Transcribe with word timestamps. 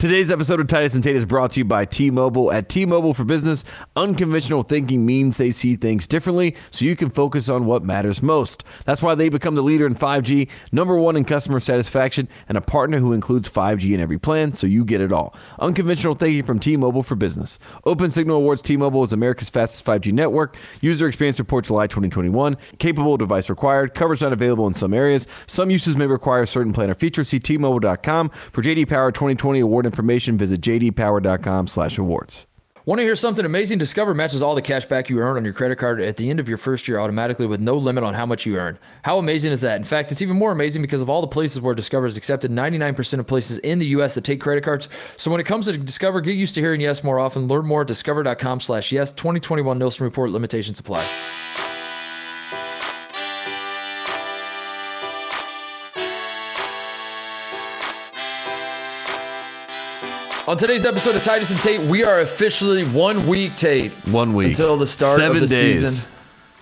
Today's 0.00 0.30
episode 0.30 0.60
of 0.60 0.66
Titus 0.66 0.94
and 0.94 1.02
Tate 1.02 1.14
is 1.14 1.26
brought 1.26 1.50
to 1.50 1.60
you 1.60 1.64
by 1.66 1.84
T-Mobile. 1.84 2.50
At 2.50 2.70
T-Mobile 2.70 3.12
for 3.12 3.24
Business, 3.24 3.66
unconventional 3.94 4.62
thinking 4.62 5.04
means 5.04 5.36
they 5.36 5.50
see 5.50 5.76
things 5.76 6.06
differently 6.06 6.56
so 6.70 6.86
you 6.86 6.96
can 6.96 7.10
focus 7.10 7.50
on 7.50 7.66
what 7.66 7.84
matters 7.84 8.22
most. 8.22 8.64
That's 8.86 9.02
why 9.02 9.14
they 9.14 9.28
become 9.28 9.56
the 9.56 9.62
leader 9.62 9.86
in 9.86 9.94
5G, 9.94 10.48
number 10.72 10.96
one 10.96 11.16
in 11.16 11.26
customer 11.26 11.60
satisfaction, 11.60 12.30
and 12.48 12.56
a 12.56 12.62
partner 12.62 12.98
who 12.98 13.12
includes 13.12 13.46
5G 13.46 13.92
in 13.92 14.00
every 14.00 14.18
plan 14.18 14.54
so 14.54 14.66
you 14.66 14.86
get 14.86 15.02
it 15.02 15.12
all. 15.12 15.34
Unconventional 15.58 16.14
thinking 16.14 16.44
from 16.44 16.60
T-Mobile 16.60 17.02
for 17.02 17.14
Business. 17.14 17.58
Open 17.84 18.10
Signal 18.10 18.38
Awards 18.38 18.62
T-Mobile 18.62 19.02
is 19.02 19.12
America's 19.12 19.50
fastest 19.50 19.84
5G 19.84 20.14
network. 20.14 20.56
User 20.80 21.08
experience 21.08 21.38
report 21.38 21.66
July 21.66 21.86
2021. 21.86 22.56
Capable 22.78 23.18
device 23.18 23.50
required. 23.50 23.92
Coverage 23.94 24.22
not 24.22 24.32
available 24.32 24.66
in 24.66 24.72
some 24.72 24.94
areas. 24.94 25.26
Some 25.46 25.68
uses 25.68 25.94
may 25.94 26.06
require 26.06 26.46
certain 26.46 26.72
plan 26.72 26.88
or 26.88 26.94
feature. 26.94 27.22
See 27.22 27.38
T-Mobile.com 27.38 28.30
for 28.50 28.62
JD 28.62 28.88
Power 28.88 29.12
2020 29.12 29.60
award 29.60 29.89
information, 29.90 30.38
visit 30.38 30.60
jdpower.com 30.60 31.66
slash 31.66 31.98
awards. 31.98 32.46
Want 32.86 32.98
to 32.98 33.02
hear 33.02 33.14
something 33.14 33.44
amazing? 33.44 33.78
Discover 33.78 34.14
matches 34.14 34.42
all 34.42 34.54
the 34.54 34.62
cash 34.62 34.86
back 34.86 35.10
you 35.10 35.18
earn 35.18 35.36
on 35.36 35.44
your 35.44 35.52
credit 35.52 35.76
card 35.76 36.00
at 36.00 36.16
the 36.16 36.30
end 36.30 36.40
of 36.40 36.48
your 36.48 36.56
first 36.56 36.88
year 36.88 36.98
automatically 36.98 37.46
with 37.46 37.60
no 37.60 37.76
limit 37.76 38.02
on 38.02 38.14
how 38.14 38.24
much 38.24 38.46
you 38.46 38.56
earn. 38.56 38.78
How 39.02 39.18
amazing 39.18 39.52
is 39.52 39.60
that? 39.60 39.76
In 39.76 39.84
fact, 39.84 40.10
it's 40.10 40.22
even 40.22 40.36
more 40.36 40.50
amazing 40.50 40.80
because 40.80 41.02
of 41.02 41.10
all 41.10 41.20
the 41.20 41.28
places 41.28 41.60
where 41.60 41.74
Discover 41.74 42.06
is 42.06 42.16
accepted 42.16 42.50
99% 42.50 43.20
of 43.20 43.26
places 43.26 43.58
in 43.58 43.80
the 43.80 43.86
U.S. 43.88 44.14
that 44.14 44.24
take 44.24 44.40
credit 44.40 44.64
cards. 44.64 44.88
So 45.18 45.30
when 45.30 45.40
it 45.40 45.44
comes 45.44 45.66
to 45.66 45.76
Discover, 45.76 46.22
get 46.22 46.36
used 46.36 46.54
to 46.54 46.60
hearing 46.62 46.80
yes 46.80 47.04
more 47.04 47.20
often. 47.20 47.48
Learn 47.48 47.66
more 47.66 47.82
at 47.82 47.86
discover.com 47.86 48.60
slash 48.60 48.90
yes. 48.90 49.12
2021 49.12 49.78
Nielsen 49.78 50.04
Report 50.04 50.30
limitations 50.30 50.80
apply. 50.80 51.06
On 60.50 60.56
today's 60.56 60.84
episode 60.84 61.14
of 61.14 61.22
Titus 61.22 61.52
and 61.52 61.60
Tate, 61.60 61.80
we 61.82 62.02
are 62.02 62.18
officially 62.18 62.84
one 62.84 63.28
week, 63.28 63.54
Tate. 63.54 63.92
One 64.08 64.34
week. 64.34 64.48
Until 64.48 64.76
the 64.76 64.84
start 64.84 65.14
Seven 65.14 65.44
of 65.44 65.48
the 65.48 65.54
days. 65.54 65.80
season. 65.82 66.10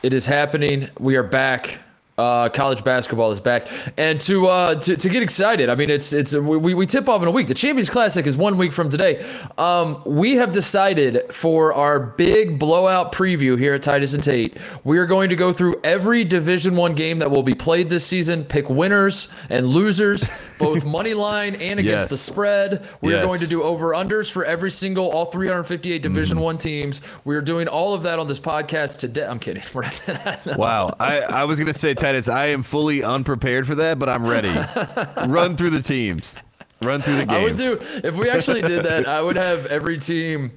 It 0.03 0.12
is 0.12 0.27
happening. 0.27 0.91
We 1.00 1.17
are 1.17 1.22
back. 1.22 1.78
Uh, 2.19 2.48
college 2.48 2.83
basketball 2.83 3.30
is 3.30 3.38
back, 3.41 3.69
and 3.97 4.20
to, 4.20 4.48
uh, 4.48 4.74
to 4.80 4.97
to 4.97 5.08
get 5.08 5.22
excited. 5.22 5.69
I 5.69 5.77
mean, 5.77 5.88
it's 5.88 6.12
it's 6.12 6.34
we, 6.34 6.74
we 6.74 6.84
tip 6.84 7.08
off 7.08 7.22
in 7.22 7.28
a 7.28 7.30
week. 7.30 7.47
The 7.47 7.55
Champions 7.55 7.88
Classic 7.88 8.27
is 8.27 8.36
one 8.36 8.56
week 8.58 8.72
from 8.72 8.91
today. 8.91 9.24
Um, 9.56 10.02
we 10.05 10.34
have 10.34 10.50
decided 10.50 11.33
for 11.33 11.72
our 11.72 12.00
big 12.00 12.58
blowout 12.58 13.12
preview 13.12 13.56
here 13.56 13.74
at 13.74 13.83
Titus 13.84 14.14
and 14.14 14.24
Tate, 14.24 14.56
we 14.83 14.98
are 14.98 15.06
going 15.06 15.28
to 15.30 15.36
go 15.36 15.52
through 15.52 15.77
every 15.84 16.24
Division 16.24 16.74
One 16.74 16.96
game 16.96 17.20
that 17.20 17.30
will 17.30 17.44
be 17.44 17.55
played 17.55 17.89
this 17.89 18.05
season, 18.05 18.44
pick 18.44 18.69
winners 18.69 19.28
and 19.48 19.69
losers, 19.69 20.28
both 20.58 20.84
money 20.98 21.14
line 21.14 21.55
and 21.55 21.78
against 21.78 22.06
Yes. 22.06 22.11
the 22.11 22.19
spread. 22.19 22.84
We 23.00 23.14
are 23.14 23.24
going 23.24 23.39
to 23.41 23.46
do 23.46 23.62
over 23.62 23.92
unders 23.92 24.28
for 24.28 24.44
every 24.44 24.72
single 24.72 25.08
all 25.08 25.27
358 25.27 26.02
Division 26.02 26.41
One 26.41 26.58
teams. 26.58 27.00
We 27.24 27.36
are 27.36 27.41
doing 27.42 27.69
all 27.69 27.94
of 27.94 28.02
that 28.02 28.19
on 28.19 28.27
this 28.27 28.41
podcast 28.41 28.98
today. 28.98 29.24
I'm 29.24 29.39
kidding. 29.39 29.62
We're 29.72 29.83
not. 29.84 30.58
Wow. 30.58 30.96
I, 30.98 31.20
I 31.20 31.44
was 31.44 31.61
going 31.61 31.72
to 31.72 31.78
say, 31.78 31.94
Titus, 32.09 32.27
I 32.27 32.47
am 32.47 32.62
fully 32.62 33.03
unprepared 33.03 33.67
for 33.67 33.75
that, 33.75 33.98
but 33.98 34.09
I'm 34.09 34.27
ready. 34.27 34.48
Run 35.31 35.59
through 35.59 35.69
the 35.70 35.83
teams. 35.83 36.39
Run 36.81 37.03
through 37.03 37.17
the 37.17 37.27
games. 37.27 37.31
I 37.31 37.42
would 37.42 37.56
do 37.56 37.78
if 38.03 38.17
we 38.17 38.31
actually 38.31 38.62
did 38.62 38.84
that. 38.84 39.06
I 39.06 39.20
would 39.20 39.37
have 39.37 39.67
every 39.67 39.98
team. 39.98 40.53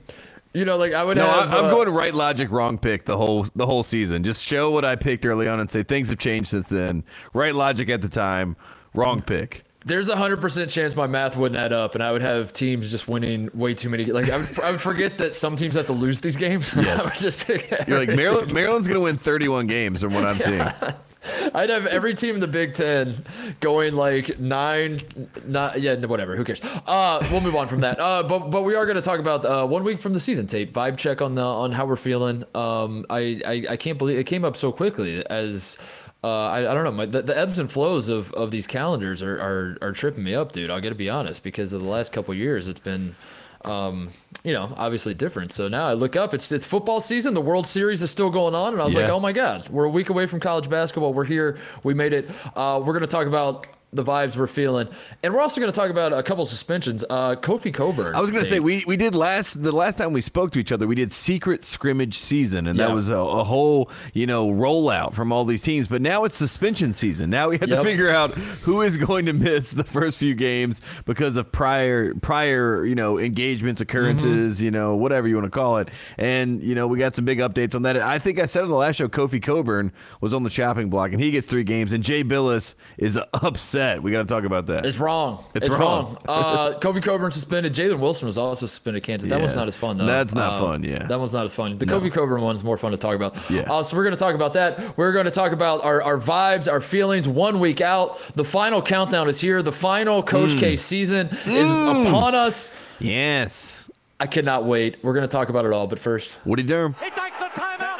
You 0.54 0.64
know, 0.64 0.78
like 0.78 0.94
I 0.94 1.04
would 1.04 1.18
No, 1.18 1.26
have. 1.28 1.52
I'm 1.54 1.66
uh, 1.66 1.70
going 1.70 1.88
to 1.88 1.92
right 1.92 2.14
logic, 2.14 2.52
wrong 2.52 2.78
pick 2.78 3.04
the 3.06 3.18
whole 3.18 3.48
the 3.54 3.66
whole 3.66 3.84
season. 3.84 4.24
Just 4.24 4.42
show 4.42 4.72
what 4.72 4.86
I 4.86 4.96
picked 4.96 5.26
early 5.26 5.46
on 5.50 5.60
and 5.60 5.70
say 5.70 5.84
things 5.84 6.08
have 6.08 6.20
changed 6.20 6.48
since 6.52 6.70
then. 6.70 7.04
Right 7.34 7.54
logic 7.54 7.90
at 7.90 8.02
the 8.02 8.08
time, 8.10 8.56
wrong 8.94 9.22
pick. 9.22 9.66
There's 9.84 10.08
a 10.08 10.16
hundred 10.16 10.40
percent 10.40 10.70
chance 10.70 10.96
my 10.96 11.08
math 11.08 11.36
wouldn't 11.36 11.60
add 11.60 11.74
up, 11.74 11.96
and 11.96 12.04
I 12.04 12.14
would 12.14 12.22
have 12.22 12.54
teams 12.54 12.92
just 12.92 13.10
winning 13.10 13.50
way 13.54 13.74
too 13.74 13.90
many. 13.90 14.06
Like 14.06 14.30
I 14.30 14.38
would, 14.38 14.60
I 14.62 14.72
would 14.72 14.80
forget 14.82 15.18
that 15.18 15.36
some 15.36 15.58
teams 15.58 15.76
have 15.76 15.88
to 15.88 15.94
lose 15.94 16.22
these 16.22 16.38
games. 16.38 16.74
Yes. 16.78 17.02
I 17.02 17.04
would 17.04 17.14
just 17.16 17.46
pick. 17.46 17.70
You're 17.90 18.00
like 18.00 18.08
Maryland, 18.16 18.48
team. 18.48 18.56
Maryland's 18.56 18.88
going 18.88 18.96
to 18.96 19.02
win 19.02 19.18
31 19.18 19.68
games 19.68 20.00
from 20.02 20.14
what 20.14 20.26
I'm 20.26 20.38
seeing. 20.38 20.66
I'd 21.54 21.70
have 21.70 21.86
every 21.86 22.14
team 22.14 22.36
in 22.36 22.42
the 22.42 22.48
Big 22.48 22.74
Ten 22.74 23.24
going 23.60 23.96
like 23.96 24.40
nine, 24.40 25.02
not 25.46 25.80
yeah, 25.82 25.96
whatever. 26.06 26.36
Who 26.36 26.44
cares? 26.44 26.62
Uh, 26.64 27.26
we'll 27.32 27.42
move 27.42 27.56
on 27.56 27.68
from 27.68 27.82
that. 27.82 28.00
Uh, 28.00 28.24
but 28.24 28.50
but 28.50 28.64
we 28.64 28.76
are 28.76 28.86
going 28.86 28.96
to 28.96 29.02
talk 29.02 29.20
about 29.20 29.46
uh, 29.46 29.68
one 29.68 29.84
week 29.84 30.00
from 30.00 30.14
the 30.14 30.20
season 30.20 30.48
tape 30.48 30.74
vibe 30.74 30.98
check 30.98 31.22
on 31.22 31.36
the 31.36 31.44
on 31.44 31.72
how 31.72 31.86
we're 31.86 31.96
feeling. 31.96 32.44
Um, 32.56 33.06
I, 33.10 33.42
I 33.46 33.66
I 33.72 33.78
can't 33.78 33.98
believe 33.98 34.18
it 34.18 34.26
came 34.26 34.44
up 34.44 34.56
so 34.58 34.72
quickly 34.72 35.26
as. 35.28 35.78
Uh, 36.24 36.50
I, 36.50 36.60
I 36.70 36.74
don't 36.76 36.84
know. 36.84 36.92
My, 36.92 37.08
the, 37.08 37.24
the 37.24 37.36
ebbs 37.36 37.58
and 37.58 37.72
flows 37.72 38.08
of, 38.08 38.32
of 38.34 38.52
these 38.52 38.68
calendars 38.68 39.24
are, 39.24 39.42
are, 39.42 39.78
are 39.82 39.92
tripping 39.92 40.24
me 40.24 40.36
up, 40.36 40.52
dude. 40.52 40.70
I 40.70 40.80
got 40.80 40.90
to 40.90 40.96
be 40.96 41.10
honest 41.10 41.44
because 41.44 41.74
of 41.74 41.82
the 41.82 41.88
last 41.88 42.12
couple 42.12 42.32
years, 42.36 42.68
it's 42.68 42.80
been, 42.80 43.16
um, 43.66 44.10
you 44.44 44.54
know, 44.54 44.74
obviously 44.78 45.14
different. 45.14 45.54
So 45.54 45.68
now 45.68 45.88
I 45.88 45.94
look 45.94 46.16
up, 46.16 46.34
it's 46.34 46.52
it's 46.52 46.66
football 46.66 47.00
season. 47.00 47.34
The 47.34 47.42
World 47.42 47.68
Series 47.68 48.02
is 48.02 48.10
still 48.12 48.30
going 48.30 48.56
on, 48.56 48.74
and 48.74 48.82
I 48.82 48.86
was 48.86 48.96
like, 48.96 49.10
oh 49.10 49.20
my 49.20 49.32
god, 49.32 49.70
we're 49.70 49.86
a 49.86 49.90
week 49.90 50.10
away 50.10 50.26
from 50.28 50.40
college 50.40 50.70
basketball. 50.70 51.14
We're 51.14 51.26
here. 51.26 51.58
We 51.84 51.94
made 51.94 52.14
it. 52.14 52.30
Uh, 52.56 52.82
we're 52.84 52.94
going 52.94 53.02
to 53.02 53.08
talk 53.08 53.28
about 53.28 53.68
the 53.94 54.04
vibes 54.04 54.38
we're 54.38 54.48
feeling, 54.48 54.88
and 55.22 55.34
we're 55.34 55.42
also 55.42 55.60
going 55.60 55.72
to 55.72 55.76
talk 55.78 55.90
about 55.90 56.14
a 56.14 56.24
couple 56.24 56.46
suspensions. 56.46 57.04
Uh, 57.10 57.36
Kofi 57.36 57.74
Cockburn. 57.74 58.16
I 58.16 58.22
was 58.22 58.30
going 58.32 58.42
to 58.44 58.50
say 58.50 58.60
we 58.60 58.84
we 58.88 58.96
did 58.96 59.14
last 59.16 59.62
the 59.62 59.72
last 59.74 59.98
time 59.98 60.14
we 60.14 60.22
spoke 60.22 60.52
to 60.54 60.60
each 60.60 60.72
other, 60.72 60.88
we 60.88 60.96
did 60.96 61.12
secret 61.12 61.66
scrimmage 61.66 62.18
season, 62.18 62.68
and 62.68 62.80
that 62.80 62.92
was 62.92 63.10
a, 63.10 63.18
a 63.18 63.44
whole 63.44 63.90
you 64.14 64.26
know 64.26 64.48
rollout 64.50 65.14
from 65.14 65.32
all 65.34 65.44
these 65.44 65.62
teams. 65.62 65.88
But 65.90 66.02
now 66.02 66.24
it's 66.24 66.38
suspension 66.38 66.94
season. 66.94 67.30
Now 67.30 67.50
we 67.50 67.58
have 67.58 67.68
to 67.70 67.84
figure 67.84 68.10
out 68.10 68.32
who 68.32 68.82
is 68.82 68.96
going 68.98 69.26
to 69.26 69.34
miss 69.34 69.72
the 69.72 69.84
first 69.84 70.18
few 70.18 70.36
games 70.36 70.82
because 71.06 71.36
of 71.36 71.52
prior 71.52 72.14
prior 72.16 72.86
you 72.86 72.96
know 72.96 73.20
engagements, 73.20 73.82
occurrences, 73.82 74.32
Mm-hmm. 74.58 74.66
you 74.66 74.72
know 74.72 74.96
whatever 74.96 75.28
you 75.28 75.36
want 75.36 75.46
to 75.46 75.52
call 75.52 75.80
it. 75.80 75.90
And 76.18 76.64
you 76.64 76.76
know 76.76 76.88
we 76.88 76.98
got 76.98 77.16
some 77.16 77.26
big 77.26 77.40
updates 77.40 77.76
on 77.76 77.82
that. 77.82 77.98
I 77.98 78.20
think 78.20 78.40
I 78.40 78.46
said 78.46 78.64
on 78.64 78.70
the 78.70 78.76
last 78.76 78.96
show, 78.96 79.10
Kofi 79.10 79.42
Cockburn 79.44 79.92
was 80.22 80.34
on 80.34 80.44
the 80.44 80.50
chopping 80.50 80.90
block, 80.90 81.12
and 81.12 81.20
he 81.22 81.32
gets 81.32 81.46
three 81.46 81.64
games, 81.66 81.92
and 81.92 82.04
Jay 82.04 82.24
Bilas 82.24 82.74
is 82.98 83.20
upset. 83.34 83.81
We 84.02 84.12
got 84.12 84.20
to 84.20 84.28
talk 84.28 84.44
about 84.44 84.68
that. 84.68 84.86
It's 84.86 84.98
wrong. 85.00 85.44
It's 85.54 85.68
It's, 85.68 85.76
wrong. 85.76 86.06
wrong. 86.06 86.18
Uh, 86.28 86.80
Kofi 86.80 87.02
Cockburn 87.04 87.32
suspended. 87.32 87.74
Jalen 87.74 88.00
Wilson 88.00 88.26
was 88.28 88.38
also 88.38 88.66
suspended. 88.66 89.04
Kansas. 89.04 89.30
That 89.30 89.38
Yeah. 89.38 89.44
one's 89.44 89.56
not 89.56 89.68
as 89.68 89.76
fun 89.76 89.98
though. 89.98 90.06
That's 90.06 90.34
not 90.36 90.54
Uh, 90.54 90.60
fun, 90.60 90.84
yeah. 90.84 91.06
that 91.08 91.20
one's 91.20 91.34
not 91.34 91.46
as 91.46 91.54
fun. 91.56 91.78
The 91.78 91.86
No. 91.86 92.00
Kofi 92.00 92.12
Cockburn 92.12 92.42
one's 92.42 92.64
more 92.64 92.78
fun 92.78 92.92
to 92.92 92.98
talk 92.98 93.16
about. 93.16 93.36
Yeah. 93.50 93.62
Uh, 93.72 93.84
so 93.84 93.96
we're 93.98 94.04
going 94.04 94.14
to 94.16 94.20
talk 94.20 94.36
about 94.36 94.54
that. 94.54 94.98
We're 94.98 95.12
going 95.14 95.26
to 95.26 95.32
talk 95.32 95.52
about 95.52 95.84
our, 95.84 96.02
our 96.02 96.18
vibes, 96.18 96.72
our 96.72 96.82
feelings. 96.82 97.28
One 97.28 97.60
week 97.60 97.82
out, 97.82 98.20
the 98.36 98.44
final 98.46 98.82
countdown 98.82 99.28
is 99.30 99.40
here. 99.42 99.62
The 99.64 99.72
final 99.72 100.22
Coach 100.24 100.52
Mm. 100.52 100.60
K 100.60 100.76
season 100.76 101.30
is 101.46 101.70
upon 101.70 102.36
us. 102.36 102.72
yes. 103.00 103.86
I 104.20 104.28
cannot 104.28 104.66
wait. 104.66 104.98
We're 105.04 105.14
going 105.14 105.28
to 105.28 105.32
talk 105.32 105.50
about 105.50 105.66
it 105.66 105.74
all. 105.74 105.88
But 105.88 105.98
first, 105.98 106.38
Woody 106.46 106.62
Durham. 106.62 106.96
He 107.02 107.10
takes 107.10 107.40
the 107.40 107.46
timeout. 107.60 107.91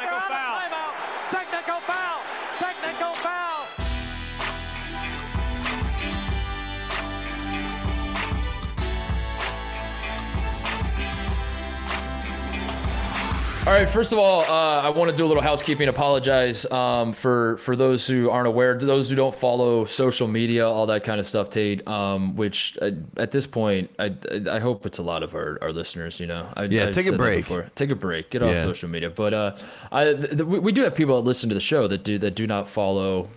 All 13.64 13.72
right. 13.72 13.88
First 13.88 14.12
of 14.12 14.18
all, 14.18 14.40
uh, 14.42 14.82
I 14.82 14.88
want 14.88 15.12
to 15.12 15.16
do 15.16 15.24
a 15.24 15.28
little 15.28 15.42
housekeeping. 15.42 15.86
Apologize 15.88 16.66
um, 16.72 17.12
for 17.12 17.58
for 17.58 17.76
those 17.76 18.04
who 18.08 18.28
aren't 18.28 18.48
aware, 18.48 18.74
those 18.76 19.08
who 19.08 19.14
don't 19.14 19.34
follow 19.34 19.84
social 19.84 20.26
media, 20.26 20.66
all 20.68 20.86
that 20.86 21.04
kind 21.04 21.20
of 21.20 21.28
stuff, 21.28 21.48
Tate. 21.48 21.86
Um, 21.86 22.34
which 22.34 22.76
uh, 22.82 22.90
at 23.18 23.30
this 23.30 23.46
point, 23.46 23.88
I, 24.00 24.16
I 24.50 24.58
hope 24.58 24.84
it's 24.84 24.98
a 24.98 25.02
lot 25.02 25.22
of 25.22 25.36
our, 25.36 25.58
our 25.62 25.70
listeners. 25.72 26.18
You 26.18 26.26
know, 26.26 26.48
I, 26.56 26.64
Yeah, 26.64 26.86
I've 26.88 26.92
take 26.94 27.06
a 27.06 27.12
break. 27.16 27.46
Take 27.76 27.90
a 27.90 27.94
break. 27.94 28.30
Get 28.30 28.42
off 28.42 28.56
Yeah. 28.56 28.62
social 28.62 28.88
media. 28.88 29.10
But 29.10 29.32
uh, 29.32 29.56
I 29.92 30.04
th- 30.06 30.30
th- 30.30 30.42
we, 30.42 30.58
we 30.58 30.72
do 30.72 30.82
have 30.82 30.96
people 30.96 31.14
that 31.22 31.26
listen 31.26 31.48
to 31.50 31.54
the 31.54 31.60
show 31.60 31.86
that 31.86 32.02
do 32.02 32.18
that 32.18 32.34
do 32.34 32.48
not 32.48 32.66
follow 32.66 33.28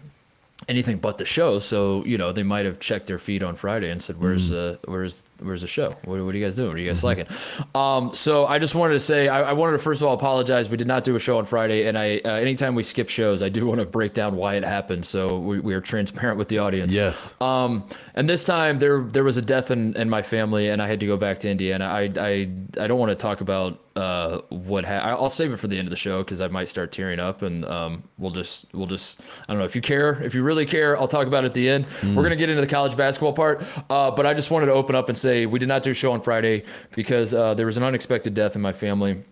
anything 0.67 0.97
but 0.97 1.19
the 1.19 1.25
show. 1.25 1.59
So 1.59 2.03
you 2.03 2.17
know 2.17 2.31
they 2.31 2.41
might 2.43 2.65
have 2.65 2.79
checked 2.79 3.05
their 3.05 3.19
feed 3.19 3.43
on 3.43 3.55
Friday 3.55 3.91
and 3.91 4.01
said, 4.01 4.19
"Where's 4.19 4.51
uh, 4.51 4.77
where's 4.85 5.21
where's 5.39 5.61
the 5.61 5.67
show? 5.67 5.89
What, 6.05 6.23
what 6.23 6.33
are 6.33 6.37
you 6.37 6.43
guys 6.43 6.55
doing? 6.55 6.69
What 6.69 6.77
are 6.77 6.81
you 6.81 6.89
guys 6.89 6.99
slacking?" 6.99 7.27
Um, 7.73 8.13
so 8.13 8.45
I 8.45 8.59
just 8.59 8.75
wanted 8.75 8.93
to 8.93 8.99
say 8.99 9.27
I, 9.27 9.49
I 9.49 9.53
wanted 9.53 9.73
to 9.73 9.79
first 9.79 10.01
of 10.01 10.07
all 10.07 10.13
apologize. 10.13 10.69
We 10.69 10.77
did 10.77 10.87
not 10.87 11.03
do 11.03 11.15
a 11.15 11.19
show 11.19 11.37
on 11.37 11.45
Friday, 11.45 11.87
and 11.87 11.97
I 11.97 12.21
uh, 12.23 12.31
anytime 12.33 12.75
we 12.75 12.83
skip 12.83 13.09
shows, 13.09 13.43
I 13.43 13.49
do 13.49 13.65
want 13.65 13.79
to 13.79 13.85
break 13.85 14.13
down 14.13 14.35
why 14.35 14.55
it 14.55 14.63
happened, 14.63 15.05
so 15.05 15.39
we, 15.39 15.59
we 15.59 15.73
are 15.73 15.81
transparent 15.81 16.37
with 16.37 16.47
the 16.47 16.59
audience. 16.59 16.93
Yes. 16.93 17.33
Um, 17.41 17.87
and 18.13 18.29
this 18.29 18.43
time 18.43 18.79
there 18.79 19.01
there 19.01 19.23
was 19.23 19.37
a 19.37 19.41
death 19.41 19.71
in, 19.71 19.95
in 19.95 20.09
my 20.09 20.21
family, 20.21 20.69
and 20.69 20.81
I 20.81 20.87
had 20.87 20.99
to 20.99 21.05
go 21.05 21.17
back 21.17 21.39
to 21.39 21.49
Indiana. 21.49 21.85
I 21.85 22.11
I, 22.17 22.49
I 22.79 22.87
don't 22.87 22.99
want 22.99 23.09
to 23.09 23.15
talk 23.15 23.41
about 23.41 23.79
uh, 23.95 24.41
what 24.49 24.83
ha- 24.83 24.99
I'll 24.99 25.29
save 25.29 25.53
it 25.53 25.57
for 25.57 25.67
the 25.67 25.77
end 25.77 25.87
of 25.87 25.89
the 25.89 25.95
show 25.95 26.21
because 26.21 26.41
I 26.41 26.47
might 26.49 26.67
start 26.67 26.91
tearing 26.91 27.19
up, 27.19 27.41
and 27.43 27.63
um, 27.65 28.03
we'll 28.17 28.31
just 28.31 28.65
we'll 28.73 28.87
just 28.87 29.21
I 29.47 29.53
don't 29.53 29.59
know 29.59 29.65
if 29.65 29.75
you 29.75 29.81
care 29.81 30.21
if 30.21 30.33
you 30.35 30.43
really 30.43 30.65
care 30.65 30.99
I'll 30.99 31.07
talk 31.07 31.27
about 31.27 31.43
it 31.43 31.47
at 31.47 31.53
the 31.53 31.69
end. 31.69 31.85
We're 32.03 32.23
gonna 32.23 32.35
get 32.35 32.49
into 32.49 32.61
the 32.61 32.67
college 32.67 32.97
basketball 32.97 33.33
part, 33.33 33.63
uh, 33.89 34.11
but 34.11 34.25
I 34.25 34.33
just 34.33 34.51
wanted 34.51 34.67
to 34.67 34.73
open 34.73 34.95
up 34.95 35.07
and 35.07 35.17
say 35.25 35.45
we 35.45 35.59
did 35.59 35.67
not 35.67 35.83
do 35.83 35.91
a 35.91 35.93
show 35.93 36.11
on 36.11 36.21
Friday 36.21 36.63
because 36.95 37.33
uh, 37.33 37.53
there 37.55 37.65
was 37.65 37.77
an 37.77 37.83
unexpected 37.83 38.33
death 38.33 38.55
in 38.55 38.61
my 38.61 38.73
family 38.73 39.23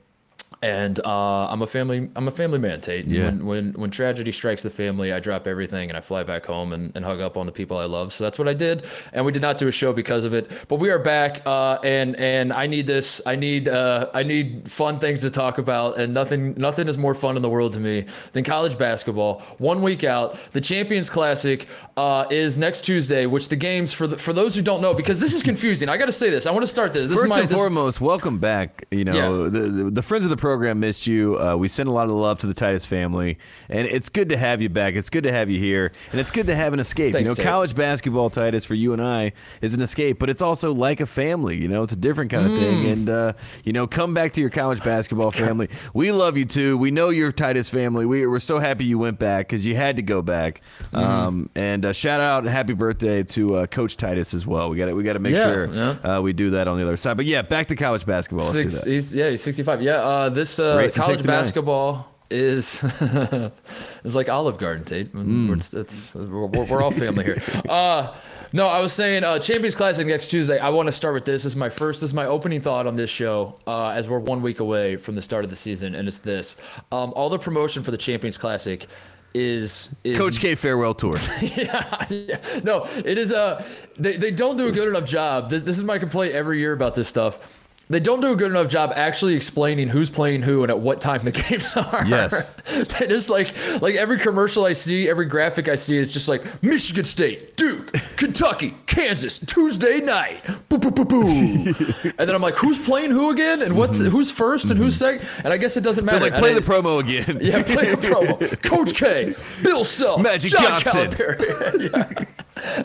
and 0.63 1.00
uh, 1.06 1.48
I'm 1.50 1.62
a 1.62 1.68
family 1.68 2.10
I'm 2.15 2.27
a 2.27 2.31
family 2.31 2.57
man, 2.57 2.81
Tate. 2.81 3.06
Yeah. 3.06 3.25
When, 3.25 3.45
when 3.45 3.74
when 3.74 3.92
tragedy 3.92 4.31
strikes 4.31 4.63
the 4.63 4.69
family, 4.69 5.12
I 5.13 5.19
drop 5.19 5.45
everything 5.45 5.89
and 5.89 5.98
I 5.98 6.01
fly 6.01 6.24
back 6.24 6.45
home 6.45 6.74
and, 6.74 6.92
and 6.95 7.04
hug 7.06 7.19
up 7.19 7.38
on 7.38 7.45
the 7.45 7.51
people 7.51 7.77
I 7.77 7.86
love. 7.86 8.13
So 8.13 8.24
that's 8.24 8.39
what 8.39 8.48
I 8.48 8.54
did, 8.54 8.86
and 9.12 9.25
we 9.25 9.31
did 9.31 9.42
not 9.42 9.57
do 9.57 9.68
a 9.68 9.71
show 9.71 9.94
because 9.94 10.25
of 10.25 10.33
it. 10.33 10.50
But 10.69 10.77
we 10.77 10.89
are 10.89 11.00
back, 11.00 11.42
uh, 11.45 11.80
and 11.83 12.15
and 12.15 12.54
I 12.54 12.65
need 12.68 12.88
this. 12.88 13.21
I 13.25 13.36
need 13.36 13.68
uh, 13.68 14.10
I 14.13 14.24
need 14.24 14.71
fun 14.71 15.00
things 15.00 15.19
to 15.21 15.30
talk 15.30 15.57
about, 15.57 15.98
and 16.00 16.13
nothing 16.13 16.54
nothing 16.57 16.88
is 16.88 16.98
more 16.98 17.13
fun 17.13 17.36
in 17.36 17.42
the 17.42 17.50
world 17.50 17.74
to 17.74 17.80
me 17.80 18.06
than 18.31 18.44
college 18.45 18.77
basketball. 18.77 19.42
One 19.57 19.81
week 19.81 20.04
out, 20.06 20.38
the 20.54 20.62
Champions 20.62 21.09
Classic 21.09 21.68
uh, 21.98 22.25
is 22.31 22.57
next 22.57 22.81
Tuesday, 22.86 23.25
which 23.25 23.50
the 23.50 23.57
games 23.57 23.92
for 23.92 24.07
the, 24.07 24.18
for 24.18 24.31
those 24.31 24.56
who 24.56 24.62
don't 24.62 24.81
know, 24.81 24.94
because 24.94 25.19
this 25.19 25.33
is 25.33 25.44
confusing. 25.44 25.89
I 25.89 25.98
got 25.98 26.06
to 26.06 26.12
say 26.13 26.30
this. 26.30 26.48
I 26.48 26.51
want 26.51 26.63
to 26.63 26.68
start 26.68 26.94
this. 26.94 27.09
This 27.09 27.16
First 27.18 27.25
is 27.25 27.30
my 27.30 27.39
and 27.42 27.50
this- 27.50 27.57
foremost, 27.57 28.00
welcome 28.00 28.39
back. 28.39 28.86
You 28.92 29.04
know, 29.04 29.44
Yeah. 29.44 29.50
the, 29.50 29.59
the 29.59 29.92
the 29.92 30.01
friends 30.01 30.24
of 30.25 30.30
the 30.30 30.38
program 30.38 30.53
missed 30.58 31.08
you. 31.08 31.40
Uh, 31.40 31.56
we 31.56 31.68
send 31.68 31.90
a 31.90 31.92
lot 31.92 32.06
of 32.06 32.12
love 32.16 32.40
to 32.40 32.48
the 32.48 32.54
Titus 32.54 32.86
family, 32.86 33.38
and 33.70 33.88
it's 33.88 34.10
good 34.10 34.30
to 34.30 34.38
have 34.38 34.62
you 34.62 34.70
back. 34.70 34.96
It's 34.96 35.10
good 35.10 35.24
to 35.24 35.32
have 35.32 35.50
you 35.50 35.60
here, 35.60 35.92
and 36.12 36.20
it's 36.20 36.32
good 36.32 36.48
to 36.48 36.56
have 36.56 36.74
an 36.74 36.80
escape. 36.80 37.14
Thanks, 37.14 37.28
you 37.28 37.32
know, 37.32 37.36
Tate. 37.36 37.46
college 37.46 37.76
basketball, 37.76 38.30
Titus, 38.30 38.66
for 38.66 38.76
you 38.76 38.94
and 38.94 39.02
I, 39.02 39.34
is 39.62 39.74
an 39.74 39.82
escape, 39.82 40.20
but 40.20 40.30
it's 40.30 40.42
also 40.42 40.74
like 40.74 41.00
a 41.00 41.06
family. 41.06 41.58
You 41.58 41.68
know, 41.68 41.84
it's 41.84 41.94
a 41.94 41.98
different 41.98 42.32
kind 42.32 42.46
of 42.46 42.52
Mm. 42.54 42.60
thing. 42.60 42.86
And 42.90 43.10
uh, 43.10 43.34
you 43.64 43.74
know, 43.74 43.88
come 43.88 44.14
back 44.14 44.34
to 44.34 44.42
your 44.42 44.50
college 44.50 44.84
basketball 44.84 45.32
family. 45.44 45.70
We 45.94 46.12
love 46.12 46.38
you 46.38 46.46
too. 46.46 46.78
We 46.78 46.92
know 46.92 47.10
you're 47.10 47.32
Titus 47.32 47.70
family. 47.70 48.06
We 48.06 48.28
we're 48.28 48.40
so 48.40 48.60
happy 48.60 48.86
you 48.86 49.00
went 49.00 49.20
back 49.20 49.48
because 49.50 49.66
you 49.66 49.76
had 49.76 49.96
to 49.96 50.02
go 50.02 50.22
back. 50.22 50.62
Mm-hmm. 50.92 50.96
Um, 50.98 51.50
and 51.56 51.86
uh, 51.86 51.94
shout 51.94 52.20
out, 52.22 52.44
and 52.44 52.50
happy 52.50 52.74
birthday 52.74 53.24
to 53.24 53.56
uh, 53.58 53.66
Coach 53.68 53.98
Titus 53.98 54.34
as 54.34 54.46
well. 54.46 54.70
We 54.70 54.78
got 54.78 54.86
to 54.86 54.94
we 54.94 55.04
got 55.04 55.14
to 55.14 55.20
make 55.20 55.34
Yeah, 55.34 55.44
sure 55.46 55.74
yeah. 55.74 55.90
uh, 56.18 56.22
we 56.22 56.34
do 56.34 56.52
that 56.52 56.68
on 56.68 56.78
the 56.78 56.84
other 56.84 56.98
side. 56.98 57.18
But 57.18 57.26
yeah, 57.26 57.42
back 57.42 57.68
to 57.68 57.76
college 57.76 58.06
basketball. 58.06 58.46
Let's 58.52 58.54
Six, 58.76 58.84
he's, 58.84 59.16
yeah, 59.16 59.30
he's 59.30 59.42
65. 59.42 59.82
Yeah, 59.82 59.94
uh, 59.96 60.30
this 60.44 60.60
uh, 60.60 60.90
college 60.94 61.24
basketball 61.24 62.07
is 62.30 62.84
is 64.04 64.16
like 64.16 64.30
Olive 64.30 64.57
Garden, 64.57 64.84
Tate. 64.84 65.07
Hmm. 65.10 65.48
We're, 65.50 65.56
it's, 65.56 65.74
it's- 65.74 66.13
we're, 66.16 66.48
we're 66.48 66.81
all 66.81 66.92
family 66.92 67.24
here. 67.24 67.42
Uh, 67.69 68.13
no, 68.56 68.68
I 68.68 68.81
was 68.81 68.94
saying 68.94 69.24
uh, 69.24 69.40
Champions 69.40 69.74
Classic 69.74 70.06
next 70.06 70.28
Tuesday. 70.28 70.60
I 70.60 70.69
want 70.69 70.86
to 70.88 70.92
start 70.94 71.16
with 71.16 71.25
this. 71.25 71.42
This 71.42 71.54
is 71.54 71.56
my 71.56 71.69
first. 71.69 72.01
This 72.01 72.12
is 72.12 72.13
my 72.13 72.28
opening 72.28 72.62
thought 72.62 72.86
on 72.86 72.95
this 72.95 73.10
show 73.10 73.57
uh, 73.66 73.88
as 73.90 74.07
we're 74.07 74.19
one 74.19 74.44
week 74.44 74.60
away 74.60 74.95
from 74.95 75.16
the 75.16 75.24
start 75.24 75.44
of 75.44 75.50
the 75.50 75.56
season, 75.56 75.95
and 75.95 76.07
it's 76.07 76.19
this: 76.19 76.56
um, 76.92 77.13
all 77.16 77.30
the 77.30 77.40
promotion 77.40 77.81
for 77.81 77.90
the 77.90 77.98
Champions 77.98 78.38
Classic 78.38 78.86
is 79.34 79.95
is 80.04 80.19
Coach 80.19 80.40
K 80.40 80.54
farewell 80.54 80.94
tour. 80.94 81.16
yeah, 81.42 82.06
yeah. 82.10 82.38
No, 82.63 82.88
it 83.04 83.18
is 83.18 83.34
uh 83.34 83.66
they, 83.98 84.18
they 84.18 84.30
don't 84.30 84.57
do 84.57 84.68
a 84.68 84.72
good 84.72 84.88
enough 84.88 85.06
job. 85.10 85.50
This, 85.50 85.63
this 85.63 85.78
is 85.80 85.84
my 85.84 85.98
complaint 85.98 86.36
every 86.36 86.60
year 86.60 86.74
about 86.74 86.94
this 86.94 87.07
stuff. 87.07 87.40
They 87.89 88.00
don't 88.00 88.21
do 88.21 88.31
a 88.31 88.35
good 88.35 88.50
enough 88.50 88.69
job 88.69 88.94
actually 88.95 89.35
explaining 89.35 89.89
who's 89.89 90.09
playing 90.09 90.41
who 90.44 90.63
and 90.63 90.71
at 90.71 90.80
what 90.80 91.01
time 91.01 91.24
the 91.24 91.31
games 91.50 91.75
are. 91.75 92.06
Yes. 92.06 92.56
they 92.65 93.07
just 93.07 93.30
like 93.30 93.53
like 93.81 93.95
every 93.95 94.18
commercial 94.19 94.65
I 94.65 94.74
see, 94.74 95.09
every 95.09 95.25
graphic 95.25 95.68
I 95.68 95.75
see 95.75 95.97
is 95.97 96.12
just 96.12 96.27
like 96.30 96.63
Michigan 96.63 97.03
State, 97.03 97.57
Duke, 97.57 97.91
Kentucky, 98.15 98.75
Kansas, 98.85 99.38
Tuesday 99.38 100.00
night. 100.00 100.44
Boo 100.69 100.77
boo 100.77 100.91
boo 100.91 101.06
boo. 101.06 101.25
and 102.03 102.13
then 102.18 102.33
I'm 102.33 102.41
like, 102.41 102.56
who's 102.56 102.80
playing 102.80 103.12
who 103.12 103.30
again? 103.31 103.62
And 103.62 103.75
what's 103.77 104.00
who's 104.00 104.31
first 104.31 104.65
and 104.71 104.77
who's 104.77 104.95
second? 104.95 105.27
And 105.44 105.53
I 105.53 105.57
guess 105.57 105.75
it 105.77 105.81
doesn't 105.81 106.06
matter. 106.06 106.19
They're 106.19 106.31
like 106.31 106.39
play 106.39 106.51
I- 106.51 106.56
the 106.56 106.62
promo 106.62 107.00
again. 107.00 107.39
yeah, 107.41 107.62
play 107.63 107.94
the 107.94 107.97
promo. 107.97 108.62
Coach 108.63 108.95
K, 108.95 109.35
Bill 109.62 109.83
Self, 109.83 110.21
Magic 110.21 110.51
John 110.51 110.80
Johnson. 110.80 111.12
Calipari. 111.12 112.27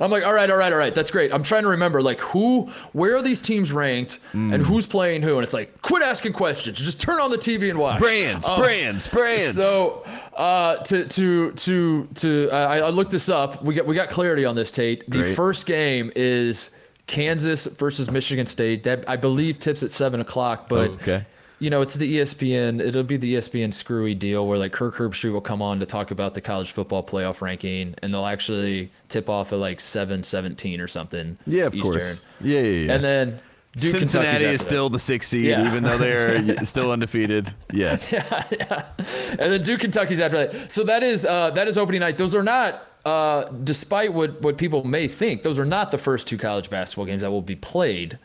I'm 0.01 0.11
like, 0.11 0.25
all 0.25 0.33
right, 0.35 0.51
all 0.51 0.57
right, 0.57 0.73
all 0.73 0.79
right. 0.79 0.95
That's 0.95 1.11
great. 1.11 1.33
I'm 1.33 1.43
trying 1.45 1.63
to 1.63 1.69
remember, 1.69 2.03
like, 2.03 2.19
who, 2.21 2.69
where 2.93 3.15
are 3.17 3.23
these 3.23 3.41
teams 3.41 3.71
ranked, 3.71 4.19
Mm. 4.33 4.53
and 4.55 4.67
who's 4.67 4.87
playing 4.89 5.23
who? 5.23 5.37
And 5.37 5.45
it's 5.45 5.55
like, 5.55 5.81
quit 5.83 6.03
asking 6.03 6.33
questions. 6.33 6.79
Just 6.79 7.01
turn 7.01 7.21
on 7.21 7.31
the 7.31 7.37
TV 7.37 7.71
and 7.71 7.79
watch. 7.79 8.01
Brands, 8.01 8.49
Um, 8.49 8.61
brands, 8.61 9.07
brands. 9.09 9.55
So, 9.55 10.05
uh, 10.37 10.77
to 10.85 11.07
to 11.07 11.53
to 11.53 12.09
to, 12.17 12.51
I, 12.51 12.79
I 12.79 12.91
looked 12.91 13.11
this 13.13 13.29
up. 13.29 13.63
We 13.65 13.75
got 13.75 13.87
we 13.87 13.95
got 13.95 14.11
clarity 14.11 14.45
on 14.45 14.57
this, 14.57 14.71
Tate. 14.71 15.09
The 15.11 15.19
Great. 15.21 15.37
first 15.37 15.67
game 15.67 16.11
is 16.17 16.71
Kansas 17.07 17.67
versus 17.67 18.11
Michigan 18.11 18.47
State. 18.47 18.85
That 18.85 19.09
I 19.09 19.17
believe 19.17 19.59
tips 19.59 19.83
at 19.83 19.91
seven 19.91 20.21
o'clock, 20.21 20.69
but. 20.69 20.91
Okay. 20.93 21.25
You 21.61 21.71
know, 21.71 21.83
it's 21.83 21.95
the 21.95 22.19
ESPN. 22.19 22.81
It'll 22.81 23.03
be 23.03 23.17
the 23.17 23.35
ESPN 23.35 23.75
screwy 23.75 24.15
deal 24.15 24.47
where 24.47 24.59
like 24.59 24.71
Kirk 24.71 24.95
Herbstreit 24.95 25.33
will 25.33 25.41
come 25.41 25.61
on 25.61 25.81
to 25.81 25.87
talk 25.87 26.13
about 26.13 26.35
the 26.35 26.41
college 26.41 26.71
football 26.71 27.03
playoff 27.03 27.41
ranking, 27.41 27.97
and 28.01 28.15
they'll 28.15 28.27
actually 28.27 28.93
tip 29.09 29.29
off 29.29 29.53
at 29.53 29.59
like 29.59 29.81
seven 29.81 30.23
seventeen 30.23 30.81
or 30.81 30.87
something. 30.87 31.37
yeah, 31.49 31.65
of 31.65 31.75
Eastern. 31.75 31.93
course. 31.99 32.21
Yeah, 32.41 32.61
yeah, 32.61 32.87
yeah. 32.87 32.93
And 32.95 33.03
then 33.03 33.41
Duke 33.79 34.01
Cincinnati 34.01 34.45
is 34.47 34.61
still 34.63 34.89
the 34.91 34.99
sixth 34.99 35.31
seed, 35.31 35.47
Yeah. 35.47 35.67
even 35.67 35.83
though 35.83 35.99
they're 35.99 36.65
still 36.65 36.91
undefeated. 36.93 37.53
Yes. 37.73 38.13
Yeah. 38.13 38.85
and 39.31 39.53
then 39.53 39.63
Duke 39.63 39.81
Kentucky's 39.81 40.21
after 40.21 40.47
that. 40.47 40.73
So 40.73 40.85
that 40.85 41.03
is 41.03 41.25
uh, 41.27 41.51
that 41.51 41.69
is 41.69 41.79
opening 41.79 42.01
night. 42.01 42.19
Those 42.19 42.35
are 42.35 42.43
not, 42.43 42.83
uh, 43.05 43.45
despite 43.65 44.13
what 44.13 44.41
what 44.43 44.57
people 44.59 44.85
may 44.85 45.09
think, 45.09 45.43
those 45.43 45.59
are 45.59 45.65
not 45.67 45.91
the 45.91 45.99
first 45.99 46.27
two 46.27 46.39
college 46.39 46.71
basketball 46.71 47.05
games 47.07 47.23
that 47.23 47.31
will 47.31 47.43
be 47.43 47.57
played. 47.57 48.19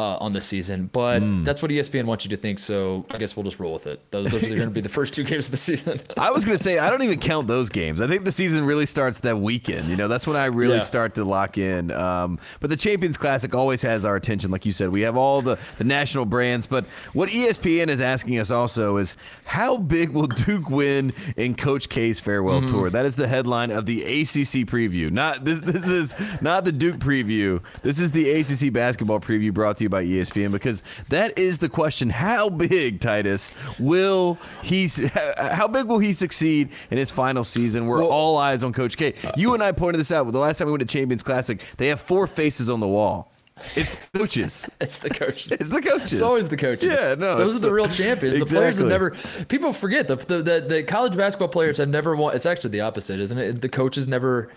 Uh, 0.00 0.16
on 0.18 0.32
the 0.32 0.40
season, 0.40 0.88
but 0.94 1.20
Hmm. 1.20 1.44
that's 1.44 1.60
what 1.60 1.70
ESPN 1.70 2.06
wants 2.06 2.24
you 2.24 2.30
to 2.30 2.36
think. 2.38 2.58
So 2.58 3.04
I 3.10 3.18
guess 3.18 3.36
we'll 3.36 3.44
just 3.44 3.60
roll 3.60 3.74
with 3.74 3.86
it. 3.86 4.00
Those, 4.10 4.30
those 4.30 4.44
are 4.44 4.56
going 4.56 4.60
to 4.68 4.70
be 4.70 4.80
the 4.80 4.88
first 5.00 5.12
two 5.12 5.24
games 5.24 5.44
of 5.46 5.50
the 5.50 5.56
season. 5.58 6.00
I 6.16 6.30
was 6.30 6.42
gonna 6.46 6.56
say 6.58 6.78
I 6.78 6.88
don't 6.88 7.02
even 7.02 7.20
count 7.20 7.48
those 7.48 7.68
games. 7.68 8.00
I 8.00 8.06
think 8.06 8.24
the 8.24 8.32
season 8.32 8.64
really 8.64 8.86
starts 8.86 9.20
that 9.20 9.38
weekend. 9.38 9.90
You 9.90 9.96
know, 9.96 10.08
that's 10.08 10.26
when 10.26 10.36
I 10.36 10.46
really 10.46 10.76
Yeah. 10.78 10.82
start 10.84 11.16
to 11.16 11.24
lock 11.24 11.58
in. 11.58 11.90
Um, 11.90 12.38
but 12.60 12.70
the 12.70 12.76
Champions 12.78 13.18
Classic 13.18 13.54
always 13.54 13.82
has 13.82 14.06
our 14.06 14.16
attention, 14.16 14.50
like 14.50 14.64
you 14.64 14.72
said. 14.72 14.88
We 14.90 15.02
have 15.02 15.18
all 15.18 15.42
the 15.42 15.58
the 15.76 15.84
national 15.84 16.24
brands, 16.24 16.66
but 16.66 16.86
what 17.12 17.28
ESPN 17.28 17.88
is 17.90 18.00
asking 18.00 18.38
us 18.38 18.50
also 18.50 18.96
is 18.96 19.16
how 19.44 19.76
big 19.76 20.10
will 20.10 20.28
Duke 20.28 20.70
win 20.70 21.12
in 21.36 21.54
Coach 21.56 21.90
K's 21.90 22.20
farewell 22.20 22.62
Mm-hmm. 22.62 22.74
tour? 22.74 22.88
That 22.90 23.04
is 23.04 23.16
the 23.16 23.28
headline 23.28 23.70
of 23.70 23.84
the 23.84 24.02
ACC 24.04 24.64
preview. 24.66 25.10
Not 25.10 25.44
this. 25.44 25.60
This 25.60 25.86
is 25.86 26.14
not 26.40 26.64
the 26.64 26.72
Duke 26.72 26.96
preview. 27.00 27.60
This 27.82 27.98
is 28.00 28.12
the 28.12 28.30
ACC 28.30 28.72
basketball 28.72 29.20
preview 29.20 29.52
brought 29.52 29.76
to 29.78 29.84
you 29.84 29.89
by 29.90 30.04
ESPN 30.04 30.52
because 30.52 30.82
that 31.08 31.38
is 31.38 31.58
the 31.58 31.68
question: 31.68 32.10
How 32.10 32.48
big, 32.48 33.00
Titus, 33.00 33.52
will 33.78 34.38
he? 34.62 34.88
How 35.36 35.66
big 35.68 35.86
will 35.86 35.98
he 35.98 36.12
succeed 36.12 36.70
in 36.90 36.98
his 36.98 37.10
final 37.10 37.44
season? 37.44 37.86
We're 37.86 37.98
Well- 38.00 38.10
all 38.12 38.38
eyes 38.38 38.62
on 38.64 38.72
Coach 38.72 38.96
K. 38.96 39.14
You 39.36 39.54
and 39.54 39.62
I 39.62 39.72
pointed 39.72 39.98
this 39.98 40.12
out. 40.12 40.30
The 40.30 40.38
last 40.38 40.58
time 40.58 40.66
we 40.66 40.72
went 40.72 40.80
to 40.80 40.86
Champions 40.86 41.22
Classic, 41.22 41.60
they 41.76 41.88
have 41.88 42.00
four 42.00 42.26
faces 42.26 42.70
on 42.70 42.80
the 42.80 42.88
wall. 42.88 43.30
It's 43.76 43.98
coaches. 44.14 44.70
it's 44.80 44.98
the 45.00 45.10
coaches. 45.10 45.52
It's 45.60 45.68
the 45.68 45.82
coaches. 45.82 46.14
It's 46.14 46.22
always 46.22 46.48
the 46.48 46.56
coaches. 46.56 46.98
Yeah, 46.98 47.14
no, 47.14 47.36
those 47.36 47.54
are 47.56 47.58
the, 47.58 47.66
the- 47.66 47.72
real 47.74 47.88
champions. 47.88 48.38
The 48.38 48.46
players 48.46 48.78
have 48.78 48.86
never. 48.86 49.10
People 49.48 49.72
forget 49.74 50.08
the, 50.08 50.16
the 50.16 50.42
the 50.42 50.60
the 50.66 50.82
college 50.84 51.16
basketball 51.16 51.48
players 51.48 51.76
have 51.76 51.88
never 51.90 52.16
won. 52.16 52.34
It's 52.34 52.46
actually 52.46 52.70
the 52.70 52.80
opposite, 52.80 53.20
isn't 53.20 53.36
it? 53.38 53.60
The 53.60 53.68
coaches 53.68 54.08
never 54.08 54.50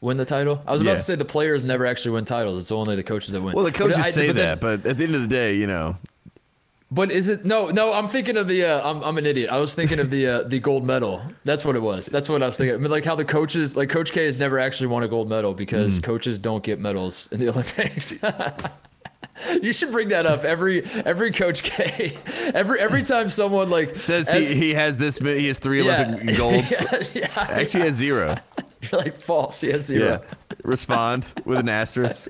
win 0.00 0.16
the 0.16 0.24
title. 0.24 0.62
I 0.66 0.72
was 0.72 0.80
about 0.80 0.92
Yeah. 0.92 0.96
to 0.98 1.02
say 1.02 1.14
the 1.16 1.24
players 1.24 1.64
never 1.64 1.86
actually 1.86 2.12
win 2.12 2.24
titles. 2.24 2.60
It's 2.62 2.70
only 2.72 2.96
the 2.96 3.02
coaches 3.02 3.32
that 3.32 3.40
win. 3.40 3.54
Well, 3.54 3.64
the 3.64 3.70
But 3.72 3.78
coaches 3.78 3.98
I- 3.98 4.10
say 4.10 4.26
but 4.28 4.36
then- 4.36 4.46
that, 4.46 4.60
but 4.60 4.86
at 4.86 4.98
the 4.98 5.04
end 5.04 5.14
of 5.14 5.20
the 5.22 5.26
day, 5.28 5.54
you 5.54 5.66
know, 5.66 5.96
But 6.88 7.10
is 7.10 7.28
it 7.28 7.44
no 7.44 7.68
no? 7.70 7.92
I'm 7.92 8.06
thinking 8.06 8.36
of 8.36 8.46
the. 8.46 8.62
Uh, 8.64 8.88
I'm 8.88 9.02
I'm 9.02 9.18
an 9.18 9.26
idiot. 9.26 9.50
I 9.50 9.58
was 9.58 9.74
thinking 9.74 9.98
of 9.98 10.08
the 10.10 10.26
uh, 10.28 10.42
the 10.44 10.60
gold 10.60 10.84
medal. 10.86 11.20
That's 11.44 11.64
what 11.64 11.74
it 11.74 11.82
was. 11.82 12.06
That's 12.06 12.28
what 12.28 12.44
I 12.44 12.46
was 12.46 12.56
thinking. 12.56 12.76
I 12.76 12.78
mean, 12.78 12.92
like 12.92 13.04
how 13.04 13.16
the 13.16 13.24
coaches, 13.24 13.74
like 13.76 13.88
Coach 13.90 14.12
K, 14.12 14.24
has 14.26 14.38
never 14.38 14.60
actually 14.60 14.86
won 14.86 15.02
a 15.02 15.08
gold 15.08 15.28
medal 15.28 15.52
Mm. 15.52 15.56
because 15.56 15.98
coaches 15.98 16.38
don't 16.38 16.62
get 16.62 16.78
medals 16.78 17.28
in 17.32 17.40
the 17.40 17.48
Olympics. 17.52 18.14
you 19.62 19.72
should 19.72 19.90
bring 19.90 20.10
that 20.10 20.26
up 20.26 20.44
every 20.44 20.84
every 21.04 21.32
Coach 21.32 21.64
K. 21.64 22.16
Every 22.54 22.78
every 22.78 23.02
time 23.02 23.28
someone 23.28 23.68
like 23.68 23.96
says 23.96 24.30
he, 24.30 24.54
he 24.54 24.74
has 24.74 24.96
this. 24.96 25.18
He 25.18 25.48
has 25.48 25.58
three 25.58 25.82
yeah, 25.82 26.04
Olympic 26.06 26.36
golds. 26.36 26.70
yeah, 26.70 27.02
yeah. 27.14 27.28
Actually, 27.36 27.80
he 27.80 27.86
has 27.88 27.96
zero. 27.96 28.36
You're 28.92 29.00
like 29.00 29.20
false. 29.20 29.60
He 29.60 29.70
has 29.70 29.86
zero. 29.86 30.20
Yeah. 30.22 30.34
Respond 30.62 31.26
with 31.44 31.58
an 31.58 31.68
asterisk. 31.68 32.28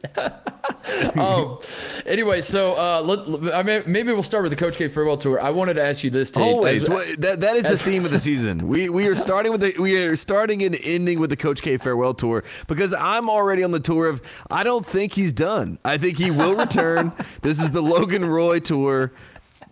um, 1.16 1.58
anyway, 2.06 2.40
so 2.42 2.74
uh, 2.74 3.00
let, 3.02 3.54
I 3.54 3.62
mean, 3.62 3.82
maybe 3.86 4.12
we'll 4.12 4.22
start 4.22 4.42
with 4.42 4.52
the 4.52 4.56
Coach 4.56 4.76
K 4.76 4.88
farewell 4.88 5.16
tour. 5.16 5.40
I 5.40 5.50
wanted 5.50 5.74
to 5.74 5.82
ask 5.84 6.04
you 6.04 6.10
this, 6.10 6.30
Tate. 6.30 6.42
Always. 6.44 6.82
As- 6.82 6.88
Well, 6.88 7.04
that 7.18 7.40
that 7.40 7.56
is 7.56 7.64
the 7.64 7.76
theme 7.76 8.04
of 8.04 8.10
the 8.10 8.20
season. 8.20 8.68
We 8.68 8.88
we 8.88 9.06
are 9.06 9.14
starting 9.14 9.52
with 9.52 9.60
the 9.60 9.74
we 9.78 9.96
are 9.98 10.16
starting 10.16 10.62
and 10.62 10.76
ending 10.82 11.18
with 11.20 11.30
the 11.30 11.36
Coach 11.36 11.62
K 11.62 11.76
farewell 11.78 12.14
tour 12.14 12.44
because 12.68 12.94
I'm 12.94 13.28
already 13.28 13.62
on 13.62 13.70
the 13.70 13.80
tour 13.80 14.08
of 14.08 14.22
I 14.50 14.62
don't 14.62 14.86
think 14.86 15.12
he's 15.12 15.32
done. 15.32 15.78
I 15.84 15.98
think 15.98 16.18
he 16.18 16.30
will 16.30 16.54
return. 16.54 17.12
this 17.42 17.60
is 17.60 17.70
the 17.70 17.82
Logan 17.82 18.24
Roy 18.24 18.60
tour. 18.60 19.12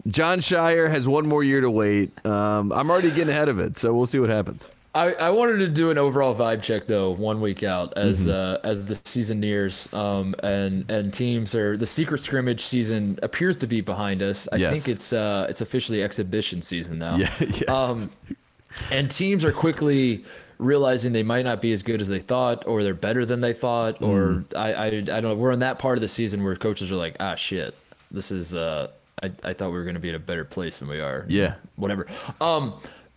Jon 0.07 0.41
Scheyer 0.41 0.91
has 0.91 1.09
one 1.09 1.27
more 1.27 1.43
year 1.43 1.63
to 1.63 1.71
wait. 1.71 2.13
Um, 2.27 2.73
I'm 2.73 2.91
already 2.91 3.11
getting 3.11 3.31
ahead 3.31 3.49
of 3.49 3.59
it, 3.59 3.77
so 3.79 3.95
we'll 3.95 4.05
see 4.07 4.19
what 4.19 4.29
happens. 4.29 4.69
I, 4.95 5.13
I 5.15 5.31
wanted 5.31 5.57
to 5.59 5.69
do 5.69 5.91
an 5.91 5.99
overall 5.99 6.35
vibe 6.37 6.63
check 6.63 6.87
though 6.87 7.11
one 7.11 7.41
week 7.41 7.63
out 7.65 7.93
as 7.97 8.29
uh, 8.29 8.61
as 8.63 8.85
the 8.85 8.95
season 9.05 9.41
nears 9.41 9.93
um, 9.93 10.35
and 10.43 10.89
and 10.91 11.13
teams 11.13 11.55
are 11.55 11.77
the 11.77 11.87
secret 11.87 12.19
scrimmage 12.19 12.61
season 12.61 13.19
appears 13.23 13.57
to 13.59 13.67
be 13.67 13.81
behind 13.81 14.23
us. 14.23 14.47
I 14.53 14.57
Yes. 14.57 14.73
think 14.75 14.89
it's 14.89 15.13
uh, 15.13 15.47
it's 15.51 15.61
officially 15.61 16.03
exhibition 16.03 16.63
season 16.63 16.99
now. 16.99 17.17
Yeah, 17.17 17.33
yes. 17.41 17.69
Um, 17.69 18.11
and 18.93 19.11
teams 19.11 19.45
are 19.45 19.53
quickly 19.53 20.25
realizing 20.59 21.13
they 21.13 21.23
might 21.25 21.45
not 21.45 21.61
be 21.61 21.73
as 21.73 21.83
good 21.83 22.01
as 22.01 22.07
they 22.07 22.21
thought, 22.21 22.65
or 22.67 22.85
they're 22.85 22.95
better 22.95 23.27
than 23.27 23.41
they 23.41 23.53
thought, 23.53 24.01
or 24.01 24.45
Mm. 24.45 24.57
I, 24.57 24.73
I 24.75 24.87
I 24.87 24.91
don't 25.01 25.23
know. 25.25 25.35
We're 25.35 25.51
in 25.53 25.59
that 25.61 25.81
part 25.81 25.99
of 25.99 26.03
the 26.03 26.09
season 26.09 26.45
where 26.45 26.55
coaches 26.55 26.93
are 26.93 26.97
like, 26.97 27.17
ah 27.19 27.35
shit, 27.35 27.75
this 28.13 28.31
is 28.31 28.55
uh 28.55 28.89
I, 29.23 29.31
I 29.43 29.53
thought 29.55 29.71
we 29.71 29.77
were 29.79 29.85
going 29.85 29.95
to 29.95 30.01
be 30.01 30.09
in 30.11 30.15
a 30.15 30.21
better 30.21 30.45
place 30.45 30.79
than 30.81 30.89
we 30.89 31.01
are. 31.01 31.25
Yeah. 31.29 31.55
Whatever. 31.77 32.07
Um, 32.41 32.75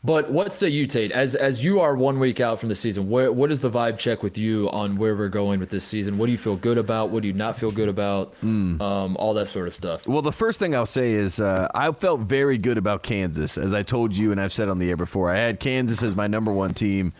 but 0.07 0.31
what 0.31 0.53
say 0.53 0.69
you, 0.69 0.87
Tate? 0.87 1.11
As 1.11 1.35
as 1.35 1.65
you 1.65 1.81
are 1.81 1.93
one 1.93 2.17
week 2.17 2.39
out 2.39 2.61
from 2.61 2.69
the 2.69 2.75
season, 2.75 3.09
where, 3.09 3.29
what 3.29 3.51
is 3.51 3.59
the 3.59 3.69
vibe 3.69 3.97
check 3.97 4.23
with 4.23 4.37
you 4.37 4.69
on 4.69 4.95
where 4.95 5.13
we're 5.17 5.27
going 5.27 5.59
with 5.59 5.69
this 5.69 5.83
season? 5.83 6.17
What 6.17 6.27
do 6.27 6.31
you 6.31 6.37
feel 6.37 6.55
good 6.55 6.77
about? 6.77 7.09
What 7.09 7.23
do 7.23 7.27
you 7.27 7.33
not 7.33 7.57
feel 7.57 7.71
good 7.71 7.89
about? 7.89 8.33
Hmm. 8.35 8.81
Um, 8.81 9.17
all 9.17 9.33
that 9.33 9.49
sort 9.49 9.67
of 9.67 9.75
stuff. 9.75 10.07
Well, 10.07 10.21
the 10.21 10.31
first 10.31 10.59
thing 10.59 10.73
I'll 10.73 10.85
say 10.85 11.11
is 11.11 11.41
uh, 11.41 11.67
I 11.75 11.91
felt 11.91 12.21
very 12.21 12.57
good 12.57 12.77
about 12.77 13.03
Kansas, 13.03 13.57
as 13.57 13.73
I 13.73 13.83
told 13.83 14.15
you 14.15 14.31
and 14.31 14.39
I've 14.39 14.53
said 14.53 14.69
on 14.69 14.79
the 14.79 14.89
air 14.89 14.95
before. 14.95 15.29
I 15.29 15.39
had 15.39 15.59
Kansas 15.59 16.01
as 16.01 16.15
my 16.15 16.27
number 16.27 16.53
one 16.53 16.73
team. 16.73 17.11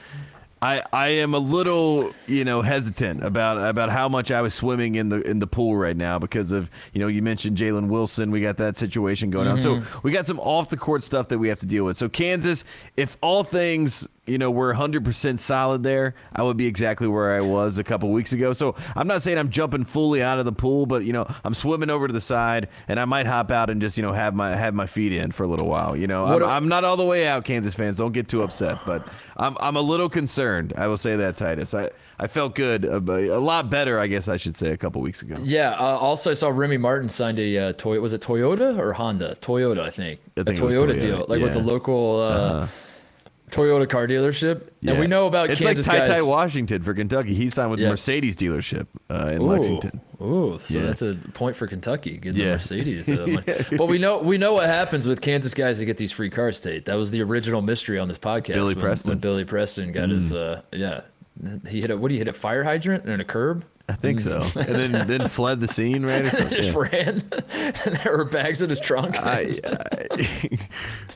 I, 0.61 0.81
I 0.91 1.07
am 1.09 1.33
a 1.33 1.39
little 1.39 2.11
you 2.25 2.43
know 2.43 2.61
hesitant 2.61 3.23
about 3.23 3.57
about 3.57 3.89
how 3.89 4.09
much 4.09 4.31
I 4.31 4.41
was 4.41 4.53
swimming 4.53 4.95
in 4.95 5.09
the 5.09 5.21
in 5.21 5.39
the 5.39 5.47
pool 5.47 5.75
right 5.75 5.95
now 5.95 6.17
because 6.17 6.51
of 6.51 6.71
you 6.93 7.01
know 7.01 7.07
you 7.07 7.21
mentioned 7.21 7.57
Jalen 7.57 7.89
Wilson. 7.89 8.31
We 8.31 8.41
got 8.41 8.57
that 8.57 8.77
situation 8.77 9.29
going 9.29 9.47
on. 9.47 9.61
So 9.61 9.75
mm-hmm. 9.75 9.99
we 10.03 10.11
got 10.11 10.25
some 10.25 10.39
off 10.39 10.69
the 10.69 10.77
court 10.77 11.03
stuff 11.03 11.27
that 11.29 11.37
we 11.37 11.47
have 11.49 11.59
to 11.59 11.65
deal 11.65 11.85
with. 11.85 11.97
So 11.97 12.09
Kansas 12.09 12.63
if 12.95 13.17
all 13.21 13.43
things 13.43 14.07
you 14.27 14.37
know 14.37 14.51
we're 14.51 14.73
100% 14.73 15.39
solid 15.39 15.83
there 15.83 16.13
I 16.35 16.43
would 16.43 16.57
be 16.57 16.67
exactly 16.67 17.07
where 17.07 17.35
I 17.35 17.41
was 17.41 17.77
a 17.77 17.83
couple 17.83 18.11
weeks 18.11 18.33
ago 18.33 18.53
so 18.53 18.75
I'm 18.95 19.07
not 19.07 19.21
saying 19.21 19.37
I'm 19.37 19.49
jumping 19.49 19.85
fully 19.85 20.21
out 20.21 20.39
of 20.39 20.45
the 20.45 20.51
pool 20.51 20.85
but 20.85 21.03
you 21.05 21.13
know 21.13 21.25
I'm 21.43 21.53
swimming 21.53 21.89
over 21.89 22.07
to 22.07 22.13
the 22.13 22.21
side 22.21 22.67
and 22.87 22.99
I 22.99 23.05
might 23.05 23.25
hop 23.25 23.51
out 23.51 23.69
and 23.69 23.79
just 23.81 23.97
you 23.97 24.03
know 24.03 24.11
have 24.13 24.33
my 24.35 24.55
have 24.55 24.73
my 24.73 24.85
feet 24.85 25.13
in 25.13 25.31
for 25.31 25.43
a 25.43 25.47
little 25.47 25.67
while 25.67 25.95
you 25.95 26.07
know 26.07 26.25
I'm, 26.25 26.41
a- 26.41 26.45
I'm 26.45 26.67
not 26.67 26.83
all 26.83 26.97
the 26.97 27.05
way 27.05 27.27
out 27.27 27.45
Kansas 27.45 27.73
fans 27.73 27.97
don't 27.97 28.11
get 28.11 28.27
too 28.27 28.43
upset 28.43 28.79
but 28.85 29.07
I'm 29.37 29.57
I'm 29.59 29.75
a 29.75 29.81
little 29.81 30.09
concerned 30.09 30.73
I 30.77 30.87
will 30.87 30.97
say 30.97 31.15
that 31.15 31.37
Titus 31.37 31.73
I 31.73 31.89
I 32.19 32.27
felt 32.27 32.55
good 32.55 32.85
uh, 32.85 32.99
but 32.99 33.23
a 33.23 33.39
lot 33.39 33.69
better 33.69 33.99
I 33.99 34.07
guess 34.07 34.27
I 34.27 34.37
should 34.37 34.57
say 34.57 34.71
a 34.71 34.77
couple 34.77 35.01
weeks 35.01 35.21
ago 35.21 35.35
Yeah. 35.41 35.71
Uh, 35.77 35.97
also, 35.97 36.31
I 36.31 36.33
saw 36.33 36.49
Remy 36.49 36.77
Martin 36.77 37.09
signed 37.09 37.37
a 37.39 37.57
uh, 37.57 37.73
toy. 37.73 37.99
Was 37.99 38.13
it 38.13 38.21
Toyota 38.21 38.77
or 38.77 38.93
Honda? 38.93 39.37
Toyota, 39.41 39.81
I 39.81 39.89
think. 39.89 40.19
I 40.35 40.43
think 40.43 40.57
a 40.57 40.61
Toyota, 40.61 40.93
Toyota, 40.95 40.99
deal, 40.99 41.25
like 41.27 41.41
with 41.41 41.53
the 41.53 41.59
local 41.59 42.19
uh, 42.21 42.67
Toyota 43.51 43.89
car 43.89 44.07
dealership. 44.07 44.61
And 44.61 44.69
Yeah. 44.81 44.99
we 44.99 45.07
know 45.07 45.25
about 45.25 45.49
it's 45.49 45.61
Kansas 45.61 45.87
like 45.87 45.99
Ty 46.01 46.07
guys. 46.07 46.17
Ty 46.17 46.23
Washington 46.23 46.81
for 46.83 46.93
Kentucky 46.93 47.33
he 47.33 47.49
signed 47.49 47.71
with 47.71 47.79
Yeah. 47.79 47.89
Mercedes 47.89 48.35
dealership 48.35 48.87
uh, 49.09 49.29
in 49.31 49.41
Ooh, 49.41 49.45
Lexington 49.45 50.01
Ooh, 50.21 50.59
so 50.63 50.79
Yeah. 50.79 50.85
that's 50.87 51.01
a 51.01 51.15
point 51.33 51.55
for 51.55 51.65
Kentucky. 51.67 52.17
Getting 52.17 52.33
the 52.39 52.45
Yeah. 52.45 52.51
Mercedes. 52.53 53.09
uh, 53.09 53.25
money. 53.27 53.43
But 53.77 53.85
we 53.87 53.99
know 53.99 54.19
we 54.19 54.37
know 54.37 54.53
what 54.53 54.65
happens 54.65 55.07
with 55.07 55.21
Kansas 55.21 55.53
guys 55.53 55.79
that 55.79 55.85
get 55.85 55.97
these 55.97 56.11
free 56.11 56.29
cars. 56.29 56.59
Tate. 56.59 56.85
That 56.85 56.95
was 56.95 57.11
the 57.11 57.21
original 57.21 57.61
mystery 57.61 57.99
on 57.99 58.07
this 58.09 58.17
podcast. 58.19 58.55
Billy 58.55 58.75
when, 58.75 58.83
Preston. 58.83 59.09
Mm. 59.09 59.11
When 59.13 59.19
Billy 59.19 59.45
Preston 59.45 59.91
got 59.93 60.09
his 60.09 60.33
uh 60.33 60.61
yeah, 60.73 61.01
he 61.69 61.79
hit 61.81 61.89
a 61.91 61.97
what 61.97 62.09
do 62.09 62.15
you 62.15 62.19
hit 62.19 62.27
a 62.27 62.33
fire 62.33 62.63
hydrant 62.63 63.05
and 63.05 63.21
a 63.21 63.25
curb. 63.25 63.63
I 63.89 63.93
think 63.93 64.19
so 64.19 64.41
and 64.55 64.93
then 64.93 65.07
then 65.07 65.27
fled 65.29 65.61
the 65.61 65.67
scene 65.67 66.05
right 66.05 66.25
or 66.25 66.29
something? 66.29 66.61
Just 66.61 66.75
ran, 66.75 67.23
and 67.51 67.95
there 68.03 68.17
were 68.17 68.25
bags 68.25 68.61
in 68.61 68.69
his 68.69 68.81
trunk. 68.81 69.17
I, 69.17 69.59
I, 69.63 70.57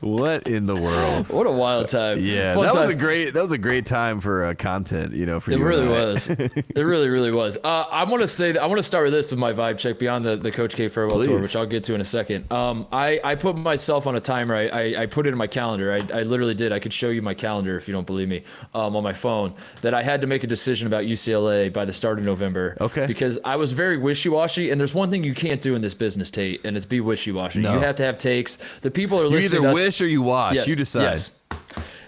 what 0.00 0.46
in 0.46 0.64
the 0.66 0.76
world 0.76 1.28
what 1.28 1.46
a 1.46 1.50
wild 1.50 1.88
time! 1.88 2.18
Yeah, 2.20 2.54
Fun 2.54 2.64
that 2.64 2.74
was 2.74 2.88
a 2.88 2.94
great 2.94 3.34
that 3.34 3.42
was 3.42 3.52
a 3.52 3.58
great 3.58 3.84
time 3.86 4.20
for 4.20 4.44
uh, 4.46 4.54
content. 4.54 5.12
You 5.12 5.26
know, 5.26 5.38
for 5.38 5.50
It 5.50 5.58
you 5.58 5.64
really 5.64 5.86
was. 5.86 6.30
it 6.30 6.64
really, 6.76 7.08
really 7.08 7.30
was. 7.30 7.58
Uh, 7.62 7.84
I 7.90 8.04
want 8.04 8.22
to 8.22 8.28
say 8.28 8.52
that 8.52 8.62
I 8.62 8.66
want 8.66 8.78
to 8.78 8.82
start 8.82 9.04
with 9.04 9.12
this 9.12 9.30
with 9.30 9.38
my 9.38 9.52
vibe 9.52 9.78
check 9.78 9.98
beyond 9.98 10.24
the, 10.24 10.36
the 10.36 10.50
Coach 10.50 10.74
K 10.74 10.88
farewell 10.88 11.22
tour, 11.22 11.40
which 11.40 11.54
I'll 11.54 11.66
get 11.66 11.84
to 11.84 11.94
in 11.94 12.00
a 12.00 12.04
second. 12.04 12.50
Um, 12.52 12.86
I, 12.90 13.20
I 13.22 13.34
put 13.34 13.56
myself 13.56 14.06
on 14.06 14.16
a 14.16 14.20
timer. 14.20 14.54
I, 14.54 14.68
I, 14.68 15.02
I 15.02 15.06
put 15.06 15.26
it 15.26 15.30
in 15.30 15.38
my 15.38 15.46
calendar. 15.46 15.92
I, 15.92 16.20
I 16.20 16.22
literally 16.22 16.54
did. 16.54 16.72
I 16.72 16.78
could 16.78 16.92
show 16.92 17.10
you 17.10 17.20
my 17.20 17.34
calendar 17.34 17.76
if 17.76 17.86
you 17.86 17.92
don't 17.92 18.06
believe 18.06 18.28
me 18.28 18.44
um, 18.72 18.96
on 18.96 19.02
my 19.02 19.12
phone. 19.12 19.54
That 19.82 19.92
I 19.92 20.02
had 20.02 20.22
to 20.22 20.26
make 20.26 20.42
a 20.42 20.46
decision 20.46 20.86
about 20.86 21.04
UCLA 21.04 21.70
by 21.70 21.84
the 21.84 21.92
start 21.92 22.18
of 22.18 22.24
November. 22.24 22.61
Okay. 22.80 23.06
Because 23.06 23.38
I 23.44 23.56
was 23.56 23.72
very 23.72 23.96
wishy 23.96 24.28
washy, 24.28 24.70
and 24.70 24.80
there's 24.80 24.94
one 24.94 25.10
thing 25.10 25.24
you 25.24 25.34
can't 25.34 25.60
do 25.62 25.74
in 25.74 25.82
this 25.82 25.94
business, 25.94 26.30
Tate, 26.30 26.60
and 26.64 26.76
it's 26.76 26.86
be 26.86 27.00
wishy 27.00 27.32
washy. 27.32 27.60
No. 27.60 27.74
You 27.74 27.80
have 27.80 27.96
to 27.96 28.04
have 28.04 28.18
takes. 28.18 28.58
The 28.82 28.90
people 28.90 29.18
are 29.20 29.24
You 29.24 29.30
listening. 29.30 29.60
either 29.64 29.72
to 29.72 29.76
us- 29.78 29.80
wish 29.86 30.00
or 30.00 30.06
you 30.06 30.22
wash. 30.22 30.56
Yes, 30.56 30.66
You 30.66 30.76
decide. 30.76 31.02
yes. 31.02 31.30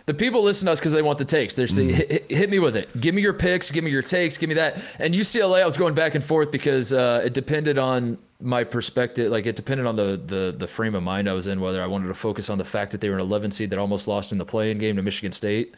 The 0.07 0.13
people 0.15 0.43
listen 0.43 0.67
to 0.67 0.73
us 0.73 0.79
because 0.81 0.93
they 0.93 1.01
want 1.01 1.19
the 1.19 1.25
takes. 1.25 1.55
They're 1.55 1.67
Mm. 1.67 1.71
saying, 1.77 1.91
hit, 1.91 2.25
hit 2.31 2.51
me 2.51 2.59
with 2.59 2.77
it. 2.77 2.89
Give 3.01 3.15
me 3.15 3.23
your 3.23 3.33
picks. 3.33 3.71
Give 3.71 3.83
me 3.85 3.91
your 3.91 4.03
takes. 4.03 4.37
Give 4.37 4.49
me 4.51 4.55
that. 4.57 4.77
And 4.99 5.15
UCLA, 5.15 5.63
I 5.63 5.67
was 5.67 5.79
going 5.79 5.95
back 5.95 6.15
and 6.15 6.23
forth 6.23 6.51
because 6.51 6.93
uh, 6.93 7.23
it 7.25 7.33
depended 7.33 7.79
on 7.79 8.19
my 8.45 8.63
perspective. 8.63 9.33
Like 9.33 9.47
it 9.47 9.57
depended 9.57 9.87
on 9.87 9.97
the, 9.97 10.21
the 10.25 10.55
the 10.57 10.69
frame 10.69 10.95
of 10.95 11.03
mind 11.03 11.29
I 11.29 11.33
was 11.33 11.47
in, 11.47 11.61
whether 11.61 11.83
I 11.83 11.87
wanted 11.87 12.09
to 12.09 12.15
focus 12.15 12.51
on 12.51 12.59
the 12.59 12.65
fact 12.65 12.93
that 12.93 13.01
they 13.01 13.09
were 13.09 13.17
an 13.17 13.23
11 13.23 13.51
seed 13.51 13.71
that 13.71 13.79
almost 13.79 14.07
lost 14.07 14.31
in 14.33 14.39
the 14.39 14.45
play-in 14.45 14.79
game 14.79 14.97
to 14.97 15.03
Michigan 15.03 15.33
State, 15.33 15.75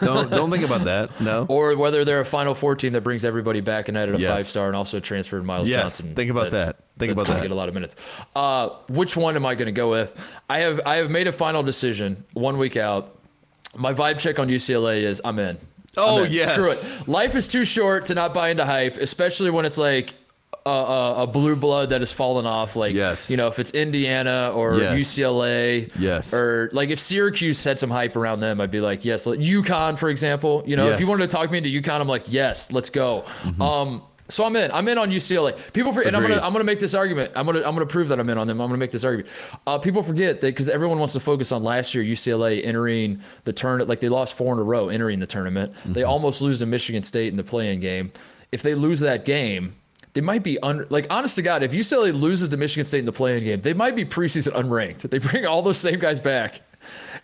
Don't 0.00 0.30
don't 0.30 0.50
think 0.50 0.64
about 0.64 0.84
that. 0.84 1.20
No. 1.20 1.46
or 1.48 1.76
whether 1.76 2.04
they're 2.04 2.20
a 2.20 2.24
Final 2.24 2.54
Four 2.54 2.74
team 2.74 2.92
that 2.94 3.02
brings 3.02 3.24
everybody 3.24 3.60
back 3.60 3.88
and 3.88 3.96
added 3.96 4.14
a 4.14 4.18
Yes. 4.18 4.30
five 4.30 4.48
star 4.48 4.66
and 4.68 4.74
also 4.76 4.98
transferred 4.98 5.44
Myles 5.44 5.68
Yes, 5.68 5.80
Johnson. 5.82 6.14
think 6.14 6.30
about 6.30 6.50
that. 6.52 6.76
Think 6.98 7.12
about 7.12 7.26
that. 7.26 7.42
Get 7.42 7.50
a 7.50 7.54
lot 7.54 7.68
of 7.68 7.74
minutes. 7.74 7.94
Uh, 8.34 8.70
which 8.88 9.16
one 9.16 9.36
am 9.36 9.44
I 9.44 9.54
going 9.54 9.66
to 9.66 9.72
go 9.72 9.90
with? 9.90 10.18
I 10.48 10.60
have 10.60 10.80
I 10.86 10.96
have 10.96 11.10
made 11.10 11.28
a 11.28 11.32
final 11.32 11.62
decision 11.62 12.24
one 12.32 12.56
week 12.56 12.76
out. 12.76 13.18
My 13.76 13.92
vibe 13.92 14.18
check 14.18 14.38
on 14.38 14.48
UCLA 14.48 15.02
is 15.02 15.20
I'm 15.22 15.38
in. 15.38 15.58
Oh, 15.98 16.24
yes. 16.24 16.50
Screw 16.50 16.70
it. 16.70 17.08
Life 17.08 17.34
is 17.34 17.48
too 17.48 17.64
short 17.64 18.06
to 18.06 18.14
not 18.14 18.34
buy 18.34 18.50
into 18.50 18.64
hype, 18.66 18.96
especially 18.96 19.50
when 19.50 19.64
it's 19.64 19.78
like 19.78 20.12
a, 20.66 20.68
a, 20.68 21.22
a 21.22 21.26
blue 21.26 21.56
blood 21.56 21.90
that 21.90 22.00
has 22.02 22.10
fallen 22.12 22.44
off. 22.46 22.76
Like, 22.76 22.94
Yes. 22.94 23.30
you 23.30 23.36
know, 23.36 23.46
if 23.48 23.58
it's 23.58 23.70
Indiana 23.70 24.50
or 24.54 24.78
Yes. 24.80 25.00
UCLA, 25.00 25.90
Yes. 25.98 26.32
or 26.34 26.68
like 26.72 26.90
if 26.90 26.98
Syracuse 26.98 27.62
had 27.64 27.78
some 27.78 27.90
hype 27.90 28.16
around 28.16 28.40
them, 28.40 28.60
I'd 28.60 28.70
be 28.70 28.80
like, 28.80 29.04
yes. 29.04 29.26
Like, 29.26 29.38
UConn, 29.40 29.98
for 29.98 30.08
example, 30.10 30.62
you 30.66 30.76
know, 30.76 30.88
if 30.90 31.00
you 31.00 31.06
wanted 31.06 31.30
to 31.30 31.36
talk 31.36 31.50
me 31.50 31.58
into 31.58 31.70
UConn, 31.70 32.00
I'm 32.00 32.08
like, 32.08 32.24
yes, 32.26 32.72
let's 32.72 32.90
go. 32.90 33.24
Mm-hmm. 33.42 33.62
Um, 33.62 34.02
so 34.28 34.42
I'm 34.44 34.56
in. 34.56 34.72
I'm 34.72 34.88
in 34.88 34.98
on 34.98 35.12
UCLA. 35.12 35.56
People 35.72 35.92
forget, 35.92 36.08
and 36.08 36.16
I'm 36.16 36.22
gonna 36.22 36.40
I'm 36.42 36.52
gonna 36.52 36.64
make 36.64 36.80
this 36.80 36.94
argument. 36.94 37.30
I'm 37.36 37.46
gonna 37.46 37.60
I'm 37.60 37.74
gonna 37.76 37.86
prove 37.86 38.08
that 38.08 38.18
I'm 38.18 38.28
in 38.28 38.36
on 38.38 38.48
them. 38.48 38.60
I'm 38.60 38.66
gonna 38.66 38.76
make 38.76 38.90
this 38.90 39.04
argument. 39.04 39.32
Uh, 39.68 39.78
people 39.78 40.02
forget 40.02 40.40
that 40.40 40.48
because 40.48 40.68
everyone 40.68 40.98
wants 40.98 41.12
to 41.12 41.20
focus 41.20 41.52
on 41.52 41.62
last 41.62 41.94
year 41.94 42.02
UCLA 42.02 42.64
entering 42.66 43.20
the 43.44 43.52
tournament. 43.52 43.88
Like 43.88 44.00
they 44.00 44.08
lost 44.08 44.34
four 44.36 44.52
in 44.52 44.58
a 44.58 44.64
row 44.64 44.88
entering 44.88 45.20
the 45.20 45.28
tournament. 45.28 45.74
They 45.84 46.00
Mm-hmm. 46.00 46.10
almost 46.10 46.42
lose 46.42 46.58
to 46.58 46.66
Michigan 46.66 47.04
State 47.04 47.28
in 47.28 47.36
the 47.36 47.44
play-in 47.44 47.78
game. 47.78 48.10
If 48.50 48.62
they 48.62 48.74
lose 48.74 48.98
that 48.98 49.24
game, 49.26 49.76
they 50.16 50.22
might 50.22 50.42
be 50.42 50.58
un- 50.60 50.86
like 50.88 51.06
honest 51.10 51.36
to 51.36 51.42
God. 51.42 51.62
If 51.62 51.72
UCLA 51.72 52.18
loses 52.18 52.48
to 52.48 52.56
Michigan 52.56 52.86
State 52.86 53.00
in 53.00 53.04
the 53.04 53.12
play-in 53.12 53.44
game, 53.44 53.60
they 53.60 53.74
might 53.74 53.94
be 53.94 54.06
preseason 54.06 54.54
unranked. 54.54 55.08
They 55.10 55.18
bring 55.18 55.44
all 55.44 55.60
those 55.60 55.76
same 55.76 55.98
guys 55.98 56.18
back. 56.18 56.62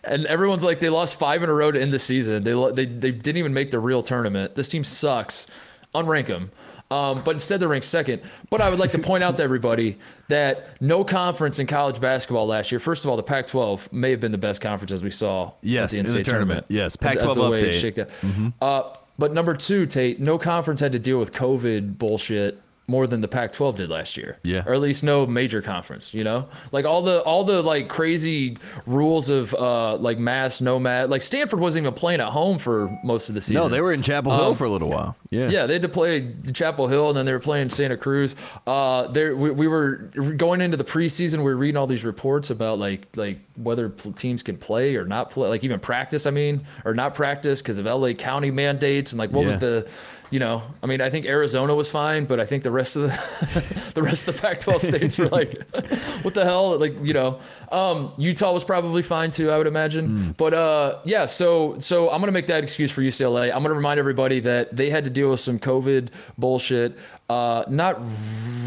And 0.03 0.27
everyone's 0.27 0.61
like, 0.63 0.79
they 0.79 0.89
lost 0.89 1.15
five 1.15 1.41
in 1.41 1.49
a 1.49 1.53
row 1.53 1.71
to 1.71 1.81
end 1.81 1.91
the 1.91 1.97
season. 1.97 2.43
They, 2.43 2.53
they, 2.73 2.85
they 2.85 3.09
didn't 3.11 3.37
even 3.37 3.51
make 3.53 3.71
the 3.71 3.79
real 3.79 4.03
tournament. 4.03 4.53
This 4.53 4.67
team 4.67 4.83
sucks. 4.83 5.47
Unrank 5.95 6.27
them. 6.27 6.51
Um, 6.91 7.23
but 7.23 7.31
instead, 7.31 7.59
they're 7.59 7.67
ranked 7.69 7.87
second. 7.87 8.21
But 8.51 8.61
I 8.61 8.69
would 8.69 8.77
like 8.77 8.91
to 8.91 8.99
point 8.99 9.23
out 9.23 9.37
to 9.37 9.43
everybody 9.43 9.97
that 10.27 10.79
no 10.79 11.03
conference 11.03 11.57
in 11.57 11.65
college 11.65 11.99
basketball 11.99 12.45
last 12.45 12.71
year. 12.71 12.79
First 12.79 13.05
of 13.05 13.09
all, 13.09 13.17
the 13.17 13.23
Pac-12 13.23 13.91
may 13.91 14.11
have 14.11 14.19
been 14.19 14.31
the 14.31 14.37
best 14.37 14.61
conference 14.61 14.91
as 14.91 15.01
we 15.03 15.09
saw 15.09 15.53
Yes, 15.61 15.85
at 15.85 15.89
the 15.91 15.97
in 15.99 16.05
NCAA 16.05 16.13
the 16.13 16.23
tournament. 16.23 16.29
tournament. 16.29 16.65
Yes, 16.69 16.95
As- 17.01 17.17
as 17.17 17.17
Pac-12 17.17 17.33
the 17.35 17.49
way 17.49 17.59
it 17.69 17.73
update. 17.95 17.99
out. 17.99 18.53
Uh, 18.61 18.93
but 19.17 19.31
number 19.33 19.55
two, 19.55 19.85
Tate, 19.87 20.19
no 20.19 20.37
conference 20.37 20.81
had 20.81 20.91
to 20.91 20.99
deal 20.99 21.17
with 21.17 21.31
COVID 21.31 21.97
bullshit 21.97 22.59
more 22.85 23.07
than 23.07 23.21
the 23.21 23.27
Pac-12 23.27 23.77
did 23.77 23.89
last 23.89 24.17
year. 24.17 24.37
Yeah. 24.43 24.63
Or 24.65 24.73
at 24.73 24.81
least 24.81 25.03
no 25.03 25.25
major 25.25 25.61
conference, 25.61 26.13
you 26.13 26.23
know? 26.23 26.49
Like 26.73 26.83
all 26.85 27.01
the 27.01 27.21
all 27.23 27.43
the 27.45 27.61
like 27.61 27.87
crazy 27.87 28.57
rules 28.85 29.29
of 29.29 29.53
uh 29.53 29.95
like 29.95 30.19
mass, 30.19 30.59
no 30.59 30.79
mass. 30.79 31.07
Like 31.09 31.21
Stanford 31.21 31.59
wasn't 31.59 31.85
even 31.85 31.93
playing 31.93 32.19
at 32.19 32.29
home 32.29 32.59
for 32.59 32.89
most 33.03 33.29
of 33.29 33.35
the 33.35 33.41
season. 33.41 33.55
No, 33.63 33.69
they 33.69 33.79
were 33.79 33.93
in 33.93 34.01
Chapel 34.01 34.35
Hill 34.35 34.49
Um, 34.49 34.55
for 34.55 34.65
a 34.65 34.69
little 34.69 34.89
while. 34.89 35.15
Yeah. 35.29 35.49
Yeah, 35.49 35.65
they 35.65 35.73
had 35.73 35.81
to 35.83 35.89
play 35.89 36.35
Chapel 36.53 36.87
Hill, 36.87 37.09
and 37.09 37.17
then 37.17 37.25
they 37.25 37.31
were 37.31 37.39
playing 37.39 37.69
Santa 37.69 37.95
Cruz. 37.97 38.35
Uh, 38.67 39.07
there 39.07 39.35
we, 39.35 39.49
we 39.51 39.67
were 39.67 40.09
going 40.37 40.59
into 40.61 40.75
the 40.77 40.83
preseason. 40.83 41.37
We 41.37 41.45
were 41.45 41.55
reading 41.55 41.77
all 41.77 41.87
these 41.87 42.03
reports 42.03 42.49
about 42.49 42.79
like 42.79 43.07
like 43.15 43.39
whether 43.55 43.89
teams 43.89 44.43
can 44.43 44.57
play 44.57 44.95
or 44.95 45.05
not 45.05 45.29
play, 45.31 45.47
like 45.47 45.63
even 45.63 45.79
practice. 45.79 46.25
I 46.25 46.31
mean, 46.31 46.65
or 46.85 46.93
not 46.93 47.13
practice 47.15 47.61
because 47.61 47.77
of 47.79 47.85
LA 47.85 48.13
County 48.13 48.51
mandates 48.51 49.11
and 49.13 49.19
like 49.19 49.31
what 49.31 49.45
was 49.45 49.57
the, 49.57 49.87
you 50.29 50.39
know, 50.39 50.63
I 50.81 50.87
mean, 50.87 50.99
I 51.01 51.09
think 51.09 51.25
Arizona 51.25 51.75
was 51.75 51.89
fine, 51.89 52.25
but 52.25 52.39
I 52.39 52.45
think 52.45 52.63
the 52.63 52.71
rest 52.71 52.95
of 52.95 53.03
the 53.03 53.63
the 53.93 54.01
rest 54.01 54.27
of 54.27 54.35
the 54.35 54.41
Pac-12 54.41 54.87
states 54.87 55.17
were 55.17 55.27
like, 55.27 55.61
what 56.23 56.33
the 56.33 56.43
hell? 56.43 56.77
Like 56.79 56.95
you 57.03 57.13
know, 57.13 57.39
um, 57.71 58.13
Utah 58.17 58.51
was 58.51 58.63
probably 58.63 59.01
fine 59.01 59.31
too, 59.31 59.51
I 59.51 59.57
would 59.57 59.67
imagine. 59.67 60.33
But 60.37 60.53
uh, 60.53 60.99
yeah, 61.05 61.25
so 61.27 61.77
so 61.79 62.09
I'm 62.09 62.19
gonna 62.19 62.31
make 62.31 62.47
that 62.47 62.63
excuse 62.63 62.91
for 62.91 63.01
UCLA. 63.01 63.53
I'm 63.53 63.61
gonna 63.61 63.75
remind 63.75 63.99
everybody 63.99 64.39
that 64.41 64.75
they 64.75 64.89
had 64.89 65.03
to 65.05 65.09
deal 65.11 65.29
with 65.31 65.39
some 65.39 65.59
COVID 65.59 66.09
bullshit. 66.37 66.97
Uh, 67.29 67.63
not 67.69 67.99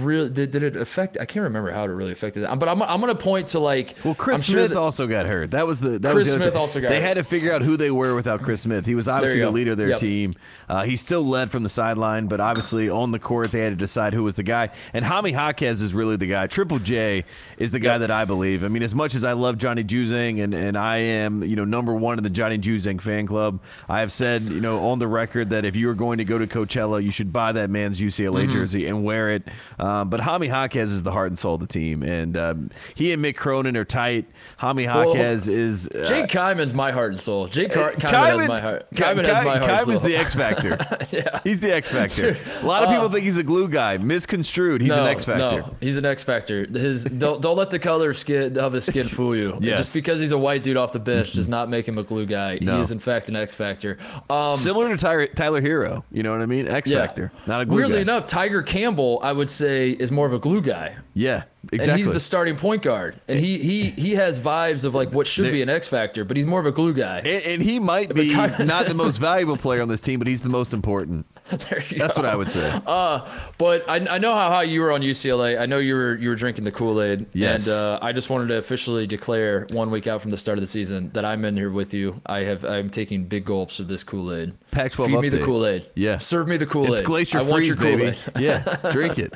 really. 0.00 0.30
Did, 0.30 0.50
did 0.50 0.62
it 0.62 0.76
affect? 0.76 1.18
I 1.20 1.26
can't 1.26 1.44
remember 1.44 1.70
how 1.70 1.84
it 1.84 1.88
really 1.88 2.10
affected 2.12 2.40
them. 2.40 2.58
But 2.58 2.68
I'm, 2.70 2.82
I'm 2.82 3.00
gonna 3.00 3.14
point 3.14 3.48
to 3.48 3.58
like. 3.60 3.96
Well, 4.02 4.14
Chris 4.14 4.38
I'm 4.48 4.54
Smith 4.54 4.70
that- 4.70 4.78
also 4.78 5.06
got 5.06 5.26
hurt. 5.26 5.50
That 5.50 5.66
was 5.66 5.78
the 5.78 5.98
that 5.98 6.12
Chris 6.12 6.25
was 6.25 6.26
the 6.28 6.32
Smith 6.38 6.52
thing. 6.54 6.60
also 6.60 6.80
got 6.80 6.88
They 6.88 6.96
hurt. 7.00 7.06
had 7.06 7.14
to 7.18 7.22
figure 7.25 7.52
out 7.52 7.60
who 7.62 7.76
they 7.76 7.90
were 7.90 8.14
without 8.14 8.40
Chris 8.40 8.62
Smith. 8.62 8.86
He 8.86 8.94
was 8.94 9.08
obviously 9.08 9.40
the 9.40 9.50
leader 9.50 9.72
of 9.72 9.78
their 9.78 9.90
Yep. 9.90 9.98
team. 10.00 10.34
Uh, 10.70 10.84
he 10.84 10.96
still 10.96 11.22
led 11.25 11.50
from 11.52 11.62
the 11.64 11.68
sideline, 11.68 12.26
but 12.28 12.40
obviously 12.40 12.88
on 12.88 13.12
the 13.12 13.18
court 13.18 13.52
they 13.52 13.60
had 13.60 13.70
to 13.70 13.76
decide 13.76 14.14
who 14.14 14.25
was 14.25 14.36
the 14.36 14.42
guy. 14.42 14.70
And 14.94 15.04
Jaime 15.04 15.30
Jaquez 15.32 15.82
is 15.82 15.92
really 15.92 16.16
the 16.16 16.26
guy. 16.26 16.46
Triple 16.46 16.78
J 16.78 17.25
is 17.58 17.72
the 17.72 17.78
guy 17.78 17.92
Yep. 17.92 18.00
that 18.00 18.10
I 18.10 18.25
believe. 18.25 18.64
I 18.64 18.68
mean, 18.68 18.82
as 18.82 18.94
much 18.94 19.14
as 19.14 19.25
I 19.25 19.34
love 19.34 19.58
Johnny 19.58 19.84
Juzang 19.84 20.42
and 20.42 20.54
and 20.54 20.78
I 20.78 20.96
am 20.96 21.44
you 21.44 21.56
know 21.56 21.64
number 21.66 21.94
one 21.94 22.16
in 22.16 22.25
the 22.25 22.30
Johnny 22.30 22.58
Juzang 22.58 23.02
fan 23.02 23.26
club, 23.26 23.60
I 23.86 24.00
have 24.00 24.10
said 24.12 24.44
you 24.44 24.60
know 24.62 24.88
on 24.88 24.98
the 24.98 25.06
record 25.08 25.50
that 25.50 25.66
if 25.66 25.76
you 25.76 25.90
are 25.90 25.94
going 25.94 26.18
to 26.18 26.25
go 26.25 26.38
to 26.38 26.46
Coachella, 26.46 27.04
you 27.04 27.10
should 27.10 27.32
buy 27.34 27.52
that 27.52 27.68
man's 27.68 28.00
UCLA 28.00 28.45
away 28.48 28.54
jersey 28.60 28.86
and 28.86 29.04
wear 29.04 29.30
it. 29.30 29.42
Um, 29.78 30.08
but 30.10 30.20
Jaime 30.20 30.46
Jaquez 30.48 30.92
is 30.92 31.02
the 31.02 31.12
heart 31.12 31.28
and 31.28 31.38
soul 31.38 31.54
of 31.54 31.60
the 31.60 31.66
team, 31.66 32.02
and 32.02 32.36
um, 32.36 32.70
he 32.94 33.12
and 33.12 33.24
Mick 33.24 33.36
Cronin 33.36 33.76
are 33.76 33.84
tight. 33.84 34.26
Jaime 34.58 34.86
Well, 34.86 35.14
is 35.14 35.88
uh, 35.88 36.04
Jake 36.06 36.30
Kyman's 36.30 36.74
my 36.74 36.92
heart 36.92 37.10
and 37.12 37.20
soul. 37.20 37.46
Jake 37.48 37.72
Car- 37.72 37.92
Kyman, 37.92 38.00
Kyman- 38.12 38.38
has 38.40 38.48
my 38.48 38.60
heart. 38.60 38.86
Ky- 38.94 39.02
Kyman 39.02 39.24
has 39.24 39.44
my 39.44 39.58
heart 39.58 39.70
Kyman's 39.86 40.02
the 40.02 40.16
X 40.16 40.34
factor. 40.34 40.78
yeah. 41.10 41.40
He's 41.44 41.60
the 41.60 41.74
X 41.74 41.90
factor. 41.90 42.36
a 42.60 42.66
lot 42.66 42.82
of 42.82 42.90
people 42.90 43.08
think 43.10 43.24
he's 43.24 43.36
a 43.36 43.42
glue 43.42 43.68
guy. 43.68 43.98
Misconstrued. 43.98 44.80
He's 44.80 44.90
no, 44.90 45.02
an 45.02 45.08
X 45.08 45.24
factor. 45.24 45.60
No, 45.62 45.74
he's 45.80 45.96
an 45.96 46.04
X 46.04 46.22
factor. 46.22 46.66
His 46.66 47.04
don't 47.04 47.40
don't 47.42 47.56
let 47.56 47.70
the 47.70 47.78
color 47.78 48.10
of 48.10 48.18
skin 48.18 48.58
of 48.58 48.72
his 48.72 48.84
skin 48.84 49.08
fool 49.08 49.36
you. 49.36 49.58
Yes. 49.66 49.78
Just 49.78 49.94
because 49.94 50.20
he's 50.20 50.30
a 50.32 50.38
white 50.38 50.62
dude 50.62 50.76
off 50.76 50.92
the 50.92 51.00
bench 51.00 51.32
does 51.32 51.48
not 51.48 51.68
make 51.68 51.88
him 51.88 51.98
a 51.98 52.02
glue 52.04 52.24
guy. 52.26 52.58
No. 52.62 52.76
He 52.76 52.82
is 52.82 52.92
in 52.92 52.98
fact 53.00 53.28
an 53.28 53.34
X 53.34 53.52
factor. 53.54 53.98
Um, 54.30 54.56
Similar 54.58 54.90
to 54.90 54.96
Tyler, 54.96 55.26
Tyler 55.26 55.60
Herro. 55.60 56.04
You 56.12 56.22
know 56.22 56.30
what 56.30 56.40
I 56.40 56.46
mean? 56.46 56.68
X 56.68 56.88
yeah. 56.88 56.98
factor, 56.98 57.32
not 57.46 57.62
a 57.62 57.66
glue 57.66 57.78
Weirdly 57.78 57.96
guy. 57.96 58.02
enough, 58.02 58.26
Tyger 58.36 58.66
Campbell, 58.66 59.18
I 59.22 59.32
would 59.32 59.50
say, 59.50 59.92
is 59.92 60.12
more 60.12 60.26
of 60.26 60.34
a 60.34 60.38
glue 60.38 60.60
guy. 60.60 60.96
Yeah, 61.14 61.44
exactly. 61.72 61.88
And 61.88 61.98
he's 61.98 62.12
the 62.12 62.20
starting 62.20 62.54
point 62.56 62.82
guard, 62.82 63.18
and 63.28 63.40
he 63.40 63.56
he 63.56 63.90
he 63.92 64.14
has 64.16 64.38
vibes 64.38 64.84
of 64.84 64.94
like 64.94 65.10
what 65.12 65.26
should 65.26 65.50
be 65.50 65.62
an 65.62 65.70
X 65.70 65.88
factor, 65.88 66.22
but 66.22 66.36
he's 66.36 66.44
more 66.44 66.60
of 66.60 66.66
a 66.66 66.72
glue 66.72 66.92
guy. 66.92 67.20
and, 67.20 67.44
and 67.44 67.62
he 67.62 67.78
might 67.78 68.14
be 68.14 68.34
not 68.34 68.86
the 68.86 68.94
most 69.06 69.16
valuable 69.16 69.56
player 69.56 69.80
on 69.80 69.88
this 69.88 70.02
team, 70.02 70.18
but 70.18 70.28
he's 70.28 70.42
the 70.42 70.50
most 70.50 70.74
important. 70.74 71.26
That's 71.50 71.92
go. 71.92 72.06
what 72.16 72.24
I 72.24 72.34
would 72.34 72.50
say. 72.50 72.80
Uh, 72.86 73.26
but 73.56 73.88
I, 73.88 73.96
I 73.96 74.18
know 74.18 74.34
how 74.34 74.50
high 74.50 74.64
you 74.64 74.80
were 74.80 74.90
on 74.90 75.00
UCLA. 75.00 75.60
I 75.60 75.66
know 75.66 75.78
you 75.78 75.94
were 75.94 76.16
you 76.16 76.28
were 76.28 76.34
drinking 76.34 76.64
the 76.64 76.72
Kool 76.72 77.00
Aid. 77.00 77.26
Yes. 77.32 77.66
And 77.66 77.74
uh, 77.74 77.98
I 78.02 78.12
just 78.12 78.30
wanted 78.30 78.48
to 78.48 78.56
officially 78.58 79.06
declare 79.06 79.66
one 79.70 79.90
week 79.90 80.08
out 80.08 80.22
from 80.22 80.32
the 80.32 80.36
start 80.36 80.58
of 80.58 80.62
the 80.62 80.66
season 80.68 81.10
that 81.12 81.24
I'm 81.24 81.44
in 81.44 81.56
here 81.56 81.70
with 81.70 81.94
you. 81.94 82.20
I 82.26 82.40
have 82.40 82.64
I'm 82.64 82.90
taking 82.90 83.24
big 83.24 83.44
gulps 83.44 83.78
of 83.78 83.86
this 83.86 84.02
Kool 84.02 84.34
Aid. 84.34 84.54
Pac-12 84.72 85.06
Feed 85.06 85.20
me 85.20 85.28
the. 85.28 85.44
Kool 85.44 85.64
Aid. 85.66 85.88
Yeah. 85.94 86.18
Serve 86.18 86.48
me 86.48 86.56
the 86.56 86.66
Kool 86.66 86.86
Aid. 86.86 86.92
It's 86.94 87.00
Glacier 87.02 87.38
I 87.38 87.42
want 87.42 87.64
Freeze, 87.64 87.68
your 87.68 87.76
baby. 87.76 88.18
Kool-Aid. 88.18 88.42
Yeah, 88.42 88.76
drink 88.92 89.18
it. 89.18 89.34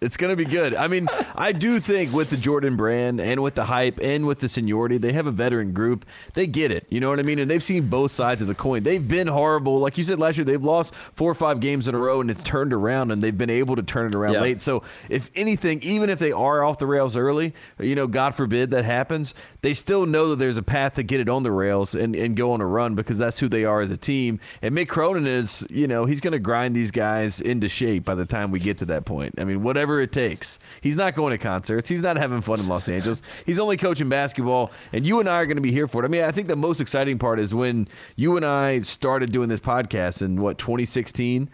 It's 0.00 0.16
gonna 0.16 0.36
be 0.36 0.44
good. 0.46 0.74
I 0.74 0.88
mean, 0.88 1.08
I 1.34 1.52
do 1.52 1.78
think 1.78 2.12
with 2.12 2.30
the 2.30 2.36
Jordan 2.38 2.76
brand 2.76 3.20
and 3.20 3.42
with 3.42 3.54
the 3.54 3.64
hype 3.66 3.98
and 4.00 4.26
with 4.26 4.40
the 4.40 4.48
seniority, 4.48 4.96
they 4.96 5.12
have 5.12 5.26
a 5.26 5.30
veteran 5.30 5.72
group. 5.72 6.06
They 6.32 6.46
get 6.46 6.70
it. 6.70 6.86
You 6.88 7.00
know 7.00 7.10
what 7.10 7.18
I 7.18 7.22
mean? 7.22 7.38
And 7.38 7.50
they've 7.50 7.62
seen 7.62 7.88
both 7.88 8.10
sides 8.12 8.40
of 8.40 8.48
the 8.48 8.54
coin. 8.54 8.82
They've 8.82 9.06
been 9.06 9.26
horrible, 9.26 9.78
like 9.78 9.98
you 9.98 10.04
said 10.04 10.18
last 10.18 10.38
year. 10.38 10.44
They've 10.46 10.62
lost 10.62 10.94
four 11.14 11.30
or 11.30 11.34
five 11.34 11.60
games 11.60 11.86
in 11.86 11.94
a 11.94 11.98
row, 11.98 12.20
and 12.22 12.30
it's 12.30 12.42
turned 12.42 12.72
around, 12.72 13.10
and 13.10 13.22
they've 13.22 13.36
been 13.36 13.50
able 13.50 13.76
to 13.76 13.82
turn 13.82 14.06
it 14.06 14.14
around 14.14 14.34
Yeah. 14.34 14.40
late. 14.40 14.60
So, 14.62 14.82
if 15.10 15.30
anything, 15.34 15.80
even 15.82 16.08
if 16.08 16.18
they 16.18 16.32
are 16.32 16.64
off 16.64 16.78
the 16.78 16.86
rails 16.86 17.14
early, 17.16 17.52
you 17.78 17.94
know, 17.94 18.06
God 18.06 18.34
forbid 18.34 18.70
that 18.70 18.86
happens, 18.86 19.34
they 19.62 19.74
still 19.74 20.06
know 20.06 20.30
that 20.30 20.36
there's 20.38 20.56
a 20.56 20.62
path 20.62 20.94
to 20.94 21.02
get 21.02 21.20
it 21.20 21.28
on 21.28 21.42
the 21.42 21.52
rails 21.52 21.94
and, 21.94 22.16
and 22.16 22.36
go 22.36 22.52
on 22.52 22.60
a 22.62 22.66
run 22.66 22.94
because 22.94 23.18
that's 23.18 23.38
who 23.38 23.48
they 23.48 23.64
are 23.64 23.82
as 23.82 23.90
a 23.90 23.96
team. 23.98 24.40
And 24.62 24.74
Mick 24.74 24.88
Cronin 24.88 25.26
is, 25.26 25.66
you 25.68 25.86
know, 25.86 26.06
he's 26.06 26.20
going 26.20 26.32
to 26.32 26.38
grind 26.38 26.74
these 26.74 26.90
guys 26.90 27.40
into 27.40 27.68
shape 27.68 28.04
by 28.06 28.14
the 28.14 28.24
time 28.24 28.50
we 28.50 28.60
get 28.60 28.78
to 28.78 28.86
that 28.86 29.04
point. 29.04 29.34
I 29.36 29.44
mean, 29.44 29.62
whatever 29.62 29.89
it 29.98 30.12
takes. 30.12 30.58
He's 30.80 30.94
not 30.94 31.16
going 31.16 31.32
to 31.32 31.38
concerts. 31.38 31.88
He's 31.88 32.02
not 32.02 32.16
having 32.16 32.42
fun 32.42 32.60
in 32.60 32.68
Los 32.68 32.88
Angeles. 32.88 33.22
He's 33.46 33.58
only 33.58 33.76
coaching 33.76 34.08
basketball, 34.08 34.70
and 34.92 35.04
you 35.06 35.18
and 35.18 35.28
I 35.28 35.38
are 35.38 35.46
going 35.46 35.56
to 35.56 35.62
be 35.62 35.72
here 35.72 35.88
for 35.88 36.02
it. 36.02 36.04
I 36.04 36.08
mean, 36.08 36.22
I 36.22 36.30
think 36.30 36.46
the 36.46 36.56
most 36.56 36.80
exciting 36.80 37.18
part 37.18 37.40
is 37.40 37.52
when 37.54 37.88
you 38.14 38.36
and 38.36 38.46
I 38.46 38.82
started 38.82 39.32
doing 39.32 39.48
this 39.48 39.60
podcast 39.60 40.22
in 40.22 40.40
what 40.40 40.58
2016 40.58 41.50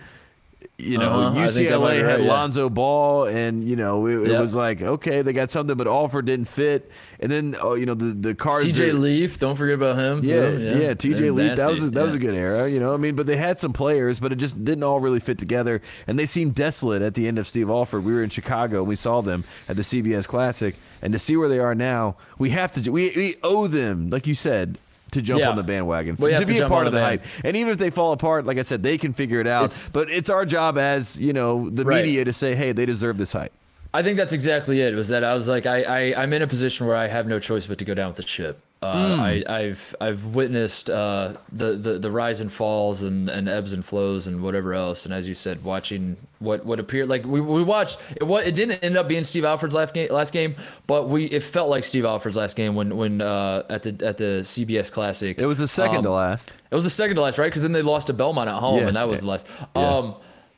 you 0.78 0.98
know, 0.98 1.10
Uh-huh. 1.10 1.38
I 1.40 1.46
think 1.48 1.68
that 1.68 1.78
might 1.80 1.96
UCLA 1.96 2.04
had 2.04 2.06
right, 2.16 2.22
yeah. 2.22 2.32
Lonzo 2.32 2.68
Ball, 2.68 3.24
and 3.26 3.64
you 3.64 3.76
know, 3.76 4.06
it, 4.06 4.22
it 4.24 4.30
Yep. 4.32 4.40
was 4.40 4.54
like, 4.54 4.82
okay, 4.82 5.22
they 5.22 5.32
got 5.32 5.50
something, 5.50 5.76
but 5.76 5.86
Alford 5.86 6.26
didn't 6.26 6.48
fit. 6.48 6.90
And 7.20 7.30
then, 7.32 7.56
oh, 7.60 7.74
you 7.74 7.86
know, 7.86 7.94
the 7.94 8.06
the 8.06 8.34
cards. 8.34 8.64
TJ 8.64 8.90
are- 8.90 8.92
Leaf, 8.92 9.38
don't 9.38 9.56
forget 9.56 9.74
about 9.74 9.96
him. 9.98 10.22
too. 10.22 10.28
yeah, 10.28 10.50
yeah, 10.50 10.94
TJ 10.94 11.18
They're 11.18 11.32
Leaf. 11.32 11.56
That 11.56 11.70
was 11.70 11.82
a, 11.84 11.90
that 11.90 12.04
was 12.04 12.14
a 12.14 12.18
good 12.18 12.34
era, 12.34 12.68
you 12.68 12.78
know. 12.80 12.92
I 12.92 12.96
mean, 12.98 13.14
but 13.14 13.26
they 13.26 13.36
had 13.36 13.58
some 13.58 13.72
players, 13.72 14.20
but 14.20 14.32
it 14.32 14.36
just 14.36 14.62
didn't 14.64 14.82
all 14.84 15.00
really 15.00 15.20
fit 15.20 15.38
together, 15.38 15.80
and 16.06 16.18
they 16.18 16.26
seemed 16.26 16.54
desolate 16.54 17.00
at 17.02 17.14
the 17.14 17.26
end 17.28 17.38
of 17.38 17.46
Steve 17.48 17.70
Alford. 17.70 18.04
We 18.04 18.12
were 18.12 18.22
in 18.22 18.30
Chicago, 18.30 18.78
and 18.80 18.88
we 18.88 18.96
saw 18.96 19.22
them 19.22 19.44
at 19.68 19.76
the 19.76 19.82
CBS 19.82 20.26
Classic, 20.26 20.74
and 21.00 21.12
to 21.12 21.18
see 21.18 21.36
where 21.36 21.48
they 21.48 21.58
are 21.58 21.74
now, 21.74 22.16
we 22.38 22.50
have 22.50 22.72
to. 22.72 22.90
We 22.90 23.12
we 23.16 23.36
owe 23.42 23.66
them, 23.66 24.10
like 24.10 24.26
you 24.26 24.34
said. 24.34 24.78
To 25.12 25.22
jump 25.22 25.40
Yeah. 25.40 25.50
on 25.50 25.56
the 25.56 25.62
bandwagon, 25.62 26.16
We 26.18 26.30
to 26.32 26.38
to 26.40 26.46
be 26.46 26.58
a 26.58 26.68
part 26.68 26.86
of 26.86 26.92
the 26.92 26.98
the 26.98 27.04
hype, 27.04 27.22
and 27.44 27.56
even 27.56 27.72
if 27.72 27.78
they 27.78 27.90
fall 27.90 28.12
apart, 28.12 28.44
like 28.44 28.58
I 28.58 28.62
said, 28.62 28.82
they 28.82 28.98
can 28.98 29.12
figure 29.12 29.40
it 29.40 29.46
out. 29.46 29.64
It's- 29.64 29.88
but 29.88 30.10
it's 30.10 30.28
our 30.28 30.44
job 30.44 30.76
as 30.78 31.18
you 31.18 31.32
know 31.32 31.70
the 31.70 31.84
Right. 31.84 32.04
media 32.04 32.24
to 32.24 32.32
say, 32.32 32.54
hey, 32.56 32.72
they 32.72 32.84
deserve 32.86 33.16
this 33.16 33.32
hype. 33.32 33.52
I 33.94 34.02
think 34.02 34.16
that's 34.18 34.32
exactly 34.32 34.80
it. 34.82 34.94
Was 34.94 35.08
that 35.08 35.22
I 35.24 35.34
was 35.34 35.48
like, 35.48 35.64
I, 35.64 35.82
I 36.12 36.22
I'm 36.22 36.32
in 36.32 36.42
a 36.42 36.46
position 36.46 36.86
where 36.86 36.96
I 36.96 37.06
have 37.06 37.26
no 37.26 37.38
choice 37.38 37.66
but 37.66 37.78
to 37.78 37.84
go 37.84 37.94
down 37.94 38.08
with 38.08 38.16
the 38.16 38.26
ship. 38.26 38.58
Uh, 38.86 39.14
Hmm. 39.16 39.20
I, 39.20 39.44
I've 39.48 39.94
I've 40.00 40.24
witnessed 40.26 40.88
uh, 40.90 41.34
the, 41.52 41.72
the 41.76 41.98
the 41.98 42.10
rise 42.10 42.40
and 42.40 42.52
falls 42.52 43.02
and, 43.02 43.28
and 43.28 43.48
ebbs 43.48 43.72
and 43.72 43.84
flows 43.84 44.26
and 44.26 44.42
whatever 44.42 44.74
else. 44.74 45.04
And 45.04 45.12
as 45.14 45.26
you 45.28 45.34
said, 45.34 45.64
watching 45.64 46.16
what 46.38 46.64
what 46.66 46.78
appeared 46.78 47.08
like 47.08 47.24
we, 47.24 47.40
we 47.40 47.62
watched 47.62 47.98
it. 48.14 48.22
What 48.24 48.46
it 48.46 48.54
didn't 48.54 48.84
end 48.84 48.96
up 48.96 49.08
being 49.08 49.24
Steve 49.24 49.44
Alford's 49.44 49.74
last 49.74 49.94
game 49.94 50.08
last 50.10 50.32
game, 50.32 50.54
but 50.86 51.08
we 51.08 51.24
it 51.26 51.42
felt 51.42 51.68
like 51.70 51.84
Steve 51.84 52.04
Alford's 52.04 52.36
last 52.36 52.56
game 52.56 52.74
when 52.74 52.96
when 52.96 53.20
uh, 53.20 53.62
at 53.70 53.82
the 53.82 53.90
at 54.06 54.18
the 54.18 54.40
CBS 54.42 54.90
Classic. 54.92 55.38
It 55.38 55.46
was 55.46 55.58
the 55.58 55.68
second 55.68 55.98
Um, 55.98 56.02
to 56.04 56.10
last. 56.12 56.50
It 56.70 56.74
was 56.74 56.84
the 56.84 56.90
second 56.90 57.16
to 57.16 57.22
last, 57.22 57.38
right? 57.38 57.46
Because 57.46 57.62
then 57.62 57.72
they 57.72 57.82
lost 57.82 58.08
to 58.08 58.12
Belmont 58.12 58.48
at 58.50 58.56
home, 58.58 58.80
Yeah. 58.80 58.88
and 58.88 58.96
that 58.96 59.08
was 59.08 59.20
the 59.20 59.26
last. 59.26 59.46
Yeah. 59.74 60.12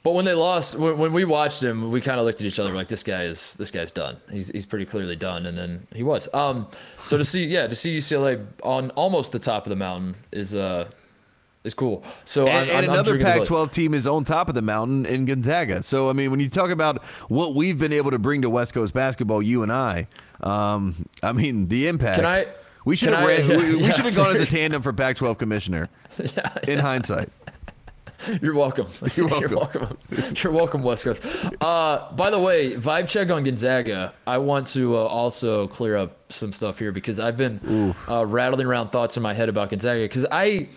But 0.04 0.12
when 0.12 0.24
they 0.24 0.32
lost, 0.32 0.76
when, 0.76 0.96
when 0.96 1.12
we 1.12 1.24
watched 1.24 1.62
him, 1.62 1.90
we 1.90 2.00
kind 2.00 2.18
of 2.20 2.24
looked 2.24 2.40
at 2.40 2.46
each 2.46 2.58
other 2.58 2.72
like, 2.72 2.88
"This 2.88 3.02
guy 3.02 3.24
is 3.24 3.54
this 3.54 3.70
guy's 3.70 3.90
done. 3.90 4.16
He's 4.30 4.48
he's 4.48 4.64
pretty 4.64 4.84
clearly 4.86 5.16
done." 5.16 5.44
And 5.46 5.58
then 5.58 5.86
he 5.94 6.02
was. 6.02 6.28
Um, 6.32 6.68
so 7.04 7.18
to 7.18 7.24
see, 7.24 7.44
yeah, 7.44 7.66
to 7.66 7.74
see 7.74 7.98
UCLA 7.98 8.46
on 8.62 8.90
almost 8.90 9.32
the 9.32 9.38
top 9.40 9.66
of 9.66 9.70
the 9.70 9.76
mountain 9.76 10.14
is 10.32 10.54
uh 10.54 10.88
is 11.64 11.74
cool. 11.74 12.04
So 12.24 12.46
And, 12.46 12.56
I'm, 12.56 12.62
and 12.62 12.70
I'm, 12.70 12.84
I'm 12.84 12.90
another 12.90 13.18
Kool-Aid. 13.18 13.40
Pac-12 13.48 13.72
team 13.72 13.92
is 13.92 14.06
on 14.06 14.24
top 14.24 14.48
of 14.48 14.54
the 14.54 14.62
mountain 14.62 15.04
in 15.04 15.24
Gonzaga. 15.26 15.82
So 15.82 16.08
I 16.08 16.12
mean, 16.12 16.30
when 16.30 16.38
you 16.40 16.48
talk 16.48 16.70
about 16.70 17.02
what 17.28 17.54
we've 17.56 17.78
been 17.78 17.92
able 17.92 18.12
to 18.12 18.18
bring 18.18 18.42
to 18.42 18.48
West 18.50 18.72
Coast 18.74 18.94
basketball, 18.94 19.42
you 19.42 19.64
and 19.64 19.72
I, 19.72 20.06
um, 20.40 20.94
I 21.22 21.32
mean, 21.32 21.66
the 21.68 21.88
impact. 21.88 22.16
Can 22.16 22.24
I- 22.24 22.46
We 22.84 22.94
should 22.96 23.08
have 23.12 23.24
I- 23.24 23.26
ran. 23.26 23.50
yeah, 23.50 23.56
we, 23.56 23.74
we 23.74 23.92
should 23.92 24.04
have 24.06 24.14
gone 24.14 24.34
as 24.36 24.40
a 24.40 24.46
tandem 24.46 24.80
for 24.80 24.92
Pac-12 24.92 25.36
commissioner. 25.38 25.88
In 26.68 26.78
hindsight, 26.78 27.28
You're 28.42 28.54
welcome. 28.54 28.86
You're 29.16 29.28
You're 29.40 29.48
welcome. 29.56 29.98
You're 30.42 30.52
welcome, 30.52 30.82
West 30.82 31.04
Coast. 31.04 31.22
Uh, 31.60 32.10
by 32.12 32.30
the 32.30 32.38
way, 32.38 32.74
vibe 32.74 33.08
check 33.08 33.30
on 33.30 33.44
Gonzaga. 33.44 34.12
I 34.26 34.38
want 34.38 34.66
to 34.68 34.96
uh, 34.96 35.00
also 35.00 35.68
clear 35.68 35.96
up 35.96 36.32
some 36.32 36.52
stuff 36.52 36.78
here 36.78 36.92
because 36.92 37.20
I've 37.20 37.36
been 37.36 37.94
uh, 38.08 38.26
rattling 38.26 38.66
around 38.66 38.90
thoughts 38.90 39.16
in 39.16 39.22
my 39.22 39.34
head 39.34 39.48
about 39.48 39.70
Gonzaga 39.70 40.02
because 40.02 40.26
I 40.30 40.68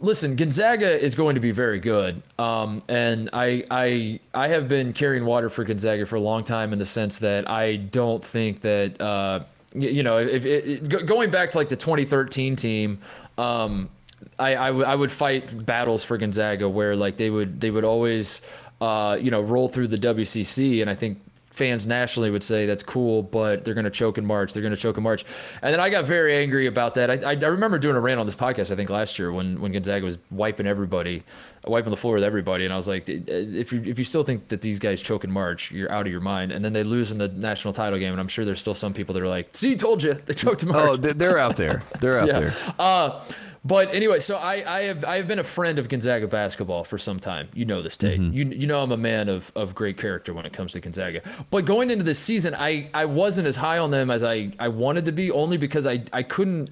listen. 0.00 0.34
Gonzaga 0.36 1.00
is 1.02 1.14
going 1.14 1.36
to 1.36 1.40
be 1.40 1.52
very 1.52 1.78
good, 1.78 2.22
um, 2.38 2.82
and 2.88 3.30
I 3.32 3.64
I 3.70 4.20
I 4.34 4.48
have 4.48 4.68
been 4.68 4.92
carrying 4.92 5.24
water 5.24 5.48
for 5.48 5.62
Gonzaga 5.64 6.04
for 6.04 6.16
a 6.16 6.20
long 6.20 6.42
time 6.42 6.72
in 6.72 6.78
the 6.78 6.86
sense 6.86 7.18
that 7.18 7.48
I 7.48 7.76
don't 7.76 8.24
think 8.24 8.62
that. 8.62 9.00
Uh, 9.00 9.40
you 9.78 10.02
know, 10.02 10.16
if, 10.16 10.46
if, 10.46 10.88
go- 10.88 11.02
going 11.02 11.30
back 11.30 11.50
to 11.50 11.58
like 11.58 11.68
the 11.68 11.76
2013 11.76 12.56
team, 12.56 12.98
um, 13.36 13.90
I, 14.38 14.56
I, 14.56 14.66
w- 14.68 14.84
I 14.84 14.94
would 14.94 15.12
fight 15.12 15.64
battles 15.66 16.04
for 16.04 16.16
Gonzaga 16.18 16.68
where 16.68 16.96
like 16.96 17.16
they 17.16 17.30
would 17.30 17.60
they 17.60 17.70
would 17.70 17.84
always 17.84 18.42
uh, 18.80 19.18
you 19.20 19.30
know 19.30 19.40
roll 19.40 19.68
through 19.68 19.88
the 19.88 19.96
WCC 19.98 20.80
and 20.82 20.90
I 20.90 20.94
think 20.94 21.20
fans 21.50 21.86
nationally 21.86 22.30
would 22.30 22.42
say 22.44 22.66
that's 22.66 22.82
cool 22.82 23.22
but 23.22 23.64
they're 23.64 23.72
going 23.72 23.84
to 23.84 23.90
choke 23.90 24.18
in 24.18 24.26
March 24.26 24.52
they're 24.52 24.60
going 24.62 24.74
to 24.74 24.80
choke 24.80 24.98
in 24.98 25.02
March. 25.02 25.24
And 25.62 25.72
then 25.72 25.80
I 25.80 25.88
got 25.88 26.04
very 26.04 26.36
angry 26.36 26.66
about 26.66 26.96
that. 26.96 27.10
I, 27.10 27.30
I, 27.30 27.32
I 27.32 27.46
remember 27.46 27.78
doing 27.78 27.96
a 27.96 28.00
rant 28.00 28.20
on 28.20 28.26
this 28.26 28.36
podcast 28.36 28.70
I 28.70 28.76
think 28.76 28.90
last 28.90 29.18
year 29.18 29.32
when 29.32 29.58
when 29.62 29.72
Gonzaga 29.72 30.04
was 30.04 30.18
wiping 30.30 30.66
everybody 30.66 31.22
wiping 31.66 31.90
the 31.90 31.96
floor 31.96 32.14
with 32.16 32.24
everybody 32.24 32.64
and 32.66 32.74
I 32.74 32.76
was 32.76 32.86
like 32.86 33.08
if 33.08 33.72
you 33.72 33.82
if 33.86 33.98
you 33.98 34.04
still 34.04 34.22
think 34.22 34.48
that 34.48 34.60
these 34.60 34.78
guys 34.78 35.00
choke 35.02 35.24
in 35.24 35.30
March 35.30 35.70
you're 35.72 35.90
out 35.90 36.04
of 36.06 36.12
your 36.12 36.20
mind. 36.20 36.52
And 36.52 36.62
then 36.62 36.74
they 36.74 36.84
lose 36.84 37.10
in 37.10 37.16
the 37.16 37.28
national 37.28 37.72
title 37.72 37.98
game 37.98 38.12
and 38.12 38.20
I'm 38.20 38.28
sure 38.28 38.44
there's 38.44 38.60
still 38.60 38.74
some 38.74 38.92
people 38.92 39.14
that 39.14 39.22
are 39.22 39.28
like 39.28 39.48
see 39.56 39.76
told 39.76 40.02
you 40.02 40.12
they 40.26 40.34
choked 40.34 40.62
in 40.62 40.68
March 40.68 40.88
oh, 40.90 40.96
they- 40.96 41.14
they're 41.14 41.38
out 41.38 41.56
there. 41.56 41.82
They're 42.00 42.18
out 42.20 42.26
there. 42.28 42.54
uh, 42.78 43.22
but 43.66 43.92
anyway, 43.92 44.20
so 44.20 44.36
I, 44.36 44.78
I 44.78 44.82
have 44.82 45.04
I 45.04 45.16
have 45.16 45.26
been 45.26 45.40
a 45.40 45.44
friend 45.44 45.78
of 45.78 45.88
Gonzaga 45.88 46.28
basketball 46.28 46.84
for 46.84 46.98
some 46.98 47.18
time. 47.18 47.48
You 47.52 47.64
know 47.64 47.82
this, 47.82 47.96
Tate. 47.96 48.20
Mm-hmm. 48.20 48.32
You 48.32 48.44
you 48.60 48.66
know 48.66 48.80
I'm 48.80 48.92
a 48.92 48.96
man 48.96 49.28
of, 49.28 49.50
of 49.56 49.74
great 49.74 49.96
character 49.96 50.32
when 50.32 50.46
it 50.46 50.52
comes 50.52 50.72
to 50.72 50.80
Gonzaga. 50.80 51.22
But 51.50 51.64
going 51.64 51.90
into 51.90 52.04
this 52.04 52.20
season, 52.20 52.54
I, 52.54 52.88
I 52.94 53.06
wasn't 53.06 53.48
as 53.48 53.56
high 53.56 53.78
on 53.78 53.90
them 53.90 54.10
as 54.10 54.22
I, 54.22 54.52
I 54.60 54.68
wanted 54.68 55.04
to 55.06 55.12
be, 55.12 55.32
only 55.32 55.56
because 55.56 55.86
I, 55.86 56.04
I 56.12 56.22
couldn't 56.22 56.70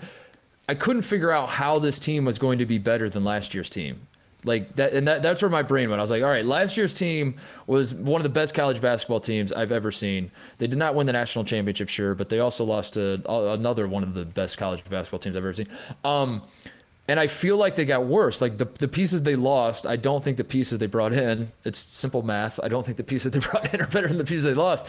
I 0.69 0.75
couldn't 0.75 1.03
figure 1.03 1.33
out 1.33 1.49
how 1.49 1.79
this 1.79 1.99
team 1.99 2.25
was 2.25 2.39
going 2.39 2.59
to 2.59 2.67
be 2.67 2.79
better 2.79 3.11
than 3.11 3.25
last 3.25 3.55
year's 3.55 3.69
team. 3.69 4.07
Like 4.47 4.77
that, 4.77 4.93
and 4.93 5.09
that, 5.09 5.23
that's 5.23 5.41
where 5.41 5.51
my 5.51 5.63
brain 5.63 5.89
went. 5.89 6.01
I 6.01 6.03
was 6.03 6.11
like, 6.11 6.23
all 6.23 6.29
right, 6.29 6.45
last 6.45 6.77
year's 6.77 6.93
team 6.93 7.37
was 7.67 7.95
one 7.95 8.21
of 8.21 8.25
the 8.25 8.29
best 8.29 8.55
college 8.55 8.79
basketball 8.79 9.21
teams 9.21 9.55
I've 9.55 9.73
ever 9.73 9.91
seen. 9.91 10.31
They 10.59 10.67
did 10.67 10.79
not 10.79 10.95
win 10.95 11.07
the 11.07 11.15
national 11.15 11.47
championship, 11.47 11.89
sure, 11.89 12.15
but 12.15 12.29
they 12.29 12.41
also 12.41 12.63
lost 12.63 12.95
to 12.95 13.23
another 13.27 13.89
one 13.89 14.03
of 14.03 14.13
the 14.13 14.27
best 14.27 14.59
college 14.59 14.85
basketball 14.85 15.19
teams 15.19 15.35
I've 15.35 15.45
ever 15.45 15.55
seen. 15.55 15.69
Um, 16.05 16.43
and 17.07 17.21
I 17.21 17.27
feel 17.27 17.59
like 17.59 17.77
they 17.77 17.85
got 17.85 18.07
worse. 18.07 18.41
Like 18.41 18.57
the, 18.57 18.65
the 18.65 18.89
pieces 18.89 19.23
they 19.23 19.37
lost, 19.37 19.87
I 19.87 19.97
don't 19.97 20.25
think 20.25 20.39
the 20.39 20.45
pieces 20.45 20.79
they 20.79 20.87
brought 20.87 21.13
in, 21.13 21.53
it's 21.65 21.79
simple 21.79 22.23
math. 22.23 22.59
I 22.63 22.69
don't 22.69 22.85
think 22.85 22.97
the 22.97 23.05
pieces 23.05 23.33
they 23.33 23.39
brought 23.51 23.75
in 23.75 23.83
are 23.83 23.87
better 23.87 24.09
than 24.09 24.17
the 24.17 24.25
pieces 24.25 24.45
they 24.45 24.55
lost. 24.55 24.87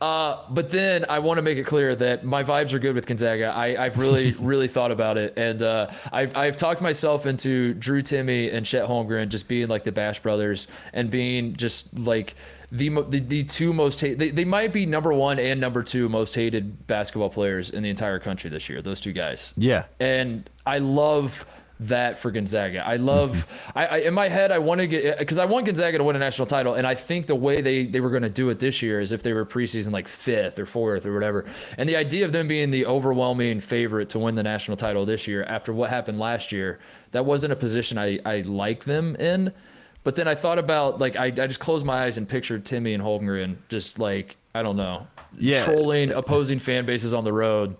Uh, 0.00 0.42
but 0.48 0.70
then 0.70 1.04
I 1.10 1.18
want 1.18 1.36
to 1.36 1.42
make 1.42 1.58
it 1.58 1.64
clear 1.64 1.94
that 1.96 2.24
my 2.24 2.42
vibes 2.42 2.72
are 2.72 2.78
good 2.78 2.94
with 2.94 3.06
Gonzaga. 3.06 3.48
I, 3.48 3.84
I've 3.84 3.98
really, 3.98 4.32
really 4.38 4.68
thought 4.68 4.90
about 4.92 5.18
it. 5.18 5.34
And 5.36 5.62
uh, 5.62 5.90
I've, 6.10 6.34
I've 6.34 6.56
talked 6.56 6.80
myself 6.80 7.26
into 7.26 7.74
Drew 7.74 8.00
Timme 8.00 8.52
and 8.52 8.64
Chet 8.64 8.88
Holmgren 8.88 9.28
just 9.28 9.46
being 9.46 9.68
like 9.68 9.84
the 9.84 9.92
Bash 9.92 10.20
brothers 10.20 10.68
and 10.94 11.10
being 11.10 11.54
just 11.54 11.96
like 11.98 12.34
the 12.70 12.88
the, 12.88 13.20
the 13.20 13.44
two 13.44 13.72
most 13.72 14.00
hated. 14.00 14.18
They, 14.18 14.30
they 14.30 14.44
might 14.44 14.72
be 14.72 14.86
number 14.86 15.12
one 15.12 15.38
and 15.38 15.60
number 15.60 15.82
two 15.82 16.08
most 16.08 16.34
hated 16.34 16.86
basketball 16.86 17.30
players 17.30 17.70
in 17.70 17.82
the 17.82 17.90
entire 17.90 18.18
country 18.18 18.50
this 18.50 18.68
year. 18.68 18.82
Those 18.82 19.00
two 19.00 19.12
guys. 19.12 19.54
Yeah. 19.56 19.84
and 20.00 20.48
I 20.66 20.78
love 20.78 21.46
that 21.80 22.18
for 22.18 22.30
Gonzaga. 22.30 22.84
I 22.86 22.96
love. 22.96 23.46
I, 23.74 23.86
I 23.86 23.96
in 23.98 24.14
my 24.14 24.28
head 24.28 24.50
I 24.50 24.58
want 24.58 24.80
to 24.80 24.86
get 24.86 25.18
because 25.18 25.38
I 25.38 25.44
want 25.44 25.66
Gonzaga 25.66 25.98
to 25.98 26.04
win 26.04 26.16
a 26.16 26.18
national 26.18 26.46
title, 26.46 26.74
and 26.74 26.86
I 26.86 26.94
think 26.94 27.26
the 27.26 27.34
way 27.36 27.60
they 27.60 27.86
they 27.86 28.00
were 28.00 28.10
going 28.10 28.22
to 28.22 28.28
do 28.28 28.48
it 28.50 28.58
this 28.58 28.82
year 28.82 29.00
is 29.00 29.12
if 29.12 29.22
they 29.22 29.32
were 29.32 29.44
preseason 29.46 29.92
like 29.92 30.08
fifth 30.08 30.58
or 30.58 30.66
fourth 30.66 31.06
or 31.06 31.14
whatever. 31.14 31.44
And 31.76 31.88
the 31.88 31.96
idea 31.96 32.24
of 32.24 32.32
them 32.32 32.48
being 32.48 32.70
the 32.70 32.86
overwhelming 32.86 33.60
favorite 33.60 34.10
to 34.10 34.18
win 34.18 34.34
the 34.34 34.42
national 34.42 34.76
title 34.76 35.06
this 35.06 35.26
year 35.28 35.44
after 35.44 35.72
what 35.72 35.90
happened 35.90 36.18
last 36.18 36.52
year, 36.52 36.78
that 37.12 37.24
wasn't 37.24 37.52
a 37.52 37.56
position 37.56 37.98
I 37.98 38.18
I 38.24 38.40
like 38.42 38.84
them 38.84 39.16
in. 39.16 39.52
But 40.04 40.16
then 40.16 40.26
I 40.26 40.34
thought 40.34 40.58
about 40.58 40.98
like 41.00 41.16
I, 41.16 41.26
I 41.26 41.30
just 41.30 41.60
closed 41.60 41.84
my 41.84 42.04
eyes 42.04 42.16
and 42.18 42.28
pictured 42.28 42.64
Timme 42.64 42.94
and 42.94 43.02
Holmgren 43.02 43.56
just 43.68 43.98
like 43.98 44.36
I 44.54 44.62
don't 44.62 44.76
know, 44.76 45.06
Yeah. 45.38 45.64
trolling 45.64 46.10
opposing 46.10 46.58
fan 46.58 46.86
bases 46.86 47.12
on 47.14 47.22
the 47.22 47.32
road, 47.32 47.76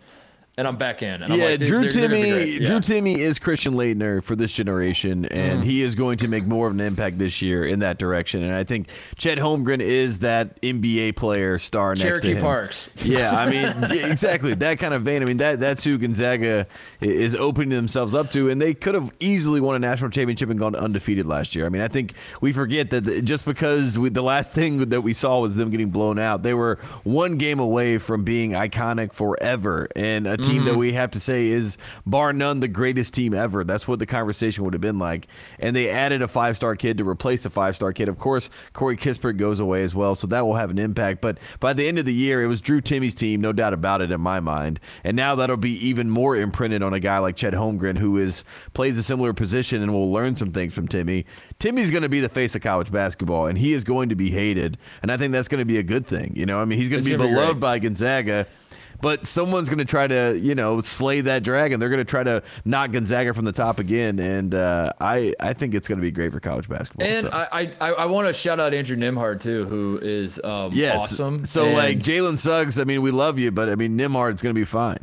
and 0.58 0.66
I'm 0.66 0.76
back 0.76 1.04
in. 1.04 1.22
And 1.22 1.36
yeah, 1.36 1.50
like, 1.50 1.60
Drew 1.60 1.82
they're- 1.82 1.92
they're 1.92 2.08
gonna 2.08 2.20
Timme. 2.20 2.32
great. 2.32 2.64
Drew 2.64 2.80
Timme 2.80 3.16
is 3.16 3.38
Christian 3.38 3.74
Laettner 3.74 4.20
for 4.20 4.34
this 4.34 4.50
generation, 4.50 5.24
and 5.26 5.62
mm. 5.62 5.64
he 5.64 5.82
is 5.84 5.94
going 5.94 6.18
to 6.18 6.26
make 6.26 6.46
more 6.46 6.66
of 6.66 6.72
an 6.72 6.80
impact 6.80 7.18
this 7.18 7.40
year 7.40 7.64
in 7.64 7.78
that 7.78 7.96
direction. 7.96 8.42
And 8.42 8.52
I 8.52 8.64
think 8.64 8.88
Chet 9.16 9.38
Holmgren 9.38 9.80
is 9.80 10.18
that 10.18 10.60
NBA 10.60 11.14
player 11.14 11.60
star 11.60 11.90
next 11.90 12.00
to 12.00 12.08
Cherokee 12.08 12.32
him. 12.32 12.40
Parks. 12.40 12.90
Yeah, 13.04 13.38
I 13.38 13.48
mean, 13.48 13.84
exactly 14.10 14.52
that 14.54 14.80
kind 14.80 14.94
of 14.94 15.02
vein. 15.02 15.22
I 15.22 15.26
mean, 15.26 15.36
that 15.36 15.60
that's 15.60 15.84
who 15.84 15.96
Gonzaga 15.96 16.66
is 17.00 17.36
opening 17.36 17.70
themselves 17.70 18.12
up 18.12 18.32
to, 18.32 18.50
and 18.50 18.60
they 18.60 18.74
could 18.74 18.96
have 18.96 19.12
easily 19.20 19.60
won 19.60 19.76
a 19.76 19.78
national 19.78 20.10
championship 20.10 20.50
and 20.50 20.58
gone 20.58 20.74
undefeated 20.74 21.24
last 21.24 21.54
year. 21.54 21.66
I 21.66 21.68
mean, 21.68 21.82
I 21.82 21.88
think 21.88 22.14
we 22.40 22.52
forget 22.52 22.90
that 22.90 23.24
just 23.24 23.44
because 23.44 23.96
we, 23.96 24.08
the 24.08 24.24
last 24.24 24.52
thing 24.52 24.88
that 24.88 25.02
we 25.02 25.12
saw 25.12 25.38
was 25.38 25.54
them 25.54 25.70
getting 25.70 25.90
blown 25.90 26.18
out, 26.18 26.42
they 26.42 26.54
were 26.54 26.80
one 27.04 27.38
game 27.38 27.60
away 27.60 27.98
from 27.98 28.24
being 28.24 28.50
iconic 28.50 29.12
forever, 29.12 29.86
and 29.94 30.26
a 30.26 30.47
team 30.48 30.64
that 30.64 30.76
we 30.76 30.92
have 30.92 31.10
to 31.12 31.20
say 31.20 31.48
is 31.48 31.76
bar 32.06 32.32
none 32.32 32.60
the 32.60 32.68
greatest 32.68 33.14
team 33.14 33.34
ever. 33.34 33.64
That's 33.64 33.86
what 33.86 33.98
the 33.98 34.06
conversation 34.06 34.64
would 34.64 34.74
have 34.74 34.80
been 34.80 34.98
like. 34.98 35.26
And 35.58 35.74
they 35.74 35.88
added 35.90 36.22
a 36.22 36.28
five 36.28 36.56
star 36.56 36.76
kid 36.76 36.98
to 36.98 37.08
replace 37.08 37.44
a 37.44 37.50
five 37.50 37.76
star 37.76 37.92
kid. 37.92 38.08
Of 38.08 38.18
course, 38.18 38.50
Corey 38.72 38.96
Kispert 38.96 39.36
goes 39.36 39.60
away 39.60 39.82
as 39.82 39.94
well, 39.94 40.14
so 40.14 40.26
that 40.28 40.46
will 40.46 40.56
have 40.56 40.70
an 40.70 40.78
impact. 40.78 41.20
But 41.20 41.38
by 41.60 41.72
the 41.72 41.86
end 41.86 41.98
of 41.98 42.06
the 42.06 42.14
year, 42.14 42.42
it 42.42 42.46
was 42.46 42.60
Drew 42.60 42.80
Timme's 42.80 43.14
team, 43.14 43.40
no 43.40 43.52
doubt 43.52 43.72
about 43.72 44.00
it 44.00 44.10
in 44.10 44.20
my 44.20 44.40
mind. 44.40 44.80
And 45.04 45.16
now 45.16 45.34
that'll 45.34 45.56
be 45.56 45.74
even 45.86 46.10
more 46.10 46.36
imprinted 46.36 46.82
on 46.82 46.94
a 46.94 47.00
guy 47.00 47.18
like 47.18 47.36
Chet 47.36 47.52
Holmgren, 47.52 47.98
who 47.98 48.18
is 48.18 48.44
plays 48.74 48.98
a 48.98 49.02
similar 49.02 49.32
position 49.32 49.82
and 49.82 49.92
will 49.92 50.12
learn 50.12 50.36
some 50.36 50.52
things 50.52 50.74
from 50.74 50.88
Timme. 50.88 51.24
Timme's 51.60 51.90
going 51.90 52.02
to 52.02 52.08
be 52.08 52.20
the 52.20 52.28
face 52.28 52.54
of 52.54 52.62
college 52.62 52.90
basketball, 52.90 53.46
and 53.46 53.58
he 53.58 53.72
is 53.72 53.84
going 53.84 54.08
to 54.08 54.14
be 54.14 54.30
hated. 54.30 54.78
And 55.02 55.10
I 55.10 55.16
think 55.16 55.32
that's 55.32 55.48
going 55.48 55.60
to 55.60 55.64
be 55.64 55.78
a 55.78 55.82
good 55.82 56.06
thing. 56.06 56.32
You 56.36 56.46
know, 56.46 56.60
I 56.60 56.64
mean, 56.64 56.78
he's 56.78 56.88
going 56.88 57.02
to 57.02 57.10
be 57.10 57.16
beloved 57.16 57.60
by 57.60 57.78
Gonzaga. 57.78 58.46
But 59.00 59.26
someone's 59.26 59.68
going 59.68 59.78
to 59.78 59.84
try 59.84 60.06
to, 60.06 60.36
you 60.36 60.54
know, 60.54 60.80
slay 60.80 61.20
that 61.20 61.44
dragon. 61.44 61.78
They're 61.78 61.88
going 61.88 61.98
to 61.98 62.04
try 62.04 62.24
to 62.24 62.42
knock 62.64 62.90
Gonzaga 62.92 63.32
from 63.32 63.44
the 63.44 63.52
top 63.52 63.78
again, 63.78 64.18
and 64.18 64.54
uh, 64.54 64.92
I, 65.00 65.34
I 65.38 65.52
think 65.52 65.74
it's 65.74 65.86
going 65.86 65.98
to 65.98 66.02
be 66.02 66.10
great 66.10 66.32
for 66.32 66.40
college 66.40 66.68
basketball. 66.68 67.06
And 67.06 67.26
so. 67.26 67.30
I, 67.32 67.72
I, 67.80 67.92
I 67.92 68.06
want 68.06 68.26
to 68.26 68.32
shout 68.32 68.58
out 68.58 68.74
Andrew 68.74 68.96
Nembhard 68.96 69.40
too, 69.40 69.66
who 69.66 69.98
is 70.02 70.40
um, 70.42 70.72
yes, 70.72 71.00
awesome. 71.00 71.44
So 71.44 71.66
And 71.66 71.76
like 71.76 71.98
Jalen 71.98 72.38
Suggs, 72.38 72.78
I 72.80 72.84
mean, 72.84 73.02
we 73.02 73.10
love 73.12 73.38
you, 73.38 73.50
but 73.52 73.68
I 73.68 73.76
mean, 73.76 73.96
Nembhard's 73.96 74.42
going 74.42 74.54
to 74.54 74.60
be 74.60 74.64
fine. 74.64 74.98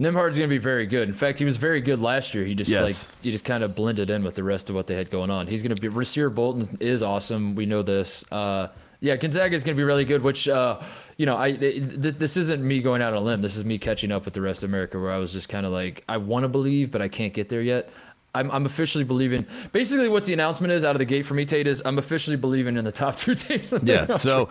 Nembhard's 0.00 0.36
going 0.36 0.48
to 0.48 0.54
be 0.54 0.58
very 0.58 0.86
good. 0.86 1.08
In 1.08 1.14
fact, 1.14 1.38
he 1.38 1.44
was 1.44 1.56
very 1.56 1.80
good 1.80 2.00
last 2.00 2.34
year. 2.34 2.44
He 2.44 2.54
just 2.54 2.70
Yes. 2.70 2.88
like 2.88 3.22
he 3.22 3.30
just 3.30 3.44
kind 3.44 3.62
of 3.62 3.74
blended 3.74 4.10
in 4.10 4.24
with 4.24 4.34
the 4.34 4.42
rest 4.42 4.68
of 4.68 4.74
what 4.74 4.86
they 4.86 4.94
had 4.96 5.10
going 5.10 5.30
on. 5.30 5.46
He's 5.46 5.62
going 5.62 5.74
to 5.74 5.80
be 5.80 5.88
Rasir 5.88 6.34
Bolton 6.34 6.76
is 6.80 7.02
awesome. 7.02 7.54
We 7.54 7.66
know 7.66 7.82
this. 7.82 8.24
Uh, 8.32 8.68
yeah, 9.02 9.16
Gonzaga 9.16 9.54
is 9.54 9.64
going 9.64 9.76
to 9.76 9.80
be 9.80 9.84
really 9.84 10.04
good. 10.04 10.22
Which 10.22 10.48
uh, 10.48 10.80
you 11.16 11.26
know, 11.26 11.36
I 11.36 11.52
th- 11.52 12.00
this 12.00 12.36
isn't 12.36 12.62
me 12.66 12.80
going 12.80 13.02
out 13.02 13.12
on 13.12 13.18
a 13.18 13.24
limb. 13.24 13.42
This 13.42 13.56
is 13.56 13.64
me 13.64 13.76
catching 13.76 14.12
up 14.12 14.24
with 14.24 14.32
the 14.32 14.40
rest 14.40 14.62
of 14.62 14.70
America, 14.70 14.98
where 14.98 15.10
I 15.10 15.18
was 15.18 15.32
just 15.32 15.48
kind 15.48 15.66
of 15.66 15.72
like, 15.72 16.04
I 16.08 16.16
want 16.18 16.44
to 16.44 16.48
believe, 16.48 16.92
but 16.92 17.02
I 17.02 17.08
can't 17.08 17.34
get 17.34 17.48
there 17.48 17.62
yet. 17.62 17.90
I'm, 18.34 18.50
I'm 18.50 18.64
officially 18.64 19.04
believing. 19.04 19.44
Basically, 19.72 20.08
what 20.08 20.24
the 20.24 20.32
announcement 20.32 20.72
is 20.72 20.84
out 20.84 20.94
of 20.94 21.00
the 21.00 21.04
gate 21.04 21.26
for 21.26 21.34
me, 21.34 21.44
Tate, 21.44 21.66
is 21.66 21.82
I'm 21.84 21.98
officially 21.98 22.36
believing 22.36 22.76
in 22.76 22.84
the 22.84 22.92
top 22.92 23.16
two 23.22 23.34
teams. 23.34 23.72
in 23.72 23.84
the 23.84 23.92
Yeah. 23.92 24.16
So 24.16 24.48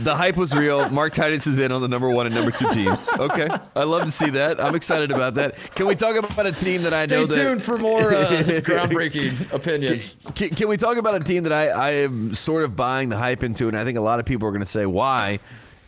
the 0.00 0.14
hype 0.14 0.36
was 0.36 0.54
real. 0.54 0.88
Mark 0.90 1.12
Titus 1.12 1.46
is 1.46 1.58
in 1.58 1.72
on 1.72 1.80
the 1.82 1.88
number 1.88 2.10
one 2.10 2.26
and 2.26 2.34
number 2.34 2.50
two 2.50 2.68
teams. 2.70 3.08
Okay, 3.18 3.48
I 3.74 3.84
love 3.84 4.04
to 4.04 4.12
see 4.12 4.30
that. 4.30 4.60
I'm 4.60 4.74
excited 4.74 5.10
about 5.10 5.34
that. 5.34 5.56
Can 5.74 5.86
we 5.86 5.94
talk 5.94 6.16
about 6.16 6.46
a 6.46 6.52
team 6.52 6.82
that 6.82 6.92
I 6.92 7.06
Stay 7.06 7.16
know 7.16 7.26
that 7.26 7.34
tuned 7.34 7.62
for 7.62 7.76
more 7.78 8.14
uh, 8.14 8.28
groundbreaking 8.64 9.52
opinions. 9.52 10.16
Can, 10.34 10.50
can 10.50 10.68
we 10.68 10.76
talk 10.76 10.96
about 10.96 11.14
a 11.14 11.24
team 11.24 11.44
that 11.44 11.52
I, 11.52 11.68
I 11.68 11.90
am 11.90 12.34
sort 12.34 12.64
of 12.64 12.76
buying 12.76 13.08
the 13.08 13.16
hype 13.16 13.42
into, 13.42 13.68
and 13.68 13.76
I 13.76 13.84
think 13.84 13.98
a 13.98 14.02
lot 14.02 14.20
of 14.20 14.26
people 14.26 14.48
are 14.48 14.50
going 14.50 14.60
to 14.60 14.66
say 14.66 14.86
why, 14.86 15.38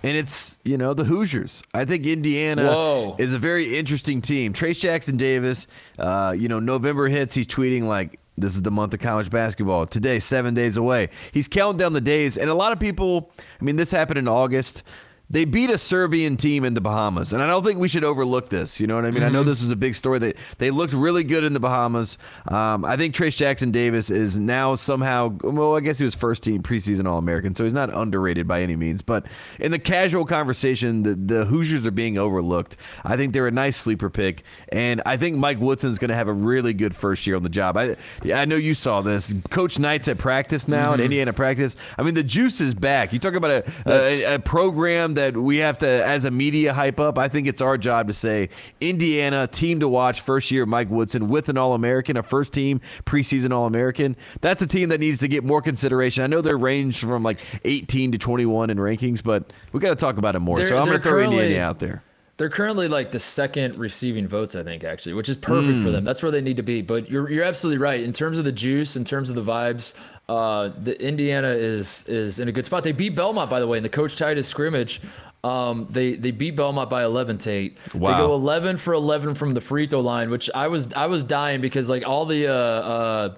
and 0.02 0.16
it's 0.16 0.60
you 0.64 0.78
know 0.78 0.94
the 0.94 1.04
Hoosiers. 1.04 1.62
I 1.74 1.84
think 1.84 2.06
Indiana 2.06 2.66
Whoa. 2.66 3.16
is 3.18 3.32
a 3.32 3.38
very 3.38 3.78
interesting 3.78 4.22
team. 4.22 4.52
Trayce 4.52 4.78
Jackson 4.80 5.16
Davis, 5.16 5.66
uh, 5.98 6.34
you 6.36 6.48
know 6.48 6.60
November 6.60 7.08
hits, 7.08 7.34
he's 7.34 7.46
tweeting 7.46 7.84
like. 7.84 8.18
This 8.38 8.54
is 8.54 8.62
the 8.62 8.70
month 8.70 8.92
of 8.92 9.00
college 9.00 9.30
basketball. 9.30 9.86
Today, 9.86 10.18
seven 10.18 10.52
days 10.52 10.76
away. 10.76 11.08
He's 11.32 11.48
counting 11.48 11.78
down 11.78 11.94
the 11.94 12.00
days, 12.02 12.36
and 12.36 12.50
a 12.50 12.54
lot 12.54 12.72
of 12.72 12.78
people. 12.78 13.30
I 13.60 13.64
mean, 13.64 13.76
this 13.76 13.90
happened 13.90 14.18
in 14.18 14.28
August. 14.28 14.82
They 15.28 15.44
beat 15.44 15.70
a 15.70 15.78
Serbian 15.78 16.36
team 16.36 16.64
in 16.64 16.74
the 16.74 16.80
Bahamas, 16.80 17.32
and 17.32 17.42
I 17.42 17.48
don't 17.48 17.64
think 17.64 17.80
we 17.80 17.88
should 17.88 18.04
overlook 18.04 18.48
this. 18.48 18.78
You 18.78 18.86
know 18.86 18.94
what 18.94 19.04
I 19.04 19.10
mean? 19.10 19.24
I 19.24 19.28
know 19.28 19.40
Mm-hmm. 19.40 19.48
this 19.50 19.60
was 19.60 19.70
a 19.72 19.76
big 19.76 19.96
story. 19.96 20.20
They 20.20 20.34
they 20.58 20.70
looked 20.70 20.92
really 20.92 21.24
good 21.24 21.42
in 21.42 21.52
the 21.52 21.58
Bahamas. 21.60 22.16
Um, 22.46 22.84
I 22.84 22.96
think 22.96 23.12
Trayce 23.14 23.36
Jackson 23.36 23.72
Davis 23.72 24.08
is 24.08 24.38
now 24.38 24.76
somehow. 24.76 25.36
Well, 25.42 25.74
I 25.76 25.80
guess 25.80 25.98
he 25.98 26.04
was 26.04 26.14
first 26.14 26.44
team 26.44 26.62
preseason 26.62 27.06
All 27.08 27.18
American, 27.18 27.56
so 27.56 27.64
he's 27.64 27.74
not 27.74 27.92
underrated 27.92 28.46
by 28.46 28.62
any 28.62 28.76
means. 28.76 29.02
But 29.02 29.26
in 29.58 29.72
the 29.72 29.80
casual 29.80 30.26
conversation, 30.26 31.02
the, 31.02 31.14
the 31.14 31.44
Hoosiers 31.46 31.84
are 31.86 31.90
being 31.90 32.18
overlooked. 32.18 32.76
I 33.04 33.16
think 33.16 33.32
they're 33.32 33.48
a 33.48 33.50
nice 33.50 33.76
sleeper 33.76 34.08
pick, 34.08 34.44
and 34.68 35.02
I 35.04 35.16
think 35.16 35.36
Mike 35.38 35.58
Woodson's 35.58 35.98
going 35.98 36.10
to 36.10 36.16
have 36.16 36.28
a 36.28 36.32
really 36.32 36.72
good 36.72 36.94
first 36.94 37.26
year 37.26 37.34
on 37.34 37.42
the 37.42 37.48
job. 37.48 37.76
I 37.76 37.96
I 38.32 38.44
know 38.44 38.56
you 38.56 38.74
saw 38.74 39.00
this. 39.00 39.34
Coach 39.50 39.78
Knight's 39.80 40.06
at 40.06 40.18
practice 40.18 40.68
now 40.68 40.92
Mm-hmm. 40.92 40.94
at 40.94 41.00
Indiana 41.00 41.32
practice. 41.32 41.74
I 41.98 42.04
mean, 42.04 42.14
the 42.14 42.22
juice 42.22 42.60
is 42.60 42.74
back. 42.74 43.12
You 43.12 43.18
talk 43.18 43.34
about 43.34 43.50
a, 43.50 43.64
a, 43.86 44.34
a 44.34 44.38
program 44.38 45.14
that 45.16 45.36
we 45.36 45.58
have 45.58 45.76
to, 45.78 45.86
as 45.88 46.24
a 46.24 46.30
media, 46.30 46.72
hype 46.72 46.98
up. 46.98 47.18
I 47.18 47.28
think 47.28 47.46
it's 47.46 47.60
our 47.60 47.76
job 47.76 48.06
to 48.08 48.14
say 48.14 48.48
Indiana 48.80 49.46
team 49.46 49.80
to 49.80 49.88
watch. 49.88 50.20
First 50.20 50.50
year, 50.50 50.64
Mike 50.64 50.88
Woodson 50.90 51.28
with 51.28 51.48
an 51.48 51.58
All 51.58 51.74
American, 51.74 52.16
a 52.16 52.22
first 52.22 52.52
team 52.52 52.80
preseason 53.04 53.52
All 53.52 53.66
American. 53.66 54.16
That's 54.40 54.62
a 54.62 54.66
team 54.66 54.88
that 54.90 55.00
needs 55.00 55.18
to 55.20 55.28
get 55.28 55.44
more 55.44 55.60
consideration. 55.60 56.24
I 56.24 56.28
know 56.28 56.40
they're 56.40 56.56
ranged 56.56 57.00
from 57.00 57.22
like 57.22 57.38
18 57.64 58.12
to 58.12 58.18
21 58.18 58.70
in 58.70 58.78
rankings, 58.78 59.22
but 59.22 59.52
we 59.72 59.80
got 59.80 59.90
to 59.90 59.96
talk 59.96 60.16
about 60.18 60.36
it 60.36 60.40
more. 60.40 60.58
They're- 60.58 60.68
so 60.68 60.78
I'm 60.78 60.86
going 60.86 60.98
to 61.00 61.02
throw 61.08 61.20
Indiana 61.22 61.60
out 61.60 61.78
there. 61.80 62.02
They're 62.38 62.50
currently 62.50 62.86
like 62.86 63.12
the 63.12 63.18
second 63.18 63.78
receiving 63.78 64.28
votes, 64.28 64.54
I 64.54 64.62
think, 64.62 64.84
actually, 64.84 65.14
which 65.14 65.30
is 65.30 65.36
perfect 65.36 65.78
Hmm. 65.78 65.82
for 65.84 65.90
them. 65.90 66.04
That's 66.04 66.22
where 66.22 66.30
they 66.30 66.42
need 66.42 66.58
to 66.58 66.62
be. 66.62 66.82
But 66.82 67.10
you're 67.10 67.30
you're 67.30 67.44
absolutely 67.44 67.78
right 67.78 68.00
in 68.02 68.12
terms 68.12 68.38
of 68.38 68.44
the 68.44 68.52
juice, 68.52 68.94
in 68.94 69.04
terms 69.06 69.30
of 69.30 69.36
the 69.36 69.42
vibes. 69.42 69.94
Uh, 70.28 70.70
the 70.76 71.00
Indiana 71.00 71.50
is 71.50 72.04
is 72.08 72.40
in 72.40 72.48
a 72.48 72.52
good 72.52 72.66
spot. 72.66 72.82
They 72.82 72.92
beat 72.92 73.14
Belmont, 73.14 73.48
by 73.48 73.60
the 73.60 73.66
way, 73.66 73.76
in 73.76 73.82
the 73.82 73.88
Coach 73.88 74.16
Titus 74.16 74.48
scrimmage. 74.48 75.00
Um, 75.44 75.86
they 75.88 76.16
they 76.16 76.32
beat 76.32 76.56
Belmont 76.56 76.90
by 76.90 77.04
11. 77.04 77.38
Tate. 77.38 77.78
Wow. 77.94 78.10
They 78.10 78.16
go 78.18 78.34
11 78.34 78.78
for 78.78 78.94
11 78.94 79.36
from 79.36 79.54
the 79.54 79.60
free 79.60 79.86
throw 79.86 80.00
line, 80.00 80.30
which 80.30 80.50
I 80.52 80.66
was 80.66 80.92
I 80.94 81.06
was 81.06 81.22
dying 81.22 81.60
because 81.60 81.88
like 81.88 82.06
all 82.06 82.26
the 82.26 82.48
uh, 82.48 82.52
uh, 82.52 83.34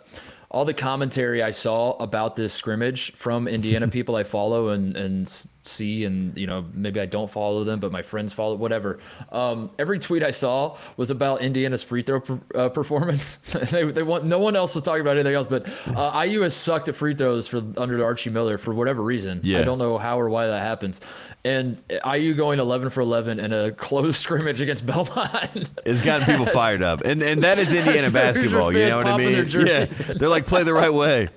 all 0.51 0.65
the 0.65 0.73
commentary 0.73 1.43
I 1.43 1.51
saw 1.51 1.93
about 1.99 2.37
this 2.37 2.55
scrimmage 2.55 3.13
from 3.13 3.47
Indiana 3.47 3.89
people 3.99 4.17
I 4.17 4.25
follow 4.25 4.71
and 4.71 4.97
and 4.97 5.47
see 5.69 6.05
and 6.05 6.37
you 6.37 6.47
know 6.47 6.65
maybe 6.73 7.01
I 7.01 7.07
don't 7.07 7.31
follow 7.31 7.65
them 7.65 7.81
but 7.81 7.93
my 7.93 8.03
friends 8.03 8.33
follow 8.33 8.57
whatever. 8.57 8.99
Um, 9.31 9.71
every 9.79 9.99
tweet 9.99 10.23
I 10.23 10.31
saw 10.31 10.77
was 10.97 11.11
about 11.11 11.41
Indiana's 11.43 11.83
free 11.83 12.03
throw 12.03 12.21
per, 12.21 12.41
uh, 12.55 12.69
performance. 12.69 13.39
They, 13.69 13.85
they 13.85 14.03
want 14.03 14.25
no 14.25 14.39
one 14.39 14.57
else 14.57 14.75
was 14.75 14.83
talking 14.83 15.03
about 15.03 15.17
anything 15.17 15.35
else 15.35 15.47
but 15.49 15.67
uh, 15.89 16.25
IU 16.25 16.41
has 16.41 16.55
sucked 16.55 16.89
at 16.89 16.95
free 16.95 17.15
throws 17.15 17.47
for 17.49 17.63
under 17.77 18.03
Archie 18.03 18.31
Miller 18.31 18.57
for 18.57 18.73
whatever 18.73 19.03
reason. 19.03 19.41
Yeah. 19.43 19.61
I 19.61 19.65
don't 19.65 19.79
know 19.79 19.99
how 19.99 20.19
or 20.19 20.31
why 20.31 20.47
that 20.47 20.63
happens. 20.63 21.01
And 21.45 21.83
IU 22.05 22.35
going 22.35 22.59
11 22.59 22.91
for 22.91 23.01
11 23.01 23.41
in 23.41 23.53
a 23.53 23.71
close 23.89 24.17
scrimmage 24.17 24.61
against 24.61 24.87
Belmont. 24.87 25.71
It's 25.85 26.03
gotten 26.03 26.27
people 26.27 26.47
fired 26.53 26.83
up, 26.83 27.03
and 27.03 27.23
and 27.23 27.43
that 27.43 27.59
is 27.59 27.73
Indiana 27.73 28.11
basketball. 28.11 28.73
You 28.73 28.89
know 28.89 28.97
what 28.99 29.07
I 29.07 29.17
mean? 29.17 29.49
Yeah, 29.49 29.85
they're 29.85 30.29
like 30.29 30.47
play 30.47 30.63
the 30.63 30.75
right 30.75 30.93
way, 30.93 31.29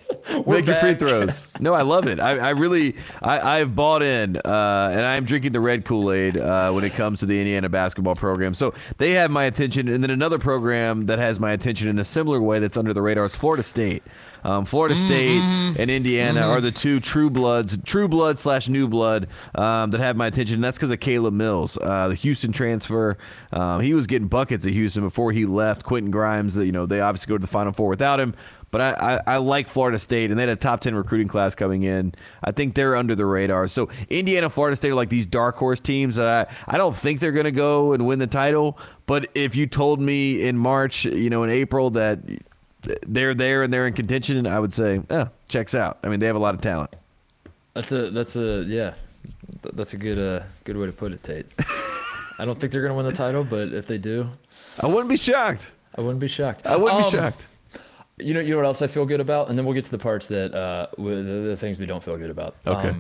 make 0.48 0.66
your 0.66 0.76
free 0.78 0.96
throws. 0.96 1.46
No, 1.60 1.74
I 1.74 1.84
love 1.84 2.08
it. 2.08 2.20
I, 2.20 2.38
I 2.38 2.50
really, 2.50 2.96
I, 3.22 3.60
I've 3.60 3.76
bought 3.76 4.02
in, 4.02 4.21
uh, 4.22 4.90
and 4.92 5.06
I'm 5.06 5.26
drinking 5.26 5.52
the 5.52 5.60
red 5.60 5.86
Kool 5.86 6.12
Aid 6.12 6.38
uh, 6.38 6.72
when 6.72 6.84
it 6.84 6.94
comes 6.94 7.20
to 7.20 7.26
the 7.26 7.40
Indiana 7.40 7.70
basketball 7.70 8.16
program. 8.16 8.54
So 8.54 8.74
they 8.98 9.12
have 9.12 9.32
my 9.32 9.46
attention, 9.46 9.88
and 9.88 10.04
then 10.04 10.12
another 10.12 10.38
program 10.38 11.08
that 11.08 11.20
has 11.20 11.40
my 11.40 11.52
attention 11.52 11.88
in 11.88 12.00
a 12.00 12.06
similar 12.06 12.42
way 12.42 12.60
that's 12.60 12.78
under 12.78 12.94
the 12.94 13.02
radar 13.02 13.26
is 13.26 13.36
Florida 13.36 13.64
State. 13.64 14.04
Um, 14.44 14.66
Florida 14.66 14.96
State 14.96 15.40
and 15.40 15.92
Indiana 15.92 16.42
are 16.42 16.62
the 16.62 16.72
two 16.72 17.00
true 17.00 17.30
bloods, 17.30 17.78
true 17.86 18.08
blood 18.08 18.40
slash 18.40 18.68
new 18.68 18.88
blood 18.88 19.28
um, 19.54 19.92
that 19.92 20.00
have 20.00 20.16
my 20.16 20.28
attention. 20.28 20.56
And 20.56 20.64
that's 20.64 20.78
because 20.78 20.90
of 20.90 21.00
Caleb 21.00 21.34
Mills, 21.34 21.78
uh, 21.78 22.08
the 22.08 22.16
Houston 22.16 22.52
transfer. 22.52 23.18
Um, 23.54 23.82
he 23.82 23.94
was 23.94 24.08
getting 24.08 24.28
buckets 24.28 24.66
at 24.66 24.74
Houston 24.74 25.04
before 25.04 25.32
he 25.32 25.46
left. 25.46 25.84
Quentin 25.84 26.12
Grimes, 26.12 26.56
that 26.56 26.66
you 26.66 26.72
know, 26.72 26.86
they 26.86 27.02
obviously 27.02 27.30
go 27.30 27.38
to 27.38 27.42
the 27.42 27.48
Final 27.48 27.72
Four 27.72 27.90
without 27.90 28.20
him. 28.20 28.34
But 28.72 28.82
I, 28.82 28.92
I, 29.28 29.34
I 29.34 29.38
like 29.38 29.68
Florida 29.68 30.00
State, 30.00 30.32
and 30.32 30.40
they 30.40 30.44
had 30.44 30.50
a 30.52 30.56
top 30.56 30.82
ten 30.82 30.96
recruiting 30.96 31.28
class 31.28 31.54
coming 31.56 31.84
in. 31.84 32.14
I 32.44 32.52
think 32.52 32.74
they're 32.76 32.96
under 32.96 33.14
the 33.16 33.26
radar. 33.26 33.68
So 33.68 33.90
Indiana, 34.10 34.50
Florida 34.50 34.76
State 34.76 34.90
are 34.92 34.96
like 34.96 35.10
these 35.10 35.26
dark 35.28 35.58
horse 35.58 35.80
teams 35.80 36.16
that 36.16 36.28
I 36.28 36.74
I 36.76 36.78
don't 36.78 36.96
think 36.96 37.20
they're 37.20 37.32
going 37.32 37.44
to 37.46 37.52
go 37.52 37.94
and 37.94 38.08
win 38.08 38.20
the 38.20 38.28
title. 38.28 38.78
But 39.06 39.28
if 39.36 39.56
you 39.56 39.68
told 39.68 40.00
me 40.00 40.42
in 40.42 40.58
March, 40.58 41.06
you 41.06 41.30
know, 41.30 41.44
in 41.44 41.50
April 41.50 41.90
that 41.92 42.20
they're 43.06 43.34
there 43.34 43.64
and 43.64 43.72
they're 43.74 43.86
in 43.88 43.94
contention, 43.94 44.48
I 44.48 44.60
would 44.60 44.74
say, 44.74 45.02
yeah, 45.10 45.28
checks 45.50 45.76
out. 45.76 46.00
I 46.04 46.08
mean, 46.08 46.20
they 46.20 46.26
have 46.28 46.36
a 46.36 46.40
lot 46.40 46.56
of 46.56 46.62
talent. 46.62 46.96
That's 47.74 47.92
a 47.92 48.10
that's 48.10 48.36
a 48.36 48.64
yeah, 48.68 48.94
that's 49.74 49.94
a 49.94 49.98
good 49.98 50.18
uh 50.18 50.44
good 50.64 50.78
way 50.78 50.86
to 50.88 50.92
put 50.92 51.12
it, 51.12 51.24
Tate. 51.24 51.46
I 52.40 52.46
don't 52.46 52.60
think 52.60 52.74
they're 52.74 52.82
gonna 52.82 52.96
win 52.96 53.06
the 53.06 53.14
title, 53.14 53.44
but 53.44 53.72
if 53.74 53.86
they 53.88 53.98
do, 53.98 54.30
I 54.80 54.88
wouldn't 54.88 55.10
be 55.10 55.18
shocked. 55.18 55.72
I 55.96 56.02
wouldn't 56.02 56.20
be 56.22 56.28
shocked. 56.28 56.66
I 56.66 56.76
wouldn't 56.78 57.04
Um, 57.06 57.12
be 57.12 57.18
shocked. 57.18 57.48
You 58.22 58.34
know, 58.34 58.40
you 58.40 58.52
know 58.52 58.58
what 58.58 58.66
else 58.66 58.82
I 58.82 58.88
feel 58.88 59.06
good 59.06 59.20
about, 59.20 59.50
and 59.50 59.58
then 59.58 59.66
we'll 59.66 59.76
get 59.76 59.86
to 59.86 59.92
the 59.92 59.98
parts 59.98 60.28
that 60.28 60.54
uh, 60.54 60.88
the, 60.98 61.04
the 61.50 61.58
things 61.58 61.80
we 61.80 61.86
don't 61.86 62.04
feel 62.04 62.18
good 62.18 62.30
about. 62.30 62.56
Okay. 62.66 62.96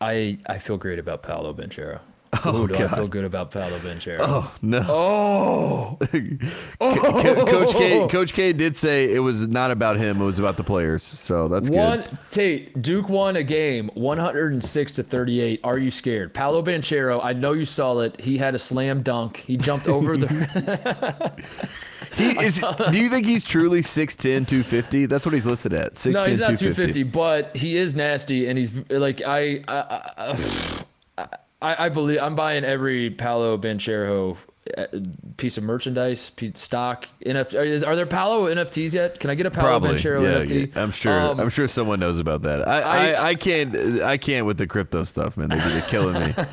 I 0.00 0.38
I 0.46 0.58
feel 0.58 0.76
great 0.76 0.98
about 0.98 1.22
Paolo 1.22 1.54
Banchero. 1.54 2.00
Oh, 2.44 2.62
Ooh, 2.62 2.68
do 2.68 2.74
I 2.76 2.88
feel 2.88 3.08
good 3.08 3.24
about 3.24 3.50
Paolo 3.50 3.78
Banchero? 3.80 4.20
Oh 4.20 4.52
no. 4.62 4.86
Oh, 4.88 5.98
Co- 6.10 6.38
oh! 6.80 7.46
Coach 7.46 7.72
K. 7.72 8.08
Coach 8.08 8.32
K. 8.32 8.52
did 8.54 8.74
say 8.74 9.12
it 9.12 9.18
was 9.18 9.46
not 9.48 9.70
about 9.70 9.98
him; 9.98 10.20
it 10.20 10.24
was 10.24 10.38
about 10.38 10.56
the 10.56 10.64
players. 10.64 11.02
So 11.02 11.48
that's 11.48 11.68
one 11.68 12.00
good. 12.00 12.18
Tate 12.30 12.80
Duke 12.80 13.10
won 13.10 13.36
a 13.36 13.42
game, 13.42 13.90
106 13.94 14.94
to 14.94 15.02
38. 15.02 15.60
Are 15.62 15.76
you 15.76 15.90
scared? 15.90 16.32
Paolo 16.32 16.62
Banchero, 16.62 17.22
I 17.22 17.34
know 17.34 17.52
you 17.52 17.66
saw 17.66 17.98
it. 17.98 18.18
He 18.20 18.38
had 18.38 18.54
a 18.54 18.58
slam 18.58 19.02
dunk. 19.02 19.44
He 19.46 19.58
jumped 19.58 19.86
over 19.88 20.16
the. 20.16 21.32
He 22.16 22.30
is, 22.42 22.62
do 22.90 22.98
you 22.98 23.08
think 23.08 23.26
he's 23.26 23.44
truly 23.44 23.80
6'10", 23.80 24.18
250? 24.46 25.06
That's 25.06 25.24
what 25.24 25.34
he's 25.34 25.46
listed 25.46 25.72
at. 25.72 25.94
6'10", 25.94 26.12
no, 26.12 26.24
he's 26.24 26.38
not 26.40 26.56
250. 26.58 27.02
250, 27.02 27.02
but 27.04 27.56
he 27.56 27.76
is 27.76 27.94
nasty, 27.94 28.48
and 28.48 28.58
he's 28.58 28.70
like 28.90 29.22
I. 29.22 29.64
I, 29.66 30.02
I, 30.18 30.36
I, 31.18 31.26
I 31.62 31.88
believe 31.88 32.20
I'm 32.20 32.34
buying 32.34 32.64
every 32.64 33.10
Paolo 33.10 33.56
Banchero 33.58 34.36
uh, 34.78 34.86
piece 35.38 35.58
of 35.58 35.64
merchandise, 35.64 36.30
piece 36.30 36.58
stock. 36.60 37.06
NF, 37.26 37.52
are, 37.54 37.64
is- 37.64 37.82
are 37.82 37.96
there 37.96 38.06
Paolo 38.06 38.46
NFTs 38.52 38.94
yet? 38.94 39.18
Can 39.18 39.28
I 39.30 39.34
get 39.34 39.44
a 39.46 39.50
Paolo 39.50 39.80
Probably. 39.80 39.90
Banchero 39.98 40.22
Yeah, 40.22 40.44
NFT? 40.44 40.74
yeah. 40.74 40.82
I'm 40.82 40.90
sure. 40.92 41.20
Um, 41.20 41.40
I'm 41.40 41.50
sure 41.50 41.66
someone 41.66 41.98
knows 42.00 42.18
about 42.20 42.42
that. 42.42 42.66
I, 42.68 42.80
I, 42.80 43.06
I- 43.10 43.28
I, 43.30 43.34
can't. 43.34 43.74
I 44.02 44.16
can't 44.18 44.46
with 44.46 44.58
the 44.58 44.66
crypto 44.68 45.02
stuff, 45.04 45.36
man. 45.36 45.48
They, 45.48 45.56
they're 45.58 45.82
killing 45.82 46.20
me. 46.26 46.32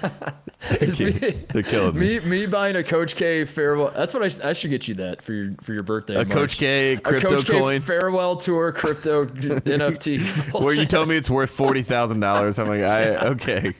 They're, 0.72 0.89
me- 1.12 1.43
they're 1.54 1.63
killing 1.63 1.98
me. 1.98 2.19
Me, 2.19 2.26
me 2.26 2.45
buying 2.45 2.76
a 2.76 2.84
Coach 2.84 3.15
K 3.15 3.45
farewell. 3.45 3.91
That's 3.95 4.13
what 4.13 4.24
I, 4.24 4.28
sh- 4.28 4.39
I 4.43 4.52
should 4.52 4.72
get 4.72 4.89
you 4.89 4.95
that 4.95 5.22
for 5.22 5.32
your 5.32 5.56
for 5.62 5.72
your 5.74 5.84
birthday. 5.84 6.15
A 6.15 6.26
Coach. 6.26 6.58
K 6.58 6.95
A 6.95 7.00
crypto 7.00 7.30
Coach 7.30 7.45
K 7.45 7.60
coin 7.60 7.80
farewell 7.80 8.36
tour 8.36 8.74
crypto 8.74 9.26
NFT. 9.26 10.62
where 10.62 10.74
you 10.74 10.86
tell 10.86 11.06
me 11.06 11.15
it's 11.15 11.30
worth 11.30 11.50
forty 11.52 11.82
thousand 11.82 12.19
dollars. 12.19 12.60
I'm 12.60 12.67
like, 12.67 12.82
I 12.82 13.15
okay. 13.28 13.74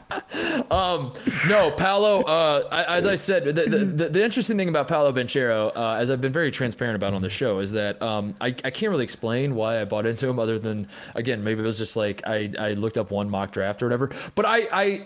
no, 1.48 1.70
Paolo. 1.76 2.22
Uh, 2.22 2.68
I, 2.70 2.96
as 2.96 3.06
I 3.06 3.14
said, 3.14 3.44
the, 3.44 3.52
the, 3.52 4.08
the, 4.08 4.24
interesting 4.24 4.56
thing 4.56 4.68
about 4.68 4.88
Paolo 4.88 5.12
Banchero, 5.12 5.72
uh, 5.76 5.94
as 5.94 6.10
I've 6.10 6.20
been 6.20 6.32
very 6.32 6.50
transparent 6.50 6.96
about 6.96 7.14
on 7.14 7.22
the 7.22 7.30
show, 7.30 7.58
is 7.58 7.72
that 7.72 8.00
um, 8.02 8.34
I, 8.40 8.48
I 8.48 8.70
can't 8.70 8.90
really 8.90 9.04
explain 9.04 9.54
why 9.54 9.80
I 9.80 9.84
bought 9.84 10.06
into 10.06 10.28
him, 10.28 10.38
other 10.38 10.58
than 10.58 10.88
again 11.14 11.44
maybe 11.44 11.60
it 11.60 11.64
was 11.64 11.78
just 11.78 11.96
like 11.96 12.22
I, 12.26 12.52
I 12.58 12.72
looked 12.72 12.96
up 12.96 13.10
one 13.10 13.28
mock 13.30 13.52
draft 13.52 13.82
or 13.82 13.86
whatever. 13.86 14.10
But 14.34 14.46
I, 14.46 14.68
I 14.72 14.96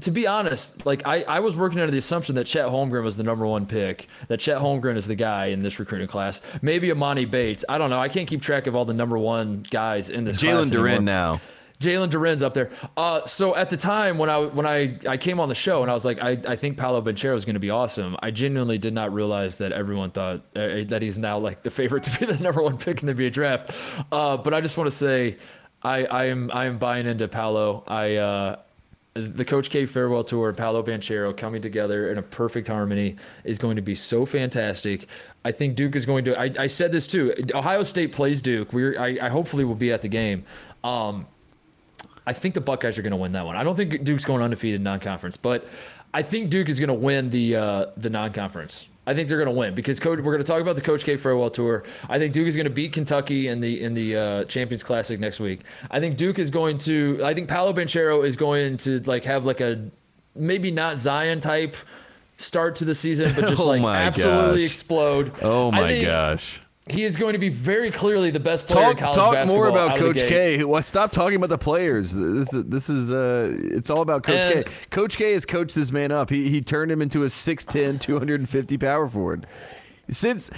to 0.00 0.10
be 0.10 0.26
honest, 0.26 0.86
like 0.86 1.06
I, 1.06 1.22
I 1.22 1.40
was 1.40 1.56
working 1.56 1.80
under 1.80 1.92
the 1.92 1.98
assumption 1.98 2.34
that 2.36 2.44
Chet 2.44 2.66
Holmgren 2.66 3.02
was 3.02 3.16
the 3.16 3.24
number 3.24 3.46
one 3.46 3.66
pick, 3.66 4.08
that 4.28 4.40
Chet 4.40 4.58
Holmgren 4.58 4.96
is 4.96 5.06
the 5.06 5.16
guy 5.16 5.46
in 5.46 5.62
this 5.62 5.78
recruiting 5.78 6.08
class. 6.08 6.40
Maybe 6.62 6.88
Emoni 6.88 7.30
Bates. 7.30 7.64
I 7.68 7.78
don't 7.78 7.90
know. 7.90 8.00
I 8.00 8.08
can't 8.08 8.28
keep 8.28 8.42
track 8.42 8.66
of 8.66 8.74
all 8.74 8.84
the 8.84 8.94
number 8.94 9.18
one 9.18 9.64
guys 9.70 10.10
in 10.10 10.24
this. 10.24 10.38
class 10.38 10.70
Jalen 10.70 10.72
Duren 10.72 11.04
now. 11.04 11.40
Jalen 11.80 12.10
Duren's 12.10 12.42
up 12.42 12.54
there. 12.54 12.70
Uh, 12.96 13.24
so 13.26 13.54
at 13.54 13.70
the 13.70 13.76
time 13.76 14.18
when 14.18 14.30
I 14.30 14.38
when 14.38 14.66
I, 14.66 14.98
I 15.06 15.16
came 15.16 15.40
on 15.40 15.48
the 15.48 15.54
show 15.54 15.82
and 15.82 15.90
I 15.90 15.94
was 15.94 16.04
like, 16.04 16.22
I, 16.22 16.38
I 16.46 16.56
think 16.56 16.78
Paolo 16.78 17.02
Banchero 17.02 17.36
is 17.36 17.44
going 17.44 17.54
to 17.54 17.60
be 17.60 17.70
awesome. 17.70 18.16
I 18.22 18.30
genuinely 18.30 18.78
did 18.78 18.94
not 18.94 19.12
realize 19.12 19.56
that 19.56 19.72
everyone 19.72 20.10
thought 20.10 20.42
uh, 20.56 20.84
that 20.88 21.02
he's 21.02 21.18
now 21.18 21.38
like 21.38 21.62
the 21.62 21.70
favorite 21.70 22.04
to 22.04 22.18
be 22.18 22.26
the 22.26 22.38
number 22.42 22.62
one 22.62 22.78
pick 22.78 23.02
in 23.02 23.06
the 23.06 23.14
NBA 23.14 23.32
draft. 23.32 23.72
Uh, 24.10 24.36
but 24.36 24.54
I 24.54 24.60
just 24.60 24.76
want 24.76 24.88
to 24.88 24.96
say, 24.96 25.36
I, 25.82 26.04
I 26.06 26.24
am 26.26 26.50
I 26.52 26.64
am 26.66 26.78
buying 26.78 27.06
into 27.06 27.28
Paolo. 27.28 27.84
I 27.86 28.16
uh, 28.16 28.56
the 29.14 29.44
Coach 29.44 29.70
K 29.70 29.86
farewell 29.86 30.24
tour, 30.24 30.52
Paolo 30.52 30.82
Banchero 30.82 31.36
coming 31.36 31.62
together 31.62 32.10
in 32.10 32.18
a 32.18 32.22
perfect 32.22 32.68
harmony 32.68 33.16
is 33.44 33.58
going 33.58 33.76
to 33.76 33.82
be 33.82 33.94
so 33.94 34.26
fantastic. 34.26 35.08
I 35.44 35.52
think 35.52 35.76
Duke 35.76 35.94
is 35.96 36.06
going 36.06 36.24
to. 36.24 36.38
I, 36.38 36.52
I 36.58 36.66
said 36.66 36.92
this 36.92 37.06
too. 37.06 37.34
Ohio 37.54 37.82
State 37.82 38.12
plays 38.12 38.40
Duke. 38.40 38.72
We're 38.72 38.98
I, 38.98 39.18
I 39.22 39.28
hopefully 39.28 39.64
will 39.64 39.74
be 39.74 39.92
at 39.92 40.02
the 40.02 40.08
game. 40.08 40.44
Um, 40.82 41.26
I 42.26 42.32
think 42.32 42.54
the 42.54 42.60
Buckeyes 42.60 42.98
are 42.98 43.02
going 43.02 43.12
to 43.12 43.16
win 43.16 43.32
that 43.32 43.46
one. 43.46 43.56
I 43.56 43.62
don't 43.64 43.76
think 43.76 44.02
Duke's 44.04 44.24
going 44.24 44.42
undefeated 44.42 44.80
non-conference, 44.80 45.36
but 45.36 45.68
I 46.12 46.22
think 46.22 46.50
Duke 46.50 46.68
is 46.68 46.80
going 46.80 46.88
to 46.88 46.94
win 46.94 47.30
the 47.30 47.56
uh, 47.56 47.86
the 47.96 48.10
non-conference. 48.10 48.88
I 49.08 49.14
think 49.14 49.28
they're 49.28 49.38
going 49.38 49.54
to 49.54 49.56
win 49.56 49.76
because 49.76 50.00
coach, 50.00 50.18
we're 50.18 50.32
going 50.32 50.38
to 50.38 50.44
talk 50.44 50.60
about 50.60 50.74
the 50.74 50.82
Coach 50.82 51.04
K 51.04 51.16
farewell 51.16 51.48
tour. 51.50 51.84
I 52.08 52.18
think 52.18 52.32
Duke 52.32 52.48
is 52.48 52.56
going 52.56 52.64
to 52.64 52.70
beat 52.72 52.92
Kentucky 52.92 53.46
in 53.46 53.60
the 53.60 53.80
in 53.80 53.94
the 53.94 54.16
uh, 54.16 54.44
Champions 54.44 54.82
Classic 54.82 55.20
next 55.20 55.38
week. 55.38 55.60
I 55.90 56.00
think 56.00 56.16
Duke 56.16 56.40
is 56.40 56.50
going 56.50 56.78
to. 56.78 57.20
I 57.22 57.32
think 57.32 57.48
Paolo 57.48 57.72
Banchero 57.72 58.26
is 58.26 58.34
going 58.34 58.78
to 58.78 58.98
like 59.00 59.22
have 59.24 59.44
like 59.44 59.60
a 59.60 59.88
maybe 60.34 60.72
not 60.72 60.98
Zion 60.98 61.40
type 61.40 61.76
start 62.36 62.74
to 62.76 62.84
the 62.84 62.94
season, 62.96 63.32
but 63.36 63.46
just 63.46 63.62
Oh 63.66 63.66
like 63.70 63.82
absolutely 63.84 64.62
gosh. 64.62 64.66
explode. 64.66 65.32
Oh 65.40 65.68
I 65.70 65.80
my 65.80 65.88
think 65.88 66.06
gosh. 66.06 66.60
He 66.88 67.02
is 67.02 67.16
going 67.16 67.32
to 67.32 67.38
be 67.38 67.48
very 67.48 67.90
clearly 67.90 68.30
the 68.30 68.38
best 68.38 68.68
player 68.68 68.92
in 68.92 68.96
Talk, 68.96 69.14
college 69.16 69.36
talk 69.38 69.48
more 69.48 69.66
about 69.68 69.96
Coach. 69.98 70.18
K. 70.20 70.62
Well, 70.62 70.82
stop 70.82 71.10
talking 71.10 71.36
about 71.36 71.48
the 71.48 71.58
players. 71.58 72.12
This 72.12 72.52
is 72.54 72.64
this 72.66 72.88
is 72.88 73.10
uh, 73.10 73.56
it's 73.58 73.90
all 73.90 74.02
about 74.02 74.22
Coach 74.22 74.36
And- 74.56 74.66
K. 74.66 74.72
Coach 74.90 75.16
K 75.16 75.32
has 75.32 75.44
coached 75.44 75.74
this 75.74 75.90
man 75.90 76.12
up. 76.12 76.30
He 76.30 76.48
he 76.48 76.60
turned 76.60 76.92
him 76.92 77.02
into 77.02 77.24
a 77.24 77.26
6'10", 77.26 78.00
250 78.00 78.78
power 78.78 79.08
forward. 79.08 79.46
Since 80.10 80.50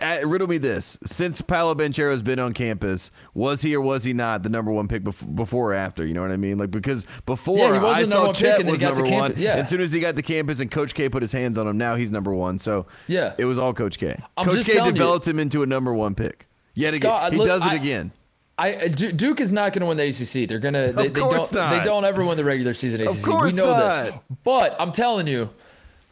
uh, 0.00 0.18
riddle 0.24 0.46
me 0.48 0.58
this: 0.58 0.98
since 1.04 1.40
Paolo 1.42 1.74
Banchero 1.74 2.10
has 2.10 2.22
been 2.22 2.38
on 2.38 2.52
campus, 2.54 3.10
was 3.34 3.62
he 3.62 3.74
or 3.74 3.80
was 3.80 4.04
he 4.04 4.12
not 4.12 4.42
the 4.42 4.48
number 4.48 4.70
one 4.72 4.88
pick 4.88 5.04
bef- 5.04 5.34
before 5.36 5.72
or 5.72 5.74
after? 5.74 6.06
You 6.06 6.14
know 6.14 6.22
what 6.22 6.30
I 6.30 6.36
mean? 6.36 6.56
Like 6.58 6.70
because 6.70 7.04
before 7.26 7.58
Yeah, 7.58 7.72
he 7.74 7.78
was 7.78 7.96
I 7.96 8.04
saw 8.04 8.26
one 8.26 8.34
Chet 8.34 8.64
was 8.64 8.74
he 8.74 8.78
got 8.80 8.96
to 8.96 9.02
number 9.02 9.16
one. 9.16 9.34
yeah. 9.36 9.54
As 9.56 9.68
soon 9.68 9.80
as 9.80 9.92
he 9.92 10.00
got 10.00 10.16
to 10.16 10.22
campus 10.22 10.60
and 10.60 10.70
Coach 10.70 10.94
K 10.94 11.08
put 11.08 11.22
his 11.22 11.32
hands 11.32 11.58
on 11.58 11.66
him, 11.66 11.76
now 11.76 11.96
he's 11.96 12.10
number 12.10 12.32
one. 12.34 12.58
So 12.58 12.86
Yeah. 13.08 13.34
it 13.38 13.44
was 13.44 13.58
all 13.58 13.72
Coach 13.74 13.98
K. 13.98 14.18
I'm 14.36 14.46
Coach 14.46 14.64
K 14.64 14.72
telling 14.74 14.94
you. 14.94 14.98
developed 15.00 15.28
him 15.28 15.38
into 15.38 15.62
a 15.62 15.66
number 15.66 15.92
one 15.92 16.14
pick. 16.14 16.46
Yet 16.74 16.94
Scott, 16.94 17.28
again, 17.28 17.32
he 17.32 17.38
look, 17.38 17.46
does 17.48 17.62
it 17.62 17.68
I- 17.72 17.74
again. 17.74 18.12
I 18.56 18.86
Duke 18.86 19.40
is 19.40 19.50
not 19.50 19.72
going 19.72 19.80
to 19.80 19.86
win 19.86 19.96
the 19.96 20.04
ACC. 20.04 20.48
They're 20.48 20.60
gonna. 20.60 20.92
They, 20.92 21.08
they 21.08 21.20
course 21.20 21.50
don't. 21.50 21.54
not. 21.54 21.70
They 21.70 21.82
don't 21.84 22.04
ever 22.04 22.24
win 22.24 22.36
the 22.36 22.44
regular 22.44 22.72
season 22.72 23.00
ACC. 23.00 23.20
course 23.24 23.52
we 23.52 23.58
know 23.58 23.76
this. 23.76 24.14
But 24.44 24.76
I'm 24.78 24.92
telling 24.92 25.26
you, 25.26 25.50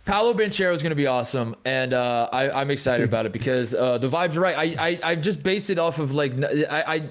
Paolo 0.05 0.35
Banchero 0.35 0.73
is 0.73 0.83
going 0.83 0.91
to 0.91 0.97
be 0.97 1.07
awesome, 1.07 1.55
and 1.65 1.95
uh, 1.95 2.29
I, 2.33 2.51
I'm 2.61 2.71
excited 2.71 3.05
about 3.09 3.25
it 3.27 3.33
because 3.33 3.73
uh, 3.75 3.99
the 3.99 4.09
vibes 4.09 4.37
are 4.37 4.41
right. 4.41 4.77
I, 4.79 4.89
I 4.89 5.01
I 5.11 5.15
just 5.15 5.43
based 5.43 5.71
it 5.71 5.79
off 5.79 5.99
of 5.99 6.15
like 6.15 6.33
I. 6.43 6.83
I 6.87 7.11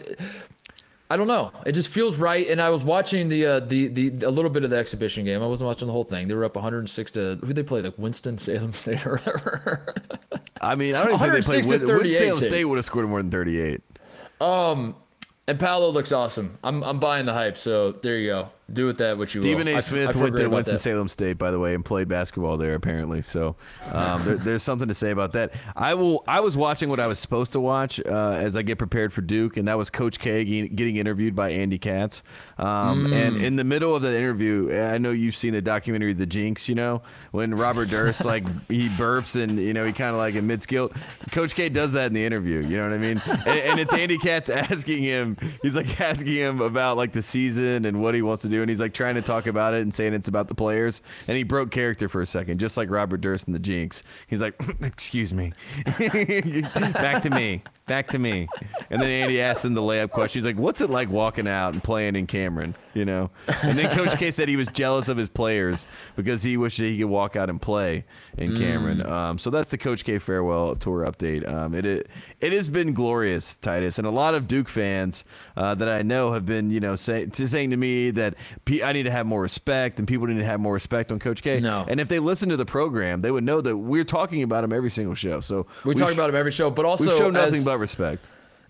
I 1.09 1.17
don't 1.17 1.27
know. 1.27 1.51
It 1.65 1.73
just 1.73 1.89
feels 1.89 2.15
right. 2.17 2.47
And 2.47 2.61
I 2.61 2.69
was 2.69 2.85
watching 2.85 3.27
the 3.27 3.45
uh, 3.45 3.59
the 3.59 3.89
the 3.89 4.25
a 4.25 4.29
little 4.31 4.49
bit 4.49 4.63
of 4.63 4.69
the 4.69 4.77
exhibition 4.77 5.25
game. 5.25 5.43
I 5.43 5.45
wasn't 5.45 5.67
watching 5.67 5.87
the 5.87 5.91
whole 5.91 6.05
thing. 6.05 6.29
They 6.29 6.33
were 6.33 6.45
up 6.45 6.55
106 6.55 7.11
to 7.11 7.35
who 7.43 7.51
they 7.51 7.63
play 7.63 7.81
like 7.81 7.97
Winston 7.97 8.37
Salem 8.37 8.71
State 8.71 9.05
or 9.05 9.17
whatever. 9.17 9.93
I 10.61 10.75
mean, 10.75 10.95
I 10.95 11.03
don't 11.03 11.15
even 11.21 11.41
think 11.41 11.45
they 11.45 11.61
played. 11.63 11.81
to 11.81 11.85
Win- 11.87 11.95
Win 11.97 11.97
38, 11.99 12.17
Salem 12.17 12.39
State 12.45 12.63
would 12.63 12.77
have 12.77 12.85
scored 12.85 13.09
more 13.09 13.21
than 13.21 13.29
38. 13.29 13.81
Um, 14.39 14.95
and 15.47 15.59
Paolo 15.59 15.89
looks 15.89 16.13
awesome. 16.13 16.57
I'm 16.63 16.81
I'm 16.81 16.99
buying 17.01 17.25
the 17.25 17.33
hype. 17.33 17.57
So 17.57 17.91
there 17.91 18.15
you 18.17 18.29
go. 18.29 18.49
Do 18.73 18.85
with 18.85 18.97
that 18.99 19.17
what 19.17 19.33
you 19.35 19.41
Stephen 19.41 19.67
will. 19.67 19.73
I 19.73 19.75
A. 19.75 19.77
f- 19.77 19.85
I 19.85 19.89
Smith 19.89 20.13
feel 20.13 20.21
went 20.23 20.35
to 20.37 20.47
Winston 20.49 20.75
that. 20.75 20.81
Salem 20.81 21.07
State, 21.07 21.37
by 21.37 21.51
the 21.51 21.59
way, 21.59 21.73
and 21.75 21.83
played 21.83 22.07
basketball 22.07 22.57
there 22.57 22.73
apparently. 22.75 23.21
So 23.21 23.55
um, 23.91 24.23
there, 24.23 24.37
there's 24.37 24.63
something 24.63 24.87
to 24.87 24.93
say 24.93 25.11
about 25.11 25.33
that. 25.33 25.53
I 25.75 25.93
will. 25.93 26.23
I 26.27 26.39
was 26.39 26.55
watching 26.57 26.89
what 26.89 26.99
I 26.99 27.07
was 27.07 27.19
supposed 27.19 27.51
to 27.53 27.59
watch 27.59 27.99
uh, 28.05 28.31
as 28.39 28.55
I 28.55 28.61
get 28.61 28.77
prepared 28.77 29.13
for 29.13 29.21
Duke, 29.21 29.57
and 29.57 29.67
that 29.67 29.77
was 29.77 29.89
Coach 29.89 30.19
K 30.19 30.67
getting 30.67 30.97
interviewed 30.97 31.35
by 31.35 31.51
Andy 31.51 31.77
Katz. 31.77 32.21
Um, 32.57 32.91
Mm. 32.91 33.13
And 33.13 33.37
in 33.43 33.55
the 33.55 33.63
middle 33.63 33.95
of 33.95 34.01
the 34.01 34.15
interview, 34.15 34.73
I 34.77 34.97
know 34.97 35.11
you've 35.11 35.35
seen 35.35 35.53
the 35.53 35.61
documentary 35.61 36.13
The 36.13 36.25
Jinx. 36.25 36.67
You 36.69 36.75
know 36.75 37.01
when 37.31 37.53
Robert 37.55 37.89
Durst 37.89 38.25
like 38.25 38.45
he 38.69 38.87
burps 38.89 39.41
and 39.41 39.57
you 39.59 39.73
know 39.73 39.85
he 39.85 39.93
kind 39.93 40.11
of 40.11 40.17
like 40.17 40.35
admits 40.35 40.65
guilt. 40.65 40.93
Coach 41.31 41.55
K 41.55 41.69
does 41.69 41.93
that 41.93 42.07
in 42.07 42.13
the 42.13 42.25
interview. 42.25 42.59
You 42.59 42.77
know 42.77 42.83
what 42.83 42.93
I 42.93 42.97
mean? 42.97 43.21
and, 43.47 43.47
and 43.47 43.79
it's 43.79 43.93
Andy 43.93 44.17
Katz 44.17 44.49
asking 44.71 45.03
him. 45.03 45.37
He's 45.61 45.75
like 45.75 45.99
asking 45.99 46.33
him 46.33 46.61
about 46.61 46.97
like 46.97 47.11
the 47.13 47.21
season 47.21 47.85
and 47.85 48.01
what 48.01 48.13
he 48.15 48.21
wants 48.21 48.41
to 48.43 48.49
do, 48.49 48.60
and 48.61 48.69
he's 48.69 48.79
like 48.79 48.93
trying 48.93 49.15
to 49.15 49.21
talk 49.21 49.47
about 49.47 49.73
it 49.73 49.81
and 49.81 49.93
saying 49.93 50.13
it's 50.13 50.27
about 50.27 50.47
the 50.47 50.55
players. 50.55 51.01
And 51.27 51.37
he 51.37 51.43
broke 51.43 51.71
character 51.71 52.07
for 52.09 52.21
a 52.21 52.25
second, 52.25 52.59
just 52.59 52.77
like 52.77 52.89
Robert 52.89 53.21
Durst 53.21 53.47
in 53.47 53.53
the 53.53 53.59
Jinx. 53.59 54.03
He's 54.27 54.41
like, 54.41 54.61
"Excuse 54.81 55.33
me, 55.33 55.53
back 55.85 57.21
to 57.23 57.29
me, 57.29 57.63
back 57.91 58.07
to 58.11 58.19
me. 58.19 58.47
And 58.89 59.01
then 59.01 59.09
Andy 59.09 59.41
asked 59.41 59.65
him 59.65 59.73
the 59.73 59.81
layup 59.81 60.11
question. 60.11 60.39
He's 60.41 60.45
like, 60.45 60.57
"What's 60.57 60.79
it 60.79 60.89
like 60.89 61.09
walking 61.09 61.45
out 61.47 61.73
and 61.73 61.83
playing 61.83 62.15
in 62.15 62.25
Cameron?" 62.25 62.73
You 62.93 63.03
know. 63.05 63.29
And 63.63 63.77
then 63.77 63.93
Coach 63.95 64.17
K 64.17 64.31
said 64.31 64.47
he 64.47 64.55
was 64.55 64.67
jealous 64.69 65.07
of 65.09 65.17
his 65.17 65.29
players 65.29 65.85
because 66.15 66.43
he 66.43 66.55
wished 66.57 66.77
that 66.77 66.85
he 66.85 66.97
could 66.99 67.05
walk 67.07 67.35
out 67.35 67.49
and 67.49 67.61
play 67.61 68.05
in 68.37 68.57
Cameron. 68.57 69.05
Um, 69.05 69.37
so 69.39 69.49
that's 69.49 69.69
the 69.69 69.77
Coach 69.77 70.03
K 70.05 70.19
farewell 70.19 70.75
tour 70.75 71.05
update. 71.05 71.47
Um, 71.47 71.73
it, 71.75 71.85
it 71.85 72.07
it 72.39 72.53
has 72.53 72.69
been 72.69 72.93
glorious, 72.93 73.55
Titus, 73.57 73.97
and 73.97 74.07
a 74.07 74.11
lot 74.11 74.35
of 74.35 74.47
Duke 74.47 74.69
fans 74.69 75.23
uh, 75.57 75.75
that 75.75 75.89
I 75.89 76.01
know 76.01 76.31
have 76.33 76.45
been, 76.45 76.69
you 76.71 76.79
know, 76.79 76.95
say, 76.95 77.25
to 77.25 77.47
saying 77.47 77.69
to 77.71 77.77
me 77.77 78.11
that 78.11 78.35
P- 78.65 78.83
I 78.83 78.93
need 78.93 79.03
to 79.03 79.11
have 79.11 79.25
more 79.25 79.41
respect 79.41 79.99
and 79.99 80.07
people 80.07 80.27
need 80.27 80.37
to 80.39 80.45
have 80.45 80.59
more 80.59 80.73
respect 80.73 81.11
on 81.11 81.19
Coach 81.19 81.41
K. 81.41 81.59
No. 81.59 81.85
And 81.87 81.99
if 81.99 82.07
they 82.07 82.19
listen 82.19 82.49
to 82.49 82.57
the 82.57 82.65
program, 82.65 83.21
they 83.21 83.31
would 83.31 83.43
know 83.43 83.61
that 83.61 83.77
we're 83.77 84.03
talking 84.03 84.43
about 84.43 84.63
him 84.63 84.71
every 84.73 84.91
single 84.91 85.15
show. 85.15 85.39
So 85.39 85.67
We 85.85 85.93
talk 85.95 86.09
sh- 86.09 86.13
about 86.13 86.29
him 86.29 86.35
every 86.35 86.51
show, 86.51 86.69
but 86.69 86.85
also 86.85 87.09
We've 87.09 87.17
shown 87.17 87.33
nothing 87.33 87.55
as, 87.55 87.65
but 87.65 87.71
respect. 87.81 88.25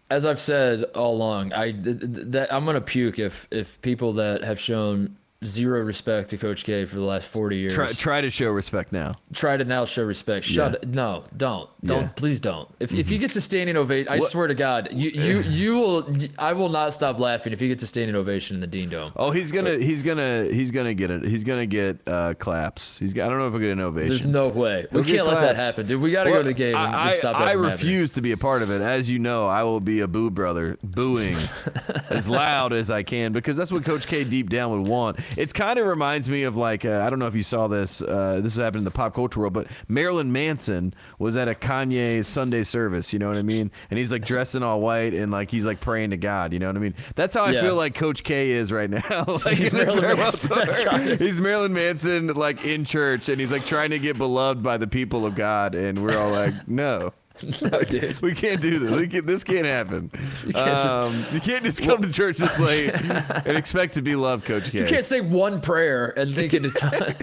as 0.09 0.25
I've 0.25 0.39
said 0.41 0.83
all 0.95 1.15
along, 1.15 1.53
I 1.53 1.71
th- 1.71 1.99
th- 1.99 2.27
that 2.35 2.53
I'm 2.53 2.65
gonna 2.65 2.81
puke 2.81 3.17
if 3.19 3.47
if 3.51 3.79
people 3.81 4.13
that 4.13 4.43
have 4.43 4.59
shown 4.59 5.15
zero 5.43 5.81
respect 5.81 6.29
to 6.29 6.37
Coach 6.37 6.63
K 6.63 6.85
for 6.85 6.95
the 6.95 7.01
last 7.01 7.27
40 7.27 7.57
years 7.57 7.73
Try, 7.73 7.87
try 7.87 8.21
to 8.21 8.29
show 8.29 8.49
respect 8.51 8.91
now. 8.91 9.13
try 9.33 9.57
to 9.57 9.63
now 9.63 9.85
show 9.85 10.03
respect. 10.03 10.45
Shut 10.45 10.79
Yeah. 10.83 10.89
no, 10.91 11.23
don't, 11.35 11.69
don't, 11.83 12.01
Yeah. 12.03 12.07
please 12.15 12.39
don't. 12.39 12.69
If, 12.79 12.93
if 12.93 13.09
you 13.09 13.17
get 13.17 13.31
to 13.31 13.41
standing 13.41 13.75
ovation, 13.75 14.11
I 14.13 14.19
What- 14.19 14.29
swear 14.31 14.47
to 14.47 14.53
God, 14.53 14.89
you 14.91 15.09
you 15.09 15.39
you 15.47 15.73
will. 15.79 16.15
I 16.37 16.53
will 16.53 16.69
not 16.69 16.93
stop 16.93 17.19
laughing 17.19 17.53
if 17.53 17.61
you 17.61 17.67
get 17.67 17.79
to 17.79 17.87
standing 17.87 18.15
ovation 18.15 18.55
in 18.55 18.61
the 18.61 18.67
Dean 18.67 18.89
Dome. 18.89 19.11
Oh, 19.15 19.31
he's 19.31 19.51
gonna, 19.51 19.77
he's 19.77 20.03
gonna, 20.03 20.45
he's 20.45 20.69
gonna 20.71 20.93
get 20.93 21.09
it. 21.09 21.23
He's 21.27 21.43
gonna 21.43 21.65
get 21.65 21.99
uh, 22.05 22.33
claps. 22.35 22.99
He's. 22.99 23.13
I 23.13 23.27
don't 23.27 23.39
know 23.39 23.47
if 23.47 23.53
he'll 23.53 23.61
get 23.61 23.71
an 23.71 23.79
ovation. 23.81 24.09
There's 24.09 24.25
no 24.25 24.47
way. 24.47 24.85
We 24.91 24.97
He'll 24.99 25.03
get 25.03 25.15
can't 25.17 25.27
let 25.27 25.41
that 25.41 25.55
happen, 25.55 25.85
dude. 25.87 26.01
We 26.01 26.11
got 26.11 26.25
to 26.25 26.29
go 26.31 26.37
to 26.37 26.47
the 26.47 26.53
game 26.53 26.75
and, 26.75 26.95
I, 26.95 27.11
I 27.11 27.15
happening. 27.15 27.57
refuse 27.71 28.11
to 28.13 28.21
be 28.21 28.31
a 28.31 28.37
part 28.37 28.61
of 28.61 28.69
it. 28.69 28.81
As 28.81 29.09
you 29.09 29.17
know, 29.19 29.47
I 29.47 29.63
will 29.63 29.79
be 29.79 30.01
a 30.01 30.07
boo 30.07 30.29
brother, 30.29 30.77
booing 30.83 31.35
as 32.09 32.29
loud 32.29 32.73
as 32.73 32.89
I 32.91 33.03
can 33.03 33.33
because 33.33 33.57
that's 33.57 33.71
what 33.71 33.83
Coach 33.83 34.05
K 34.07 34.23
deep 34.23 34.49
down 34.49 34.71
would 34.71 34.87
want. 34.87 35.19
It's 35.37 35.53
kind 35.53 35.79
of 35.79 35.85
reminds 35.85 36.29
me 36.29 36.43
of 36.43 36.57
like 36.57 36.85
uh, 36.85 37.01
I 37.05 37.09
don't 37.09 37.19
know 37.19 37.27
if 37.27 37.35
you 37.35 37.43
saw 37.43 37.67
this. 37.67 38.01
Uh, 38.01 38.39
this 38.43 38.55
has 38.55 38.63
happened 38.63 38.79
in 38.81 38.85
the 38.85 38.91
pop 38.91 39.13
culture 39.15 39.39
world, 39.39 39.53
but 39.53 39.67
Marilyn 39.87 40.31
Manson 40.31 40.93
was 41.19 41.37
at 41.37 41.47
a 41.47 41.55
Kanye 41.55 42.25
Sunday 42.25 42.63
service. 42.63 43.13
You 43.13 43.19
know 43.19 43.27
what 43.27 43.37
I 43.37 43.41
mean? 43.41 43.71
And 43.89 43.97
he's 43.97 44.11
like 44.11 44.25
dressed 44.25 44.55
in 44.55 44.63
all 44.63 44.81
white 44.81 45.13
and 45.13 45.31
like 45.31 45.51
he's 45.51 45.65
like 45.65 45.79
praying 45.81 46.09
to 46.11 46.17
God. 46.17 46.53
You 46.53 46.59
know 46.59 46.67
what 46.67 46.75
I 46.75 46.79
mean? 46.79 46.95
That's 47.15 47.33
how 47.35 47.43
I 47.43 47.51
Yeah. 47.51 47.61
feel 47.61 47.75
like 47.75 47.95
Coach 47.95 48.23
K 48.23 48.51
is 48.51 48.71
right 48.71 48.89
now. 48.89 49.23
like 49.45 49.57
He's 49.57 49.71
Marilyn 49.73 50.17
Manson 50.17 50.49
tour. 50.49 50.61
at 50.71 50.87
Kanye's. 50.87 51.19
He's 51.21 51.39
Marilyn 51.41 51.73
Manson 51.73 52.27
like 52.27 52.65
in 52.65 52.85
church 52.85 53.29
and 53.29 53.39
he's 53.39 53.51
like 53.51 53.65
trying 53.65 53.91
to 53.91 53.99
get 53.99 54.17
beloved 54.17 54.61
by 54.63 54.77
the 54.77 54.87
people 54.87 55.25
of 55.25 55.35
God, 55.35 55.75
and 55.75 56.03
we're 56.03 56.17
all 56.17 56.29
like, 56.31 56.67
no. 56.67 57.13
No, 57.61 57.81
dude. 57.81 58.21
We 58.21 58.33
can't 58.33 58.61
do 58.61 58.79
this. 58.79 59.09
Can, 59.09 59.25
this 59.25 59.43
can't 59.43 59.65
happen. 59.65 60.11
You 60.45 60.53
can't 60.53 60.81
just- 60.81 60.95
um, 60.95 61.25
you 61.33 61.39
can't 61.39 61.63
just 61.63 61.81
come 61.83 62.01
to 62.01 62.11
church 62.11 62.37
this 62.37 62.57
late 62.59 62.89
and 63.45 63.57
expect 63.57 63.93
to 63.95 64.01
be 64.01 64.15
loved, 64.15 64.45
Coach 64.45 64.71
K. 64.71 64.79
You 64.79 64.85
can't 64.85 65.05
say 65.05 65.21
one 65.21 65.61
prayer 65.61 66.13
and 66.17 66.33
think 66.35 66.53
it's 66.53 66.65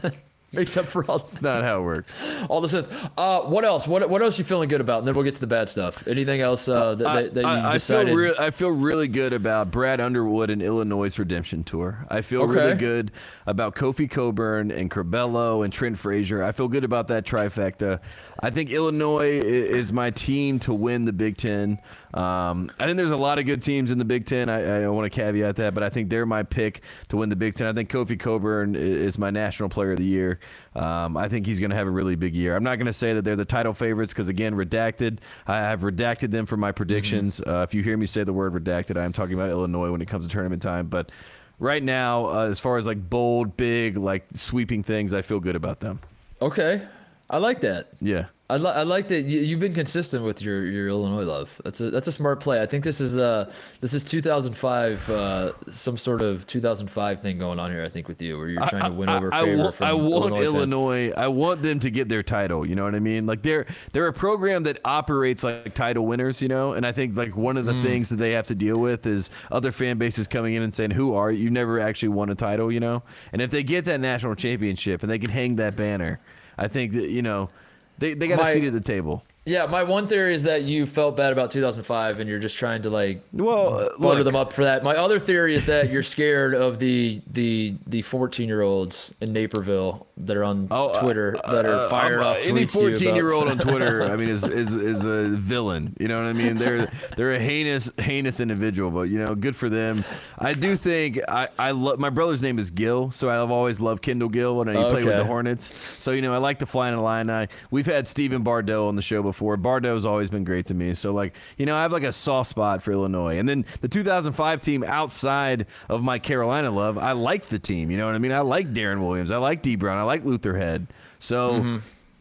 it 0.04 0.14
makes 0.52 0.76
up 0.76 0.86
for 0.86 1.04
all 1.10 1.18
That's 1.18 1.42
not 1.42 1.62
how 1.62 1.80
it 1.80 1.82
works. 1.84 2.20
all 2.48 2.60
the 2.60 2.68
sins. 2.68 2.88
Uh, 3.16 3.42
what 3.42 3.64
else? 3.64 3.86
What 3.86 4.08
what 4.08 4.22
else 4.22 4.38
you 4.38 4.44
feeling 4.44 4.68
good 4.68 4.80
about? 4.80 4.98
And 5.00 5.06
then 5.08 5.14
we'll 5.14 5.24
get 5.24 5.34
to 5.34 5.40
the 5.40 5.46
bad 5.46 5.68
stuff. 5.68 6.06
Anything 6.06 6.40
else 6.40 6.68
uh, 6.68 6.94
that, 6.94 7.04
that, 7.04 7.34
that 7.34 7.40
you 7.42 7.46
I, 7.46 7.68
I 7.68 7.72
decided? 7.72 8.08
feel 8.08 8.16
real, 8.16 8.34
I 8.38 8.50
feel 8.50 8.70
really 8.70 9.08
good 9.08 9.32
about 9.32 9.70
Brad 9.70 10.00
Underwood 10.00 10.50
and 10.50 10.62
Illinois' 10.62 11.18
redemption 11.18 11.64
tour. 11.64 12.06
I 12.08 12.22
feel 12.22 12.42
Okay. 12.42 12.52
really 12.52 12.74
good 12.76 13.12
about 13.46 13.74
Kofi 13.74 14.10
Cockburn 14.10 14.70
and 14.70 14.90
Curbelo 14.90 15.64
and 15.64 15.72
Trent 15.72 15.98
Frazier. 15.98 16.42
I 16.42 16.52
feel 16.52 16.68
good 16.68 16.84
about 16.84 17.08
that 17.08 17.24
trifecta. 17.26 18.00
I 18.40 18.50
think 18.50 18.70
Illinois 18.70 19.40
is 19.42 19.92
my 19.92 20.10
team 20.10 20.58
to 20.60 20.72
win 20.72 21.04
the 21.04 21.12
Big 21.12 21.36
Ten. 21.36 21.78
Um, 22.14 22.70
I 22.80 22.86
think 22.86 22.96
there's 22.96 23.10
a 23.10 23.16
lot 23.16 23.38
of 23.38 23.44
good 23.44 23.62
teams 23.62 23.90
in 23.90 23.98
the 23.98 24.04
Big 24.04 24.24
Ten. 24.24 24.48
I, 24.48 24.84
I 24.84 24.88
want 24.88 25.04
to 25.04 25.10
caveat 25.10 25.56
that, 25.56 25.74
but 25.74 25.82
I 25.82 25.90
think 25.90 26.08
they're 26.08 26.24
my 26.24 26.42
pick 26.42 26.82
to 27.08 27.16
win 27.18 27.28
the 27.28 27.36
Big 27.36 27.54
Ten. 27.54 27.66
I 27.66 27.72
think 27.72 27.90
Kofi 27.90 28.18
Cockburn 28.18 28.74
is 28.74 29.18
my 29.18 29.30
National 29.30 29.68
Player 29.68 29.92
of 29.92 29.98
the 29.98 30.04
Year. 30.04 30.40
Um, 30.74 31.16
I 31.16 31.28
think 31.28 31.44
he's 31.46 31.58
going 31.58 31.70
to 31.70 31.76
have 31.76 31.86
a 31.86 31.90
really 31.90 32.14
big 32.14 32.34
year. 32.34 32.56
I'm 32.56 32.62
not 32.62 32.76
going 32.76 32.86
to 32.86 32.92
say 32.92 33.12
that 33.12 33.22
they're 33.24 33.36
the 33.36 33.44
title 33.44 33.74
favorites 33.74 34.12
because, 34.12 34.28
again, 34.28 34.54
redacted. 34.54 35.18
I 35.46 35.56
have 35.56 35.80
redacted 35.80 36.30
them 36.30 36.46
for 36.46 36.56
my 36.56 36.72
predictions. 36.72 37.40
Uh, 37.40 37.66
if 37.68 37.74
you 37.74 37.82
hear 37.82 37.96
me 37.96 38.06
say 38.06 38.24
the 38.24 38.32
word 38.32 38.54
redacted, 38.54 38.96
I 38.96 39.04
am 39.04 39.12
talking 39.12 39.34
about 39.34 39.50
Illinois 39.50 39.90
when 39.90 40.00
it 40.00 40.06
comes 40.06 40.26
to 40.26 40.32
tournament 40.32 40.62
time. 40.62 40.86
But 40.86 41.10
right 41.58 41.82
now, 41.82 42.26
uh, 42.26 42.46
as 42.46 42.60
far 42.60 42.78
as 42.78 42.86
like 42.86 43.10
bold, 43.10 43.56
big, 43.56 43.96
like 43.96 44.24
sweeping 44.34 44.82
things, 44.82 45.12
I 45.12 45.22
feel 45.22 45.40
good 45.40 45.56
about 45.56 45.80
them. 45.80 46.00
Okay, 46.40 46.82
I 47.30 47.38
like 47.38 47.60
that. 47.60 47.88
Yeah. 48.00 48.26
I, 48.50 48.56
li- 48.56 48.70
I 48.70 48.82
like 48.84 49.08
that 49.08 49.26
you, 49.26 49.40
you've 49.40 49.60
been 49.60 49.74
consistent 49.74 50.24
with 50.24 50.40
your, 50.40 50.64
your 50.64 50.88
Illinois 50.88 51.24
love. 51.24 51.60
That's 51.64 51.82
a 51.82 51.90
that's 51.90 52.06
a 52.06 52.12
smart 52.12 52.40
play. 52.40 52.62
I 52.62 52.64
think 52.66 52.82
this 52.82 52.98
is 52.98 53.18
uh 53.18 53.52
this 53.82 53.92
is 53.92 54.02
2005 54.04 55.10
uh, 55.10 55.52
some 55.70 55.98
sort 55.98 56.22
of 56.22 56.46
2005 56.46 57.20
thing 57.20 57.38
going 57.38 57.58
on 57.58 57.70
here. 57.70 57.84
I 57.84 57.90
think 57.90 58.08
with 58.08 58.22
you 58.22 58.38
where 58.38 58.48
you're 58.48 58.64
trying 58.66 58.90
to 58.90 58.92
win 58.96 59.10
over 59.10 59.32
I, 59.34 59.40
I 59.40 59.44
favor 59.44 59.62
want, 59.64 59.74
from 59.74 59.86
I 59.86 59.92
want 59.92 60.34
Illinois. 60.36 60.42
Illinois. 60.44 61.12
I 61.14 61.28
want 61.28 61.60
them 61.60 61.78
to 61.80 61.90
get 61.90 62.08
their 62.08 62.22
title. 62.22 62.64
You 62.66 62.74
know 62.74 62.84
what 62.84 62.94
I 62.94 63.00
mean? 63.00 63.26
Like 63.26 63.42
they're 63.42 63.66
they're 63.92 64.06
a 64.06 64.14
program 64.14 64.62
that 64.62 64.78
operates 64.82 65.44
like 65.44 65.74
title 65.74 66.06
winners. 66.06 66.40
You 66.40 66.48
know, 66.48 66.72
and 66.72 66.86
I 66.86 66.92
think 66.92 67.16
like 67.18 67.36
one 67.36 67.58
of 67.58 67.66
Mm. 67.66 67.74
the 67.74 67.82
things 67.82 68.08
that 68.08 68.16
they 68.16 68.32
have 68.32 68.46
to 68.46 68.54
deal 68.54 68.76
with 68.80 69.06
is 69.06 69.28
other 69.52 69.72
fan 69.72 69.98
bases 69.98 70.26
coming 70.26 70.54
in 70.54 70.62
and 70.62 70.72
saying, 70.72 70.92
"Who 70.92 71.14
are 71.14 71.30
you? 71.30 71.44
You 71.44 71.50
never 71.50 71.80
actually 71.80 72.08
won 72.10 72.30
a 72.30 72.34
title." 72.34 72.72
You 72.72 72.80
know, 72.80 73.02
and 73.30 73.42
if 73.42 73.50
they 73.50 73.62
get 73.62 73.84
that 73.84 74.00
national 74.00 74.36
championship 74.36 75.02
and 75.02 75.10
they 75.12 75.18
can 75.18 75.28
hang 75.28 75.56
that 75.56 75.76
banner, 75.76 76.18
I 76.58 76.68
think 76.68 76.92
that 76.92 77.08
you 77.08 77.22
know 77.22 77.50
they 77.98 78.14
they 78.14 78.28
got 78.28 78.38
My- 78.40 78.50
a 78.50 78.52
seat 78.52 78.64
at 78.64 78.72
the 78.72 78.80
table. 78.80 79.22
Yeah, 79.48 79.64
my 79.64 79.82
one 79.82 80.06
theory 80.06 80.34
is 80.34 80.42
that 80.42 80.64
you 80.64 80.84
felt 80.84 81.16
bad 81.16 81.32
about 81.32 81.50
2005 81.50 82.20
and 82.20 82.28
you're 82.28 82.38
just 82.38 82.58
trying 82.58 82.82
to 82.82 82.90
like 82.90 83.22
Well, 83.32 83.78
uh, 83.78 83.88
butter 83.98 84.16
look, 84.16 84.24
them 84.24 84.36
up 84.36 84.52
for 84.52 84.64
that. 84.64 84.84
My 84.84 84.94
other 84.96 85.18
theory 85.18 85.54
is 85.54 85.64
that 85.64 85.90
you're 85.90 86.02
scared 86.02 86.54
of 86.54 86.78
the 86.78 87.22
the 87.32 87.74
the 87.86 88.02
14 88.02 88.46
year 88.46 88.60
olds 88.60 89.14
in 89.22 89.32
Naperville 89.32 90.06
that 90.18 90.36
are 90.36 90.44
on 90.44 90.68
Oh, 90.70 90.88
uh, 90.88 91.00
Twitter 91.00 91.38
that 91.48 91.64
are 91.64 91.86
uh, 91.86 91.88
firing 91.88 92.18
um, 92.18 92.26
off 92.26 92.36
uh, 92.36 92.40
any 92.40 92.66
tweets 92.66 92.72
to 92.72 92.78
you 92.80 92.88
14 92.90 93.14
year 93.14 93.30
about- 93.30 93.36
old 93.38 93.48
on 93.48 93.58
Twitter, 93.68 94.04
I 94.04 94.16
mean, 94.16 94.28
is, 94.28 94.44
is 94.44 94.74
is 94.74 95.04
a 95.06 95.28
villain. 95.28 95.96
You 95.98 96.08
know 96.08 96.18
what 96.20 96.26
I 96.28 96.34
mean? 96.34 96.56
They're 96.56 96.90
they're 97.16 97.32
a 97.32 97.38
heinous 97.40 97.90
heinous 97.96 98.40
individual, 98.40 98.90
but 98.90 99.02
you 99.02 99.18
know, 99.18 99.34
good 99.34 99.56
for 99.56 99.70
them. 99.70 100.04
I 100.38 100.52
do 100.52 100.76
think 100.76 101.20
I 101.26 101.48
I 101.58 101.70
love 101.70 101.98
my 101.98 102.10
brother's 102.10 102.42
name 102.42 102.58
is 102.58 102.70
Gill, 102.70 103.12
so 103.12 103.30
I've 103.30 103.50
always 103.50 103.80
loved 103.80 104.02
Kendall 104.02 104.28
Gill 104.28 104.56
when 104.56 104.68
he 104.68 104.74
played 104.74 105.06
with 105.06 105.16
the 105.16 105.24
Hornets. 105.24 105.72
So 105.98 106.10
you 106.10 106.20
know, 106.20 106.34
I 106.34 106.38
like 106.38 106.58
the 106.58 106.66
flying 106.66 106.98
Illini. 106.98 107.48
We've 107.70 107.86
had 107.86 108.06
Stephen 108.08 108.42
Bardo 108.42 108.88
on 108.88 108.96
the 108.96 109.02
show 109.02 109.22
before. 109.22 109.37
Bardo's 109.40 110.04
always 110.04 110.30
been 110.30 110.44
great 110.44 110.66
to 110.66 110.74
me. 110.74 110.94
So 110.94 111.12
like, 111.12 111.34
you 111.56 111.66
know, 111.66 111.76
I 111.76 111.82
have 111.82 111.92
like 111.92 112.02
a 112.02 112.12
soft 112.12 112.50
spot 112.50 112.82
for 112.82 112.92
Illinois. 112.92 113.38
And 113.38 113.48
then 113.48 113.64
the 113.80 113.88
2005 113.88 114.62
team 114.62 114.82
outside 114.84 115.66
of 115.88 116.02
my 116.02 116.18
Carolina 116.18 116.70
love, 116.70 116.98
I 116.98 117.12
like 117.12 117.46
the 117.46 117.58
team. 117.58 117.90
You 117.90 117.96
know 117.96 118.06
what 118.06 118.14
I 118.14 118.18
mean? 118.18 118.32
I 118.32 118.40
like 118.40 118.72
Deron 118.72 119.06
Williams. 119.06 119.30
I 119.30 119.36
like 119.36 119.62
Dee 119.62 119.76
Brown. 119.76 119.98
I 119.98 120.02
like 120.02 120.24
Luther 120.24 120.56
Head. 120.56 120.86
So 121.18 121.52
Mm-hmm. 121.52 121.76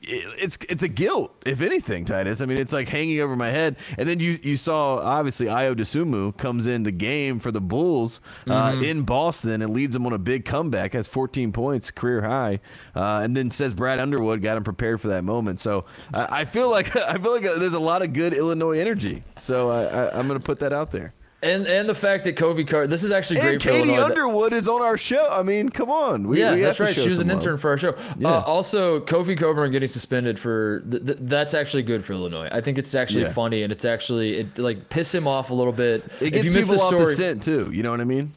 It- 0.08 0.34
it's 0.40 0.58
it's 0.70 0.84
a 0.84 0.88
guilt, 0.88 1.34
if 1.46 1.62
anything, 1.62 2.06
Titus. 2.06 2.42
I 2.42 2.46
mean, 2.46 2.60
it's 2.60 2.72
like 2.74 2.88
hanging 2.88 3.20
over 3.20 3.36
my 3.36 3.50
head. 3.52 3.76
And 3.98 4.08
then 4.08 4.20
you 4.20 4.40
you 4.42 4.56
saw 4.56 4.98
obviously 5.00 5.48
Ayo 5.48 5.76
Dosunmu 5.76 6.38
comes 6.38 6.66
in 6.68 6.84
the 6.84 6.92
game 6.92 7.40
for 7.40 7.52
the 7.52 7.60
Bulls 7.62 8.22
uh, 8.48 8.72
Mm-hmm. 8.72 8.84
in 8.84 9.02
Boston 9.04 9.62
and 9.62 9.74
leads 9.74 9.94
them 9.94 10.06
on 10.06 10.14
a 10.14 10.18
big 10.18 10.46
comeback, 10.46 10.94
has 10.94 11.08
14 11.08 11.52
points, 11.52 11.92
career 11.92 12.22
high, 12.22 12.60
uh, 12.96 13.20
and 13.24 13.36
then 13.36 13.52
says 13.52 13.74
Brad 13.74 14.00
Underwood 14.00 14.42
got 14.42 14.56
him 14.58 14.64
prepared 14.64 15.02
for 15.02 15.10
that 15.10 15.24
moment. 15.24 15.60
So 15.60 15.86
I, 16.14 16.42
I 16.42 16.46
feel 16.46 16.70
like 16.70 16.96
I 16.96 17.18
feel 17.18 17.32
like 17.34 17.44
there's 17.44 17.74
a 17.74 17.80
lot 17.80 18.02
of 18.02 18.14
good 18.14 18.34
Illinois 18.34 18.80
energy. 18.80 19.24
So 19.38 19.70
I, 19.70 19.84
I, 19.84 20.18
I'm 20.20 20.28
going 20.28 20.40
to 20.40 20.46
put 20.46 20.60
that 20.60 20.72
out 20.74 20.92
there. 20.92 21.14
And 21.44 21.68
and 21.68 21.88
the 21.88 21.94
fact 21.94 22.24
that 22.24 22.36
Kobe 22.36 22.64
Carter 22.64 22.88
this 22.88 23.04
is 23.04 23.12
actually 23.12 23.40
great 23.42 23.54
And 23.54 23.62
Katie. 23.62 23.96
Underwood 23.96 24.54
is 24.54 24.68
on 24.68 24.82
our 24.82 24.98
show. 24.98 25.28
I 25.30 25.44
mean, 25.44 25.70
come 25.70 25.92
on. 25.92 26.28
We, 26.28 26.40
yeah, 26.40 26.56
we 26.56 26.62
that's 26.62 26.80
right. 26.80 26.96
She 26.96 27.08
was 27.08 27.20
an 27.20 27.28
love. 27.28 27.38
intern 27.38 27.60
for 27.60 27.70
our 27.70 27.78
show. 27.78 27.96
Yeah. 28.18 28.30
Uh, 28.30 28.42
also, 28.42 29.00
Kofi 29.02 29.38
Cockburn 29.38 29.72
getting 29.72 29.88
suspended 29.88 30.40
for 30.40 30.80
th- 30.90 31.06
th- 31.06 31.18
that's 31.22 31.54
actually 31.54 31.84
good 31.84 32.04
for 32.04 32.14
Illinois. 32.14 32.50
I 32.52 32.62
think 32.62 32.80
it's 32.80 32.96
actually 32.96 33.22
Yeah. 33.26 33.34
funny 33.34 33.62
and 33.62 33.72
it's 33.72 33.86
actually 33.86 34.38
it 34.38 34.58
like 34.58 34.90
piss 34.90 35.14
him 35.14 35.28
off 35.28 35.52
a 35.52 35.54
little 35.54 35.74
bit. 35.74 36.04
It 36.20 36.36
if 36.36 36.44
you 36.44 36.52
people 36.52 36.70
the 36.76 36.82
off 36.82 36.88
story, 36.88 37.06
the 37.06 37.16
scent 37.16 37.44
too. 37.44 37.70
You 37.72 37.84
know 37.84 37.92
what 37.92 38.02
I 38.02 38.06
mean? 38.06 38.34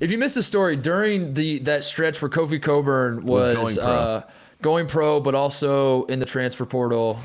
if 0.00 0.10
you 0.10 0.18
missed 0.18 0.34
the 0.34 0.42
story 0.42 0.76
during 0.76 1.32
the 1.32 1.60
that 1.60 1.82
stretch 1.82 2.20
where 2.20 2.28
Kofi 2.30 2.60
Cockburn 2.60 3.24
Was 3.24 3.56
was, 3.56 3.56
going 3.56 3.76
pro. 3.76 3.84
uh, 3.86 4.22
going 4.60 4.86
pro, 4.86 5.18
but 5.20 5.34
also 5.34 6.04
in 6.06 6.18
the 6.20 6.26
transfer 6.26 6.66
portal, 6.66 7.18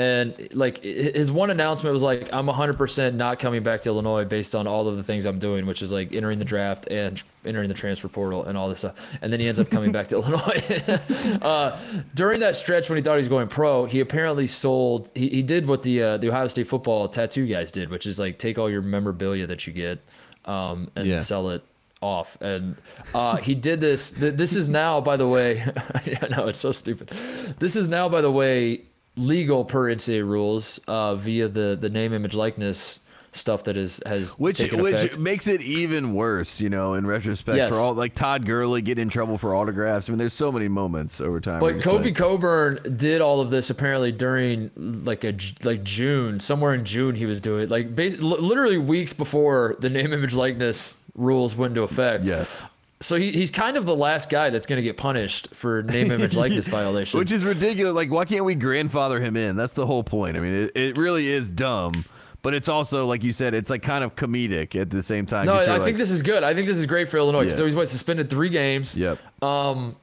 and 0.00 0.48
like 0.54 0.82
his 0.82 1.30
one 1.30 1.50
announcement 1.50 1.92
was 1.92 2.02
like, 2.02 2.28
"I'm 2.32 2.46
100% 2.46 3.14
not 3.14 3.38
coming 3.38 3.62
back 3.62 3.82
to 3.82 3.88
Illinois 3.90 4.24
based 4.24 4.54
on 4.54 4.66
all 4.66 4.88
of 4.88 4.96
the 4.96 5.02
things 5.02 5.24
I'm 5.26 5.38
doing, 5.38 5.66
which 5.66 5.82
is 5.82 5.92
like 5.92 6.14
entering 6.14 6.38
the 6.38 6.44
draft 6.44 6.86
and 6.90 7.22
entering 7.44 7.68
the 7.68 7.74
transfer 7.74 8.08
portal 8.08 8.44
and 8.44 8.56
all 8.56 8.68
this 8.68 8.78
stuff." 8.78 8.94
And 9.20 9.32
then 9.32 9.40
he 9.40 9.46
ends 9.48 9.60
up 9.60 9.68
coming 9.70 9.92
back 9.92 10.06
to 10.08 10.16
Illinois. 10.20 10.62
uh, 11.42 11.78
during 12.14 12.40
that 12.40 12.56
stretch 12.56 12.88
when 12.88 12.96
he 12.96 13.02
thought 13.02 13.14
he 13.14 13.18
was 13.18 13.28
going 13.28 13.48
pro, 13.48 13.84
he 13.84 14.00
apparently 14.00 14.46
sold. 14.46 15.10
He, 15.14 15.28
he 15.28 15.42
did 15.42 15.66
what 15.68 15.82
the 15.82 16.02
uh, 16.02 16.16
the 16.16 16.28
Ohio 16.30 16.48
State 16.48 16.68
football 16.68 17.08
tattoo 17.08 17.46
guys 17.46 17.70
did, 17.70 17.90
which 17.90 18.06
is 18.06 18.18
like 18.18 18.38
take 18.38 18.58
all 18.58 18.70
your 18.70 18.82
memorabilia 18.82 19.46
that 19.48 19.66
you 19.66 19.72
get 19.72 19.98
um, 20.46 20.90
and 20.96 21.06
Yeah. 21.06 21.16
sell 21.16 21.50
it 21.50 21.62
off 22.02 22.38
and 22.40 22.76
uh, 23.14 23.36
he 23.36 23.54
did 23.54 23.78
this 23.78 24.10
th- 24.12 24.32
this 24.32 24.56
is 24.56 24.70
now 24.70 25.02
by 25.02 25.18
the 25.18 25.28
way 25.28 25.62
i 25.94 26.28
know 26.30 26.48
it's 26.48 26.58
so 26.58 26.72
stupid 26.72 27.10
this 27.58 27.76
is 27.76 27.88
now 27.88 28.08
by 28.08 28.22
the 28.22 28.30
way 28.32 28.80
legal 29.16 29.64
per 29.64 29.92
NCAA 29.94 30.26
rules 30.28 30.80
uh, 30.86 31.14
via 31.14 31.48
the 31.48 31.76
the 31.80 31.88
name, 31.90 32.12
image, 32.12 32.34
likeness 32.34 33.00
stuff 33.32 33.62
that 33.62 33.76
is 33.76 34.02
has 34.06 34.32
Which 34.40 34.58
which 34.72 34.94
effect. 34.94 35.18
makes 35.18 35.46
it 35.46 35.60
even 35.62 36.14
worse, 36.14 36.60
you 36.60 36.68
know, 36.68 36.94
in 36.94 37.06
retrospect 37.06 37.58
Yes. 37.58 37.70
for 37.70 37.76
all 37.76 37.94
like 37.94 38.12
Todd 38.16 38.44
Gurley 38.44 38.82
getting 38.82 39.02
in 39.02 39.08
trouble 39.08 39.38
for 39.38 39.54
autographs. 39.54 40.08
I 40.08 40.12
mean, 40.12 40.18
there's 40.18 40.34
so 40.34 40.50
many 40.50 40.66
moments 40.66 41.20
over 41.20 41.40
time. 41.40 41.60
But 41.60 41.76
Kofi 41.76 42.12
Cockburn 42.14 42.96
did 42.96 43.20
all 43.20 43.40
of 43.40 43.50
this 43.50 43.70
apparently 43.70 44.10
during 44.10 44.72
like 44.76 45.22
a 45.22 45.32
like 45.62 45.84
June, 45.84 46.40
somewhere 46.40 46.74
in 46.74 46.84
June 46.84 47.14
he 47.14 47.24
was 47.24 47.40
doing 47.40 47.62
it, 47.64 47.70
like 47.70 47.94
bas- 47.94 48.18
literally 48.18 48.78
weeks 48.78 49.12
before 49.12 49.76
the 49.78 49.88
name, 49.90 50.12
image, 50.12 50.34
likeness 50.34 50.96
rules 51.14 51.54
went 51.54 51.70
into 51.72 51.82
effect. 51.82 52.26
Yes. 52.26 52.64
So 53.02 53.16
he, 53.16 53.32
he's 53.32 53.50
kind 53.50 53.78
of 53.78 53.86
the 53.86 53.96
last 53.96 54.28
guy 54.28 54.50
that's 54.50 54.66
going 54.66 54.76
to 54.76 54.82
get 54.82 54.98
punished 54.98 55.54
for 55.54 55.82
name, 55.82 56.10
image, 56.12 56.36
likeness 56.36 56.68
violations. 56.68 57.18
Which 57.18 57.32
is 57.32 57.42
ridiculous. 57.42 57.94
Like, 57.94 58.10
why 58.10 58.26
can't 58.26 58.44
we 58.44 58.54
grandfather 58.54 59.20
him 59.20 59.36
in? 59.36 59.56
That's 59.56 59.72
the 59.72 59.86
whole 59.86 60.04
point. 60.04 60.36
I 60.36 60.40
mean, 60.40 60.52
it, 60.52 60.76
it 60.76 60.98
really 60.98 61.28
is 61.28 61.48
dumb, 61.48 62.04
but 62.42 62.52
it's 62.52 62.68
also, 62.68 63.06
like 63.06 63.24
you 63.24 63.32
said, 63.32 63.54
it's 63.54 63.70
like 63.70 63.80
kind 63.82 64.04
of 64.04 64.16
comedic 64.16 64.78
at 64.78 64.90
the 64.90 65.02
same 65.02 65.24
time. 65.24 65.46
No, 65.46 65.54
I 65.54 65.76
you're 65.76 65.84
think 65.84 65.96
this 65.96 66.10
is 66.10 66.20
good. 66.20 66.42
I 66.42 66.52
think 66.54 66.66
this 66.66 66.76
is 66.76 66.84
great 66.84 67.08
for 67.08 67.16
Illinois. 67.16 67.44
Yeah. 67.44 67.48
So 67.50 67.64
he's 67.64 67.74
what 67.74 67.88
suspended 67.88 68.28
three 68.28 68.50
games. 68.50 68.94
Yep. 68.94 69.18
Um, 69.42 69.96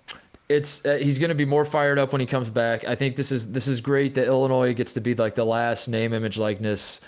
it's 0.50 0.86
uh, 0.86 0.95
he's 0.95 1.20
going 1.20 1.30
to 1.30 1.36
be 1.36 1.45
more 1.45 1.66
fired 1.66 2.00
up 2.00 2.12
when 2.14 2.22
he 2.22 2.28
comes 2.28 2.50
back. 2.50 2.88
I 2.88 2.95
think 2.95 3.16
this 3.16 3.32
is 3.32 3.52
this 3.52 3.68
is 3.68 3.82
great 3.82 4.16
that 4.16 4.26
Illinois 4.28 4.74
gets 4.74 4.93
to 4.93 5.02
be 5.02 5.14
like 5.14 5.36
the 5.36 5.45
last 5.45 5.88
name, 5.88 6.14
image, 6.14 6.38
likeness. 6.38 7.02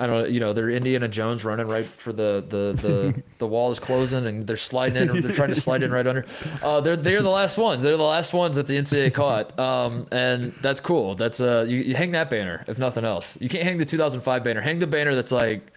I 0.00 0.06
don't 0.06 0.22
know, 0.22 0.28
you 0.28 0.40
know, 0.40 0.54
they're 0.54 0.70
Indiana 0.70 1.08
Jones 1.08 1.44
running 1.44 1.68
right 1.68 1.84
for 1.84 2.10
the 2.12 2.42
the 2.48 2.72
the, 2.80 3.22
the 3.38 3.46
wall 3.46 3.70
is 3.70 3.78
closing 3.78 4.26
and 4.26 4.46
they're 4.46 4.56
sliding 4.56 4.96
in. 4.96 5.10
Or 5.10 5.20
they're 5.20 5.34
trying 5.34 5.50
to 5.50 5.60
slide 5.60 5.82
in 5.82 5.92
right 5.92 6.06
under. 6.06 6.24
Uh, 6.62 6.80
they're 6.80 6.96
they're 6.96 7.20
the 7.20 7.28
last 7.28 7.58
ones. 7.58 7.82
They're 7.82 7.98
the 7.98 8.02
last 8.02 8.32
ones 8.32 8.56
that 8.56 8.66
the 8.66 8.78
NCAA 8.78 9.12
caught. 9.12 9.58
Um, 9.60 10.06
and 10.10 10.54
that's 10.62 10.80
cool. 10.80 11.16
That's 11.16 11.38
uh, 11.38 11.66
you, 11.68 11.76
you 11.78 11.94
hang 11.94 12.12
that 12.12 12.30
banner 12.30 12.64
if 12.66 12.78
nothing 12.78 13.04
else. 13.04 13.36
You 13.42 13.50
can't 13.50 13.64
hang 13.64 13.76
the 13.76 13.84
2005 13.84 14.42
banner. 14.42 14.62
Hang 14.62 14.78
the 14.78 14.86
banner 14.86 15.14
that's 15.14 15.32
like. 15.32 15.70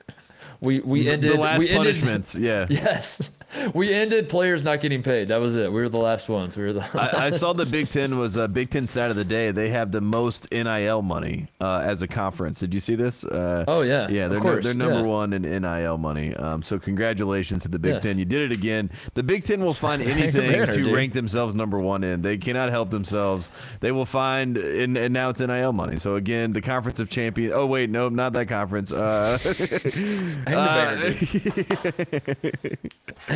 We, 0.62 0.80
we 0.80 1.10
ended 1.10 1.34
the 1.34 1.38
last 1.38 1.60
we 1.60 1.68
ended, 1.68 1.96
punishments. 1.96 2.36
Yeah. 2.36 2.68
Yes, 2.70 3.30
we 3.74 3.94
ended 3.94 4.30
players 4.30 4.64
not 4.64 4.82
getting 4.82 5.04
paid. 5.04 5.28
That 5.30 5.38
was 5.38 5.56
it. 5.56 5.72
We 5.72 5.82
were 5.82 5.90
the 5.90 6.00
last 6.00 6.30
ones. 6.30 6.56
We 6.58 6.64
were 6.64 6.74
the. 6.74 6.86
I, 7.00 7.26
I 7.26 7.30
saw 7.30 7.54
the 7.54 7.66
Big 7.74 7.90
Ten 7.90 8.18
was 8.18 8.38
uh, 8.38 8.48
Big 8.48 8.70
Ten 8.70 8.88
side 8.88 9.10
of 9.12 9.16
the 9.18 9.24
day. 9.26 9.52
They 9.52 9.70
have 9.70 9.92
the 9.92 10.02
most 10.02 10.52
NIL 10.52 11.02
money 11.02 11.48
uh, 11.62 11.78
as 11.84 12.02
a 12.02 12.08
conference. 12.08 12.60
Did 12.60 12.74
you 12.74 12.80
see 12.80 12.96
this? 12.96 13.24
Uh, 13.24 13.66
Oh, 13.68 13.82
yeah, 13.82 14.08
yeah. 14.10 14.26
of 14.26 14.32
They're, 14.32 14.40
course, 14.42 14.66
they're 14.66 14.74
number 14.74 15.00
yeah. 15.00 15.02
one 15.02 15.34
in 15.34 15.42
NIL 15.44 15.98
money. 15.98 16.36
Um, 16.36 16.62
so 16.64 16.78
congratulations 16.80 17.64
to 17.64 17.70
the 17.70 17.80
Big 17.80 17.94
Yes. 17.94 18.04
Ten. 18.04 18.18
You 18.20 18.26
did 18.26 18.52
it 18.52 18.56
again. 18.58 18.90
The 19.14 19.24
Big 19.24 19.44
Ten 19.44 19.64
will 19.64 19.74
find 19.74 20.02
anything 20.02 20.50
banner, 20.52 20.66
to 20.68 20.84
dude. 20.84 20.94
rank 20.94 21.14
themselves 21.14 21.56
number 21.56 21.80
one 21.80 22.04
in. 22.04 22.22
They 22.22 22.38
cannot 22.38 22.70
help 22.70 22.90
themselves. 22.90 23.50
They 23.80 23.92
will 23.92 24.06
find, 24.06 24.58
and, 24.58 24.98
and 24.98 25.14
now 25.14 25.30
it's 25.30 25.40
NIL 25.40 25.74
money. 25.74 25.98
So 25.98 26.16
again, 26.16 26.54
the 26.54 26.62
Conference 26.62 27.00
of 27.00 27.10
Champions. 27.10 27.54
Oh 27.54 27.66
wait, 27.66 27.90
no, 27.90 28.10
not 28.10 28.34
that 28.34 28.48
conference. 28.48 28.92
Uh, 28.92 29.38
Hang 29.38 30.44
the 30.44 30.54
banner. 30.56 31.14
dude. 31.14 32.92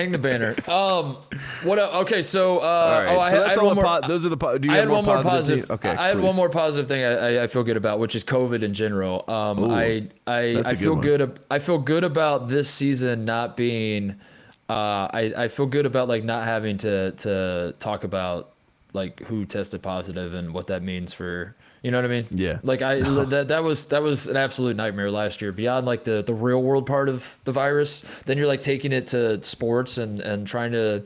Hang 0.07 0.11
the 0.11 0.17
banner. 0.17 0.55
Um, 0.67 1.17
what? 1.63 1.79
Okay, 1.79 2.21
so 2.21 2.59
uh, 2.59 2.61
all 2.61 2.91
right. 2.91 3.15
oh, 3.15 3.19
I 3.19 3.29
so 3.29 3.35
had, 3.37 3.45
I 3.45 3.49
had 3.49 3.57
all 3.59 3.65
one 3.67 3.75
more. 3.75 3.85
po- 3.85 4.07
those 4.07 4.25
are 4.25 4.29
the. 4.29 4.37
Po- 4.37 4.57
do 4.57 4.67
you 4.67 4.73
I 4.73 4.77
have 4.77 4.85
had 4.85 4.91
one 4.91 5.05
more 5.05 5.21
positive? 5.21 5.71
Okay. 5.71 5.89
I 5.89 6.07
had 6.09 6.19
one 6.19 6.35
more 6.35 6.49
positive 6.49 6.87
thing 6.87 7.03
I, 7.03 7.11
I, 7.39 7.43
I 7.43 7.47
feel 7.47 7.63
good 7.63 7.77
about, 7.77 7.99
which 7.99 8.15
is 8.15 8.23
COVID 8.23 8.63
in 8.63 8.73
general. 8.73 9.23
Um, 9.29 9.59
Ooh, 9.59 9.71
I 9.71 10.07
I, 10.25 10.53
that's 10.53 10.73
I 10.73 10.75
feel 10.75 10.95
good. 10.95 11.21
ab- 11.21 11.39
I 11.51 11.59
feel 11.59 11.77
good 11.77 12.03
about 12.03 12.47
this 12.47 12.69
season 12.69 13.25
not 13.25 13.57
being. 13.57 14.15
Uh, 14.69 15.07
I 15.13 15.33
I 15.37 15.47
feel 15.47 15.65
good 15.65 15.85
about 15.85 16.07
like 16.07 16.23
not 16.23 16.45
having 16.45 16.77
to 16.79 17.11
to 17.11 17.75
talk 17.79 18.03
about 18.03 18.53
like 18.93 19.19
who 19.21 19.45
tested 19.45 19.81
positive 19.81 20.33
and 20.33 20.53
what 20.53 20.67
that 20.67 20.83
means 20.83 21.13
for. 21.13 21.55
You 21.81 21.91
know 21.91 21.97
what 21.97 22.05
I 22.05 22.07
mean? 22.07 22.27
Yeah. 22.31 22.59
Like 22.63 22.81
I 22.81 22.99
that 23.25 23.49
that 23.49 23.63
was 23.63 23.85
that 23.87 24.01
was 24.01 24.27
an 24.27 24.35
absolute 24.37 24.75
nightmare 24.75 25.11
last 25.11 25.41
year. 25.41 25.51
Beyond 25.51 25.85
like 25.85 26.03
the 26.03 26.23
the 26.23 26.33
real 26.33 26.61
world 26.61 26.85
part 26.85 27.09
of 27.09 27.37
the 27.43 27.51
virus, 27.51 28.03
then 28.25 28.37
you're 28.37 28.47
like 28.47 28.61
taking 28.61 28.91
it 28.91 29.07
to 29.07 29.43
sports 29.43 29.97
and 29.97 30.19
and 30.19 30.47
trying 30.47 30.71
to 30.71 31.03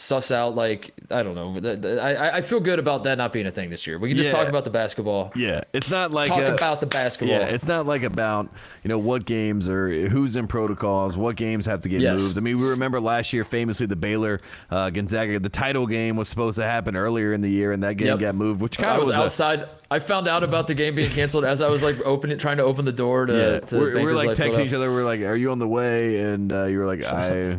suss 0.00 0.30
out 0.30 0.54
like 0.54 0.94
I 1.10 1.22
don't 1.22 1.34
know. 1.34 2.00
I 2.00 2.38
I- 2.38 2.40
feel 2.40 2.58
good 2.58 2.78
about 2.78 3.04
that 3.04 3.18
not 3.18 3.34
being 3.34 3.44
a 3.46 3.50
thing 3.50 3.68
this 3.68 3.86
year. 3.86 3.98
We 3.98 4.08
can 4.08 4.16
just 4.16 4.30
Yeah. 4.30 4.36
talk 4.38 4.48
about 4.48 4.64
the 4.64 4.70
basketball. 4.70 5.30
Yeah, 5.36 5.60
it's 5.74 5.90
not 5.90 6.10
like 6.10 6.28
Talk 6.28 6.40
a- 6.40 6.54
about 6.54 6.80
the 6.80 6.86
basketball. 6.86 7.36
Yeah, 7.36 7.44
it's 7.44 7.66
not 7.66 7.84
like 7.86 8.02
about 8.02 8.48
you 8.82 8.88
know 8.88 8.96
what 8.98 9.26
games 9.26 9.68
or 9.68 9.90
who's 10.08 10.36
in 10.36 10.46
protocols, 10.46 11.18
what 11.18 11.36
games 11.36 11.66
have 11.66 11.82
to 11.82 11.90
get 11.90 12.00
Yes. 12.00 12.18
moved. 12.20 12.38
I 12.38 12.40
mean, 12.40 12.58
we 12.58 12.66
remember 12.66 12.98
last 12.98 13.34
year 13.34 13.44
famously 13.44 13.84
the 13.84 13.96
Baylor 13.96 14.40
uh, 14.70 14.88
Gonzaga, 14.88 15.38
the 15.38 15.50
title 15.50 15.86
game 15.86 16.16
was 16.16 16.28
supposed 16.28 16.56
to 16.56 16.64
happen 16.64 16.96
earlier 16.96 17.34
in 17.34 17.42
the 17.42 17.50
year, 17.50 17.72
and 17.72 17.82
that 17.82 17.98
game 17.98 18.08
Yep. 18.08 18.18
got 18.20 18.34
moved, 18.34 18.62
which 18.62 18.78
kind 18.78 18.92
of 18.92 18.98
was, 19.00 19.08
was, 19.08 19.16
outside. 19.16 19.66
I 19.90 19.98
found 19.98 20.28
out 20.28 20.42
about 20.42 20.66
the 20.66 20.74
game 20.74 20.94
being 20.94 21.10
canceled 21.10 21.44
as 21.44 21.60
I 21.60 21.68
was 21.68 21.82
like 21.82 21.96
opening, 22.06 22.38
trying 22.38 22.56
to 22.56 22.62
open 22.62 22.86
the 22.86 22.92
door 22.92 23.26
to. 23.26 23.32
yeah, 23.36 23.60
to 23.60 23.78
we're, 23.78 24.02
we're 24.02 24.14
like 24.14 24.30
texting 24.30 24.66
each 24.66 24.72
other. 24.72 24.90
We're 24.90 25.04
like, 25.04 25.20
"Are 25.20 25.36
you 25.36 25.50
on 25.50 25.58
the 25.58 25.68
way?" 25.68 26.20
And 26.20 26.50
uh, 26.52 26.64
you 26.64 26.78
were 26.78 26.86
like, 26.86 27.04
"I, 27.04 27.58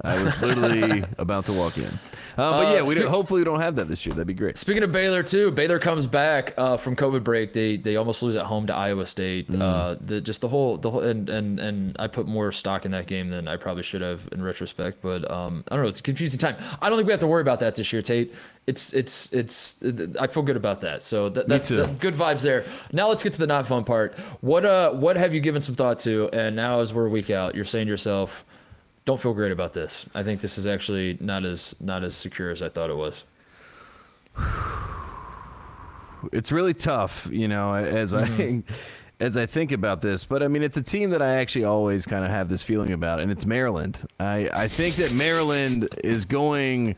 I 0.00 0.22
was 0.22 0.40
literally 0.40 1.04
about 1.18 1.46
to 1.46 1.52
walk 1.52 1.76
in." 1.78 1.84
Uh, 1.84 1.90
but 2.36 2.66
Uh, 2.66 2.72
yeah, 2.74 2.82
we 2.82 2.94
spe- 2.96 3.04
hopefully 3.04 3.40
we 3.40 3.44
don't 3.44 3.60
have 3.60 3.76
that 3.76 3.88
this 3.88 4.06
year. 4.06 4.14
That'd 4.14 4.26
be 4.26 4.32
great. 4.34 4.56
Speaking 4.56 4.82
of 4.82 4.90
Baylor 4.92 5.22
too, 5.22 5.50
Baylor 5.50 5.78
comes 5.78 6.06
back 6.06 6.54
uh, 6.56 6.76
from 6.78 6.96
COVID 6.96 7.22
break. 7.22 7.52
They 7.52 7.76
they 7.76 7.96
almost 7.96 8.22
lose 8.22 8.36
at 8.36 8.46
home 8.46 8.66
to 8.68 8.74
Iowa 8.74 9.06
State. 9.06 9.50
Mm. 9.50 9.60
Uh, 9.60 9.96
the 10.00 10.20
just 10.20 10.40
the 10.40 10.48
whole 10.48 10.78
the 10.78 10.90
whole 10.90 11.00
and, 11.02 11.28
and 11.28 11.60
and 11.60 11.96
I 11.98 12.06
put 12.06 12.26
more 12.26 12.50
stock 12.52 12.84
in 12.86 12.90
that 12.92 13.06
game 13.06 13.28
than 13.28 13.48
I 13.48 13.56
probably 13.58 13.82
should 13.82 14.00
have 14.00 14.28
in 14.32 14.42
retrospect. 14.42 15.02
But 15.02 15.30
um, 15.30 15.64
I 15.68 15.74
don't 15.76 15.84
know. 15.84 15.88
It's 15.88 16.00
a 16.00 16.02
confusing 16.02 16.38
time. 16.38 16.56
I 16.80 16.88
don't 16.88 16.96
think 16.96 17.06
we 17.06 17.12
have 17.12 17.20
to 17.20 17.26
worry 17.26 17.42
about 17.42 17.60
that 17.60 17.74
this 17.74 17.92
year, 17.92 18.00
Tate. 18.02 18.34
It's 18.66 18.92
it's 18.94 19.30
it's. 19.32 19.76
I 20.18 20.26
feel 20.26 20.42
good 20.42 20.56
about 20.56 20.80
that. 20.82 21.02
So 21.04 21.28
that, 21.28 21.48
that's 21.48 21.68
that- 21.68 21.98
good 21.98 22.14
vibes 22.14 22.42
there. 22.42 22.64
Now 22.92 23.08
let's 23.08 23.22
get 23.22 23.32
to 23.34 23.38
the 23.40 23.46
not 23.46 23.66
fun 23.66 23.84
part. 23.84 24.14
What 24.40 24.64
uh 24.64 24.92
what 24.92 25.16
have 25.16 25.34
you 25.34 25.40
given 25.40 25.60
some 25.60 25.74
thought 25.74 25.98
to? 26.00 26.30
And 26.32 26.56
now 26.56 26.80
as 26.80 26.94
we're 26.94 27.06
a 27.06 27.10
week 27.10 27.28
out, 27.28 27.54
you're 27.54 27.64
saying 27.66 27.86
to 27.86 27.90
yourself. 27.90 28.44
Don't 29.04 29.20
feel 29.20 29.34
great 29.34 29.50
about 29.52 29.72
this. 29.72 30.06
I 30.14 30.22
think 30.22 30.40
this 30.40 30.58
is 30.58 30.66
actually 30.66 31.18
not 31.20 31.44
as 31.44 31.74
not 31.80 32.04
as 32.04 32.14
secure 32.16 32.50
as 32.50 32.62
I 32.62 32.68
thought 32.68 32.88
it 32.90 32.96
was. 32.96 33.24
it's 36.32 36.52
really 36.52 36.74
tough, 36.74 37.28
you 37.30 37.48
know, 37.48 37.74
as 37.74 38.12
Mm-hmm. 38.12 38.70
I 38.70 38.74
as 39.20 39.36
I 39.36 39.46
think 39.46 39.70
about 39.70 40.02
this. 40.02 40.24
But 40.24 40.42
I 40.42 40.48
mean, 40.48 40.62
it's 40.64 40.76
a 40.76 40.82
team 40.82 41.10
that 41.10 41.22
I 41.22 41.36
actually 41.36 41.64
always 41.64 42.06
kind 42.06 42.24
of 42.24 42.30
have 42.30 42.48
this 42.48 42.62
feeling 42.64 42.90
about, 42.92 43.20
and 43.20 43.30
it's 43.30 43.46
Maryland. 43.46 44.04
I 44.18 44.50
I 44.52 44.68
think 44.68 44.96
that 44.96 45.12
Maryland 45.12 45.88
is 46.02 46.24
going. 46.24 46.96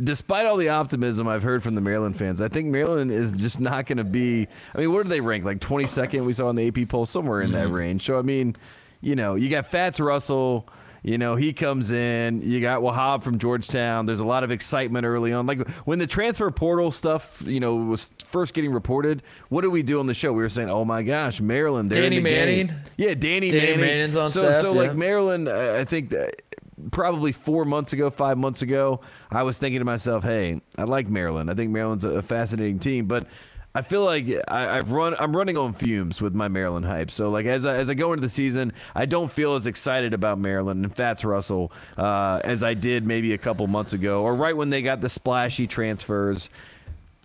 Despite 0.00 0.46
all 0.46 0.56
the 0.56 0.68
optimism 0.68 1.26
I've 1.26 1.42
heard 1.42 1.64
from 1.64 1.74
the 1.74 1.80
Maryland 1.80 2.16
fans, 2.16 2.40
I 2.40 2.46
think 2.46 2.68
Maryland 2.68 3.10
is 3.10 3.32
just 3.32 3.58
not 3.58 3.86
going 3.86 3.98
to 3.98 4.04
be. 4.04 4.46
I 4.72 4.78
mean, 4.78 4.92
where 4.92 5.02
do 5.02 5.08
they 5.08 5.20
rank? 5.20 5.44
Like 5.44 5.58
22nd, 5.58 6.24
we 6.24 6.32
saw 6.32 6.48
in 6.50 6.54
the 6.56 6.68
AP 6.68 6.88
poll, 6.88 7.04
somewhere 7.04 7.40
in 7.40 7.50
Mm-hmm. 7.50 7.58
that 7.58 7.68
range. 7.68 8.06
So, 8.06 8.16
I 8.16 8.22
mean, 8.22 8.54
you 9.00 9.16
know, 9.16 9.34
you 9.34 9.48
got 9.48 9.66
Fatts 9.68 9.98
Russell. 9.98 10.68
You 11.02 11.18
know, 11.18 11.36
he 11.36 11.52
comes 11.52 11.90
in. 11.90 12.42
You 12.42 12.60
got 12.60 12.82
Wahab 12.82 13.22
from 13.22 13.38
Georgetown. 13.38 14.06
There's 14.06 14.20
a 14.20 14.24
lot 14.24 14.44
of 14.44 14.50
excitement 14.50 15.06
early 15.06 15.32
on. 15.32 15.46
Like 15.46 15.68
when 15.80 15.98
the 15.98 16.06
transfer 16.06 16.50
portal 16.50 16.92
stuff, 16.92 17.42
you 17.46 17.60
know, 17.60 17.76
was 17.76 18.10
first 18.24 18.54
getting 18.54 18.72
reported, 18.72 19.22
what 19.48 19.62
did 19.62 19.68
we 19.68 19.82
do 19.82 20.00
on 20.00 20.06
the 20.06 20.14
show? 20.14 20.32
We 20.32 20.42
were 20.42 20.48
saying, 20.48 20.70
oh 20.70 20.84
my 20.84 21.02
gosh, 21.02 21.40
Maryland. 21.40 21.90
Danny 21.90 22.08
the 22.08 22.14
game. 22.16 22.22
Manning? 22.24 22.72
Yeah, 22.96 23.14
Danny, 23.14 23.50
Danny 23.50 23.76
Manning. 23.76 23.80
Manning's 23.80 24.16
on 24.16 24.30
so, 24.30 24.40
staff, 24.40 24.60
So, 24.60 24.72
like, 24.72 24.88
yeah. 24.88 24.94
Maryland, 24.94 25.48
I 25.48 25.80
I 25.80 25.84
think 25.84 26.10
that 26.10 26.42
probably 26.90 27.32
four 27.32 27.64
months 27.64 27.92
ago, 27.92 28.10
five 28.10 28.38
months 28.38 28.62
ago, 28.62 29.00
I 29.30 29.42
was 29.42 29.58
thinking 29.58 29.80
to 29.80 29.84
myself, 29.84 30.24
hey, 30.24 30.60
I 30.76 30.84
like 30.84 31.08
Maryland. 31.08 31.50
I 31.50 31.54
think 31.54 31.70
Maryland's 31.70 32.04
a 32.04 32.22
fascinating 32.22 32.78
team, 32.78 33.06
but 33.06 33.26
I 33.78 33.82
feel 33.82 34.04
like 34.04 34.26
I, 34.48 34.76
I've 34.78 34.90
run. 34.90 35.14
I'm 35.20 35.36
running 35.36 35.56
on 35.56 35.72
fumes 35.72 36.20
with 36.20 36.34
my 36.34 36.48
Maryland 36.48 36.84
hype. 36.84 37.12
So 37.12 37.30
like 37.30 37.46
as 37.46 37.64
I, 37.64 37.76
as 37.76 37.88
I 37.88 37.94
go 37.94 38.12
into 38.12 38.22
the 38.22 38.28
season, 38.28 38.72
I 38.92 39.06
don't 39.06 39.30
feel 39.30 39.54
as 39.54 39.68
excited 39.68 40.12
about 40.12 40.40
Maryland 40.40 40.84
and 40.84 40.92
Fatts 40.92 41.24
Russell 41.24 41.70
uh, 41.96 42.40
as 42.42 42.64
I 42.64 42.74
did 42.74 43.06
maybe 43.06 43.34
a 43.34 43.38
couple 43.38 43.64
months 43.68 43.92
ago, 43.92 44.24
or 44.24 44.34
right 44.34 44.56
when 44.56 44.70
they 44.70 44.82
got 44.82 45.00
the 45.00 45.08
splashy 45.08 45.68
transfers. 45.68 46.50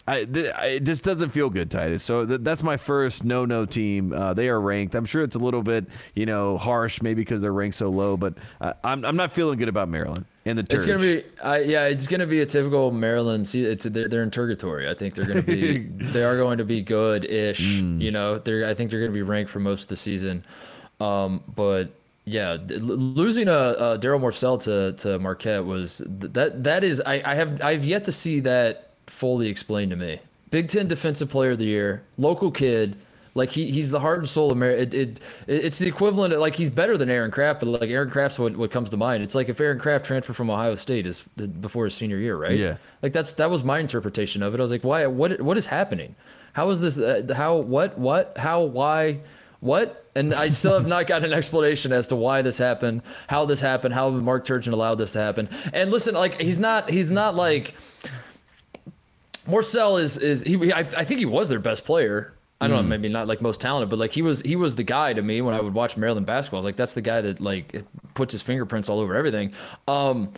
I, 0.05 0.25
th- 0.25 0.53
I- 0.53 0.65
it 0.65 0.83
just 0.83 1.03
doesn't 1.05 1.29
feel 1.29 1.49
good, 1.49 1.71
Titus. 1.71 2.03
So 2.03 2.25
th- 2.25 2.41
that's 2.43 2.61
my 2.61 2.75
first 2.77 3.23
no-no 3.23 3.65
team. 3.65 4.11
Uh, 4.11 4.33
they 4.33 4.49
are 4.49 4.59
ranked. 4.59 4.95
I'm 4.95 5.05
sure 5.05 5.23
it's 5.23 5.35
a 5.35 5.39
little 5.39 5.63
bit, 5.63 5.85
you 6.13 6.25
know, 6.25 6.57
harsh, 6.57 7.01
maybe 7.01 7.21
because 7.21 7.39
they're 7.41 7.53
ranked 7.53 7.77
so 7.77 7.89
low. 7.89 8.17
But 8.17 8.33
uh, 8.59 8.73
I'm 8.83 9.05
I'm 9.05 9.15
not 9.15 9.31
feeling 9.33 9.57
good 9.57 9.69
about 9.69 9.87
Maryland 9.87 10.25
and 10.45 10.57
the 10.59 10.63
It's 10.69 10.83
Turge. 10.83 10.87
gonna 10.87 10.99
be, 10.99 11.23
I, 11.41 11.59
yeah, 11.59 11.85
it's 11.85 12.05
gonna 12.07 12.27
be 12.27 12.41
a 12.41 12.45
typical 12.45 12.91
Maryland. 12.91 13.47
See, 13.47 13.63
it's 13.63 13.85
they're, 13.85 14.09
they're 14.09 14.23
in 14.23 14.31
purgatory. 14.31 14.89
I 14.89 14.93
think 14.93 15.15
they're 15.15 15.25
gonna 15.25 15.41
be, 15.41 15.77
they 15.87 16.23
are 16.25 16.35
going 16.35 16.57
to 16.57 16.65
be 16.65 16.81
good-ish. 16.81 17.79
Mm. 17.81 18.01
You 18.01 18.11
know, 18.11 18.37
they're, 18.39 18.67
I 18.67 18.73
think 18.73 18.91
they're 18.91 18.99
gonna 18.99 19.13
be 19.13 19.21
ranked 19.21 19.51
for 19.51 19.59
most 19.59 19.83
of 19.83 19.87
the 19.87 19.95
season. 19.95 20.43
Um, 20.99 21.43
but 21.55 21.91
yeah, 22.25 22.57
losing 22.67 23.47
a, 23.47 23.51
a 23.51 23.99
Darryl 23.99 24.19
Morsell 24.21 24.61
to 24.63 24.93
to 25.01 25.17
Marquette 25.19 25.63
was 25.65 25.97
th- 26.19 26.33
that 26.33 26.63
that 26.65 26.83
is, 26.83 27.01
I, 27.05 27.21
I 27.25 27.35
have 27.35 27.61
I've 27.61 27.85
yet 27.85 28.03
to 28.05 28.11
see 28.11 28.41
that 28.41 28.89
fully 29.13 29.47
explained 29.47 29.91
to 29.91 29.95
me. 29.95 30.19
Big 30.49 30.67
Ten 30.67 30.87
Defensive 30.87 31.29
Player 31.29 31.51
of 31.51 31.59
the 31.59 31.65
Year, 31.65 32.03
local 32.17 32.51
kid. 32.51 32.97
Like 33.35 33.49
he, 33.49 33.71
he's 33.71 33.89
the 33.89 33.99
heart 33.99 34.19
and 34.19 34.29
soul 34.29 34.51
of 34.51 34.57
Mar- 34.59 34.69
it, 34.69 34.93
it, 34.93 35.19
it's 35.47 35.79
the 35.79 35.87
equivalent 35.87 36.33
of 36.33 36.39
like 36.39 36.55
he's 36.55 36.69
better 36.69 36.99
than 36.99 37.09
Aaron 37.09 37.31
Craft, 37.31 37.61
but 37.61 37.67
like 37.67 37.89
Aaron 37.89 38.11
Craft's 38.11 38.37
what, 38.37 38.55
what 38.55 38.69
comes 38.69 38.91
to 38.91 38.97
mind. 38.97 39.23
It's 39.23 39.33
like 39.33 39.49
if 39.49 39.59
Aaron 39.59 39.79
Craft 39.79 40.05
transferred 40.05 40.35
from 40.35 40.51
Ohio 40.51 40.75
State 40.75 41.07
is 41.07 41.21
before 41.59 41.85
his 41.85 41.95
senior 41.95 42.17
year, 42.17 42.37
right? 42.37 42.55
Yeah. 42.55 42.77
Like 43.01 43.11
that's 43.11 43.33
that 43.33 43.49
was 43.49 43.63
my 43.63 43.79
interpretation 43.79 44.43
of 44.43 44.53
it. 44.53 44.59
I 44.59 44.61
was 44.61 44.71
like, 44.71 44.83
why? 44.83 45.07
What 45.07 45.41
what 45.41 45.57
is 45.57 45.65
happening? 45.65 46.15
How 46.53 46.69
is 46.69 46.79
this? 46.79 46.95
Uh, 46.99 47.33
how? 47.35 47.55
What? 47.55 47.97
What? 47.97 48.37
How? 48.37 48.61
Why? 48.61 49.21
What? 49.61 50.05
And 50.13 50.33
I 50.35 50.49
still 50.49 50.73
have 50.73 50.85
not 50.85 51.07
gotten 51.07 51.31
an 51.31 51.33
explanation 51.33 51.91
as 51.91 52.07
to 52.07 52.15
why 52.15 52.43
this 52.43 52.59
happened, 52.59 53.01
how 53.27 53.45
this 53.45 53.61
happened, 53.61 53.95
how 53.95 54.09
Mark 54.09 54.45
Turgeon 54.45 54.73
allowed 54.73 54.95
this 54.95 55.13
to 55.13 55.19
happen. 55.19 55.49
And 55.73 55.89
listen, 55.89 56.13
like 56.13 56.39
he's 56.39 56.59
not, 56.59 56.89
he's 56.89 57.11
not 57.11 57.33
like 57.33 57.73
Morsell 59.47 60.01
is 60.01 60.17
is 60.17 60.43
he. 60.43 60.71
I, 60.71 60.79
I 60.79 61.03
think 61.03 61.19
he 61.19 61.25
was 61.25 61.49
their 61.49 61.59
best 61.59 61.85
player. 61.85 62.33
I 62.61 62.67
don't 62.69 62.77
know, 62.77 62.83
maybe 62.83 63.09
not 63.09 63.27
like 63.27 63.41
most 63.41 63.59
talented, 63.59 63.89
but 63.89 63.99
like 63.99 64.13
he 64.13 64.21
was 64.21 64.41
he 64.41 64.55
was 64.55 64.75
the 64.75 64.83
guy 64.83 65.11
to 65.11 65.21
me 65.21 65.41
when 65.41 65.53
I 65.53 65.59
would 65.59 65.73
watch 65.73 65.97
Maryland 65.97 66.25
basketball. 66.25 66.61
Like 66.61 66.77
that's 66.77 66.93
the 66.93 67.01
guy 67.01 67.19
that 67.19 67.41
like 67.41 67.83
puts 68.13 68.31
his 68.31 68.41
fingerprints 68.41 68.87
all 68.87 69.01
over 69.01 69.15
everything. 69.15 69.51
Um, 69.85 70.31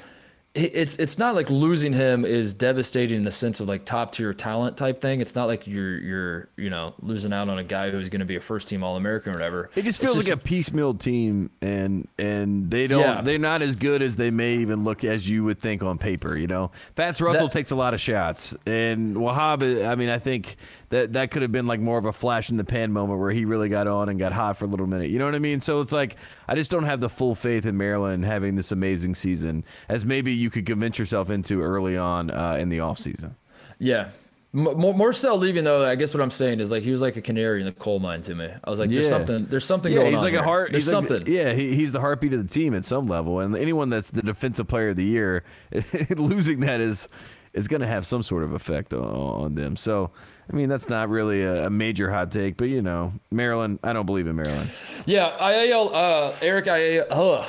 it's 0.55 0.95
it's 0.97 1.17
not 1.19 1.35
like 1.35 1.49
losing 1.49 1.91
him 1.91 2.23
is 2.23 2.53
devastating 2.53 3.17
in 3.17 3.23
the 3.25 3.31
sense 3.31 3.59
of 3.59 3.67
like 3.67 3.83
top 3.83 4.13
tier 4.13 4.33
talent 4.33 4.77
type 4.77 5.01
thing. 5.01 5.19
It's 5.19 5.35
not 5.35 5.45
like 5.45 5.67
you're 5.67 5.97
you're 5.99 6.49
you 6.55 6.69
know 6.69 6.93
losing 7.01 7.33
out 7.33 7.49
on 7.49 7.59
a 7.59 7.63
guy 7.63 7.91
who's 7.91 8.07
going 8.09 8.19
to 8.21 8.25
be 8.25 8.37
a 8.37 8.41
first 8.41 8.67
team 8.69 8.81
All 8.81 8.95
American 8.95 9.31
or 9.33 9.35
whatever. 9.35 9.69
It 9.75 9.83
just 9.83 10.01
It's 10.01 10.13
feels 10.13 10.25
like 10.27 10.33
a 10.33 10.39
piecemeal 10.41 10.93
team, 10.93 11.49
and 11.61 12.07
and 12.17 12.71
they 12.71 12.87
don't 12.87 13.01
Yeah. 13.01 13.21
they're 13.21 13.37
not 13.37 13.61
as 13.61 13.75
good 13.75 14.01
as 14.01 14.15
they 14.15 14.31
may 14.31 14.55
even 14.55 14.85
look 14.85 15.03
as 15.03 15.29
you 15.29 15.43
would 15.43 15.59
think 15.59 15.83
on 15.83 15.97
paper. 15.97 16.37
You 16.37 16.47
know, 16.47 16.71
Fatts 16.95 17.19
Russell 17.19 17.47
That- 17.47 17.53
takes 17.53 17.71
a 17.71 17.75
lot 17.75 17.93
of 17.93 17.99
shots, 17.99 18.55
and 18.65 19.17
Wahab. 19.17 19.85
I 19.85 19.95
mean, 19.95 20.09
I 20.09 20.19
think 20.19 20.55
that 20.89 21.13
that 21.13 21.31
could 21.31 21.41
have 21.41 21.51
been 21.51 21.67
like 21.67 21.79
more 21.79 21.97
of 21.97 22.05
a 22.05 22.13
flash 22.13 22.49
in 22.49 22.57
the 22.57 22.63
pan 22.63 22.91
moment 22.91 23.19
where 23.19 23.31
he 23.31 23.45
really 23.45 23.69
got 23.69 23.87
on 23.87 24.09
and 24.09 24.19
got 24.19 24.31
hot 24.31 24.57
for 24.57 24.65
a 24.65 24.67
little 24.67 24.87
minute. 24.87 25.09
You 25.09 25.19
know 25.19 25.25
what 25.25 25.35
I 25.35 25.39
mean? 25.39 25.59
So 25.61 25.81
it's 25.81 25.91
like 25.91 26.15
I 26.47 26.55
just 26.55 26.69
don't 26.71 26.85
have 26.85 26.99
the 26.99 27.09
full 27.09 27.35
faith 27.35 27.65
in 27.65 27.77
Maryland 27.77 28.25
having 28.25 28.55
this 28.55 28.71
amazing 28.71 29.15
season 29.15 29.63
as 29.89 30.05
maybe 30.05 30.33
you 30.33 30.49
could 30.49 30.65
convince 30.65 30.99
yourself 30.99 31.29
into 31.29 31.61
early 31.61 31.97
on 31.97 32.29
uh, 32.31 32.57
in 32.59 32.69
the 32.69 32.77
offseason. 32.79 33.35
Yeah. 33.79 34.09
More, 34.53 34.93
more 34.93 35.11
so 35.11 35.35
leaving 35.35 35.65
though. 35.65 35.83
I 35.85 35.95
guess 35.95 36.13
what 36.13 36.23
I'm 36.23 36.31
saying 36.31 36.61
is 36.61 36.71
like 36.71 36.81
he 36.81 36.89
was 36.91 37.01
like 37.01 37.17
a 37.17 37.21
canary 37.21 37.59
in 37.59 37.65
the 37.65 37.73
coal 37.73 37.99
mine 37.99 38.21
to 38.21 38.33
me. 38.35 38.47
I 38.63 38.69
was 38.69 38.79
like, 38.79 38.89
there's 38.89 39.03
Yeah. 39.05 39.09
something. 39.09 39.47
There's 39.47 39.65
something 39.65 39.91
Yeah, 39.91 39.99
going 39.99 40.11
he's 40.11 40.19
on. 40.19 40.23
like 40.23 40.31
here. 40.31 40.39
a 40.41 40.45
heart. 40.45 40.71
There's 40.71 40.85
he's 40.85 40.93
like- 40.93 41.07
something. 41.09 41.33
yeah, 41.33 41.51
he, 41.51 41.75
he's 41.75 41.91
the 41.91 41.99
heartbeat 41.99 42.31
of 42.31 42.41
the 42.47 42.53
team 42.53 42.73
at 42.73 42.85
some 42.85 43.05
level, 43.07 43.41
and 43.41 43.57
anyone 43.57 43.89
that's 43.89 44.11
the 44.11 44.21
defensive 44.21 44.65
player 44.67 44.89
of 44.91 44.95
the 44.95 45.03
year, 45.03 45.43
losing 46.15 46.61
that 46.61 46.79
is 46.79 47.09
is 47.53 47.67
going 47.67 47.81
to 47.81 47.87
have 47.87 48.05
some 48.05 48.21
sort 48.23 48.43
of 48.43 48.53
effect 48.53 48.93
on, 48.93 49.03
on 49.03 49.55
them. 49.55 49.75
So, 49.77 50.11
I 50.51 50.55
mean, 50.55 50.69
that's 50.69 50.89
not 50.89 51.09
really 51.09 51.41
a, 51.41 51.67
a 51.67 51.69
major 51.69 52.11
hot 52.11 52.31
take, 52.31 52.55
but 52.57 52.65
you 52.69 52.81
know, 52.81 53.13
Maryland. 53.31 53.79
I 53.83 53.93
don't 53.93 54.05
believe 54.05 54.27
in 54.27 54.35
Maryland. 54.35 54.69
Yeah, 55.05 55.35
IAL, 55.39 55.91
uh, 55.93 56.35
Eric 56.41 56.65
IAL, 56.65 57.05
ugh. 57.09 57.45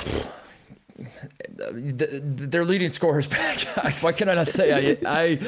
Th- 1.98 2.22
Their 2.22 2.64
leading 2.64 2.90
scorer 2.90 3.18
is 3.18 3.26
back. 3.26 3.58
Why 4.02 4.12
can 4.12 4.28
I 4.28 4.34
not 4.34 4.48
say 4.48 4.96
I, 5.04 5.38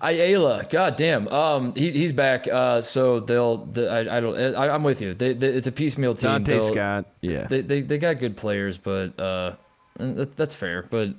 I, 0.00 0.08
Ayala? 0.10 0.66
God 0.70 0.96
damn. 0.96 1.28
Um, 1.28 1.74
he, 1.74 1.90
he's 1.92 2.12
back. 2.12 2.46
Uh, 2.48 2.80
so 2.82 3.20
they'll. 3.20 3.58
The, 3.66 3.88
I, 3.90 4.16
I 4.16 4.20
don't. 4.20 4.54
I, 4.56 4.70
I'm 4.70 4.82
with 4.82 5.00
you. 5.00 5.14
They, 5.14 5.34
they, 5.34 5.48
it's 5.48 5.66
a 5.68 5.72
piecemeal 5.72 6.14
team. 6.14 6.30
Donta 6.30 6.44
They'll- 6.46 6.60
Scott. 6.62 7.06
Yeah, 7.20 7.46
They, 7.46 7.60
they, 7.60 7.80
they 7.82 7.98
got 7.98 8.18
good 8.18 8.36
players, 8.36 8.78
but 8.78 9.18
uh, 9.20 9.56
that, 9.98 10.36
that's 10.36 10.54
fair. 10.54 10.86
But 10.88 11.10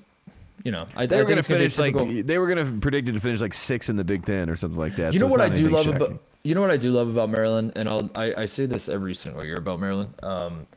you 0.64 0.72
know, 0.72 0.86
I, 0.95 1.05
they 1.05 1.18
I 1.18 1.20
were 1.24 1.26
think 1.26 1.28
going 1.28 1.36
to 1.36 1.39
it's 1.39 1.47
gonna 1.78 1.93
be 1.93 1.95
finish 1.97 2.18
like 2.18 2.26
they 2.28 2.38
were 2.38 2.47
going 2.53 2.66
to 2.66 2.80
predict 2.80 3.07
it 3.10 3.14
to 3.14 3.20
finish 3.20 3.39
like 3.41 3.53
six 3.53 3.89
in 3.89 3.95
the 3.95 4.03
Big 4.03 4.26
Ten 4.26 4.49
or 4.49 4.55
something 4.55 4.80
like 4.80 4.95
that. 4.97 5.14
You 5.14 5.20
so 5.20 5.26
know 5.28 5.32
what 5.32 5.41
I 5.41 5.49
do 5.49 5.70
love 5.70 5.86
shocking. 5.86 6.01
about 6.01 6.24
you 6.43 6.55
know 6.55 6.62
what 6.62 6.72
I 6.72 6.78
do 6.78 6.91
love 6.91 7.07
about 7.10 7.30
Maryland, 7.30 7.74
and 7.76 7.88
I'll 7.89 8.10
I, 8.16 8.34
I 8.43 8.45
say 8.45 8.66
this 8.66 8.89
every 8.89 9.14
single 9.16 9.43
year 9.45 9.55
about 9.57 9.80
Maryland. 9.80 10.14
Um, 10.24 10.68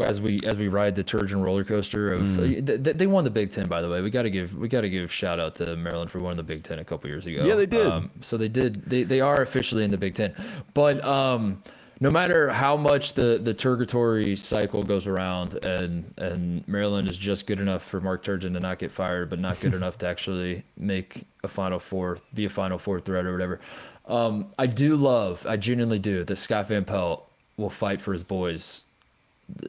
as 0.00 0.20
we 0.20 0.40
as 0.44 0.56
we 0.56 0.66
ride 0.68 0.94
the 0.96 1.04
Trojan 1.04 1.40
roller 1.40 1.62
coaster 1.64 2.12
of 2.12 2.20
Mm. 2.22 2.66
th- 2.66 2.82
th- 2.82 2.96
they 2.96 3.06
won 3.06 3.22
the 3.24 3.30
Big 3.30 3.50
Ten 3.52 3.68
by 3.68 3.80
the 3.80 3.88
way. 3.88 4.00
We 4.00 4.10
got 4.10 4.22
to 4.22 4.30
give 4.30 4.56
we 4.56 4.66
got 4.68 4.80
to 4.80 4.90
give 4.90 5.12
shout 5.12 5.38
out 5.38 5.54
to 5.56 5.76
Maryland 5.76 6.10
for 6.10 6.18
winning 6.18 6.36
the 6.38 6.42
Big 6.42 6.64
Ten 6.64 6.78
a 6.80 6.84
couple 6.84 7.08
years 7.08 7.26
ago. 7.26 7.44
Yeah, 7.44 7.54
they 7.54 7.66
did. 7.66 7.86
Um, 7.86 8.10
so 8.20 8.36
they 8.36 8.48
did 8.48 8.84
they 8.90 9.04
they 9.04 9.20
are 9.20 9.40
officially 9.40 9.84
in 9.84 9.90
the 9.90 9.98
Big 9.98 10.14
Ten, 10.14 10.34
but 10.74 11.02
um. 11.04 11.62
No 12.00 12.10
matter 12.10 12.50
how 12.50 12.76
much 12.76 13.14
the, 13.14 13.38
the 13.42 13.54
Turgatory 13.54 14.36
cycle 14.36 14.82
goes 14.82 15.06
around, 15.06 15.64
and, 15.64 16.12
and 16.18 16.66
Maryland 16.66 17.08
is 17.08 17.16
just 17.16 17.46
good 17.46 17.60
enough 17.60 17.84
for 17.84 18.00
Mark 18.00 18.24
Turgeon 18.24 18.52
to 18.54 18.60
not 18.60 18.78
get 18.78 18.92
fired, 18.92 19.30
but 19.30 19.38
not 19.38 19.60
good 19.60 19.74
enough 19.80 19.98
to 19.98 20.06
actually 20.06 20.64
make 20.76 21.24
a 21.42 21.48
Final 21.48 21.78
Four, 21.78 22.18
be 22.32 22.44
a 22.44 22.50
Final 22.50 22.78
Four 22.78 23.00
threat 23.00 23.26
or 23.26 23.32
whatever. 23.32 23.60
Um, 24.06 24.52
I 24.58 24.66
do 24.66 24.96
love, 24.96 25.46
I 25.48 25.56
genuinely 25.56 25.98
do, 25.98 26.24
that 26.24 26.36
Scott 26.36 26.68
Van 26.68 26.84
Pelt 26.84 27.30
will 27.56 27.70
fight 27.70 28.00
for 28.02 28.12
his 28.12 28.24
boys 28.24 28.82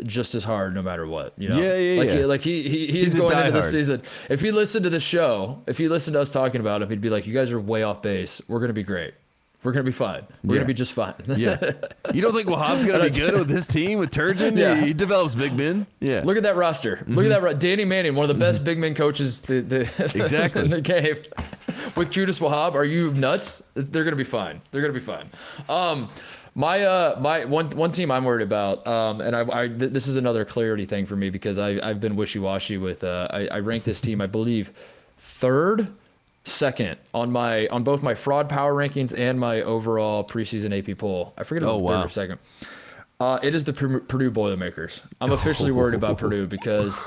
just 0.03 0.35
as 0.35 0.43
hard 0.43 0.73
no 0.73 0.81
matter 0.81 1.05
what. 1.05 1.33
You 1.37 1.49
know, 1.49 1.59
Yeah, 1.59 1.75
yeah, 1.75 1.99
like 1.99 2.09
yeah. 2.09 2.15
He, 2.15 2.25
like 2.25 2.41
he 2.41 2.63
he 2.63 2.87
He's 2.87 3.13
he's 3.13 3.15
going 3.15 3.37
into 3.37 3.51
the 3.51 3.63
season. 3.63 4.01
If 4.29 4.41
he 4.41 4.51
listened 4.51 4.83
to 4.83 4.89
the 4.89 4.99
show, 4.99 5.61
if 5.67 5.77
he 5.77 5.87
listened 5.87 6.13
to 6.15 6.21
us 6.21 6.31
talking 6.31 6.61
about 6.61 6.81
him, 6.81 6.89
he'd 6.89 7.01
be 7.01 7.09
like, 7.09 7.27
"You 7.27 7.33
guys 7.33 7.51
are 7.51 7.59
way 7.59 7.83
off 7.83 8.01
base. 8.01 8.41
We're 8.47 8.59
gonna 8.59 8.73
be 8.73 8.83
great. 8.83 9.13
We're 9.65 9.71
gonna 9.73 9.83
be 9.83 9.91
fine. 9.91 10.23
We're 10.43 10.55
Yeah. 10.55 10.59
gonna 10.59 10.67
be 10.67 10.73
just 10.75 10.93
fine." 10.93 11.15
Yeah, 11.35 11.71
you 12.13 12.21
don't 12.21 12.33
think 12.33 12.47
Wahab's 12.47 12.85
going 12.85 12.99
to 13.03 13.09
be 13.09 13.17
good 13.25 13.33
with 13.33 13.47
this 13.49 13.67
team 13.67 13.99
with 13.99 14.11
Turgeon? 14.11 14.55
Yeah. 14.57 14.75
he, 14.75 14.87
he 14.87 14.93
develops 14.93 15.35
big 15.35 15.53
men. 15.53 15.87
Yeah, 15.99 16.21
Look 16.23 16.37
at 16.37 16.43
that 16.43 16.55
roster. 16.55 17.03
Look 17.07 17.25
at 17.25 17.29
that. 17.29 17.41
ro- 17.41 17.53
Danny 17.53 17.83
Manning, 17.83 18.15
one 18.15 18.23
of 18.23 18.27
the 18.29 18.39
best 18.39 18.63
big 18.63 18.77
men 18.77 18.95
coaches 18.95 19.41
the, 19.41 19.59
the 19.61 19.81
Exactly. 20.15 20.63
in 20.63 20.69
the 20.69 20.79
game. 20.81 21.15
With 21.95 22.11
Qudus 22.11 22.39
Wahab, 22.39 22.75
are 22.75 22.85
you 22.85 23.11
nuts? 23.13 23.63
They're 23.73 24.03
gonna 24.03 24.15
be 24.15 24.23
fine. 24.23 24.61
They're 24.71 24.81
gonna 24.81 24.93
be 24.93 24.99
fine. 24.99 25.29
Um, 25.67 26.09
my 26.53 26.83
uh, 26.83 27.17
my 27.19 27.43
one 27.45 27.69
one 27.71 27.91
team 27.91 28.11
I'm 28.11 28.23
worried 28.23 28.43
about, 28.43 28.85
um, 28.87 29.19
and 29.19 29.35
I, 29.35 29.63
I 29.63 29.67
th- 29.67 29.91
this 29.91 30.07
is 30.07 30.15
another 30.15 30.45
clarity 30.45 30.85
thing 30.85 31.05
for 31.05 31.15
me 31.17 31.29
because 31.29 31.57
I 31.59 31.79
I've 31.81 31.99
been 31.99 32.15
wishy 32.15 32.39
washy 32.39 32.77
with. 32.77 33.03
Uh, 33.03 33.27
I, 33.31 33.47
I 33.47 33.59
ranked 33.59 33.85
this 33.85 33.99
team, 33.99 34.21
I 34.21 34.27
believe, 34.27 34.71
third, 35.17 35.89
second 36.45 36.97
on 37.13 37.31
my 37.31 37.67
on 37.67 37.83
both 37.83 38.01
my 38.03 38.13
fraud 38.15 38.47
power 38.47 38.73
rankings 38.73 39.17
and 39.17 39.39
my 39.39 39.61
overall 39.61 40.23
preseason 40.23 40.77
AP 40.77 40.97
poll. 40.97 41.33
I 41.37 41.43
forget 41.43 41.63
if 41.63 41.67
it 41.67 41.71
Oh, 41.71 41.73
was 41.75 41.81
third 41.83 41.89
wow. 41.97 42.03
or 42.05 42.09
second. 42.09 42.39
Uh, 43.19 43.39
it 43.41 43.55
is 43.55 43.63
the 43.63 43.73
Purdue 43.73 44.29
Boilermakers. 44.31 45.01
I'm 45.21 45.31
officially 45.39 45.71
worried 45.71 45.95
about 45.95 46.17
Purdue 46.17 46.47
because 46.47 46.97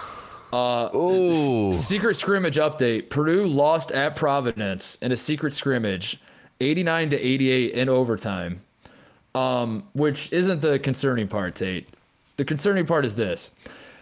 uh, 0.52 0.88
Oh. 0.92 1.70
secret 1.72 2.16
scrimmage 2.16 2.56
update. 2.56 3.10
Purdue 3.10 3.44
lost 3.44 3.92
at 3.92 4.16
Providence 4.16 4.96
in 5.02 5.12
a 5.12 5.16
secret 5.16 5.52
scrimmage, 5.52 6.18
89 6.60 7.10
to 7.10 7.18
88 7.20 7.72
in 7.74 7.88
overtime. 7.88 8.62
Um, 9.34 9.84
which 9.92 10.32
isn't 10.32 10.62
the 10.62 10.78
concerning 10.78 11.28
part, 11.28 11.54
Tate. 11.54 11.88
The 12.38 12.44
concerning 12.44 12.86
part 12.86 13.04
is 13.04 13.14
this: 13.14 13.52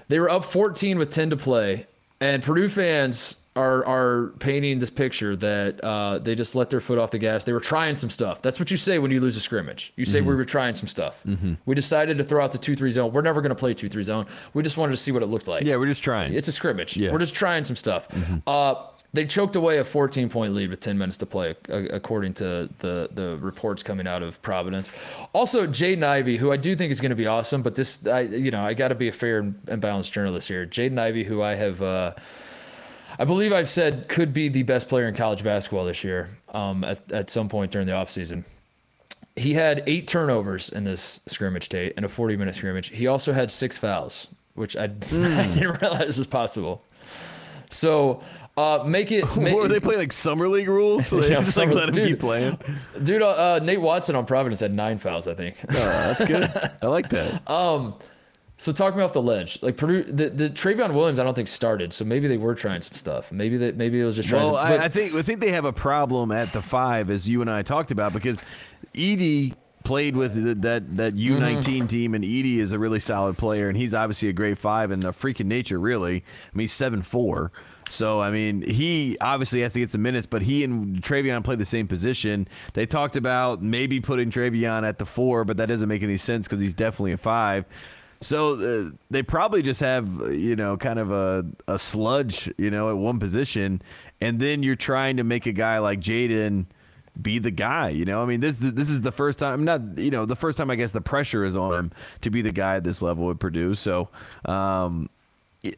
they 0.08 0.18
were 0.20 0.30
up 0.30 0.44
14 0.44 0.96
with 0.98 1.10
10 1.10 1.30
to 1.30 1.36
play, 1.36 1.86
and 2.20 2.42
Purdue 2.42 2.68
fans 2.68 3.36
are 3.56 3.84
are 3.86 4.28
painting 4.38 4.78
this 4.78 4.90
picture 4.90 5.34
that 5.36 5.82
uh, 5.82 6.18
they 6.18 6.34
just 6.34 6.54
let 6.54 6.70
their 6.70 6.80
foot 6.80 6.98
off 6.98 7.10
the 7.10 7.18
gas. 7.18 7.44
They 7.44 7.52
were 7.52 7.60
trying 7.60 7.94
some 7.94 8.10
stuff. 8.10 8.42
That's 8.42 8.58
what 8.60 8.70
you 8.70 8.76
say 8.76 8.98
when 8.98 9.10
you 9.10 9.20
lose 9.20 9.36
a 9.36 9.40
scrimmage. 9.40 9.92
You 9.96 10.04
say 10.04 10.20
we 10.20 10.34
were 10.34 10.44
trying 10.44 10.74
some 10.74 10.88
stuff. 10.88 11.24
We 11.64 11.74
decided 11.74 12.18
to 12.18 12.24
throw 12.24 12.44
out 12.44 12.52
the 12.52 12.58
two 12.58 12.76
three 12.76 12.90
zone. 12.90 13.12
We're 13.12 13.22
never 13.22 13.40
going 13.40 13.50
to 13.50 13.54
play 13.56 13.74
two 13.74 13.88
three 13.88 14.02
zone. 14.02 14.26
We 14.54 14.62
just 14.62 14.76
wanted 14.76 14.92
to 14.92 14.98
see 14.98 15.12
what 15.12 15.22
it 15.22 15.26
looked 15.26 15.48
like. 15.48 15.64
yeah, 15.64 15.76
we're 15.76 15.86
just 15.86 16.02
trying. 16.02 16.34
It's 16.34 16.48
a 16.48 16.52
scrimmage. 16.52 16.96
Yeah. 16.96 17.12
We're 17.12 17.18
just 17.18 17.34
trying 17.34 17.64
some 17.64 17.76
stuff. 17.76 18.08
Uh, 18.46 18.74
they 19.12 19.24
choked 19.24 19.56
away 19.56 19.78
a 19.78 19.84
14 19.84 20.28
point 20.28 20.52
lead 20.52 20.68
with 20.68 20.80
10 20.80 20.98
minutes 20.98 21.16
to 21.18 21.26
play, 21.26 21.54
according 21.68 22.34
to 22.34 22.68
the, 22.78 23.08
the 23.12 23.38
reports 23.38 23.82
coming 23.82 24.06
out 24.06 24.22
of 24.22 24.42
Providence. 24.42 24.90
Also, 25.32 25.66
Jaden 25.66 26.02
Ivey, 26.02 26.36
who 26.36 26.52
I 26.52 26.58
do 26.58 26.76
think 26.76 26.90
is 26.92 27.00
going 27.00 27.10
to 27.10 27.16
be 27.16 27.26
awesome, 27.26 27.62
but 27.62 27.76
this, 27.76 28.06
I, 28.06 28.20
you 28.22 28.50
know, 28.50 28.60
I 28.60 28.74
got 28.74 28.88
to 28.88 28.94
be 28.94 29.08
a 29.08 29.12
fair 29.12 29.38
and 29.38 29.58
and 29.68 29.80
balanced 29.80 30.12
journalist 30.12 30.48
here. 30.48 30.66
Jaden 30.66 30.98
Ivey, 30.98 31.24
who 31.24 31.40
I 31.40 31.54
have, 31.54 31.80
uh, 31.80 32.12
I 33.18 33.24
believe 33.24 33.52
I've 33.52 33.70
said 33.70 34.08
could 34.08 34.32
be 34.32 34.48
the 34.48 34.62
best 34.62 34.88
player 34.88 35.08
in 35.08 35.14
college 35.14 35.42
basketball 35.42 35.84
this 35.86 36.04
year 36.04 36.28
um, 36.52 36.84
at, 36.84 37.10
at 37.12 37.30
some 37.30 37.48
point 37.48 37.70
during 37.72 37.86
the 37.86 37.92
offseason. 37.94 38.44
He 39.36 39.54
had 39.54 39.82
eight 39.86 40.06
turnovers 40.08 40.68
in 40.70 40.84
this 40.84 41.20
scrimmage, 41.26 41.68
Tate, 41.68 41.92
in 41.96 42.04
a 42.04 42.08
40 42.08 42.36
minute 42.36 42.54
scrimmage. 42.54 42.88
He 42.88 43.06
also 43.06 43.32
had 43.32 43.50
six 43.50 43.76
fouls, 43.78 44.28
which 44.54 44.76
I, 44.76 44.84
I 44.84 44.88
didn't 44.88 45.80
realize 45.80 46.18
was 46.18 46.26
possible. 46.26 46.82
So 47.70 48.22
uh, 48.56 48.82
make 48.86 49.12
it. 49.12 49.24
Make, 49.36 49.54
what, 49.54 49.68
they 49.68 49.80
play 49.80 49.96
like 49.96 50.12
summer 50.12 50.48
league 50.48 50.68
rules, 50.68 51.08
so 51.08 51.20
they 51.20 51.30
Yeah, 51.30 51.40
just 51.40 51.56
like 51.58 51.68
let 51.68 51.88
him 51.88 51.94
dude. 51.94 52.08
keep 52.08 52.20
playing. 52.20 52.58
dude, 53.02 53.20
uh, 53.20 53.28
uh, 53.28 53.60
Nate 53.62 53.80
Watson 53.80 54.16
on 54.16 54.24
Providence 54.24 54.60
had 54.60 54.72
nine 54.72 54.96
fouls, 54.98 55.28
I 55.28 55.34
think. 55.34 55.56
Oh, 55.68 55.74
that's 55.74 56.24
good. 56.24 56.50
I 56.82 56.86
like 56.86 57.10
that. 57.10 57.42
So 58.58 58.72
talk 58.72 58.96
me 58.96 59.02
off 59.02 59.12
the 59.12 59.22
ledge. 59.22 59.58
Like 59.62 59.76
Purdue, 59.76 60.04
the, 60.04 60.30
the 60.30 60.48
Trevion 60.48 60.94
Williams, 60.94 61.20
I 61.20 61.24
don't 61.24 61.34
think 61.34 61.48
started. 61.48 61.92
So 61.92 62.04
maybe 62.04 62.26
they 62.26 62.38
were 62.38 62.54
trying 62.54 62.80
some 62.80 62.94
stuff. 62.94 63.30
Maybe 63.30 63.58
that 63.58 63.76
maybe 63.76 64.00
it 64.00 64.04
was 64.04 64.16
just 64.16 64.28
trying. 64.28 64.44
Well, 64.44 64.54
some, 64.54 64.68
but- 64.68 64.80
I, 64.80 64.84
I 64.84 64.88
think 64.88 65.14
I 65.14 65.22
think 65.22 65.40
they 65.40 65.52
have 65.52 65.66
a 65.66 65.72
problem 65.72 66.32
at 66.32 66.52
the 66.52 66.62
five, 66.62 67.10
as 67.10 67.28
you 67.28 67.42
and 67.42 67.50
I 67.50 67.62
talked 67.62 67.90
about, 67.90 68.12
because 68.12 68.42
Edey 68.94 69.54
played 69.84 70.16
with 70.16 70.42
the, 70.42 70.54
that 70.54 70.96
that 70.96 71.12
mm-hmm. 71.12 71.34
U 71.34 71.38
19 71.38 71.86
team, 71.86 72.14
and 72.14 72.24
Edey 72.24 72.58
is 72.58 72.72
a 72.72 72.78
really 72.78 73.00
solid 73.00 73.36
player, 73.36 73.68
and 73.68 73.76
he's 73.76 73.94
obviously 73.94 74.28
a 74.30 74.32
great 74.32 74.56
five 74.58 74.90
and 74.90 75.04
a 75.04 75.12
freak 75.12 75.38
of 75.40 75.46
nature, 75.46 75.78
really. 75.78 76.16
I 76.16 76.56
mean, 76.56 76.64
he's 76.64 76.72
seven 76.72 77.02
four. 77.02 77.52
So 77.90 78.20
I 78.20 78.30
mean, 78.30 78.62
he 78.62 79.18
obviously 79.20 79.60
has 79.62 79.74
to 79.74 79.80
get 79.80 79.90
some 79.90 80.02
minutes, 80.02 80.26
but 80.26 80.40
he 80.40 80.64
and 80.64 81.02
Trevion 81.02 81.44
play 81.44 81.56
the 81.56 81.66
same 81.66 81.86
position. 81.86 82.48
They 82.72 82.86
talked 82.86 83.16
about 83.16 83.62
maybe 83.62 84.00
putting 84.00 84.30
Trevion 84.30 84.86
at 84.86 84.98
the 84.98 85.06
four, 85.06 85.44
but 85.44 85.58
that 85.58 85.66
doesn't 85.66 85.88
make 85.88 86.02
any 86.02 86.16
sense 86.16 86.48
because 86.48 86.60
he's 86.60 86.74
definitely 86.74 87.12
a 87.12 87.18
five. 87.18 87.66
So 88.20 88.60
uh, 88.60 88.90
they 89.10 89.22
probably 89.22 89.62
just 89.62 89.80
have 89.80 90.06
you 90.32 90.56
know 90.56 90.76
kind 90.76 90.98
of 90.98 91.10
a 91.10 91.44
a 91.68 91.78
sludge 91.78 92.52
you 92.56 92.70
know 92.70 92.90
at 92.90 92.96
one 92.96 93.18
position, 93.18 93.82
and 94.20 94.40
then 94.40 94.62
you're 94.62 94.76
trying 94.76 95.18
to 95.18 95.24
make 95.24 95.46
a 95.46 95.52
guy 95.52 95.78
like 95.78 96.00
Jaden 96.00 96.66
be 97.20 97.38
the 97.38 97.50
guy. 97.50 97.88
You 97.88 98.04
know, 98.04 98.22
I 98.22 98.26
mean, 98.26 98.40
this 98.40 98.58
this 98.60 98.90
is 98.90 99.00
the 99.00 99.12
first 99.12 99.38
time. 99.38 99.64
Not 99.64 99.98
you 99.98 100.10
know 100.10 100.26
the 100.26 100.36
first 100.36 100.58
time. 100.58 100.70
I 100.70 100.76
guess 100.76 100.92
the 100.92 101.00
pressure 101.00 101.44
is 101.44 101.56
on 101.56 101.74
him 101.74 101.92
to 102.22 102.30
be 102.30 102.42
the 102.42 102.52
guy 102.52 102.76
at 102.76 102.84
this 102.84 103.02
level 103.02 103.30
at 103.30 103.38
Purdue. 103.38 103.74
So. 103.74 104.08
Um, 104.44 105.10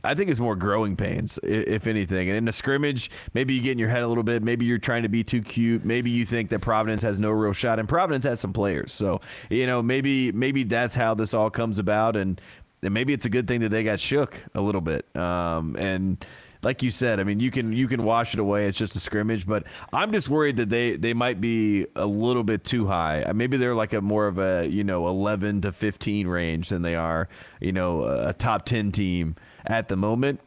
I 0.04 0.14
think 0.14 0.30
it's 0.30 0.40
more 0.40 0.56
growing 0.56 0.96
pains, 0.96 1.38
if 1.42 1.86
anything. 1.86 2.28
And 2.28 2.36
in 2.36 2.48
a 2.48 2.52
scrimmage, 2.52 3.10
maybe 3.34 3.54
you 3.54 3.60
get 3.60 3.72
in 3.72 3.78
your 3.78 3.88
head 3.88 4.02
a 4.02 4.08
little 4.08 4.22
bit. 4.22 4.42
Maybe 4.42 4.66
you're 4.66 4.78
trying 4.78 5.02
to 5.02 5.08
be 5.08 5.24
too 5.24 5.42
cute. 5.42 5.84
Maybe 5.84 6.10
you 6.10 6.24
think 6.24 6.50
that 6.50 6.60
Providence 6.60 7.02
has 7.02 7.18
no 7.18 7.30
real 7.30 7.52
shot, 7.52 7.78
and 7.78 7.88
Providence 7.88 8.24
has 8.24 8.40
some 8.40 8.52
players. 8.52 8.92
So 8.92 9.20
you 9.50 9.66
know, 9.66 9.82
maybe 9.82 10.32
maybe 10.32 10.64
that's 10.64 10.94
how 10.94 11.14
this 11.14 11.34
all 11.34 11.50
comes 11.50 11.78
about, 11.78 12.16
and, 12.16 12.40
and 12.82 12.94
maybe 12.94 13.12
it's 13.12 13.26
a 13.26 13.30
good 13.30 13.48
thing 13.48 13.60
that 13.60 13.70
they 13.70 13.84
got 13.84 14.00
shook 14.00 14.42
a 14.54 14.60
little 14.60 14.80
bit. 14.80 15.04
Um, 15.16 15.76
and 15.76 16.24
like 16.62 16.82
you 16.82 16.90
said, 16.90 17.20
I 17.20 17.24
mean, 17.24 17.40
you 17.40 17.50
can 17.50 17.72
you 17.72 17.86
can 17.86 18.02
wash 18.02 18.34
it 18.34 18.40
away. 18.40 18.66
It's 18.66 18.76
just 18.76 18.96
a 18.96 19.00
scrimmage, 19.00 19.46
but 19.46 19.64
I'm 19.92 20.12
just 20.12 20.28
worried 20.28 20.56
that 20.56 20.68
they 20.68 20.96
they 20.96 21.14
might 21.14 21.40
be 21.40 21.86
a 21.94 22.06
little 22.06 22.42
bit 22.42 22.64
too 22.64 22.86
high. 22.86 23.22
Uh, 23.22 23.32
maybe 23.32 23.56
they're 23.56 23.74
like 23.74 23.92
a 23.92 24.00
more 24.00 24.26
of 24.26 24.38
a 24.38 24.66
you 24.66 24.82
know 24.82 25.08
11 25.08 25.62
to 25.62 25.72
15 25.72 26.26
range 26.26 26.70
than 26.70 26.82
they 26.82 26.94
are 26.94 27.28
you 27.60 27.72
know 27.72 28.02
a 28.02 28.32
top 28.32 28.64
10 28.64 28.92
team 28.92 29.36
at 29.68 29.88
the 29.88 29.96
moment. 29.96 30.40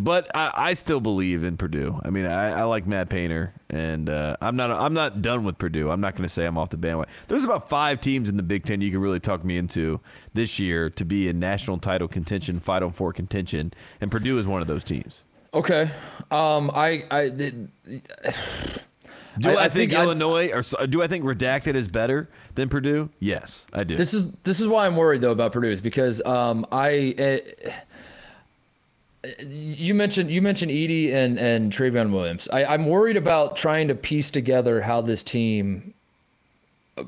But 0.00 0.34
I, 0.34 0.50
I 0.54 0.74
still 0.74 1.00
believe 1.00 1.44
in 1.44 1.58
Purdue. 1.58 2.00
I 2.02 2.08
mean, 2.08 2.24
I, 2.24 2.60
I 2.60 2.62
like 2.62 2.86
Matt 2.86 3.10
Painter, 3.10 3.52
and 3.68 4.08
uh, 4.08 4.36
I'm 4.40 4.56
not 4.56 4.70
I'm 4.70 4.94
not 4.94 5.20
done 5.20 5.44
with 5.44 5.58
Purdue. 5.58 5.90
I'm 5.90 6.00
not 6.00 6.16
going 6.16 6.26
to 6.26 6.32
say 6.32 6.46
I'm 6.46 6.56
off 6.56 6.70
the 6.70 6.78
bandwagon. 6.78 7.12
There's 7.28 7.44
about 7.44 7.68
five 7.68 8.00
teams 8.00 8.30
in 8.30 8.38
the 8.38 8.42
Big 8.42 8.64
Ten 8.64 8.80
you 8.80 8.90
can 8.90 9.00
really 9.00 9.20
talk 9.20 9.44
me 9.44 9.58
into 9.58 10.00
this 10.32 10.58
year 10.58 10.88
to 10.90 11.04
be 11.04 11.28
in 11.28 11.38
national 11.38 11.78
title 11.78 12.08
contention, 12.08 12.60
Final 12.60 12.90
Four 12.90 13.12
contention, 13.12 13.74
and 14.00 14.10
Purdue 14.10 14.38
is 14.38 14.46
one 14.46 14.62
of 14.62 14.68
those 14.68 14.84
teams. 14.84 15.20
Okay. 15.52 15.90
Um, 16.30 16.70
I, 16.72 17.04
I, 17.10 17.28
do 17.28 17.60
I, 19.44 19.50
I, 19.50 19.64
I 19.64 19.68
think, 19.68 19.90
think 19.90 19.92
Illinois 19.92 20.50
or 20.50 20.86
do 20.86 21.02
I 21.02 21.08
think 21.08 21.24
redacted 21.24 21.74
is 21.74 21.88
better 21.88 22.30
than 22.54 22.70
Purdue? 22.70 23.10
Yes, 23.18 23.66
I 23.74 23.84
do. 23.84 23.96
This 23.96 24.14
is 24.14 24.32
this 24.44 24.60
is 24.60 24.66
why 24.66 24.86
I'm 24.86 24.96
worried 24.96 25.20
though 25.20 25.32
about 25.32 25.52
Purdue 25.52 25.70
is 25.70 25.82
because 25.82 26.24
um, 26.24 26.64
I. 26.72 27.14
Uh, 27.18 27.70
you 29.38 29.94
mentioned 29.94 30.30
you 30.30 30.40
mentioned 30.40 30.70
Edey 30.70 31.12
and 31.12 31.38
and 31.38 31.72
Trevion 31.72 32.10
Williams. 32.10 32.48
I, 32.50 32.64
I'm 32.64 32.86
worried 32.86 33.16
about 33.16 33.56
trying 33.56 33.88
to 33.88 33.94
piece 33.94 34.30
together 34.30 34.80
how 34.80 35.00
this 35.00 35.22
team 35.22 35.94
uh, 36.96 37.04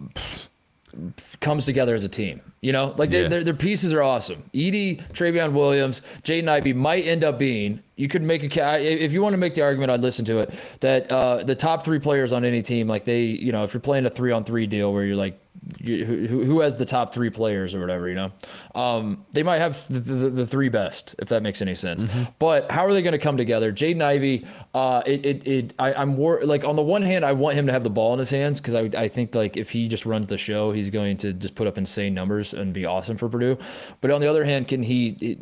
comes 1.41 1.65
together 1.65 1.95
as 1.95 2.05
a 2.05 2.09
team. 2.09 2.41
You 2.61 2.73
know, 2.73 2.95
like 2.97 3.11
yeah. 3.11 3.29
their 3.29 3.43
their 3.43 3.55
pieces 3.55 3.93
are 3.93 4.03
awesome. 4.03 4.43
Edey, 4.55 5.03
Trevion 5.13 5.53
Williams, 5.53 6.03
Jaden 6.23 6.49
Ivey 6.49 6.75
might 6.75 7.07
end 7.07 7.25
up 7.25 7.39
being. 7.39 7.83
You 7.97 8.09
could 8.09 8.22
make 8.22 8.57
a 8.57 8.80
if 8.80 9.12
you 9.12 9.22
want 9.22 9.34
to 9.34 9.38
make 9.38 9.55
the 9.55 9.62
argument, 9.62 9.90
I'd 9.90 10.01
listen 10.01 10.24
to 10.26 10.38
it. 10.38 10.55
That 10.80 11.11
uh, 11.11 11.43
the 11.43 11.55
top 11.55 11.84
three 11.84 11.99
players 11.99 12.32
on 12.32 12.45
any 12.45 12.62
team, 12.62 12.88
like 12.88 13.05
they, 13.05 13.22
you 13.22 13.53
know, 13.53 13.64
if 13.64 13.74
you're 13.74 13.80
playing 13.80 14.07
a 14.07 14.11
three 14.11 14.32
on 14.32 14.45
three 14.45 14.66
deal 14.66 14.93
where 14.93 15.05
you're 15.05 15.16
like 15.16 15.38
who, 15.84 16.45
who 16.45 16.61
has 16.61 16.76
the 16.76 16.84
top 16.84 17.14
three 17.14 17.30
players 17.30 17.74
or 17.74 17.80
whatever, 17.80 18.09
you 18.09 18.14
know, 18.14 18.32
um, 18.74 19.24
they 19.32 19.43
might 19.43 19.59
have 19.59 19.86
the, 19.88 20.01
the, 20.01 20.30
the, 20.30 20.47
three 20.47 20.68
best, 20.68 21.14
if 21.18 21.28
that 21.28 21.43
makes 21.43 21.62
any 21.62 21.74
sense. 21.74 22.03
Mm-hmm. 22.03 22.24
But 22.38 22.70
how 22.70 22.84
are 22.84 22.93
they 22.93 23.03
going 23.03 23.12
to 23.12 23.18
come 23.18 23.36
together? 23.36 23.72
Jaden 23.72 24.03
Ivey, 24.03 24.47
uh, 24.74 25.03
it, 25.07 25.24
it, 25.24 25.47
it, 25.47 25.74
I, 25.78 26.03
am 26.03 26.16
more 26.16 26.40
like 26.43 26.64
on 26.64 26.74
the 26.74 26.82
one 26.82 27.03
hand, 27.03 27.24
I 27.24 27.32
want 27.32 27.57
him 27.57 27.66
to 27.66 27.72
have 27.72 27.84
the 27.84 27.90
ball 27.90 28.12
in 28.12 28.18
his 28.18 28.30
hands 28.30 28.61
because 28.61 28.74
I, 28.74 28.90
I 28.99 29.09
think 29.09 29.34
like 29.34 29.57
if 29.57 29.70
he 29.70 29.88
just 29.88 30.05
runs 30.05 30.28
the 30.28 30.38
show, 30.38 30.72
he's 30.72 30.90
going 30.90 31.16
to 31.18 31.32
just 31.32 31.55
put 31.55 31.66
up 31.66 31.78
insane 31.78 32.12
numbers 32.12 32.55
and 32.55 32.72
be 32.72 32.84
awesome 32.84 33.16
for 33.16 33.28
Purdue. 33.28 33.57
But 34.01 34.11
on 34.11 34.20
the 34.20 34.26
other 34.26 34.45
hand, 34.45 34.68
can 34.68 34.82
he, 34.82 35.38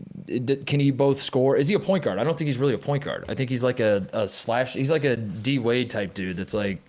can 0.66 0.80
he 0.80 0.90
both 0.90 1.20
score? 1.20 1.56
Is 1.56 1.68
he 1.68 1.74
a 1.74 1.80
point 1.80 2.04
guard? 2.04 2.18
I 2.18 2.24
don't 2.24 2.36
think 2.40 2.48
he's 2.48 2.58
really 2.58 2.74
a 2.74 2.78
point 2.78 3.04
guard. 3.04 3.26
I 3.28 3.34
think 3.34 3.50
he's 3.50 3.62
like 3.62 3.78
a, 3.78 4.08
a 4.12 4.26
slash, 4.26 4.72
he's 4.72 4.90
like 4.90 5.04
a 5.04 5.14
D 5.14 5.58
Wade 5.58 5.90
type 5.90 6.14
dude 6.14 6.38
that's 6.38 6.54
like, 6.54 6.82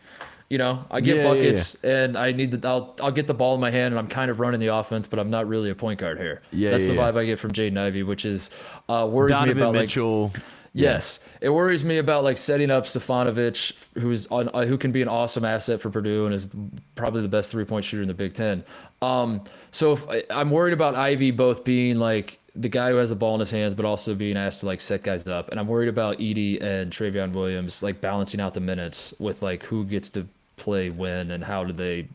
you 0.49 0.57
know, 0.57 0.83
I 0.89 1.01
get 1.01 1.17
yeah, 1.17 1.23
buckets 1.23 1.77
yeah, 1.83 1.89
yeah. 1.89 2.03
and 2.03 2.17
I 2.17 2.31
need 2.31 2.51
the 2.51 2.67
I'll 2.67 2.95
I'll 3.01 3.11
get 3.11 3.25
the 3.27 3.33
ball 3.33 3.55
in 3.55 3.61
my 3.61 3.71
hand 3.71 3.93
and 3.93 3.99
I'm 3.99 4.07
kind 4.07 4.29
of 4.31 4.39
running 4.39 4.59
the 4.59 4.67
offense, 4.67 5.07
but 5.07 5.19
I'm 5.19 5.29
not 5.29 5.47
really 5.47 5.69
a 5.69 5.75
point 5.75 5.99
guard 5.99 6.17
here. 6.17 6.41
Yeah, 6.51 6.71
that's 6.71 6.87
the 6.87 6.93
vibe 6.93 7.17
I 7.17 7.25
get 7.25 7.39
from 7.39 7.51
Jaden 7.51 7.77
Ivey, 7.77 8.03
which 8.03 8.25
is 8.25 8.49
uh, 8.89 9.07
worries 9.09 9.31
Donovan 9.31 9.55
me 9.55 9.61
about 9.61 9.73
Mitchell. 9.75 10.31
like. 10.33 10.41
Yes, 10.73 11.19
it 11.41 11.49
worries 11.49 11.83
me 11.83 11.97
about 11.99 12.23
like 12.25 12.37
setting 12.37 12.69
up 12.69 12.85
Stefanovic, 12.85 13.73
who's 13.97 14.27
on, 14.27 14.49
uh, 14.53 14.65
who 14.65 14.77
can 14.77 14.91
be 14.91 15.01
an 15.01 15.07
awesome 15.07 15.45
asset 15.45 15.79
for 15.79 15.89
Purdue 15.89 16.25
and 16.25 16.33
is 16.33 16.49
probably 16.95 17.21
the 17.21 17.29
best 17.29 17.51
three 17.51 17.65
point 17.65 17.85
shooter 17.85 18.01
in 18.01 18.07
the 18.07 18.13
Big 18.13 18.33
Ten. 18.33 18.63
Um, 19.01 19.43
so 19.71 19.93
if, 19.93 20.05
I'm 20.29 20.51
worried 20.51 20.73
about 20.73 20.95
Ivey 20.95 21.31
both 21.31 21.63
being 21.63 21.97
like 21.97 22.39
the 22.55 22.69
guy 22.69 22.89
who 22.89 22.97
has 22.97 23.09
the 23.09 23.15
ball 23.15 23.33
in 23.35 23.39
his 23.39 23.51
hands, 23.51 23.75
but 23.75 23.85
also 23.85 24.13
being 24.13 24.37
asked 24.37 24.61
to 24.61 24.65
like 24.65 24.81
set 24.81 25.03
guys 25.03 25.27
up. 25.27 25.49
And 25.49 25.59
I'm 25.59 25.67
worried 25.67 25.89
about 25.89 26.19
Edey 26.19 26.61
and 26.61 26.91
Trevion 26.91 27.31
Williams 27.31 27.81
like 27.81 28.01
balancing 28.01 28.41
out 28.41 28.53
the 28.53 28.59
minutes 28.59 29.13
with 29.19 29.41
like 29.41 29.63
who 29.63 29.85
gets 29.85 30.09
to 30.09 30.27
play 30.57 30.89
when 30.89 31.31
and 31.31 31.43
how 31.43 31.63
do 31.63 31.73
they 31.73 32.07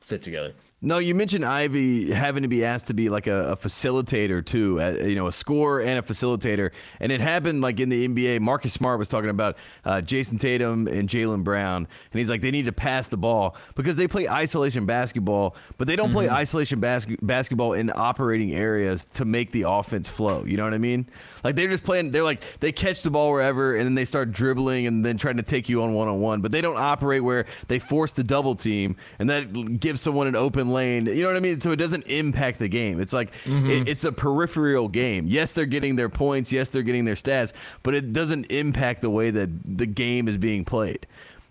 fit 0.00 0.22
together? 0.22 0.52
No, 0.82 0.96
you 0.96 1.14
mentioned 1.14 1.44
Ivey 1.44 2.10
having 2.10 2.42
to 2.42 2.48
be 2.48 2.64
asked 2.64 2.86
to 2.86 2.94
be 2.94 3.10
like 3.10 3.26
a, 3.26 3.52
a 3.52 3.56
facilitator 3.56 4.44
too, 4.44 4.80
uh, 4.80 4.92
you 4.92 5.14
know, 5.14 5.26
a 5.26 5.32
scorer 5.32 5.80
and 5.80 5.98
a 5.98 6.02
facilitator. 6.02 6.70
And 7.00 7.12
it 7.12 7.20
happened 7.20 7.60
like 7.60 7.80
in 7.80 7.90
the 7.90 8.08
NBA. 8.08 8.40
Marcus 8.40 8.72
Smart 8.72 8.98
was 8.98 9.08
talking 9.08 9.28
about 9.28 9.58
uh, 9.84 10.00
Jayson 10.00 10.38
Tatum 10.38 10.88
and 10.88 11.06
Jaylen 11.06 11.44
Brown, 11.44 11.86
and 12.12 12.18
he's 12.18 12.30
like 12.30 12.40
they 12.40 12.50
need 12.50 12.64
to 12.64 12.72
pass 12.72 13.08
the 13.08 13.18
ball 13.18 13.56
because 13.74 13.96
they 13.96 14.08
play 14.08 14.26
isolation 14.26 14.86
basketball, 14.86 15.54
but 15.76 15.86
they 15.86 15.96
don't 15.96 16.08
mm-hmm. 16.08 16.16
play 16.16 16.30
isolation 16.30 16.80
bas- 16.80 17.06
basketball 17.20 17.74
in 17.74 17.92
operating 17.94 18.54
areas 18.54 19.04
to 19.12 19.26
make 19.26 19.52
the 19.52 19.64
offense 19.68 20.08
flow. 20.08 20.44
You 20.44 20.56
know 20.56 20.64
what 20.64 20.72
I 20.72 20.78
mean? 20.78 21.06
Like 21.44 21.56
they're 21.56 21.68
just 21.68 21.84
playing. 21.84 22.10
They're 22.10 22.22
like 22.22 22.42
they 22.60 22.72
catch 22.72 23.02
the 23.02 23.10
ball 23.10 23.30
wherever, 23.30 23.76
and 23.76 23.84
then 23.84 23.96
they 23.96 24.06
start 24.06 24.32
dribbling 24.32 24.86
and 24.86 25.04
then 25.04 25.18
trying 25.18 25.36
to 25.36 25.42
take 25.42 25.68
you 25.68 25.82
on 25.82 25.92
one 25.92 26.08
on 26.08 26.20
one. 26.20 26.40
But 26.40 26.52
they 26.52 26.62
don't 26.62 26.78
operate 26.78 27.22
where 27.22 27.44
they 27.68 27.78
force 27.78 28.12
the 28.12 28.24
double 28.24 28.54
team 28.54 28.96
and 29.18 29.28
that 29.28 29.78
gives 29.78 30.00
someone 30.00 30.26
an 30.26 30.36
open 30.36 30.69
lane. 30.72 31.06
You 31.06 31.22
know 31.22 31.28
what 31.28 31.36
I 31.36 31.40
mean? 31.40 31.60
So 31.60 31.70
it 31.70 31.76
doesn't 31.76 32.06
impact 32.06 32.58
the 32.58 32.68
game. 32.68 33.00
It's 33.00 33.12
like 33.12 33.32
mm-hmm. 33.44 33.70
it, 33.70 33.88
it's 33.88 34.04
a 34.04 34.12
peripheral 34.12 34.88
game. 34.88 35.26
Yes, 35.26 35.52
they're 35.52 35.66
getting 35.66 35.96
their 35.96 36.08
points. 36.08 36.52
Yes, 36.52 36.68
they're 36.68 36.82
getting 36.82 37.04
their 37.04 37.14
stats, 37.14 37.52
but 37.82 37.94
it 37.94 38.12
doesn't 38.12 38.44
impact 38.46 39.00
the 39.00 39.10
way 39.10 39.30
that 39.30 39.50
the 39.64 39.86
game 39.86 40.28
is 40.28 40.36
being 40.36 40.64
played. 40.64 41.06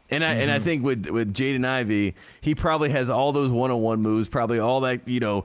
And 0.10 0.24
I 0.24 0.32
mm-hmm. 0.32 0.42
and 0.42 0.52
I 0.52 0.56
mm-hmm. 0.56 0.64
think 0.64 0.84
with 0.84 1.08
with 1.08 1.34
Jaden 1.34 1.66
Ivey, 1.66 2.16
he 2.42 2.56
probably 2.56 2.90
has 2.90 3.10
all 3.10 3.32
those 3.32 3.52
one 3.52 3.72
on 3.72 3.82
one 3.82 4.02
moves, 4.02 4.28
probably 4.28 4.60
all 4.60 4.82
that 4.82 5.08
you 5.08 5.20
know 5.20 5.44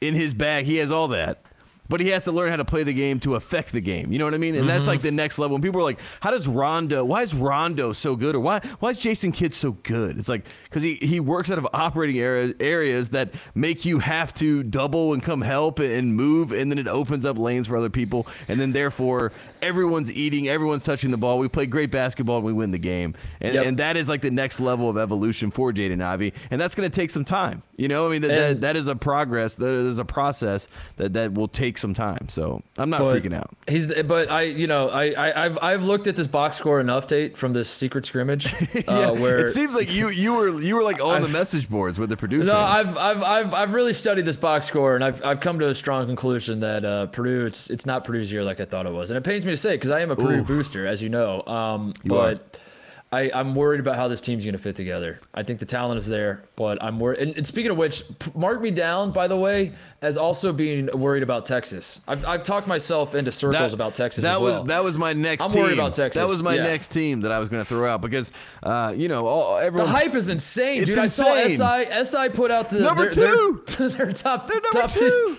in 0.00 0.14
his 0.14 0.34
bag. 0.34 0.64
He 0.64 0.76
has 0.76 0.90
all 0.90 1.08
that 1.08 1.42
but 1.88 2.00
he 2.00 2.08
has 2.08 2.24
to 2.24 2.32
learn 2.32 2.50
how 2.50 2.56
to 2.56 2.64
play 2.64 2.82
the 2.82 2.92
game 2.92 3.20
to 3.20 3.34
affect 3.34 3.72
the 3.72 3.80
game. 3.80 4.12
You 4.12 4.18
know 4.18 4.24
what 4.24 4.34
I 4.34 4.38
mean? 4.38 4.54
And 4.54 4.62
mm-hmm. 4.64 4.76
that's 4.76 4.86
like 4.86 5.02
the 5.02 5.10
next 5.10 5.38
level. 5.38 5.54
When 5.54 5.62
people 5.62 5.80
are 5.80 5.84
like, 5.84 5.98
"How 6.20 6.30
does 6.30 6.46
Rondo? 6.46 7.04
Why 7.04 7.22
is 7.22 7.34
Rondo 7.34 7.92
so 7.92 8.16
good? 8.16 8.34
Or 8.34 8.40
why 8.40 8.60
why 8.80 8.90
is 8.90 8.98
Jason 8.98 9.32
Kidd 9.32 9.54
so 9.54 9.72
good?" 9.72 10.18
It's 10.18 10.28
like 10.28 10.44
because 10.64 10.82
he 10.82 10.96
he 10.96 11.20
works 11.20 11.50
out 11.50 11.58
of 11.58 11.66
operating 11.72 12.18
area, 12.18 12.54
areas 12.60 13.10
that 13.10 13.30
make 13.54 13.84
you 13.84 13.98
have 14.00 14.34
to 14.34 14.62
double 14.62 15.12
and 15.12 15.22
come 15.22 15.40
help 15.40 15.78
and 15.78 16.14
move, 16.14 16.52
and 16.52 16.70
then 16.70 16.78
it 16.78 16.88
opens 16.88 17.24
up 17.24 17.38
lanes 17.38 17.66
for 17.66 17.76
other 17.76 17.90
people, 17.90 18.26
and 18.48 18.60
then 18.60 18.72
therefore 18.72 19.32
everyone's 19.62 20.10
eating, 20.10 20.48
everyone's 20.48 20.84
touching 20.84 21.10
the 21.10 21.16
ball. 21.16 21.38
We 21.38 21.48
play 21.48 21.66
great 21.66 21.90
basketball 21.90 22.36
and 22.36 22.46
we 22.46 22.52
win 22.52 22.70
the 22.70 22.78
game, 22.78 23.14
and 23.40 23.54
yep. 23.54 23.66
and 23.66 23.78
that 23.78 23.96
is 23.96 24.08
like 24.08 24.22
the 24.22 24.30
next 24.30 24.60
level 24.60 24.88
of 24.88 24.96
evolution 24.96 25.50
for 25.50 25.72
Jaden 25.72 26.02
Ivey, 26.02 26.34
and 26.50 26.60
that's 26.60 26.74
going 26.74 26.90
to 26.90 26.94
take 26.94 27.10
some 27.10 27.24
time. 27.24 27.62
You 27.76 27.88
know, 27.88 28.06
I 28.06 28.10
mean 28.10 28.22
that, 28.22 28.28
that 28.28 28.60
that 28.62 28.76
is 28.76 28.88
a 28.88 28.96
progress, 28.96 29.56
that 29.56 29.74
is 29.74 29.98
a 29.98 30.04
process 30.04 30.68
that 30.96 31.12
that 31.12 31.34
will 31.34 31.48
take 31.48 31.78
some 31.78 31.94
time. 31.94 32.28
So 32.28 32.62
I'm 32.76 32.90
not 32.90 33.00
freaking 33.00 33.34
out. 33.34 33.56
He's, 33.66 33.86
but 33.86 34.30
I, 34.30 34.42
you 34.42 34.66
know, 34.66 34.88
I, 34.88 35.30
I, 35.30 35.42
have 35.44 35.58
I've 35.60 35.82
looked 35.82 36.06
at 36.06 36.16
this 36.16 36.26
box 36.26 36.56
score 36.56 36.80
enough, 36.80 37.06
Tate, 37.06 37.36
from 37.36 37.52
this 37.52 37.70
secret 37.70 38.06
scrimmage. 38.06 38.54
Uh, 38.88 39.00
yeah, 39.00 39.10
where 39.10 39.46
it 39.46 39.52
seems 39.52 39.74
like 39.74 39.92
you, 39.92 40.08
you 40.08 40.32
were, 40.32 40.60
you 40.60 40.74
were 40.74 40.82
like 40.82 41.02
on 41.02 41.16
I've, 41.16 41.22
the 41.22 41.28
message 41.28 41.68
boards 41.68 41.98
with 41.98 42.10
the 42.10 42.16
producers. 42.16 42.46
No, 42.46 42.56
I've, 42.56 42.96
I've, 42.96 43.22
I've, 43.22 43.54
I've 43.54 43.72
really 43.74 43.92
studied 43.92 44.24
this 44.24 44.36
box 44.36 44.66
score, 44.66 44.94
and 44.94 45.02
I've, 45.02 45.24
I've 45.24 45.40
come 45.40 45.58
to 45.58 45.68
a 45.68 45.74
strong 45.74 46.06
conclusion 46.06 46.60
that 46.60 46.84
uh, 46.84 47.06
Purdue, 47.06 47.44
it's, 47.46 47.70
it's 47.70 47.86
not 47.86 48.04
Purdue's 48.04 48.30
year 48.30 48.44
like 48.44 48.60
I 48.60 48.64
thought 48.64 48.86
it 48.86 48.92
was, 48.92 49.10
and 49.10 49.16
it 49.18 49.24
pains 49.24 49.44
me 49.44 49.47
to 49.52 49.60
say 49.60 49.76
because 49.76 49.90
I 49.90 50.00
am 50.00 50.10
a 50.10 50.16
Purdue 50.16 50.40
Ooh. 50.40 50.44
booster, 50.44 50.86
as 50.86 51.02
you 51.02 51.08
know. 51.08 51.42
Um, 51.46 51.92
you 52.02 52.10
but. 52.10 52.34
Are 52.34 52.60
I, 53.10 53.30
I'm 53.32 53.54
worried 53.54 53.80
about 53.80 53.96
how 53.96 54.08
this 54.08 54.20
team's 54.20 54.44
going 54.44 54.52
to 54.52 54.58
fit 54.58 54.76
together. 54.76 55.18
I 55.32 55.42
think 55.42 55.60
the 55.60 55.66
talent 55.66 55.98
is 55.98 56.06
there, 56.06 56.44
but 56.56 56.82
I'm 56.82 57.00
worried. 57.00 57.20
And, 57.20 57.36
and, 57.38 57.46
speaking 57.46 57.70
of 57.70 57.78
which, 57.78 58.02
mark 58.34 58.60
me 58.60 58.70
down, 58.70 59.12
by 59.12 59.28
the 59.28 59.36
way, 59.36 59.72
as 60.02 60.18
also 60.18 60.52
being 60.52 60.90
worried 60.92 61.22
about 61.22 61.46
Texas. 61.46 62.02
I've, 62.06 62.26
I've 62.26 62.42
talked 62.42 62.66
myself 62.66 63.14
into 63.14 63.32
circles 63.32 63.70
that, 63.70 63.72
about 63.72 63.94
Texas. 63.94 64.24
That 64.24 64.42
was 64.42 64.66
that 64.66 64.84
was 64.84 64.98
my 64.98 65.14
next. 65.14 65.42
I'm 65.42 65.50
team. 65.50 65.62
worried 65.62 65.78
about 65.78 65.94
Texas. 65.94 66.20
That 66.20 66.28
was 66.28 66.42
my 66.42 66.56
yeah. 66.56 66.64
next 66.64 66.88
team 66.88 67.22
that 67.22 67.32
I 67.32 67.38
was 67.38 67.48
going 67.48 67.62
to 67.62 67.68
throw 67.68 67.88
out 67.88 68.02
because, 68.02 68.30
uh, 68.62 68.92
you 68.94 69.08
know, 69.08 69.26
all, 69.26 69.56
everyone. 69.56 69.90
The 69.90 69.98
hype 69.98 70.14
is 70.14 70.28
insane, 70.28 70.84
dude. 70.84 70.98
Insane. 70.98 71.26
I 71.26 71.48
saw 71.48 72.04
SI 72.04 72.04
SI 72.04 72.28
put 72.28 72.50
out 72.50 72.68
the 72.68 72.80
number 72.80 73.10
their, 73.10 73.38
two. 73.38 73.64
Their, 73.78 73.88
their 73.88 74.12
top 74.12 74.48
They're 74.48 74.60
number 74.60 74.80
top 74.82 74.90
two. 74.90 75.38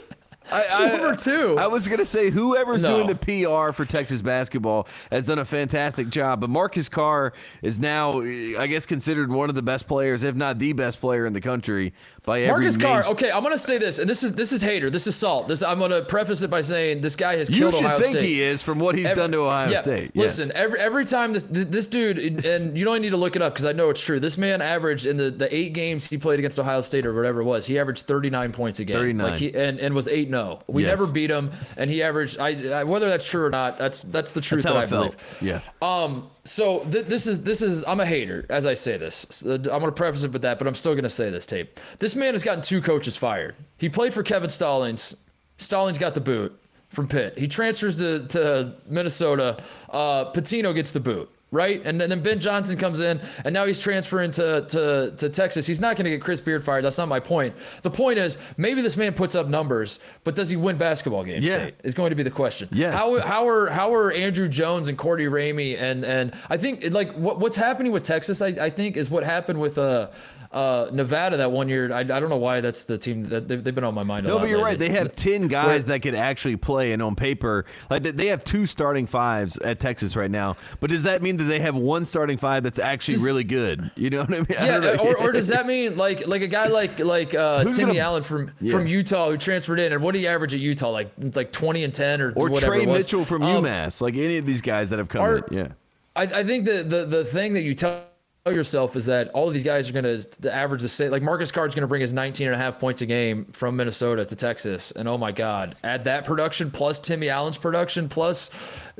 I, 0.51 0.87
Number 0.97 1.15
two. 1.15 1.55
I 1.57 1.67
was 1.67 1.87
gonna 1.87 2.05
say 2.05 2.29
whoever's 2.29 2.81
No. 2.81 2.97
doing 3.03 3.07
the 3.07 3.15
PR 3.15 3.71
for 3.71 3.85
Texas 3.85 4.21
basketball 4.21 4.87
has 5.11 5.27
done 5.27 5.39
a 5.39 5.45
fantastic 5.45 6.09
job. 6.09 6.41
But 6.41 6.49
Marcus 6.49 6.89
Carr 6.89 7.33
is 7.61 7.79
now, 7.79 8.21
I 8.21 8.67
guess, 8.67 8.85
considered 8.85 9.31
one 9.31 9.49
of 9.49 9.55
the 9.55 9.61
best 9.61 9.87
players, 9.87 10.23
if 10.23 10.35
not 10.35 10.59
the 10.59 10.73
best 10.73 10.99
player 11.01 11.25
in 11.25 11.33
the 11.33 11.41
country 11.41 11.93
by 12.29 12.41
every. 12.41 12.65
Marcus 12.65 12.77
Carr. 12.77 13.03
Okay, 13.05 13.31
I'm 13.31 13.41
gonna 13.43 13.57
say 13.57 13.77
this, 13.77 13.97
and 13.99 14.09
this 14.09 14.21
is 14.23 14.33
this 14.33 14.53
is 14.53 14.61
hater. 14.61 14.89
This 14.89 15.07
is 15.07 15.15
salt. 15.15 15.47
This 15.47 15.63
I'm 15.63 15.79
gonna 15.79 16.03
preface 16.03 16.43
it 16.43 16.49
by 16.49 16.61
saying 16.61 17.01
this 17.01 17.15
guy 17.15 17.37
has 17.37 17.49
You 17.49 17.57
killed 17.57 17.75
should 17.75 17.85
Ohio 17.85 17.99
think 17.99 18.17
he 18.17 18.41
is 18.41 18.61
from 18.61 18.79
what 18.79 18.95
he's 18.95 19.07
Every- 19.07 19.15
done 19.21 19.31
to 19.31 19.39
Ohio 19.39 19.69
yeah, 19.71 19.81
State. 19.81 20.11
Yes. 20.13 20.37
Listen, 20.37 20.51
every 20.55 20.79
every 20.79 21.05
time 21.05 21.33
this 21.33 21.43
this 21.49 21.87
dude, 21.87 22.45
and 22.45 22.77
you 22.77 22.85
don't 22.85 23.01
need 23.01 23.09
to 23.09 23.17
look 23.17 23.35
it 23.35 23.41
up 23.41 23.53
because 23.53 23.65
I 23.65 23.71
know 23.71 23.89
it's 23.89 24.01
true. 24.01 24.19
This 24.19 24.37
man 24.37 24.61
averaged 24.61 25.05
in 25.05 25.17
the, 25.17 25.31
the 25.31 25.53
eight 25.53 25.73
games 25.73 26.05
he 26.05 26.17
played 26.17 26.39
against 26.39 26.59
Ohio 26.59 26.81
State 26.81 27.05
or 27.05 27.13
whatever 27.15 27.41
it 27.41 27.45
was, 27.45 27.65
he 27.65 27.79
averaged 27.79 28.05
39 28.05 28.51
points 28.51 28.79
a 28.79 28.85
game. 28.85 28.95
39. 28.95 29.31
Like 29.31 29.39
he, 29.39 29.53
and, 29.55 29.79
and 29.79 29.95
was 29.95 30.07
8 30.07 30.29
0. 30.29 30.61
We 30.67 30.83
Yes. 30.83 30.89
never 30.99 31.11
beat 31.11 31.31
him, 31.31 31.51
and 31.77 31.89
he 31.89 32.03
averaged, 32.03 32.39
I, 32.39 32.69
I, 32.79 32.83
whether 32.83 33.09
that's 33.09 33.25
true 33.25 33.43
or 33.45 33.49
not, 33.49 33.77
that's 33.77 34.03
that's 34.03 34.31
the 34.33 34.41
truth 34.41 34.63
That's 34.63 34.73
that 34.75 34.83
I 34.83 34.85
felt. 34.87 35.15
believe. 35.41 35.61
Yeah. 35.81 35.87
Um. 35.87 36.29
So 36.45 36.79
th- 36.85 37.05
this 37.05 37.27
is 37.27 37.43
this 37.43 37.61
is 37.61 37.83
I'm 37.85 37.99
a 37.99 38.05
hater 38.05 38.45
as 38.49 38.65
I 38.65 38.73
say 38.73 38.97
this. 38.97 39.25
So, 39.29 39.53
I'm 39.55 39.61
gonna 39.61 39.91
preface 39.91 40.23
it 40.23 40.31
with 40.31 40.41
that, 40.43 40.57
but 40.57 40.67
I'm 40.67 40.75
still 40.75 40.95
gonna 40.95 41.09
say 41.09 41.29
this 41.29 41.45
tape. 41.45 41.79
This 41.99 42.15
man 42.15 42.33
has 42.33 42.43
gotten 42.43 42.61
two 42.61 42.81
coaches 42.81 43.15
fired. 43.17 43.55
He 43.77 43.89
played 43.89 44.13
for 44.13 44.23
Kevin 44.23 44.49
Stallings. 44.49 45.15
Stallings 45.57 45.97
got 45.97 46.13
the 46.13 46.21
boot 46.21 46.57
from 46.89 47.07
Pitt. 47.07 47.37
He 47.37 47.47
transfers 47.47 47.97
to 47.97 48.25
to 48.27 48.75
Minnesota. 48.87 49.57
Uh, 49.89 50.31
Pitino 50.31 50.73
gets 50.73 50.91
the 50.91 50.99
boot. 50.99 51.29
Right, 51.51 51.81
and 51.83 51.99
then, 51.99 52.11
then 52.11 52.21
Ben 52.21 52.39
Johnson 52.39 52.77
comes 52.77 53.01
in, 53.01 53.19
and 53.43 53.53
now 53.53 53.65
he's 53.65 53.79
transferring 53.79 54.29
to, 54.31 54.67
to, 54.67 55.13
to 55.17 55.29
Texas. 55.29 55.65
He's 55.65 55.79
not 55.79 55.95
going 55.95 56.05
to 56.05 56.11
get 56.11 56.21
Chris 56.21 56.39
Beard 56.39 56.63
fired. 56.63 56.85
That's 56.85 56.99
not 56.99 57.07
my 57.07 57.19
point. 57.19 57.55
The 57.81 57.89
point 57.89 58.19
is, 58.19 58.37
maybe 58.55 58.83
this 58.83 58.95
man 58.95 59.13
puts 59.13 59.33
up 59.33 59.47
numbers, 59.47 59.99
but 60.23 60.35
does 60.35 60.49
he 60.49 60.55
win 60.55 60.77
basketball 60.77 61.23
games? 61.23 61.43
Yeah. 61.43 61.71
Is 61.83 61.95
going 61.95 62.11
to 62.11 62.15
be 62.15 62.21
the 62.21 62.29
question. 62.29 62.69
Yes. 62.71 62.93
How 62.93 63.19
how 63.19 63.47
are 63.47 63.67
how 63.67 63.93
are 63.93 64.11
Andrew 64.11 64.47
Jones 64.47 64.89
and 64.89 64.97
Courtney 64.97 65.25
Ramey 65.25 65.79
and 65.79 66.05
and 66.05 66.33
I 66.49 66.57
think 66.57 66.83
like 66.91 67.13
what 67.13 67.39
what's 67.39 67.57
happening 67.57 67.91
with 67.91 68.03
Texas 68.03 68.41
I, 68.41 68.47
I 68.47 68.69
think 68.69 68.95
is 68.95 69.09
what 69.09 69.23
happened 69.23 69.59
with 69.59 69.77
uh 69.77 70.09
uh 70.51 70.89
Nevada 70.91 71.37
that 71.37 71.51
one 71.51 71.69
year 71.69 71.93
I, 71.93 71.99
I 71.99 72.03
don't 72.03 72.29
know 72.29 72.37
why 72.37 72.59
that's 72.59 72.83
the 72.85 72.97
team 72.97 73.23
that 73.25 73.47
they've, 73.47 73.63
they've 73.63 73.75
been 73.75 73.83
on 73.83 73.93
my 73.93 74.01
mind 74.01 74.25
a 74.25 74.29
No, 74.29 74.39
but 74.39 74.49
you're 74.49 74.63
right. 74.63 74.79
They 74.79 74.89
have 74.89 75.15
ten 75.15 75.47
guys 75.47 75.85
that 75.85 76.01
could 76.01 76.15
actually 76.15 76.55
play, 76.55 76.91
and 76.91 77.03
on 77.03 77.15
paper, 77.15 77.65
like 77.91 78.01
they- 78.01 78.11
they 78.11 78.27
have 78.27 78.43
two 78.43 78.65
starting 78.65 79.05
fives 79.05 79.57
at 79.59 79.79
Texas 79.79 80.15
right 80.15 80.31
now. 80.31 80.57
But 80.79 80.89
does 80.89 81.03
that 81.03 81.21
mean 81.21 81.37
that 81.37 81.43
they 81.43 81.59
have 81.59 81.75
one 81.75 82.03
starting 82.03 82.37
five 82.39 82.63
that's 82.63 82.79
actually 82.79 83.15
Does- 83.15 83.25
really 83.25 83.43
good? 83.43 83.91
You 83.95 84.09
know 84.09 84.21
what 84.21 84.29
I 84.33 84.37
mean? 84.37 84.47
I 84.59 84.65
yeah, 84.65 84.97
or, 84.99 85.17
or 85.19 85.31
does 85.31 85.49
that 85.49 85.67
mean 85.67 85.95
like 85.97 86.25
like 86.25 86.41
a 86.41 86.47
guy 86.47 86.65
like 86.67 86.97
like 86.99 87.35
uh, 87.35 87.65
Timmy 87.65 87.93
gonna- 87.93 87.99
Allen 87.99 88.23
from 88.23 88.51
Yeah. 88.59 88.71
from 88.71 88.87
Utah 88.87 89.29
who 89.29 89.37
transferred 89.37 89.79
in 89.79 89.93
and 89.93 90.01
what 90.01 90.13
do 90.15 90.19
you 90.19 90.27
average 90.27 90.55
at 90.55 90.59
Utah 90.59 90.89
like 90.89 91.11
like 91.35 91.51
twenty 91.51 91.83
and 91.83 91.93
ten 91.93 92.21
or 92.21 92.33
or 92.35 92.49
whatever 92.49 92.73
Tre. 92.75 92.85
Mitchell 92.87 93.23
from 93.23 93.43
Um, 93.43 93.63
UMass? 93.65 94.01
Like 94.01 94.15
any 94.15 94.37
of 94.37 94.47
these 94.47 94.61
guys 94.63 94.89
that 94.89 94.97
have 94.97 95.09
come 95.09 95.21
are- 95.21 95.37
in. 95.37 95.43
Yeah. 95.57 95.67
I, 96.15 96.23
I 96.23 96.43
think 96.43 96.65
the, 96.65 96.81
the 96.83 97.05
the 97.05 97.23
thing 97.23 97.53
that 97.53 97.61
you 97.61 97.75
tell 97.75 98.03
yourself 98.45 98.95
is 98.95 99.05
that 99.05 99.29
all 99.29 99.47
of 99.47 99.53
these 99.53 99.63
guys 99.63 99.89
are 99.89 99.93
going 99.93 100.05
to 100.05 100.41
the 100.41 100.53
average 100.53 100.81
the 100.81 100.89
same. 100.89 101.11
Like 101.11 101.21
Marcus 101.21 101.51
Carr's 101.51 101.75
going 101.75 101.81
to 101.81 101.87
bring 101.87 102.01
his 102.01 102.13
19 102.13 102.47
and 102.47 102.55
a 102.55 102.57
half 102.57 102.79
points 102.79 103.01
a 103.01 103.05
game 103.05 103.45
from 103.51 103.75
Minnesota 103.75 104.25
to 104.25 104.35
Texas. 104.35 104.91
And 104.91 105.07
oh 105.07 105.17
my 105.17 105.31
God, 105.31 105.75
add 105.83 106.05
that 106.05 106.25
production 106.25 106.71
plus 106.71 106.99
Timmy 106.99 107.29
Allen's 107.29 107.57
production 107.57 108.09
plus, 108.09 108.49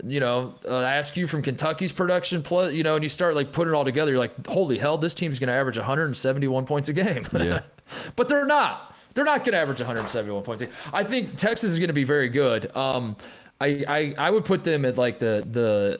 you 0.04 0.20
know, 0.20 0.56
uh, 0.68 0.84
Askew 0.84 1.26
from 1.26 1.42
Kentucky's 1.42 1.92
production 1.92 2.44
plus, 2.44 2.74
you 2.74 2.84
know, 2.84 2.96
and 2.96 3.04
you 3.04 3.10
start 3.10 3.36
like 3.36 3.52
putting 3.54 3.74
it 3.74 3.76
all 3.76 3.86
together. 3.86 4.12
You're 4.12 4.20
like, 4.20 4.46
holy 4.48 4.78
hell, 4.78 4.98
this 4.98 5.14
team's 5.14 5.40
going 5.40 5.48
to 5.48 5.54
average 5.54 5.78
171 5.78 6.66
points 6.66 6.90
a 6.90 6.94
game. 6.94 7.28
Yeah. 7.34 7.62
but 8.16 8.28
they're 8.28 8.46
not. 8.46 8.96
They're 9.16 9.26
not 9.26 9.40
going 9.40 9.54
to 9.54 9.58
average 9.58 9.80
171 9.80 10.44
points. 10.44 10.64
I 10.94 11.04
think 11.04 11.36
Texas 11.36 11.72
is 11.72 11.80
going 11.80 11.88
to 11.88 11.94
be 11.94 12.04
very 12.04 12.30
good. 12.30 12.76
Um, 12.76 13.18
I, 13.62 13.84
I, 13.88 14.16
I 14.18 14.30
would 14.30 14.46
put 14.46 14.64
them 14.64 14.86
at 14.86 14.98
like 14.98 15.20
the 15.20 15.44
the 15.50 16.00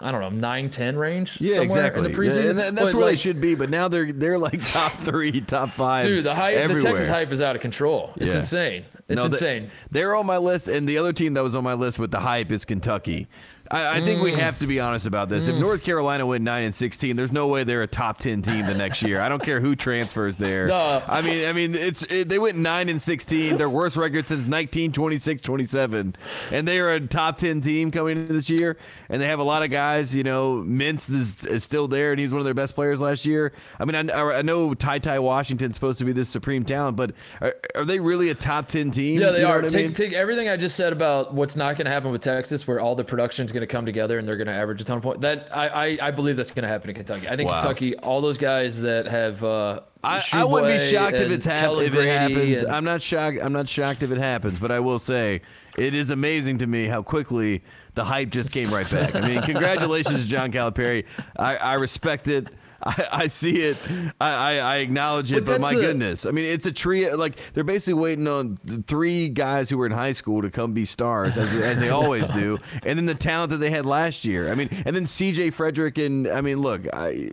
I 0.00 0.12
don't 0.12 0.20
know 0.20 0.28
nine 0.28 0.68
ten 0.68 0.94
range 0.96 1.40
Yeah, 1.40 1.54
somewhere 1.56 1.78
exactly. 1.86 2.04
in 2.04 2.12
the 2.12 2.18
preseason. 2.18 2.44
Yeah, 2.44 2.50
and 2.50 2.76
that's 2.76 2.92
But, 2.92 2.94
where 2.94 3.06
they 3.06 3.16
should 3.16 3.40
be. 3.40 3.54
But 3.54 3.70
now 3.70 3.88
they're 3.88 4.12
they're 4.12 4.38
like 4.38 4.60
top 4.72 4.92
three, 4.92 5.40
top 5.40 5.70
five. 5.70 6.04
Dude, 6.04 6.24
the 6.24 6.34
hype, 6.34 6.56
everywhere. 6.56 6.82
the 6.82 6.88
Texas 6.88 7.08
hype 7.08 7.32
is 7.32 7.40
out 7.40 7.56
of 7.56 7.62
control. 7.62 8.12
It's 8.16 8.34
Yeah. 8.34 8.40
insane. 8.40 8.84
It's 9.08 9.16
No, 9.22 9.28
they- 9.28 9.36
insane. 9.36 9.70
They're 9.90 10.14
on 10.14 10.26
my 10.26 10.36
list, 10.36 10.68
and 10.68 10.86
the 10.86 10.98
other 10.98 11.14
team 11.14 11.32
that 11.34 11.42
was 11.42 11.56
on 11.56 11.64
my 11.64 11.72
list 11.72 11.98
with 11.98 12.10
the 12.10 12.20
hype 12.20 12.52
is 12.52 12.66
Kentucky. 12.66 13.26
I, 13.70 13.98
I 13.98 14.00
think 14.00 14.20
Mm. 14.20 14.24
we 14.24 14.32
have 14.32 14.58
to 14.60 14.66
be 14.66 14.80
honest 14.80 15.06
about 15.06 15.28
this. 15.28 15.46
If 15.48 15.56
North 15.56 15.82
Carolina 15.82 16.24
went 16.26 16.42
nine 16.44 16.64
and 16.64 16.74
sixteen, 16.74 17.16
there's 17.16 17.32
no 17.32 17.46
way 17.48 17.64
they're 17.64 17.82
a 17.82 17.86
top 17.86 18.18
ten 18.18 18.40
team 18.42 18.66
the 18.66 18.74
next 18.74 19.02
year. 19.02 19.20
I 19.20 19.28
don't 19.28 19.42
care 19.42 19.60
who 19.60 19.76
transfers 19.76 20.36
there. 20.38 20.66
No. 20.68 21.02
I 21.06 21.20
mean, 21.22 21.46
I 21.48 21.52
mean, 21.52 21.74
it's 21.74 22.02
it, 22.04 22.28
they 22.28 22.38
went 22.38 22.56
nine 22.58 22.88
and 22.88 23.00
sixteen, 23.00 23.56
their 23.58 23.68
worst 23.70 23.96
record 23.96 24.26
since 24.26 24.46
1926, 24.48 25.42
27, 25.42 26.16
and 26.50 26.66
they 26.68 26.78
are 26.80 26.92
a 26.94 27.00
top 27.00 27.38
ten 27.38 27.60
team 27.60 27.90
coming 27.90 28.18
into 28.18 28.32
this 28.32 28.48
year. 28.50 28.76
And 29.08 29.20
they 29.20 29.26
have 29.28 29.38
a 29.38 29.44
lot 29.44 29.62
of 29.62 29.70
guys. 29.70 30.14
You 30.14 30.22
know, 30.24 30.64
Mintz 30.66 31.10
is, 31.10 31.44
is 31.46 31.64
still 31.64 31.88
there, 31.88 32.10
and 32.12 32.20
he's 32.20 32.30
one 32.30 32.40
of 32.40 32.44
their 32.44 32.54
best 32.54 32.74
players 32.74 33.00
last 33.00 33.24
year. 33.26 33.52
I 33.78 33.84
mean, 33.84 34.10
I, 34.10 34.38
I 34.38 34.42
know 34.42 34.74
Ty 34.74 35.00
Ty 35.00 35.18
Washington's 35.18 35.74
supposed 35.76 35.98
to 35.98 36.04
be 36.04 36.12
this 36.12 36.28
supreme 36.28 36.64
talent, 36.64 36.96
but 36.96 37.12
are, 37.40 37.54
are 37.74 37.84
they 37.84 38.00
really 38.00 38.30
a 38.30 38.34
top 38.34 38.68
ten 38.68 38.90
team? 38.90 39.20
Yeah, 39.20 39.30
they 39.30 39.38
You 39.40 39.44
know 39.44 39.50
are. 39.52 39.56
what 39.56 39.64
I 39.66 39.68
take 39.68 39.84
mean? 39.86 39.92
take 39.94 40.12
everything 40.14 40.48
I 40.48 40.56
just 40.56 40.76
said 40.76 40.92
about 40.92 41.34
what's 41.34 41.56
not 41.56 41.76
going 41.76 41.84
to 41.86 41.90
happen 41.90 42.10
with 42.10 42.22
Texas, 42.22 42.66
where 42.66 42.80
all 42.80 42.94
the 42.94 43.04
production 43.04 43.44
is 43.44 43.52
going 43.58 43.68
to 43.68 43.72
come 43.72 43.84
together 43.86 44.18
and 44.18 44.26
they're 44.28 44.36
going 44.36 44.46
to 44.46 44.52
average 44.52 44.80
a 44.80 44.84
ton 44.84 44.98
of 44.98 45.02
points. 45.02 45.20
That 45.22 45.48
I 45.56 45.68
I, 45.68 45.98
I 46.02 46.10
believe 46.12 46.36
that's 46.36 46.52
going 46.52 46.62
to 46.62 46.68
happen 46.68 46.90
in 46.90 46.96
Kentucky. 46.96 47.28
I 47.28 47.36
think 47.36 47.48
Wow. 47.50 47.60
Kentucky, 47.60 47.96
all 47.96 48.20
those 48.20 48.38
guys 48.38 48.80
that 48.82 49.06
have. 49.06 49.42
Uh, 49.42 49.80
I, 50.04 50.22
I 50.32 50.44
wouldn't 50.44 50.72
be 50.80 50.86
shocked 50.90 51.16
if 51.16 51.30
it's 51.30 51.44
hap- 51.44 51.72
if 51.78 51.92
it 51.94 52.06
happens. 52.06 52.62
and- 52.62 52.72
I'm 52.72 52.84
not 52.84 53.02
shocked. 53.02 53.38
I'm 53.42 53.52
not 53.52 53.68
shocked 53.68 54.02
if 54.02 54.12
it 54.12 54.18
happens, 54.18 54.58
but 54.60 54.70
I 54.70 54.78
will 54.80 54.98
say 55.00 55.42
it 55.76 55.92
is 55.94 56.10
amazing 56.10 56.58
to 56.58 56.66
me 56.66 56.86
how 56.86 57.02
quickly 57.02 57.62
the 57.94 58.04
hype 58.04 58.30
just 58.30 58.52
came 58.52 58.70
right 58.72 58.88
back. 58.88 59.14
I 59.16 59.20
mean, 59.26 59.42
congratulations, 59.52 60.24
John 60.26 60.52
Calipari. 60.52 61.04
I, 61.36 61.56
I 61.56 61.74
respect 61.74 62.28
it. 62.28 62.46
I, 62.82 63.08
I 63.12 63.26
see 63.26 63.56
it. 63.62 63.76
I, 64.20 64.30
I, 64.30 64.52
I 64.56 64.76
acknowledge 64.76 65.32
it. 65.32 65.44
But 65.44 65.52
But, 65.52 65.60
my 65.62 65.74
the- 65.74 65.80
goodness, 65.80 66.26
I 66.26 66.30
mean, 66.30 66.44
it's 66.44 66.64
a 66.66 66.72
tree. 66.72 67.10
Like 67.12 67.36
they're 67.54 67.64
basically 67.64 67.94
waiting 67.94 68.28
on 68.28 68.56
three 68.86 69.28
guys 69.28 69.68
who 69.68 69.78
were 69.78 69.86
in 69.86 69.92
high 69.92 70.12
school 70.12 70.42
to 70.42 70.50
come 70.50 70.72
be 70.72 70.84
stars, 70.84 71.36
as, 71.36 71.52
as 71.54 71.80
they 71.80 71.90
always 72.00 72.28
do, 72.28 72.58
and 72.84 72.98
then 72.98 73.06
the 73.06 73.14
talent 73.16 73.50
that 73.50 73.58
they 73.58 73.70
had 73.70 73.84
last 73.86 74.24
year. 74.24 74.50
I 74.50 74.54
mean, 74.54 74.68
and 74.86 74.94
then 74.94 75.06
C.J. 75.06 75.50
Fredrick 75.50 76.04
and 76.04 76.28
I 76.28 76.40
mean, 76.40 76.58
look, 76.58 76.82
I 76.92 77.30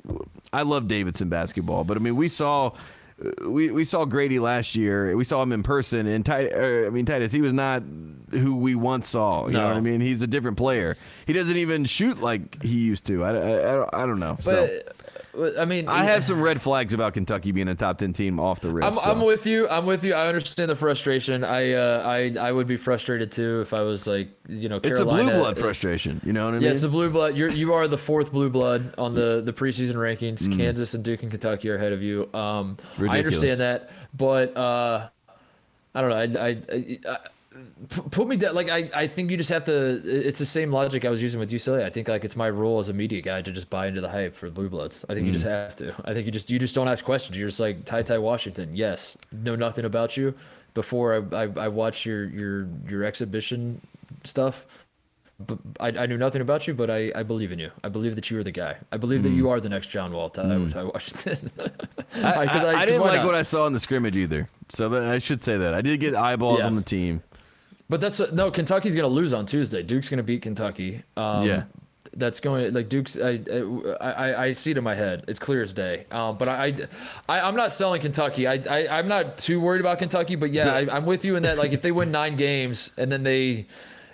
I 0.51 0.63
love 0.63 0.87
Davidson 0.87 1.29
basketball, 1.29 1.83
but 1.83 1.95
I 1.97 1.99
mean, 1.99 2.15
we 2.15 2.27
saw 2.27 2.71
we, 3.47 3.71
we 3.71 3.85
saw 3.85 4.03
Grady 4.05 4.39
last 4.39 4.75
year. 4.75 5.15
We 5.15 5.23
saw 5.23 5.41
him 5.41 5.51
in 5.53 5.63
person, 5.63 6.05
and 6.07 6.25
Tit- 6.25 6.53
uh, 6.53 6.87
I 6.87 6.89
mean 6.89 7.05
Titus. 7.05 7.31
He 7.31 7.41
was 7.41 7.53
not 7.53 7.81
who 8.31 8.57
we 8.57 8.75
once 8.75 9.07
saw. 9.09 9.45
You 9.47 9.53
know 9.53 9.61
No. 9.61 9.67
what 9.67 9.77
I 9.77 9.81
mean? 9.81 10.01
He's 10.01 10.21
a 10.21 10.27
different 10.27 10.57
player. 10.57 10.97
He 11.25 11.31
doesn't 11.33 11.55
even 11.55 11.85
shoot 11.85 12.19
like 12.19 12.61
he 12.61 12.77
used 12.79 13.05
to. 13.05 13.23
I, 13.23 13.29
I, 13.29 13.33
I, 13.33 13.71
don't- 13.75 13.89
I 13.93 14.05
don't 14.05 14.19
know. 14.19 14.37
so 14.41 14.67
But 14.67 15.04
I 15.57 15.65
mean, 15.65 15.87
I 15.87 16.03
have 16.03 16.23
some 16.23 16.41
red 16.41 16.61
flags 16.61 16.93
about 16.93 17.13
Kentucky 17.13 17.51
being 17.51 17.67
a 17.67 17.75
top 17.75 17.97
ten 17.97 18.13
team 18.13 18.39
off 18.39 18.61
the 18.61 18.69
rip. 18.69 18.85
I'm, 18.85 18.95
so. 18.95 19.01
I'm 19.01 19.21
with 19.21 19.45
you. 19.45 19.67
I'm 19.67 19.85
with 19.85 20.03
you. 20.03 20.13
I 20.13 20.27
understand 20.27 20.69
the 20.69 20.75
frustration. 20.75 21.43
I 21.43 21.73
uh, 21.73 22.03
I 22.05 22.35
I 22.39 22.51
would 22.51 22.67
be 22.67 22.77
frustrated 22.77 23.31
too 23.31 23.61
if 23.61 23.73
I 23.73 23.81
was 23.81 24.07
like 24.07 24.29
you 24.47 24.69
know 24.69 24.79
it's 24.83 24.99
a 24.99 25.05
blue 25.05 25.29
blood 25.29 25.57
frustration. 25.57 26.21
You 26.23 26.33
know 26.33 26.45
what 26.45 26.55
I 26.55 26.57
Yeah, 26.57 26.61
mean? 26.67 26.71
it's 26.71 26.83
a 26.83 26.89
blue 26.89 27.09
blood. 27.09 27.35
You're 27.35 27.49
you 27.49 27.73
are 27.73 27.87
the 27.87 27.97
fourth 27.97 28.31
blue 28.31 28.49
blood 28.49 28.93
on 28.97 29.13
the 29.15 29.41
the 29.43 29.53
preseason 29.53 29.95
rankings. 29.95 30.43
Mm. 30.43 30.57
Kansas 30.57 30.93
and 30.93 31.03
Duke 31.03 31.21
and 31.23 31.31
Kentucky 31.31 31.69
are 31.69 31.75
ahead 31.75 31.93
of 31.93 32.01
you. 32.01 32.29
Um, 32.33 32.77
I 32.99 33.17
understand 33.17 33.59
that, 33.59 33.89
but 34.15 34.55
uh, 34.55 35.09
I 35.93 36.01
don't 36.01 36.09
know. 36.09 36.39
I, 36.41 36.47
I, 36.47 36.49
I, 36.49 36.99
I 37.13 37.17
put 38.11 38.27
me 38.27 38.35
down. 38.35 38.55
Like 38.55 38.69
I, 38.69 38.89
I 38.93 39.07
think 39.07 39.31
you 39.31 39.37
just 39.37 39.49
have 39.49 39.63
to. 39.65 40.01
It's 40.05 40.39
the 40.39 40.45
same 40.45 40.71
logic 40.71 41.05
I 41.05 41.09
was 41.09 41.21
using 41.21 41.39
with 41.39 41.51
UCLA. 41.51 41.83
I 41.83 41.89
think 41.89 42.07
like 42.07 42.23
it's 42.25 42.35
my 42.35 42.49
role 42.49 42.79
as 42.79 42.89
a 42.89 42.93
media 42.93 43.21
guy 43.21 43.41
to 43.41 43.51
just 43.51 43.69
buy 43.69 43.87
into 43.87 44.01
the 44.01 44.09
hype 44.09 44.35
for 44.35 44.49
blue 44.49 44.69
bloods. 44.69 45.03
I 45.09 45.13
think 45.13 45.25
you 45.25 45.31
Mm. 45.31 45.33
just 45.35 45.45
have 45.45 45.75
to. 45.77 45.93
I 46.05 46.13
think 46.13 46.25
you 46.25 46.31
just 46.31 46.49
you 46.49 46.59
just 46.59 46.75
don't 46.75 46.87
ask 46.87 47.03
questions. 47.05 47.37
You're 47.37 47.47
just 47.47 47.59
like 47.59 47.85
Ty 47.85 48.03
Ty 48.03 48.17
Washington. 48.19 48.75
Yes, 48.75 49.17
know 49.31 49.55
nothing 49.55 49.85
about 49.85 50.17
you. 50.17 50.33
Before 50.73 51.27
I, 51.31 51.43
I, 51.43 51.49
I 51.57 51.67
watch 51.69 52.05
your 52.05 52.25
your 52.25 52.67
your 52.89 53.03
exhibition 53.05 53.79
stuff, 54.25 54.65
but 55.39 55.57
I, 55.79 55.87
I 55.89 56.05
knew 56.05 56.17
nothing 56.17 56.41
about 56.41 56.67
you, 56.67 56.73
but 56.73 56.89
I, 56.89 57.11
I 57.15 57.23
believe 57.23 57.51
in 57.53 57.59
you. 57.59 57.71
I 57.83 57.87
believe 57.89 58.15
that 58.15 58.29
you 58.29 58.37
are 58.39 58.43
the 58.43 58.51
guy. 58.51 58.75
I 58.91 58.97
believe 58.97 59.23
that 59.23 59.29
you 59.29 59.49
are 59.49 59.61
the 59.61 59.69
next 59.69 59.87
John 59.87 60.11
Wall. 60.11 60.29
Ty, 60.29 60.43
Ty 60.71 60.83
Washington. 60.83 61.51
Mm. 62.15 62.23
I, 62.23 62.43
I- 62.45 62.81
I 62.81 62.85
didn't 62.85 63.01
like 63.01 63.17
not? 63.17 63.25
what 63.25 63.35
I 63.35 63.43
saw 63.43 63.67
in 63.67 63.73
the 63.73 63.79
scrimmage 63.79 64.15
either. 64.15 64.47
So 64.69 64.87
that, 64.89 65.03
I 65.03 65.19
should 65.19 65.41
say 65.41 65.57
that 65.57 65.73
I 65.73 65.81
did 65.81 65.99
get 65.99 66.15
eyeballs 66.15 66.59
Yeah. 66.59 66.67
on 66.67 66.75
the 66.77 66.81
team. 66.81 67.21
But 67.89 68.01
that's 68.01 68.19
no. 68.31 68.49
Kentucky's 68.51 68.95
going 68.95 69.07
to 69.07 69.13
lose 69.13 69.33
on 69.33 69.45
Tuesday. 69.45 69.83
Duke's 69.83 70.09
going 70.09 70.17
to 70.17 70.23
beat 70.23 70.41
Kentucky. 70.41 71.03
Um, 71.15 71.45
Yeah. 71.45 71.63
That's 72.17 72.39
going 72.39 72.71
like 72.73 72.87
Duke's. 72.87 73.19
I, 73.19 73.41
I 73.99 74.11
I 74.11 74.43
I 74.45 74.51
see 74.53 74.71
it 74.71 74.77
in 74.77 74.85
my 74.85 74.95
head. 74.95 75.25
It's 75.27 75.37
clear 75.39 75.61
as 75.61 75.73
day. 75.73 76.05
Um, 76.11 76.37
but 76.37 76.47
I, 76.47 76.73
I 77.27 77.41
I'm 77.41 77.55
not 77.57 77.73
selling 77.73 77.99
Kentucky. 77.99 78.47
I, 78.47 78.53
I 78.53 78.99
I'm 78.99 79.09
not 79.09 79.37
too 79.37 79.59
worried 79.59 79.81
about 79.81 79.99
Kentucky. 79.99 80.35
But 80.35 80.51
yeah, 80.51 80.73
I, 80.73 80.95
I'm 80.95 81.05
with 81.05 81.25
you 81.25 81.35
in 81.35 81.43
that. 81.43 81.57
Like 81.57 81.73
if 81.73 81.81
they 81.81 81.91
win 81.91 82.11
nine 82.11 82.37
games 82.37 82.91
and 82.97 83.11
then 83.11 83.23
they, 83.23 83.65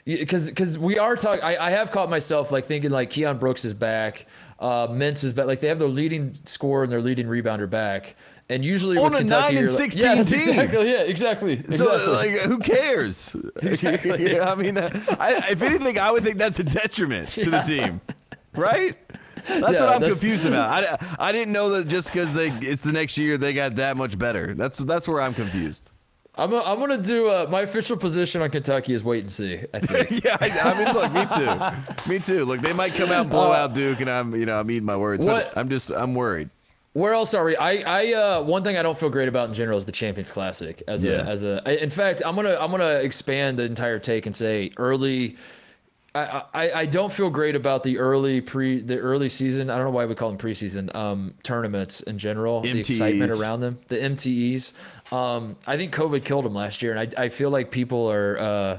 because 0.05 0.49
because 0.49 0.80
we 0.80 0.97
are 0.97 1.15
talking. 1.15 1.43
I, 1.43 1.67
I 1.67 1.72
have 1.72 1.91
caught 1.91 2.09
myself 2.09 2.51
like 2.51 2.65
thinking 2.65 2.89
like 2.89 3.11
Keion 3.11 3.39
Brooks 3.39 3.63
is 3.65 3.76
back. 3.76 4.26
Uh, 4.59 4.88
Mintz 4.88 5.24
is 5.24 5.34
back. 5.34 5.45
Like 5.45 5.59
they 5.59 5.67
have 5.67 5.78
their 5.78 5.88
leading 5.88 6.34
scorer 6.34 6.84
and 6.84 6.91
their 6.91 7.01
leading 7.01 7.28
rebounder 7.28 7.69
back. 7.69 8.15
And 8.52 8.66
usually 8.66 8.97
On 8.97 9.06
with 9.06 9.14
a 9.14 9.18
Kentucky, 9.20 9.56
9 9.56 9.64
and 9.64 9.68
like- 9.74 9.78
16 9.78 10.04
yeah, 10.04 10.14
team. 10.16 10.22
exactly, 10.39 10.91
yeah, 10.91 10.97
exactly. 11.04 11.54
exactly. 11.54 11.78
So 11.78 12.12
like, 12.12 12.32
who 12.32 12.60
cares? 12.60 13.34
Exactly. 13.62 14.34
Yeah, 14.34 14.52
I 14.52 14.56
mean, 14.56 14.78
uh, 14.78 14.89
I, 15.20 15.52
if 15.52 15.62
anything, 15.62 15.97
I 15.97 16.12
would 16.12 16.24
think 16.24 16.38
that's 16.38 16.60
a 16.60 16.64
detriment 16.64 17.30
to 17.30 17.49
the 17.49 17.62
team, 17.62 18.02
right? 18.56 18.97
That's 19.47 19.49
Yeah, 19.49 19.64
what 19.64 19.82
I'm 19.82 20.02
that's- 20.02 20.20
confused 20.20 20.45
about. 20.45 20.84
I, 20.84 21.28
I 21.28 21.32
didn't 21.32 21.54
know 21.54 21.70
that 21.70 21.88
just 21.88 22.12
because 22.12 22.34
they 22.34 22.49
it's 22.49 22.82
the 22.82 22.91
next 22.91 23.18
year 23.18 23.38
they 23.38 23.54
got 23.54 23.76
that 23.78 23.95
much 23.97 24.20
better. 24.20 24.54
That's 24.54 24.78
that's 24.80 25.08
where 25.08 25.22
I'm 25.22 25.34
confused. 25.34 25.91
I'm, 26.36 26.54
i 26.54 26.62
I'm 26.62 26.80
gonna 26.80 26.97
do 26.97 27.28
uh, 27.28 27.47
my 27.49 27.62
official 27.62 27.97
position 27.97 28.41
on 28.41 28.49
Kentucky 28.52 28.93
is 28.93 29.04
wait 29.04 29.22
and 29.22 29.32
see. 29.32 29.62
I 29.74 29.80
think. 29.91 30.24
yeah, 30.24 30.38
I, 30.39 30.49
I 30.49 30.86
mean, 30.86 30.93
look, 30.93 31.12
me 31.12 31.26
too, 31.36 32.10
me 32.10 32.20
too. 32.20 32.45
Look, 32.45 32.62
they 32.62 32.74
might 32.74 32.93
come 32.93 33.12
out 33.12 33.22
and 33.22 33.30
blow 33.30 33.52
out 33.52 33.74
Duke, 33.74 33.99
and 34.02 34.10
I'm 34.10 34.36
you 34.36 34.45
know 34.45 34.60
I'm 34.60 34.70
eating 34.72 34.86
my 34.86 34.97
words. 34.97 35.24
but 35.24 35.30
Uh, 35.32 35.34
What- 35.47 35.58
I'm 35.58 35.70
just 35.70 35.89
I'm 35.91 36.14
worried. 36.16 36.49
Where 36.94 37.14
else 37.14 37.34
are 37.34 37.46
we? 37.46 37.56
I, 37.56 37.84
I, 37.88 38.14
uh, 38.14 38.42
one 38.44 38.64
thing 38.64 38.76
I 38.78 38.82
don't 38.82 38.98
feel 38.98 39.10
great 39.10 39.30
about 39.30 39.48
in 39.48 39.54
general 39.54 39.78
is 39.78 39.86
the 39.86 39.94
Champions 39.94 40.30
Classic. 40.30 40.84
As 40.88 41.04
Yeah. 41.04 41.12
a, 41.12 41.24
as 41.24 41.44
a, 41.46 41.62
I- 41.66 41.72
in 41.78 41.89
fact, 41.89 42.22
I'm 42.26 42.36
gonna, 42.36 42.58
I'm 42.60 42.70
gonna 42.70 42.96
expand 42.96 43.58
the 43.60 43.64
entire 43.64 43.98
take 44.00 44.26
and 44.26 44.36
say 44.36 44.72
early. 44.78 45.38
I, 46.14 46.44
I, 46.54 46.72
I 46.82 46.86
don't 46.88 47.14
feel 47.14 47.30
great 47.30 47.56
about 47.56 47.84
the 47.84 47.98
early 47.98 48.42
pre, 48.42 48.82
the 48.82 48.98
early 48.98 49.30
season. 49.30 49.70
I 49.70 49.78
don't 49.78 49.86
know 49.86 49.92
why 49.92 50.06
we 50.06 50.16
call 50.16 50.28
them 50.30 50.38
preseason 50.38 50.94
um, 50.94 51.36
tournaments 51.44 52.02
in 52.02 52.18
general. 52.18 52.60
The 52.60 52.78
excitement 52.82 53.32
around 53.32 53.62
them, 53.62 53.80
the 53.88 53.96
MTEs. 53.96 54.74
Um, 55.14 55.56
I 55.66 55.78
think 55.78 55.96
COVID 55.96 56.26
killed 56.26 56.44
them 56.44 56.54
last 56.54 56.82
year, 56.82 56.94
and 56.94 57.16
I, 57.18 57.24
I 57.26 57.30
feel 57.30 57.50
like 57.50 57.72
people 57.72 58.12
are. 58.12 58.38
Uh, 58.38 58.78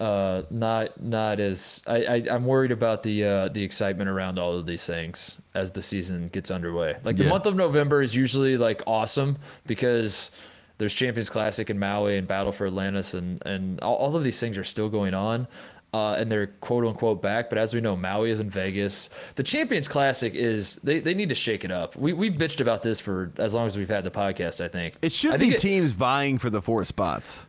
uh, 0.00 0.42
not 0.50 1.02
not 1.02 1.40
as 1.40 1.82
I, 1.86 1.96
I 2.04 2.14
I'm 2.30 2.44
worried 2.44 2.72
about 2.72 3.02
the 3.02 3.24
uh, 3.24 3.48
the 3.48 3.62
excitement 3.62 4.08
around 4.10 4.38
all 4.38 4.56
of 4.56 4.66
these 4.66 4.84
things 4.84 5.40
as 5.54 5.70
the 5.72 5.82
season 5.82 6.28
gets 6.28 6.50
underway. 6.50 6.96
Like 7.02 7.16
the 7.16 7.24
Yeah. 7.24 7.30
month 7.30 7.46
of 7.46 7.56
November 7.56 8.02
is 8.02 8.14
usually 8.14 8.56
like 8.56 8.82
awesome 8.86 9.38
because 9.66 10.30
there's 10.78 10.92
Champions 10.94 11.30
Classic 11.30 11.70
in 11.70 11.78
Maui 11.78 12.18
and 12.18 12.28
Battle 12.28 12.52
for 12.52 12.66
Atlantis 12.66 13.14
and 13.14 13.42
and 13.46 13.80
all, 13.80 13.94
all 13.96 14.16
of 14.16 14.22
these 14.24 14.38
things 14.38 14.58
are 14.58 14.64
still 14.64 14.88
going 14.88 15.14
on. 15.14 15.48
Uh, 15.94 16.14
and 16.18 16.30
they're 16.30 16.48
quote 16.60 16.84
unquote 16.84 17.22
back, 17.22 17.48
but 17.48 17.56
as 17.56 17.72
we 17.72 17.80
know, 17.80 17.96
Maui 17.96 18.30
is 18.30 18.38
in 18.38 18.50
Vegas. 18.50 19.08
The 19.36 19.42
Champions 19.42 19.88
Classic 19.88 20.34
is 20.34 20.76
they, 20.76 20.98
they 21.00 21.14
need 21.14 21.30
to 21.30 21.34
shake 21.34 21.64
it 21.64 21.70
up. 21.70 21.96
We 21.96 22.12
we 22.12 22.30
bitched 22.30 22.60
about 22.60 22.82
this 22.82 23.00
for 23.00 23.32
as 23.38 23.54
long 23.54 23.66
as 23.66 23.78
we've 23.78 23.88
had 23.88 24.04
the 24.04 24.10
podcast. 24.10 24.62
I 24.62 24.68
think 24.68 24.94
It 25.00 25.12
should 25.12 25.32
I 25.32 25.36
be 25.38 25.44
think 25.46 25.54
it- 25.54 25.60
teams 25.60 25.92
vying 25.92 26.36
for 26.36 26.50
the 26.50 26.60
four 26.60 26.84
spots. 26.84 27.46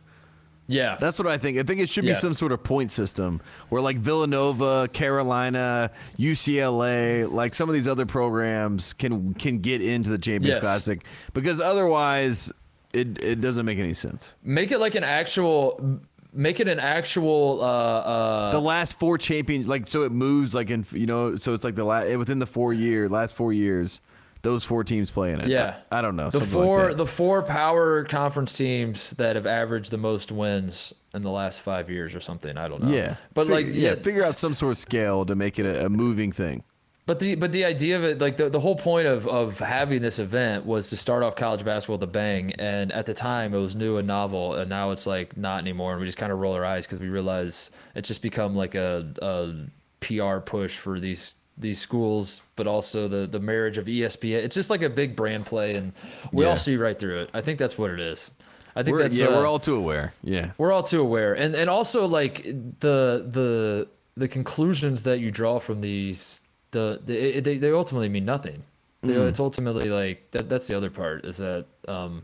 Yeah, 0.70 0.96
That's 1.00 1.18
what 1.18 1.26
I 1.26 1.38
think. 1.38 1.58
I 1.58 1.62
think 1.62 1.80
it 1.80 1.88
should 1.88 2.04
Yeah. 2.04 2.12
be 2.12 2.18
some 2.18 2.34
sort 2.34 2.52
of 2.52 2.62
point 2.62 2.90
system 2.90 3.40
where, 3.70 3.80
like 3.80 3.96
Villanova, 3.96 4.86
Carolina, 4.92 5.90
UCLA, 6.18 7.24
like 7.30 7.54
some 7.54 7.68
of 7.68 7.74
these 7.74 7.88
other 7.88 8.06
programs 8.06 8.92
can 8.92 9.34
can 9.34 9.60
get 9.60 9.80
into 9.82 10.10
the 10.10 10.18
Champions 10.18 10.56
Yes. 10.56 10.60
Classic 10.62 11.02
because 11.32 11.60
otherwise, 11.60 12.52
it 12.92 13.22
it 13.22 13.40
doesn't 13.40 13.66
make 13.66 13.78
any 13.78 13.94
sense. 13.94 14.34
make 14.42 14.70
it 14.70 14.78
like 14.78 14.94
an 14.94 15.04
actual 15.04 16.00
make 16.32 16.60
it 16.60 16.68
an 16.68 16.78
actual 16.78 17.60
uh 17.62 17.64
uh 17.66 18.50
The 18.52 18.60
last 18.60 18.98
four 18.98 19.16
champions, 19.18 19.66
like 19.66 19.88
so, 19.88 20.02
it 20.02 20.12
moves 20.12 20.54
like 20.54 20.70
in 20.70 20.84
you 20.92 21.06
know, 21.06 21.36
so 21.36 21.54
it's 21.54 21.64
like 21.64 21.74
the 21.74 21.84
last 21.84 22.14
within 22.18 22.38
the 22.38 22.46
four 22.46 22.72
year 22.74 23.08
last 23.08 23.34
four 23.34 23.52
years, 23.52 24.00
those 24.42 24.62
four 24.64 24.84
teams 24.84 25.10
play 25.10 25.32
in 25.32 25.40
it. 25.40 25.48
yeah. 25.48 25.76
I, 25.90 25.98
I 25.98 26.02
don't 26.02 26.16
know 26.16 26.30
the 26.30 26.38
something 26.38 26.58
like 26.58 26.64
four 26.66 26.94
the 26.94 27.06
four 27.06 27.42
power 27.42 28.04
conference 28.04 28.54
teams 28.54 29.10
that 29.12 29.36
have 29.36 29.46
averaged 29.46 29.90
the 29.90 29.98
most 29.98 30.30
wins 30.32 30.92
in 31.14 31.22
the 31.22 31.30
last 31.30 31.60
five 31.62 31.90
years 31.90 32.14
or 32.14 32.20
something 32.20 32.56
i 32.56 32.68
don't 32.68 32.82
know. 32.82 32.90
Yeah, 32.92 33.16
but 33.34 33.46
Fig- 33.46 33.66
like 33.66 33.74
yeah, 33.74 33.94
figure 33.96 34.24
out 34.24 34.38
some 34.38 34.54
sort 34.54 34.72
of 34.72 34.78
scale 34.78 35.24
to 35.26 35.34
make 35.34 35.58
it 35.58 35.66
a, 35.66 35.86
a 35.86 35.88
moving 35.88 36.30
thing. 36.32 36.62
but 37.06 37.18
the 37.18 37.34
but 37.34 37.50
the 37.52 37.64
idea 37.64 37.96
of 37.96 38.04
it 38.04 38.18
like 38.20 38.36
the, 38.36 38.48
the 38.50 38.60
whole 38.60 38.76
point 38.76 39.06
of 39.08 39.26
of 39.26 39.58
having 39.58 40.02
this 40.02 40.18
event 40.18 40.66
was 40.66 40.88
to 40.90 40.96
start 40.96 41.22
off 41.22 41.34
college 41.34 41.64
basketball 41.64 41.96
with 41.96 42.04
a 42.08 42.12
bang 42.12 42.52
and 42.58 42.92
at 42.92 43.06
the 43.06 43.14
time 43.14 43.54
it 43.54 43.58
was 43.58 43.74
new 43.74 43.96
and 43.96 44.06
novel 44.06 44.54
and 44.54 44.68
now 44.68 44.90
it's 44.90 45.06
like 45.06 45.36
not 45.36 45.58
anymore 45.60 45.92
and 45.92 46.00
we 46.00 46.06
just 46.06 46.18
kind 46.18 46.30
of 46.30 46.38
roll 46.38 46.52
our 46.54 46.64
eyes 46.66 46.86
because 46.86 47.00
we 47.00 47.08
realize 47.08 47.70
it's 47.96 48.06
just 48.08 48.20
become 48.22 48.54
like 48.54 48.74
a, 48.74 49.12
a 49.22 49.54
pr 50.00 50.38
push 50.44 50.76
for 50.78 51.00
these 51.00 51.34
these 51.60 51.80
schools 51.80 52.40
but 52.56 52.66
also 52.66 53.08
the 53.08 53.26
the 53.26 53.40
marriage 53.40 53.78
of 53.78 53.86
espn 53.86 54.32
it's 54.44 54.54
just 54.54 54.70
like 54.70 54.82
a 54.82 54.88
big 54.90 55.16
brand 55.16 55.44
play 55.44 55.74
and 55.74 55.92
we 56.32 56.44
Yeah. 56.44 56.50
all 56.50 56.56
see 56.56 56.76
right 56.76 56.98
through 56.98 57.22
it. 57.22 57.30
I 57.34 57.40
think 57.40 57.58
that's 57.58 57.76
what 57.76 57.90
it 57.90 58.00
is. 58.00 58.30
I 58.76 58.82
think 58.84 58.96
We're, 58.96 59.02
that's 59.02 59.18
yeah, 59.18 59.26
uh, 59.26 59.36
we're 59.40 59.46
all 59.46 59.58
too 59.58 59.74
aware. 59.74 60.12
Yeah. 60.22 60.52
we're 60.56 60.70
all 60.72 60.82
too 60.84 61.00
aware. 61.00 61.34
And 61.34 61.54
and 61.56 61.68
also 61.68 62.06
like 62.06 62.44
the 62.44 63.26
the 63.28 63.88
the 64.16 64.28
conclusions 64.28 65.02
that 65.04 65.18
you 65.20 65.30
draw 65.30 65.58
from 65.58 65.80
these 65.80 66.42
the, 66.70 67.00
the 67.04 67.40
they, 67.40 67.56
they 67.58 67.72
ultimately 67.72 68.08
mean 68.08 68.24
nothing. 68.24 68.62
You 69.02 69.14
know, 69.14 69.26
it's 69.26 69.40
ultimately 69.40 69.88
like 69.90 70.30
that 70.32 70.48
that's 70.48 70.66
the 70.66 70.76
other 70.76 70.90
part 70.90 71.24
is 71.24 71.36
that 71.38 71.66
um 71.86 72.22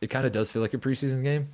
it 0.00 0.08
kind 0.10 0.26
of 0.26 0.32
does 0.32 0.50
feel 0.50 0.60
like 0.62 0.74
a 0.74 0.78
preseason 0.78 1.22
game 1.22 1.48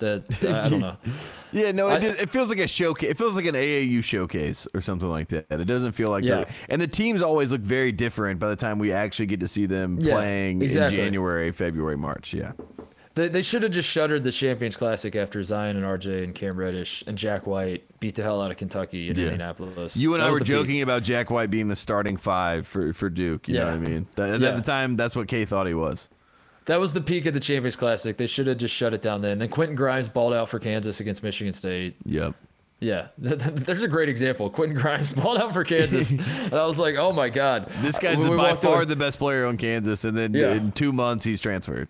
that 0.00 0.24
I, 0.42 0.66
I 0.66 0.68
don't 0.68 0.80
know 0.80 0.96
Yeah, 1.52 1.72
no, 1.72 1.88
it, 1.88 1.92
I- 1.94 1.98
just- 1.98 2.20
it 2.20 2.30
feels 2.30 2.48
like 2.48 2.58
a 2.60 2.68
showcase. 2.68 3.10
It 3.10 3.18
feels 3.18 3.34
like 3.34 3.44
an 3.46 3.54
AAU 3.56 4.04
showcase 4.04 4.68
or 4.74 4.80
something 4.80 5.08
like 5.08 5.28
that. 5.30 5.46
It 5.50 5.64
doesn't 5.64 5.92
feel 5.92 6.10
like 6.10 6.22
Yeah. 6.24 6.44
and 6.68 6.80
the 6.80 6.86
teams 6.86 7.22
always 7.22 7.50
look 7.52 7.60
very 7.62 7.90
different 7.92 8.38
by 8.38 8.48
the 8.50 8.56
time 8.56 8.78
we 8.78 8.92
actually 8.92 9.26
get 9.26 9.40
to 9.40 9.48
see 9.48 9.66
them 9.66 9.96
Yeah, 10.00 10.14
playing 10.14 10.62
exactly. 10.62 10.98
in 10.98 11.04
January, 11.06 11.50
February, 11.52 11.96
March. 11.96 12.32
Yeah, 12.34 12.52
they, 13.16 13.26
they 13.28 13.42
should 13.42 13.64
have 13.64 13.72
just 13.72 13.88
shuttered 13.88 14.22
the 14.22 14.30
champions 14.30 14.76
classic 14.76 15.16
after 15.16 15.42
zion 15.42 15.76
and 15.76 15.84
rj 15.84 16.22
and 16.22 16.32
cam 16.32 16.56
reddish 16.56 17.02
and 17.08 17.18
jack 17.18 17.44
white 17.48 17.82
beat 17.98 18.14
the 18.14 18.22
hell 18.22 18.40
out 18.40 18.52
of 18.52 18.56
kentucky 18.56 19.08
in 19.08 19.16
Yeah. 19.18 19.24
indianapolis 19.24 19.96
you 19.96 20.14
and 20.14 20.22
That 20.22 20.28
I 20.28 20.30
were 20.30 20.38
the 20.38 20.44
peak. 20.44 20.54
joking 20.54 20.82
about 20.82 21.02
Jack 21.02 21.28
White 21.30 21.50
being 21.50 21.66
the 21.66 21.74
starting 21.76 22.16
five 22.16 22.66
for 22.68 22.92
for 22.92 23.10
Duke. 23.10 23.48
You 23.48 23.54
know 23.54 23.60
Yeah. 23.66 23.76
what 23.76 23.88
I 23.88 23.90
mean? 23.90 24.06
That, 24.14 24.40
Yeah. 24.40 24.48
At 24.50 24.56
the 24.56 24.62
time, 24.62 24.96
that's 24.96 25.16
what 25.16 25.26
Kay 25.26 25.44
thought 25.44 25.66
he 25.66 25.74
was. 25.74 26.08
That 26.70 26.78
was 26.78 26.92
the 26.92 27.00
peak 27.00 27.26
of 27.26 27.34
the 27.34 27.40
Champions 27.40 27.74
Classic. 27.74 28.16
They 28.16 28.28
should 28.28 28.46
have 28.46 28.56
just 28.58 28.72
shut 28.72 28.94
it 28.94 29.02
down 29.02 29.22
then. 29.22 29.40
Then 29.40 29.48
Quentin 29.48 29.74
Grimes 29.74 30.08
balled 30.08 30.32
out 30.32 30.48
for 30.48 30.60
Kansas 30.60 31.00
against 31.00 31.20
Michigan 31.20 31.52
State. 31.52 31.96
Yep. 32.04 32.36
Yeah, 32.78 33.08
there's 33.18 33.82
a 33.82 33.88
great 33.88 34.08
example. 34.08 34.48
Quentin 34.48 34.78
Grimes 34.78 35.10
balled 35.20 35.38
out 35.38 35.52
for 35.52 35.64
Kansas, 35.64 36.12
and 36.12 36.54
I 36.54 36.64
was 36.64 36.78
like, 36.78 36.94
"Oh 36.94 37.10
my 37.12 37.28
god, 37.28 37.68
This 37.82 37.98
guy's 37.98 38.16
we 38.18 38.36
by 38.36 38.54
far 38.54 38.76
away- 38.76 38.84
the 38.84 38.94
best 38.94 39.18
player 39.18 39.46
on 39.46 39.56
Kansas, 39.56 40.04
and 40.04 40.16
then 40.16 40.32
Yeah. 40.32 40.52
in 40.52 40.70
two 40.70 40.92
months 40.92 41.24
he's 41.24 41.40
transferred. 41.40 41.88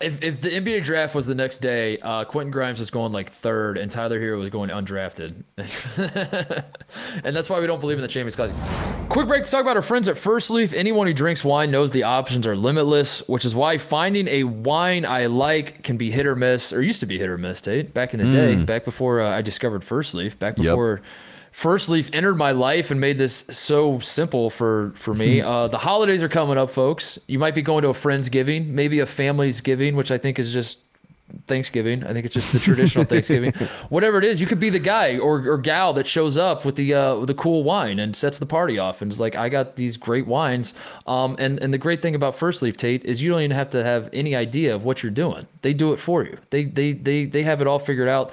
If 0.00 0.22
if 0.22 0.40
the 0.40 0.50
NBA 0.50 0.84
draft 0.84 1.14
was 1.14 1.26
the 1.26 1.34
next 1.34 1.58
day, 1.58 1.98
uh, 1.98 2.24
Quentin 2.24 2.50
Grimes 2.50 2.78
was 2.78 2.90
going 2.90 3.12
like 3.12 3.30
third, 3.30 3.78
and 3.78 3.90
Tyler 3.90 4.20
Herro 4.20 4.38
was 4.38 4.50
going 4.50 4.70
undrafted, 4.70 5.42
and 7.24 7.34
that's 7.36 7.50
why 7.50 7.60
we 7.60 7.66
don't 7.66 7.80
believe 7.80 7.98
in 7.98 8.02
the 8.02 8.08
Champions 8.08 8.36
Classic. 8.36 8.56
Quick 9.08 9.26
break 9.26 9.44
to 9.44 9.50
talk 9.50 9.62
about 9.62 9.76
our 9.76 9.82
friends 9.82 10.08
at 10.08 10.18
First 10.18 10.50
Leaf. 10.50 10.72
Anyone 10.72 11.06
who 11.06 11.12
drinks 11.12 11.42
wine 11.42 11.70
knows 11.70 11.90
the 11.90 12.02
options 12.04 12.46
are 12.46 12.54
limitless, 12.54 13.26
which 13.28 13.44
is 13.44 13.54
why 13.54 13.78
finding 13.78 14.28
a 14.28 14.44
wine 14.44 15.04
I 15.04 15.26
like 15.26 15.82
can 15.82 15.96
be 15.96 16.10
hit 16.10 16.26
or 16.26 16.36
miss, 16.36 16.72
or 16.72 16.82
used 16.82 17.00
to 17.00 17.06
be 17.06 17.18
hit 17.18 17.28
or 17.28 17.38
miss. 17.38 17.60
Tate, 17.60 17.92
back 17.92 18.14
in 18.14 18.20
the 18.20 18.30
day, 18.30 18.56
back 18.56 18.84
before 18.84 19.20
uh, 19.20 19.36
I 19.36 19.42
discovered 19.42 19.82
First 19.84 20.14
Leaf, 20.14 20.38
back 20.38 20.58
Yep. 20.58 20.66
First 21.52 21.88
Leaf 21.88 22.10
entered 22.12 22.36
my 22.36 22.52
life 22.52 22.90
and 22.90 23.00
made 23.00 23.18
this 23.18 23.44
so 23.50 23.98
simple 23.98 24.50
for 24.50 24.92
for 24.96 25.14
me. 25.14 25.40
Uh, 25.40 25.68
the 25.68 25.78
holidays 25.78 26.22
are 26.22 26.28
coming 26.28 26.58
up, 26.58 26.70
folks. 26.70 27.18
You 27.26 27.38
might 27.38 27.54
be 27.54 27.62
going 27.62 27.82
to 27.82 27.88
a 27.88 27.94
friend's 27.94 28.28
giving, 28.28 28.74
maybe 28.74 29.00
a 29.00 29.06
family's 29.06 29.60
giving, 29.60 29.96
which 29.96 30.10
I 30.10 30.18
think 30.18 30.38
is 30.38 30.52
just 30.52 30.78
Thanksgiving. 31.46 32.04
I 32.04 32.12
think 32.12 32.26
it's 32.26 32.34
just 32.34 32.52
the 32.52 32.58
traditional 32.58 33.04
Thanksgiving. 33.08 33.52
Whatever 33.88 34.18
it 34.18 34.24
is, 34.24 34.40
you 34.40 34.46
could 34.46 34.60
be 34.60 34.70
the 34.70 34.78
guy 34.78 35.18
or, 35.18 35.46
or 35.48 35.58
gal 35.58 35.92
that 35.94 36.06
shows 36.06 36.38
up 36.38 36.64
with 36.64 36.76
the 36.76 36.94
uh, 36.94 37.16
with 37.16 37.26
the 37.26 37.34
cool 37.34 37.64
wine 37.64 37.98
and 37.98 38.14
sets 38.16 38.38
the 38.38 38.46
party 38.46 38.78
off 38.78 39.02
and 39.02 39.12
is 39.12 39.20
like, 39.20 39.34
I 39.36 39.48
got 39.48 39.76
these 39.76 39.96
great 39.96 40.26
wines. 40.26 40.74
Um, 41.06 41.36
and 41.38 41.58
and 41.60 41.72
the 41.72 41.78
great 41.78 42.02
thing 42.02 42.14
about 42.14 42.34
First 42.36 42.62
Leaf 42.62 42.76
Tate 42.76 43.04
is 43.04 43.22
you 43.22 43.30
don't 43.30 43.40
even 43.40 43.56
have 43.56 43.70
to 43.70 43.84
have 43.84 44.08
any 44.12 44.34
idea 44.34 44.74
of 44.74 44.84
what 44.84 45.02
you're 45.02 45.12
doing. 45.12 45.46
They 45.62 45.74
do 45.74 45.92
it 45.92 46.00
for 46.00 46.24
you. 46.24 46.38
They 46.50 46.64
they 46.64 46.92
they 46.92 47.24
they 47.24 47.42
have 47.42 47.60
it 47.60 47.66
all 47.66 47.78
figured 47.78 48.08
out. 48.08 48.32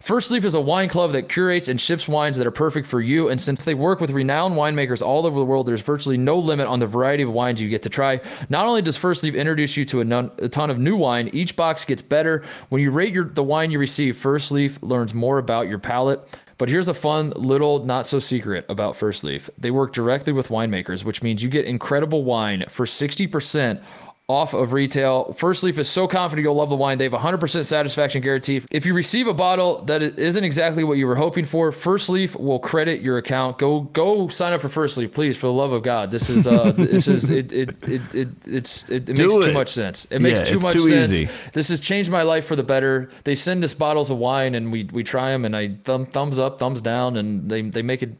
First 0.00 0.30
Leaf 0.30 0.46
is 0.46 0.54
a 0.54 0.60
wine 0.60 0.88
club 0.88 1.12
that 1.12 1.28
curates 1.28 1.68
and 1.68 1.78
ships 1.78 2.08
wines 2.08 2.38
that 2.38 2.46
are 2.46 2.50
perfect 2.50 2.86
for 2.86 3.02
you. 3.02 3.28
And 3.28 3.38
since 3.38 3.64
they 3.64 3.74
work 3.74 4.00
with 4.00 4.10
renowned 4.10 4.54
winemakers 4.54 5.02
all 5.02 5.26
over 5.26 5.38
the 5.38 5.44
world, 5.44 5.68
there's 5.68 5.82
virtually 5.82 6.16
no 6.16 6.38
limit 6.38 6.68
on 6.68 6.80
the 6.80 6.86
variety 6.86 7.22
of 7.22 7.30
wines 7.30 7.60
you 7.60 7.68
get 7.68 7.82
to 7.82 7.90
try. 7.90 8.20
Not 8.48 8.66
only 8.66 8.80
does 8.80 8.96
First 8.96 9.22
Leaf 9.22 9.34
introduce 9.34 9.76
you 9.76 9.84
to 9.84 10.00
a, 10.00 10.04
non- 10.04 10.32
a 10.38 10.48
ton 10.48 10.70
of 10.70 10.78
new 10.78 10.96
wine, 10.96 11.28
each 11.34 11.54
box 11.54 11.84
gets 11.84 12.00
better. 12.00 12.42
When 12.70 12.80
you 12.80 12.90
rate 12.90 13.12
your, 13.12 13.24
the 13.24 13.42
wine 13.42 13.70
you 13.70 13.78
receive, 13.78 14.16
First 14.16 14.50
Leaf 14.50 14.82
learns 14.82 15.12
more 15.12 15.36
about 15.36 15.68
your 15.68 15.78
palate. 15.78 16.26
But 16.56 16.70
here's 16.70 16.88
a 16.88 16.94
fun 16.94 17.30
little 17.36 17.84
not 17.84 18.06
so 18.06 18.18
secret 18.18 18.64
about 18.68 18.96
First 18.96 19.22
Leaf. 19.22 19.50
They 19.58 19.70
work 19.70 19.92
directly 19.92 20.32
with 20.32 20.48
winemakers, 20.48 21.04
which 21.04 21.22
means 21.22 21.42
you 21.42 21.50
get 21.50 21.66
incredible 21.66 22.24
wine 22.24 22.64
for 22.68 22.86
60% 22.86 23.82
off 24.30 24.54
of 24.54 24.72
retail. 24.72 25.32
First 25.34 25.62
Leaf 25.62 25.78
is 25.78 25.88
so 25.88 26.06
confident 26.06 26.44
you'll 26.44 26.54
love 26.54 26.70
the 26.70 26.76
wine. 26.76 26.98
They 26.98 27.04
have 27.04 27.14
a 27.14 27.18
100% 27.18 27.64
satisfaction 27.64 28.22
guarantee. 28.22 28.62
If 28.70 28.86
you 28.86 28.94
receive 28.94 29.26
a 29.26 29.34
bottle 29.34 29.82
that 29.86 30.00
isn't 30.02 30.44
exactly 30.44 30.84
what 30.84 30.98
you 30.98 31.06
were 31.06 31.16
hoping 31.16 31.44
for, 31.44 31.72
First 31.72 32.08
Leaf 32.08 32.36
will 32.36 32.58
credit 32.60 33.00
your 33.02 33.18
account. 33.18 33.58
Go 33.58 33.80
go 33.80 34.28
sign 34.28 34.52
up 34.52 34.60
for 34.60 34.68
First 34.68 34.96
Leaf, 34.96 35.12
please, 35.12 35.36
for 35.36 35.46
the 35.48 35.52
love 35.52 35.72
of 35.72 35.82
God. 35.82 36.10
This 36.10 36.30
is 36.30 36.46
uh 36.46 36.72
this 36.76 37.08
is 37.08 37.28
it 37.28 37.52
it 37.52 37.70
it, 37.88 38.14
it 38.14 38.28
it's 38.46 38.88
it, 38.90 39.08
it 39.08 39.18
makes 39.18 39.34
too 39.34 39.52
much 39.52 39.68
sense. 39.68 40.06
It 40.10 40.20
makes 40.20 40.40
Yeah, 40.40 40.44
too 40.46 40.58
much 40.60 40.74
too 40.74 40.88
sense. 40.88 41.12
easy. 41.12 41.28
This 41.52 41.68
has 41.68 41.80
changed 41.80 42.10
my 42.10 42.22
life 42.22 42.46
for 42.46 42.56
the 42.56 42.62
better. 42.62 43.10
They 43.24 43.34
send 43.34 43.64
us 43.64 43.74
bottles 43.74 44.10
of 44.10 44.18
wine 44.18 44.54
and 44.54 44.70
we 44.70 44.84
we 44.92 45.02
try 45.02 45.32
them 45.32 45.44
and 45.44 45.56
I 45.56 45.76
thumb, 45.84 46.06
thumbs 46.06 46.38
up, 46.38 46.58
thumbs 46.58 46.80
down 46.80 47.16
and 47.16 47.50
they 47.50 47.62
they 47.62 47.82
make 47.82 48.02
it 48.02 48.10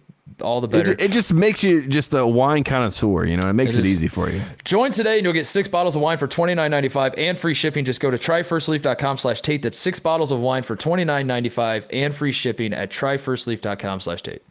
all 0.40 0.60
the 0.60 0.66
It, 0.68 0.70
better. 0.70 0.94
ju- 0.94 1.04
it 1.04 1.10
just 1.10 1.32
makes 1.32 1.62
you 1.62 1.86
just 1.86 2.12
a 2.14 2.26
wine 2.26 2.64
connoisseur. 2.64 3.24
You 3.24 3.36
know, 3.36 3.48
it 3.48 3.52
makes 3.54 3.74
It 3.76 3.80
it, 3.84 3.88
easy 3.88 4.08
for 4.08 4.30
you. 4.30 4.42
Join 4.64 4.92
today 4.92 5.16
and 5.18 5.24
you'll 5.24 5.32
get 5.32 5.46
six 5.46 5.68
bottles 5.68 5.96
of 5.96 6.02
wine 6.02 6.18
for 6.18 6.26
twenty 6.26 6.54
nine 6.54 6.70
ninety 6.70 6.88
five 6.88 7.14
and 7.16 7.38
free 7.38 7.54
shipping. 7.54 7.84
Just 7.84 8.00
go 8.00 8.10
to 8.10 8.18
tryfirstleaf.com 8.18 9.18
slash 9.18 9.40
Tate. 9.40 9.62
That's 9.62 9.78
six 9.78 9.98
bottles 10.00 10.30
of 10.30 10.40
wine 10.40 10.62
for 10.62 10.76
twenty 10.76 11.04
nine 11.04 11.26
ninety 11.26 11.48
five 11.48 11.86
and 11.90 12.14
free 12.14 12.32
shipping 12.32 12.72
at 12.72 12.90
tryfirstleaf.com 12.90 14.00
slash 14.00 14.22
Tate. 14.22 14.42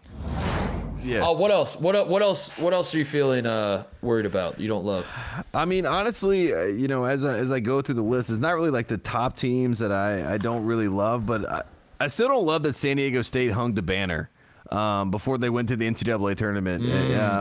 Yeah. 1.02 1.22
Oh, 1.26 1.32
what 1.32 1.50
else? 1.50 1.76
What 1.78 2.10
what 2.10 2.22
else? 2.22 2.56
What 2.60 2.74
else 2.74 2.94
are 2.94 2.98
you 2.98 3.06
feeling 3.06 3.46
uh, 3.46 3.86
worried 4.02 4.26
about? 4.26 4.60
You 4.60 4.68
don't 4.68 4.84
love? 4.86 5.08
I 5.54 5.64
mean, 5.66 5.86
honestly, 5.86 6.54
uh, 6.54 6.66
you 6.66 6.88
know, 6.90 7.06
as 7.06 7.24
I, 7.24 7.38
as 7.40 7.52
I 7.54 7.62
go 7.62 7.82
through 7.82 7.96
the 7.96 8.02
list, 8.04 8.30
it's 8.30 8.40
not 8.42 8.52
really 8.52 8.70
like 8.70 8.90
the 8.90 8.98
top 8.98 9.38
teams 9.38 9.80
that 9.80 9.92
I, 9.94 10.34
I 10.34 10.38
don't 10.38 10.66
really 10.66 10.90
love, 10.90 11.26
but 11.26 11.50
I, 11.50 11.64
I 12.02 12.08
still 12.08 12.28
don't 12.28 12.46
love 12.46 12.64
that 12.64 12.76
San 12.76 12.98
Diego 12.98 13.22
State 13.22 13.54
hung 13.54 13.74
the 13.76 13.82
banner 13.82 14.30
um, 14.72 15.12
before 15.12 15.38
they 15.38 15.50
went 15.50 15.68
to 15.70 15.76
the 15.76 15.90
NCAA 15.90 16.38
tournament. 16.38 16.84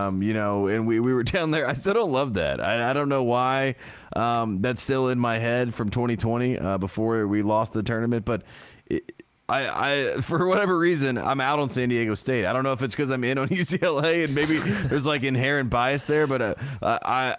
Um, 0.06 0.22
you 0.22 0.34
know, 0.34 0.66
and 0.66 0.86
we, 0.86 1.00
we 1.00 1.12
were 1.12 1.22
down 1.24 1.50
there. 1.50 1.68
I 1.68 1.74
still 1.74 1.94
don't 1.94 2.12
love 2.12 2.34
that. 2.34 2.60
I, 2.60 2.90
I 2.90 2.92
don't 2.92 3.08
know 3.08 3.22
why 3.22 3.76
um, 4.14 4.60
that's 4.60 4.82
still 4.82 5.08
in 5.08 5.18
my 5.18 5.38
head 5.38 5.74
from 5.74 5.90
2020 5.90 6.58
uh, 6.58 6.78
before 6.78 7.26
we 7.26 7.42
lost 7.42 7.72
the 7.72 7.82
tournament, 7.82 8.24
but. 8.24 8.42
It, 8.86 9.22
I, 9.50 10.16
I, 10.16 10.20
for 10.20 10.46
whatever 10.46 10.78
reason, 10.78 11.16
I'm 11.16 11.40
out 11.40 11.58
on 11.58 11.70
San 11.70 11.88
Diego 11.88 12.14
State. 12.14 12.44
I 12.44 12.52
don't 12.52 12.64
know 12.64 12.72
if 12.72 12.82
it's 12.82 12.94
because 12.94 13.10
I'm 13.10 13.24
in 13.24 13.38
on 13.38 13.48
UCLA 13.48 14.24
and 14.24 14.34
maybe 14.34 14.58
there's 14.58 15.06
like 15.06 15.22
inherent 15.22 15.70
bias 15.70 16.04
there, 16.04 16.26
but 16.26 16.42
uh, 16.42 16.54
I, 16.82 17.36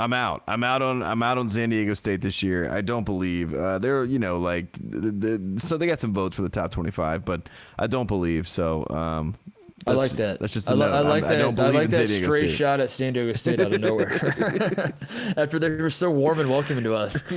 I'm 0.00 0.12
out. 0.12 0.42
I'm 0.46 0.62
out 0.62 0.80
on 0.80 1.02
I'm 1.02 1.22
out 1.22 1.38
on 1.38 1.50
San 1.50 1.70
Diego 1.70 1.92
State 1.94 2.20
this 2.20 2.42
year. 2.42 2.70
I 2.72 2.80
don't 2.82 3.04
believe 3.04 3.52
uh, 3.54 3.78
they're 3.80 4.04
you 4.04 4.18
know 4.18 4.38
like 4.38 4.72
the, 4.80 5.10
the, 5.10 5.60
so 5.60 5.76
they 5.76 5.86
got 5.86 5.98
some 5.98 6.12
votes 6.14 6.36
for 6.36 6.42
the 6.42 6.48
top 6.48 6.70
25, 6.70 7.24
but 7.24 7.48
I 7.78 7.86
don't 7.88 8.06
believe 8.06 8.48
so. 8.48 8.86
Um, 8.90 9.34
I 9.86 9.92
like 9.92 10.12
that. 10.12 10.38
That's 10.40 10.52
just 10.52 10.68
I, 10.70 10.74
li- 10.74 10.84
I 10.86 11.00
like 11.00 11.24
I'm- 11.24 11.32
I 11.32 11.36
don't 11.38 11.54
that. 11.56 11.66
I, 11.66 11.70
like 11.70 11.90
that 11.90 12.08
stray 12.08 12.46
State. 12.46 12.56
shot 12.56 12.80
at 12.80 12.90
San 12.90 13.12
Diego 13.12 13.32
State 13.32 13.60
out 13.60 13.72
of 13.72 13.80
nowhere. 13.80 14.92
After 15.36 15.58
they 15.58 15.70
were 15.70 15.90
so 15.90 16.10
warm 16.10 16.38
and 16.40 16.50
welcoming 16.50 16.84
to 16.84 16.94
us. 16.94 17.22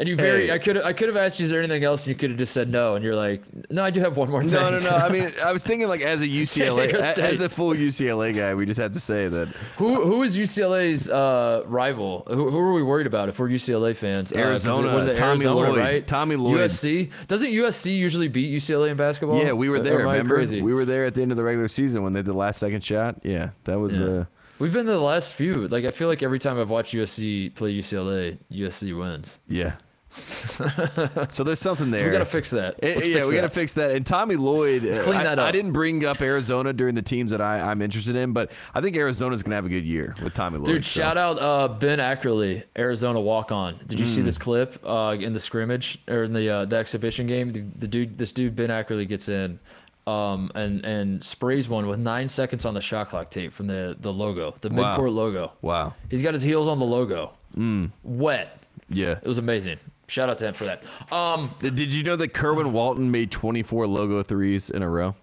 And 0.00 0.08
you 0.08 0.14
very, 0.14 0.46
Hey. 0.46 0.52
I 0.54 0.58
could, 0.58 0.76
I 0.78 0.92
could 0.92 1.08
have 1.08 1.16
asked 1.16 1.40
you, 1.40 1.44
is 1.44 1.50
there 1.50 1.60
anything 1.60 1.82
else? 1.82 2.02
And 2.02 2.08
you 2.10 2.14
could 2.14 2.30
have 2.30 2.38
just 2.38 2.52
said 2.52 2.70
no. 2.70 2.94
And 2.94 3.04
you're 3.04 3.16
like, 3.16 3.42
no, 3.72 3.82
I 3.82 3.90
do 3.90 3.98
have 4.00 4.16
one 4.16 4.30
more 4.30 4.42
thing. 4.42 4.52
No, 4.52 4.70
no, 4.70 4.78
no. 4.78 4.90
I 4.90 5.08
mean, 5.12 5.32
I 5.44 5.50
was 5.52 5.64
thinking 5.64 5.88
like 5.88 6.02
as 6.02 6.22
a 6.22 6.26
UCLA, 6.28 6.92
a- 6.94 7.20
as 7.22 7.40
a 7.40 7.48
full 7.48 7.72
UCLA 7.74 8.32
guy, 8.32 8.54
we 8.54 8.64
just 8.64 8.78
had 8.78 8.92
to 8.92 9.00
say 9.00 9.26
that 9.26 9.48
who, 9.76 10.04
who 10.04 10.22
is 10.22 10.36
UCLA's 10.36 11.10
uh, 11.10 11.64
rival? 11.66 12.22
Who, 12.28 12.48
who 12.48 12.58
are 12.58 12.72
we 12.74 12.82
worried 12.84 13.08
about 13.08 13.28
if 13.28 13.40
we're 13.40 13.48
UCLA 13.48 13.96
fans? 13.96 14.32
Uh, 14.32 14.38
it- 14.38 14.42
Arizona, 14.42 14.94
was 14.94 15.08
it 15.08 15.16
Tommy 15.16 15.44
Arizona, 15.44 15.68
Lloyd. 15.68 15.78
right? 15.78 16.06
Tommy 16.06 16.36
Lloyd. 16.36 16.60
USC. 16.60 17.10
Doesn't 17.26 17.50
USC 17.50 17.96
usually 17.96 18.28
beat 18.28 18.54
UCLA 18.56 18.90
in 18.90 18.96
basketball? 18.96 19.42
yeah, 19.42 19.52
we 19.52 19.68
were 19.68 19.80
there. 19.80 19.98
Remember, 19.98 20.36
crazy? 20.36 20.62
we 20.62 20.74
were 20.74 20.84
there 20.84 21.06
at 21.06 21.14
the 21.16 21.22
end 21.22 21.32
of 21.32 21.36
the 21.36 21.42
regular 21.42 21.66
season 21.66 22.04
when 22.04 22.12
they 22.12 22.20
did 22.20 22.26
the 22.26 22.32
last 22.34 22.60
second 22.60 22.84
shot. 22.84 23.16
Yeah, 23.24 23.50
that 23.64 23.80
was. 23.80 24.00
Yeah. 24.00 24.06
Uh, 24.06 24.24
We've 24.60 24.72
been 24.72 24.86
to 24.86 24.90
the 24.92 24.98
last 25.00 25.34
few. 25.34 25.54
Like 25.68 25.84
I 25.84 25.90
feel 25.92 26.06
like 26.08 26.20
every 26.22 26.38
time 26.40 26.58
I've 26.58 26.70
watched 26.70 26.92
USC 26.94 27.54
play 27.54 27.72
UCLA, 27.76 28.38
USC 28.52 28.96
wins. 28.96 29.38
yeah. 29.48 29.74
so 31.28 31.44
there's 31.44 31.60
something 31.60 31.90
there. 31.90 32.00
So 32.00 32.06
we 32.06 32.10
got 32.12 32.18
to 32.18 32.24
fix 32.24 32.50
that. 32.50 32.76
Eh, 32.82 32.94
Let's 32.94 33.06
yeah, 33.06 33.14
fix 33.16 33.28
we 33.28 33.34
got 33.34 33.42
to 33.42 33.50
fix 33.50 33.74
that. 33.74 33.92
And 33.92 34.06
Tommy 34.06 34.36
Lloyd, 34.36 34.82
Let's 34.82 34.98
uh, 34.98 35.02
clean 35.02 35.16
I, 35.20 35.24
that 35.24 35.38
I 35.38 35.48
up. 35.48 35.52
didn't 35.52 35.72
bring 35.72 36.04
up 36.04 36.20
Arizona 36.20 36.72
during 36.72 36.94
the 36.94 37.02
teams 37.02 37.30
that 37.30 37.40
I, 37.40 37.60
I'm 37.60 37.82
interested 37.82 38.16
in, 38.16 38.32
but 38.32 38.50
I 38.74 38.80
think 38.80 38.96
Arizona's 38.96 39.42
going 39.42 39.50
to 39.50 39.56
have 39.56 39.66
a 39.66 39.70
good 39.70 39.84
year 39.84 40.14
with 40.22 40.34
Tommy 40.34 40.58
Lloyd. 40.58 40.66
Dude, 40.66 40.84
so. 40.84 41.00
shout 41.00 41.16
out 41.16 41.38
uh, 41.40 41.68
Ben 41.68 41.98
Ackerley, 41.98 42.64
Arizona 42.76 43.20
walk 43.20 43.52
on. 43.52 43.78
Did 43.86 43.98
you 44.00 44.06
Mm. 44.06 44.08
see 44.08 44.22
this 44.22 44.38
clip 44.38 44.80
uh, 44.84 45.16
in 45.20 45.32
the 45.34 45.40
scrimmage 45.40 45.98
or 46.08 46.22
in 46.24 46.32
the 46.32 46.48
uh, 46.48 46.64
the 46.64 46.76
exhibition 46.76 47.26
game? 47.26 47.52
The, 47.52 47.60
the 47.60 47.88
dude, 47.88 48.16
this 48.18 48.32
dude 48.32 48.56
Ben 48.56 48.70
Ackerley 48.70 49.06
gets 49.06 49.28
in, 49.28 49.58
um, 50.06 50.50
and 50.54 50.84
and 50.84 51.22
sprays 51.22 51.68
one 51.68 51.86
with 51.86 51.98
nine 51.98 52.28
seconds 52.28 52.64
on 52.64 52.72
the 52.74 52.80
shot 52.80 53.10
clock 53.10 53.30
tape 53.30 53.52
from 53.52 53.66
the 53.66 53.96
the 54.00 54.12
logo, 54.12 54.54
the 54.62 54.70
Wow. 54.70 54.96
midcourt 54.96 55.12
logo. 55.12 55.52
Wow. 55.60 55.94
He's 56.10 56.22
got 56.22 56.32
his 56.34 56.42
heels 56.42 56.66
on 56.68 56.78
the 56.78 56.86
logo. 56.86 57.32
Mm. 57.56 57.90
Wet. 58.02 58.62
Yeah. 58.88 59.18
It 59.22 59.26
was 59.26 59.36
amazing. 59.38 59.78
Shout 60.08 60.28
out 60.28 60.38
to 60.38 60.48
him 60.48 60.54
for 60.54 60.64
that. 60.64 60.82
Um, 61.12 61.54
Did 61.60 61.76
did 61.76 61.92
you 61.92 62.02
know 62.02 62.16
that 62.16 62.28
Kerwin 62.34 62.72
Walton 62.72 63.10
made 63.10 63.30
24 63.30 63.86
logo 63.86 64.22
threes 64.22 64.70
in 64.70 64.82
a 64.82 64.88
row? 64.88 65.14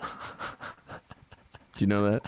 Do 0.00 0.06
you 1.78 1.86
know 1.86 2.10
that? 2.10 2.22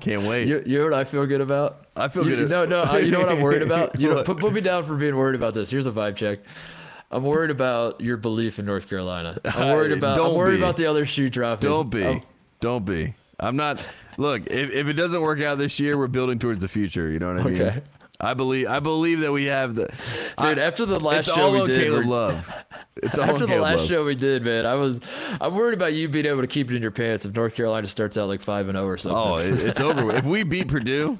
Can't 0.00 0.22
wait. 0.22 0.48
you, 0.48 0.62
you 0.66 0.78
know 0.78 0.84
what 0.84 0.94
I 0.94 1.04
feel 1.04 1.24
good 1.26 1.40
about? 1.40 1.86
I 1.96 2.08
feel 2.08 2.28
You- 2.28 2.36
good. 2.36 2.50
No, 2.50 2.64
no. 2.64 2.80
uh, 2.82 2.96
You 2.96 3.10
know 3.12 3.20
what 3.20 3.28
I'm 3.28 3.40
worried 3.40 3.62
about? 3.62 3.98
You 4.00 4.12
know, 4.12 4.22
put, 4.24 4.38
put 4.40 4.52
me 4.52 4.60
down 4.60 4.84
for 4.84 4.96
being 4.96 5.16
worried 5.16 5.36
about 5.36 5.54
this. 5.54 5.70
Here's 5.70 5.86
a 5.86 5.92
vibe 5.92 6.16
check. 6.16 6.40
I'm 7.10 7.22
worried 7.24 7.50
about 7.50 8.00
your 8.00 8.16
belief 8.16 8.58
in 8.58 8.66
North 8.66 8.88
Carolina. 8.88 9.38
I'm 9.44 9.68
worried 9.76 9.92
about. 9.92 10.12
I'm 10.12 10.16
don't 10.24 10.34
worried 10.36 10.56
be. 10.56 10.62
about 10.62 10.76
the 10.76 10.86
other 10.86 11.06
shoe 11.06 11.28
dropping. 11.28 11.68
Don't 11.68 11.90
be. 11.90 12.04
I'm- 12.04 12.22
Don't 12.60 12.84
be. 12.84 13.14
I'm 13.38 13.56
not. 13.56 13.80
Look, 14.18 14.46
if, 14.48 14.70
if 14.70 14.86
it 14.88 14.92
doesn't 14.94 15.20
work 15.22 15.40
out 15.40 15.58
this 15.58 15.78
year, 15.80 15.96
we're 15.96 16.06
building 16.08 16.38
towards 16.38 16.60
the 16.62 16.68
future. 16.68 17.08
You 17.10 17.18
know 17.18 17.32
what 17.34 17.40
I 17.46 17.48
mean? 17.50 17.62
Okay. 17.62 17.82
I 18.22 18.34
believe. 18.34 18.68
I 18.68 18.78
believe 18.80 19.20
that 19.20 19.32
we 19.32 19.46
have 19.46 19.74
the. 19.74 19.86
Dude, 20.40 20.58
I- 20.58 20.62
after 20.62 20.86
the 20.86 21.00
last 21.00 21.26
show 21.26 21.60
we 21.60 21.66
did, 21.66 21.82
Caleb 21.82 22.06
Love. 22.06 22.52
It's 23.02 23.18
all 23.18 23.24
on 23.24 23.30
after 23.30 23.46
the 23.46 23.52
Caleb 23.54 23.62
last 23.62 23.78
Love. 23.80 23.88
show 23.88 24.04
we 24.04 24.14
did, 24.14 24.44
man, 24.44 24.64
I 24.66 24.74
was. 24.74 25.00
I'm 25.40 25.54
worried 25.54 25.74
about 25.74 25.92
you 25.94 26.08
being 26.08 26.26
able 26.26 26.42
to 26.42 26.46
keep 26.46 26.70
it 26.70 26.76
in 26.76 26.82
your 26.82 26.90
pants 26.92 27.24
if 27.24 27.34
North 27.34 27.54
Carolina 27.56 27.86
starts 27.88 28.16
out 28.16 28.28
like 28.28 28.40
five 28.40 28.68
and 28.68 28.76
zero 28.76 28.86
or 28.86 28.96
something. 28.96 29.18
Oh, 29.18 29.36
it, 29.38 29.58
it's 29.60 29.80
over. 29.80 30.14
If 30.14 30.24
we 30.24 30.44
beat 30.44 30.68
Purdue, 30.68 31.18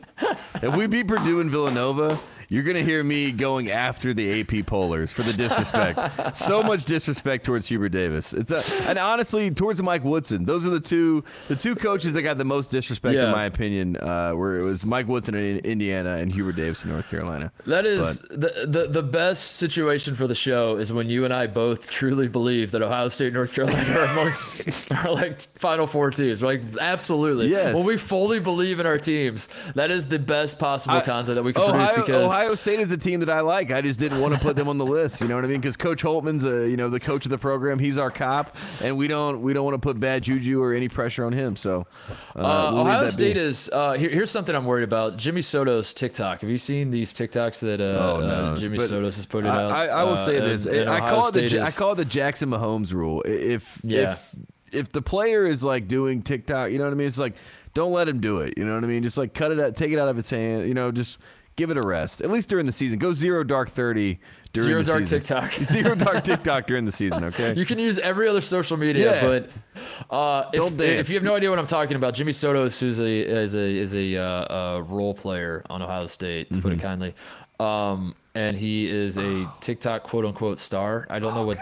if 0.63 0.77
we 0.77 0.87
beat 0.87 1.09
Purdue 1.09 1.41
and 1.41 1.51
Villanova, 1.51 2.19
you're 2.53 2.63
gonna 2.65 2.83
hear 2.83 3.03
me 3.03 3.33
going 3.33 3.71
after 3.71 4.13
the 4.13 4.41
AP 4.41 4.67
pollers 4.67 5.11
for 5.11 5.23
the 5.23 5.33
disrespect. 5.33 6.37
so 6.37 6.63
much 6.63 6.85
disrespect 6.85 7.47
towards 7.47 7.67
Hubert 7.69 7.89
Davis. 7.89 8.33
It's 8.35 8.51
a, 8.51 8.63
and 8.89 8.99
honestly 8.99 9.51
towards 9.51 9.83
Mike 9.83 10.05
Woodson. 10.05 10.45
Those 10.45 10.67
are 10.67 10.71
the 10.71 10.81
two 10.81 11.25
the 11.49 11.57
two 11.57 11.75
coaches 11.75 12.13
that 12.13 12.23
got 12.23 12.37
the 12.37 12.45
most 12.45 12.71
disrespect 12.71 13.15
Yeah. 13.15 13.27
in 13.27 13.31
my 13.33 13.47
opinion. 13.47 13.97
Uh, 13.97 14.33
where 14.33 14.59
it 14.59 14.63
was 14.65 14.85
Mike 14.85 15.09
Woodson 15.09 15.35
in 15.35 15.59
Indiana 15.61 16.17
and 16.17 16.31
Hubert 16.31 16.57
Davis 16.57 16.85
in 16.85 16.91
North 16.91 17.09
Carolina. 17.09 17.51
That 17.65 17.87
is 17.87 18.21
the, 18.23 18.67
the 18.67 18.87
the 18.89 19.03
best 19.03 19.57
situation 19.57 20.15
for 20.15 20.27
the 20.27 20.35
show 20.35 20.77
is 20.77 20.93
when 20.93 21.09
you 21.09 21.25
and 21.25 21.33
I 21.33 21.47
both 21.47 21.89
truly 21.89 22.29
believe 22.29 22.71
that 22.73 22.83
Ohio 22.83 23.09
State 23.09 23.29
and 23.29 23.35
North 23.35 23.55
Carolina 23.55 23.91
are 23.99 24.05
amongst 24.05 24.93
are 24.93 25.11
like 25.13 25.41
Final 25.41 25.87
Four 25.87 26.11
teams. 26.11 26.43
Like 26.43 26.61
absolutely. 26.79 27.49
Yes. 27.49 27.75
When 27.75 27.87
we 27.87 27.97
fully 27.97 28.41
believe 28.41 28.79
in 28.79 28.85
our 28.87 28.99
teams, 28.99 29.49
that 29.75 29.91
is 29.91 30.09
the 30.09 30.19
best 30.19 30.59
possible 30.59 30.97
I- 30.97 31.01
content 31.01 31.37
that 31.37 31.43
we 31.43 31.53
can 31.55 31.63
Ohio, 31.63 31.87
produce 31.95 32.07
because 32.07 32.23
Ohio 32.25 32.42
State 32.55 32.81
is 32.81 32.91
a 32.93 32.97
team 32.97 33.21
that 33.21 33.31
I 33.31 33.41
like. 33.41 33.71
I 33.71 33.81
just 33.81 33.99
didn't 33.99 34.21
want 34.21 34.35
to 34.35 34.41
put 34.41 34.57
them 34.57 34.69
on 34.69 34.77
the 34.79 34.85
list. 34.85 35.21
You 35.21 35.29
know 35.29 35.37
what 35.37 35.45
I 35.45 35.49
mean? 35.49 35.61
Because 35.61 35.77
Coach 35.77 36.03
Holtman's, 36.03 36.45
a, 36.45 36.69
you 36.69 36.77
know, 36.77 36.89
the 36.91 37.01
coach 37.01 37.25
of 37.25 37.31
the 37.31 37.39
program. 37.39 37.79
He's 37.79 37.97
our 37.99 38.11
cop, 38.11 38.57
and 38.83 38.97
we 38.97 39.09
don't 39.09 39.41
we 39.43 39.53
don't 39.53 39.65
want 39.65 39.75
to 39.75 39.79
put 39.79 39.99
bad 40.01 40.23
juju 40.25 40.61
or 40.63 40.75
any 40.75 40.89
pressure 40.89 41.25
on 41.25 41.33
him. 41.33 41.57
So 41.57 41.87
uh, 42.37 42.39
Uh, 42.41 42.71
we'll 42.73 42.81
Ohio 42.83 43.09
State 43.09 43.35
be. 43.35 43.41
is 43.41 43.71
uh, 43.73 43.93
here, 43.93 44.11
here's 44.11 44.31
something 44.31 44.55
I'm 44.55 44.65
worried 44.67 44.85
about. 44.85 45.17
Jimmy 45.17 45.41
Sotos' 45.41 45.95
TikTok. 45.95 46.41
Have 46.43 46.51
you 46.51 46.59
seen 46.59 46.91
these 46.91 47.15
TikToks 47.15 47.61
that 47.61 47.81
uh, 47.81 47.85
Oh, 47.85 48.21
no. 48.21 48.27
uh, 48.27 48.57
Jimmy 48.57 48.79
But 48.79 48.91
Sotos 48.91 49.19
is 49.19 49.27
putting 49.27 49.51
I, 49.51 49.63
out? 49.65 49.73
I, 49.73 49.87
I 49.89 50.05
will 50.05 50.13
Uh, 50.15 50.17
say 50.17 50.41
this: 50.41 50.67
and 50.67 50.89
I 50.89 50.97
Ohio 50.99 51.11
call 51.11 51.29
it 51.29 51.33
the 51.35 51.49
State 51.49 51.59
Ja- 51.59 51.65
I 51.67 51.71
call 51.71 51.93
it 51.93 51.97
the 51.97 52.05
Jackson 52.05 52.51
Mahomes 52.51 52.93
rule. 52.93 53.23
If 53.27 53.81
Yeah. 53.83 54.13
if 54.13 54.31
if 54.73 54.93
the 54.93 55.03
player 55.03 55.45
is 55.45 55.63
like 55.63 55.87
doing 55.87 56.23
TikTok, 56.23 56.71
you 56.71 56.79
know 56.79 56.85
what 56.85 56.93
I 56.93 56.97
mean? 56.97 57.07
It's 57.07 57.19
like 57.19 57.35
don't 57.75 57.93
let 57.93 58.07
him 58.09 58.21
do 58.21 58.39
it. 58.41 58.55
You 58.59 58.65
know 58.67 58.75
what 58.75 58.85
I 58.85 58.87
mean? 58.87 59.03
Just 59.03 59.17
like 59.17 59.33
cut 59.33 59.51
it 59.53 59.59
out, 59.59 59.77
take 59.77 59.93
it 59.93 59.99
out 59.99 60.09
of 60.09 60.19
its 60.19 60.29
hand. 60.31 60.67
You 60.69 60.75
know, 60.75 60.91
just 60.93 61.19
give 61.57 61.71
it 61.71 61.77
a 61.77 61.83
rest. 61.83 62.21
At 62.23 62.31
least 62.31 62.49
during 62.49 62.67
the 62.67 62.73
season, 62.73 62.99
go 62.99 63.13
zero 63.13 63.45
dark 63.45 63.71
thirty 63.71 64.21
during 64.53 64.67
Zero 64.69 64.83
the 64.83 64.93
dark 64.93 65.01
season. 65.05 65.19
TikTok. 65.21 65.53
zero 65.65 65.95
dark 65.95 66.25
TikTok 66.31 66.67
during 66.67 66.85
the 66.85 66.93
season. 66.93 67.25
Okay. 67.25 67.55
You 67.57 67.65
can 67.65 67.79
use 67.79 67.99
every 67.99 68.29
other 68.29 68.41
social 68.43 68.77
media, 68.77 69.15
Yeah. 69.15 69.27
but 70.09 70.15
uh, 70.15 70.51
if, 70.53 70.79
if 70.81 71.09
you 71.09 71.15
have 71.15 71.23
no 71.25 71.35
idea 71.35 71.49
what 71.49 71.59
I'm 71.59 71.67
talking 71.67 71.97
about, 71.97 72.13
Jimmy 72.15 72.33
Sotos 72.33 72.79
who's 72.79 73.01
a 73.01 73.07
is 73.07 73.55
a 73.55 73.61
is 73.61 73.95
a 73.97 74.17
uh, 74.17 74.23
uh, 74.23 74.81
role 74.87 75.15
player 75.15 75.63
on 75.71 75.81
Ohio 75.83 76.07
State, 76.07 76.49
to 76.49 76.55
Mm-hmm. 76.55 76.63
put 76.63 76.73
it 76.75 76.81
kindly, 76.81 77.15
um, 77.61 78.15
and 78.35 78.57
he 78.57 78.89
is 78.91 79.17
a 79.19 79.51
TikTok 79.61 80.03
quote 80.03 80.25
unquote 80.27 80.61
star. 80.61 81.07
I 81.09 81.19
don't 81.19 81.35
know 81.35 81.45
what 81.47 81.59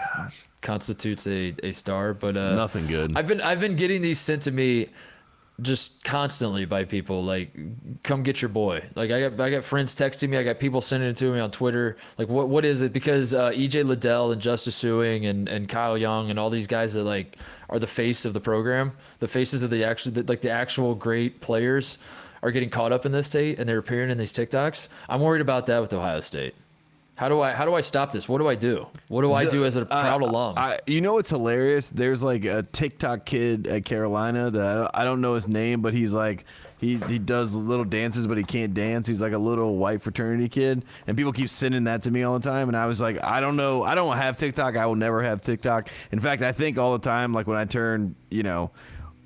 constitutes 0.61 1.25
a, 1.27 1.55
a 1.63 1.71
star, 1.71 2.13
but 2.13 2.37
uh, 2.37 2.55
Nothing 2.55 2.87
good. 2.87 3.13
I've 3.15 3.27
been 3.27 3.41
I've 3.41 3.59
been 3.59 3.75
getting 3.75 4.01
these 4.01 4.19
sent 4.19 4.43
to 4.43 4.51
me 4.51 4.89
just 5.61 6.03
constantly 6.03 6.65
by 6.65 6.83
people 6.85 7.23
like 7.23 7.55
come 8.03 8.23
get 8.23 8.41
your 8.41 8.49
boy. 8.49 8.83
Like 8.95 9.11
i 9.11 9.29
got 9.29 9.39
i 9.39 9.49
got 9.49 9.63
friends 9.63 9.93
texting 9.93 10.29
me 10.29 10.37
i 10.37 10.43
got 10.43 10.59
people 10.59 10.81
sending 10.81 11.09
it 11.09 11.17
to 11.17 11.31
me 11.31 11.39
on 11.39 11.51
twitter. 11.51 11.97
Like 12.17 12.29
what 12.29 12.49
what 12.49 12.65
is 12.65 12.81
it? 12.81 12.93
Because 12.93 13.33
uh, 13.33 13.51
ej 13.51 13.85
liddell 13.85 14.31
and 14.31 14.41
Justice 14.41 14.81
Sueing 14.81 15.29
and 15.29 15.47
and 15.47 15.69
kyle 15.69 15.97
young 15.97 16.29
and 16.29 16.39
all 16.39 16.49
these 16.49 16.67
guys 16.67 16.93
that 16.93 17.03
like 17.03 17.37
are 17.69 17.79
the 17.79 17.87
face 17.87 18.25
of 18.25 18.33
the 18.33 18.41
program 18.41 18.91
the 19.19 19.27
faces 19.27 19.61
of 19.61 19.69
the 19.69 19.83
actually 19.83 20.13
the, 20.13 20.23
like 20.23 20.41
the 20.41 20.49
actual 20.49 20.95
great 20.95 21.41
players 21.41 21.97
are 22.43 22.51
getting 22.51 22.69
caught 22.69 22.91
up 22.91 23.05
in 23.05 23.11
this 23.11 23.27
state 23.27 23.59
and 23.59 23.69
they're 23.69 23.77
appearing 23.77 24.09
in 24.09 24.17
these 24.17 24.33
tiktoks. 24.33 24.87
I'm 25.07 25.21
worried 25.21 25.41
about 25.41 25.67
that 25.67 25.79
with 25.79 25.93
ohio 25.93 26.21
state 26.21 26.55
how 27.21 27.29
do 27.29 27.39
i 27.39 27.51
how 27.53 27.65
do 27.65 27.75
i 27.75 27.81
stop 27.81 28.11
this 28.11 28.27
what 28.27 28.39
do 28.39 28.47
i 28.47 28.55
do 28.55 28.87
what 29.07 29.21
do 29.21 29.31
i 29.31 29.45
do 29.45 29.63
as 29.63 29.75
a 29.75 29.85
proud 29.85 30.23
Uh, 30.23 30.25
alum 30.25 30.57
I, 30.57 30.79
you 30.87 31.01
know 31.01 31.13
what's 31.13 31.29
hilarious? 31.29 31.91
There's 31.91 32.23
like 32.23 32.45
a 32.45 32.63
TikTok 32.63 33.25
kid 33.25 33.67
at 33.67 33.85
Carolina 33.85 34.49
that 34.49 34.65
I 34.67 34.73
don't, 34.73 34.91
I 34.95 35.03
don't 35.03 35.21
know 35.21 35.35
his 35.35 35.47
name, 35.47 35.81
but 35.83 35.93
he's 35.93 36.13
like 36.13 36.45
he 36.79 36.97
he 37.07 37.19
does 37.19 37.53
little 37.53 37.85
dances, 37.85 38.25
but 38.25 38.39
he 38.39 38.43
can't 38.43 38.73
dance. 38.73 39.05
He's 39.05 39.21
like 39.21 39.33
a 39.33 39.37
little 39.37 39.77
white 39.77 40.01
fraternity 40.01 40.49
kid, 40.49 40.83
and 41.05 41.15
people 41.15 41.31
keep 41.31 41.49
sending 41.49 41.83
that 41.83 42.01
to 42.03 42.11
me 42.11 42.23
all 42.23 42.39
the 42.39 42.49
time. 42.49 42.67
And 42.69 42.75
I 42.75 42.87
was 42.87 42.99
like, 42.99 43.23
I 43.23 43.39
don't 43.39 43.55
know, 43.55 43.83
I 43.83 43.93
don't 43.93 44.17
have 44.17 44.35
TikTok. 44.35 44.75
I 44.75 44.87
will 44.87 44.95
never 44.95 45.21
have 45.21 45.41
TikTok. 45.41 45.89
In 46.11 46.19
fact, 46.19 46.41
I 46.41 46.53
think 46.53 46.79
all 46.79 46.93
the 46.93 47.07
time, 47.07 47.33
like 47.33 47.45
when 47.45 47.57
I 47.57 47.65
turn, 47.65 48.15
you 48.31 48.41
know. 48.41 48.71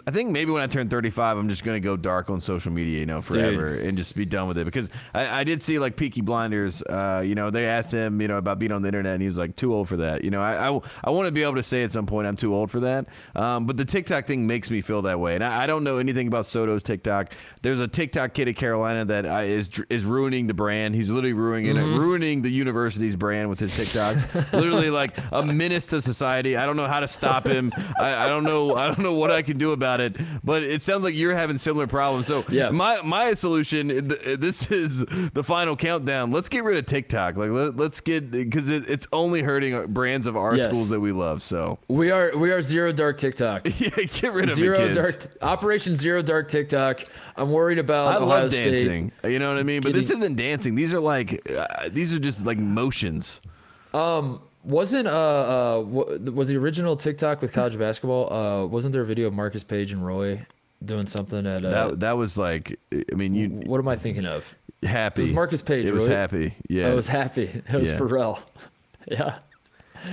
I 0.07 0.11
think 0.11 0.31
maybe 0.31 0.51
when 0.51 0.61
I 0.61 0.67
turn 0.67 0.89
35, 0.89 1.37
I'm 1.37 1.49
just 1.49 1.63
gonna 1.63 1.79
go 1.79 1.97
dark 1.97 2.29
on 2.29 2.41
social 2.41 2.71
media, 2.71 2.99
you 2.99 3.05
know, 3.05 3.21
forever 3.21 3.67
and 3.75 3.97
just 3.97 4.15
be 4.15 4.25
done 4.25 4.47
with 4.47 4.57
it. 4.57 4.65
Because 4.65 4.89
I, 5.13 5.41
I 5.41 5.43
did 5.43 5.61
see 5.61 5.79
like 5.79 5.95
Peaky 5.95 6.21
Blinders, 6.21 6.83
uh, 6.83 7.23
you 7.25 7.33
know, 7.33 7.49
they 7.49 7.65
asked 7.65 7.91
him, 7.91 8.21
you 8.21 8.27
know, 8.27 8.37
about 8.37 8.59
being 8.59 8.71
on 8.71 8.81
the 8.81 8.87
internet, 8.87 9.13
and 9.13 9.21
he 9.21 9.27
was 9.27 9.37
like, 9.37 9.55
too 9.55 9.73
old 9.73 9.89
for 9.89 9.97
that. 9.97 10.23
You 10.23 10.31
know, 10.31 10.41
I 10.41 10.69
I, 10.69 10.79
I 11.05 11.09
want 11.09 11.27
to 11.27 11.31
be 11.31 11.43
able 11.43 11.55
to 11.55 11.63
say 11.63 11.83
at 11.83 11.91
some 11.91 12.05
point 12.05 12.27
I'm 12.27 12.35
too 12.35 12.53
old 12.53 12.69
for 12.69 12.81
that. 12.81 13.07
Um, 13.35 13.65
but 13.65 13.77
the 13.77 13.85
TikTok 13.85 14.27
thing 14.27 14.45
makes 14.45 14.69
me 14.69 14.81
feel 14.81 15.01
that 15.03 15.19
way, 15.19 15.35
and 15.35 15.43
I, 15.43 15.63
I 15.63 15.67
don't 15.67 15.83
know 15.83 15.97
anything 15.97 16.27
about 16.27 16.45
Sotos' 16.45 16.83
TikTok. 16.83 17.33
There's 17.61 17.79
a 17.79 17.87
TikTok 17.87 18.33
kid 18.33 18.47
at 18.47 18.55
Carolina 18.55 19.05
that 19.05 19.25
I, 19.25 19.45
is 19.45 19.71
is 19.89 20.05
ruining 20.05 20.47
the 20.47 20.53
brand. 20.53 20.95
He's 20.95 21.09
literally 21.09 21.33
ruining 21.33 21.75
it, 21.75 21.81
ruining 21.81 22.41
the 22.41 22.49
university's 22.49 23.15
brand 23.15 23.49
with 23.49 23.59
his 23.59 23.71
TikToks. 23.71 24.51
literally 24.53 24.89
like 24.89 25.17
a 25.31 25.43
menace 25.43 25.87
to 25.87 26.01
society. 26.01 26.55
I 26.55 26.65
don't 26.65 26.77
know 26.77 26.87
how 26.87 26.99
to 26.99 27.07
stop 27.07 27.47
him. 27.47 27.71
I, 27.99 28.25
I 28.25 28.27
don't 28.27 28.43
know. 28.43 28.75
I 28.75 28.87
don't 28.87 28.99
know 28.99 29.13
what 29.13 29.31
I 29.31 29.41
can 29.41 29.57
do 29.57 29.71
about 29.71 29.94
it. 29.99 30.15
But 30.43 30.63
it 30.63 30.81
sounds 30.81 31.03
like 31.03 31.15
you're 31.15 31.35
having 31.35 31.57
similar 31.57 31.87
problems. 31.87 32.27
So 32.27 32.45
Yeah. 32.49 32.69
my 32.69 33.01
my 33.03 33.33
solution. 33.33 34.07
This 34.39 34.71
is 34.71 34.99
the 35.33 35.43
final 35.43 35.75
countdown. 35.75 36.31
Let's 36.31 36.49
get 36.49 36.63
rid 36.63 36.77
of 36.77 36.85
TikTok. 36.85 37.35
Like 37.37 37.49
let, 37.51 37.75
let's 37.77 38.01
get 38.01 38.31
because 38.31 38.69
it, 38.69 38.89
it's 38.89 39.07
only 39.13 39.41
hurting 39.41 39.87
brands 39.93 40.27
of 40.27 40.35
our 40.37 40.55
Yes. 40.55 40.69
schools 40.69 40.89
that 40.89 40.99
we 40.99 41.11
love. 41.11 41.43
So 41.43 41.79
We 41.87 42.11
are 42.11 42.35
we 42.37 42.51
are 42.51 42.61
zero 42.61 42.91
dark 42.91 43.17
TikTok. 43.17 43.67
yeah, 43.79 43.89
get 43.89 44.33
rid 44.33 44.49
of 44.49 44.55
Zero 44.55 44.79
it, 44.79 44.93
dark 44.93 45.15
Operation 45.41 45.95
Zero 45.95 46.21
Dark 46.21 46.47
TikTok. 46.47 47.01
I'm 47.35 47.51
worried 47.51 47.79
about 47.79 48.07
I 48.13 48.15
Ohio 48.17 48.27
love 48.43 48.53
State. 48.53 48.63
dancing. 48.73 49.11
You 49.23 49.39
know 49.39 49.49
what 49.49 49.57
I 49.57 49.63
mean? 49.63 49.81
But 49.81 49.93
this 49.93 50.09
isn't 50.09 50.35
dancing. 50.35 50.75
These 50.75 50.93
are 50.93 50.99
like 50.99 51.49
uh, 51.51 51.89
these 51.91 52.13
are 52.13 52.19
just 52.19 52.45
like 52.45 52.57
motions. 52.57 53.41
Wasn't 54.65 55.07
uh 55.07 55.11
uh 55.11 55.81
was 55.85 56.47
the 56.47 56.57
original 56.57 56.97
TikTok 56.97 57.41
with 57.41 57.53
college 57.53 57.77
basketball? 57.77 58.33
Uh, 58.33 58.65
wasn't 58.65 58.93
there 58.93 59.03
a 59.03 59.05
video 59.05 59.27
of 59.27 59.33
Marcus 59.33 59.63
Paige 59.63 59.91
and 59.91 60.05
Roy 60.05 60.45
doing 60.83 61.05
something 61.07 61.45
at 61.45 61.63
uh? 61.63 61.69
That 61.69 61.99
that 61.99 62.11
was 62.13 62.37
like 62.37 62.79
I 62.91 63.15
mean 63.15 63.35
you 63.35 63.49
what 63.49 63.79
am 63.79 63.87
I 63.87 63.95
thinking 63.95 64.25
of? 64.25 64.55
happy. 64.83 65.21
It 65.21 65.25
was 65.25 65.33
Marcus 65.33 65.61
Paige. 65.61 65.85
It 65.85 65.93
was 65.93 66.07
right? 66.07 66.15
happy. 66.15 66.55
Yeah. 66.67 66.91
it 66.91 66.95
was 66.95 67.07
happy. 67.07 67.61
It 67.69 67.73
was 67.79 67.91
Yeah. 67.91 67.99
Pharrell. 67.99 68.39
Yeah. 69.07 69.37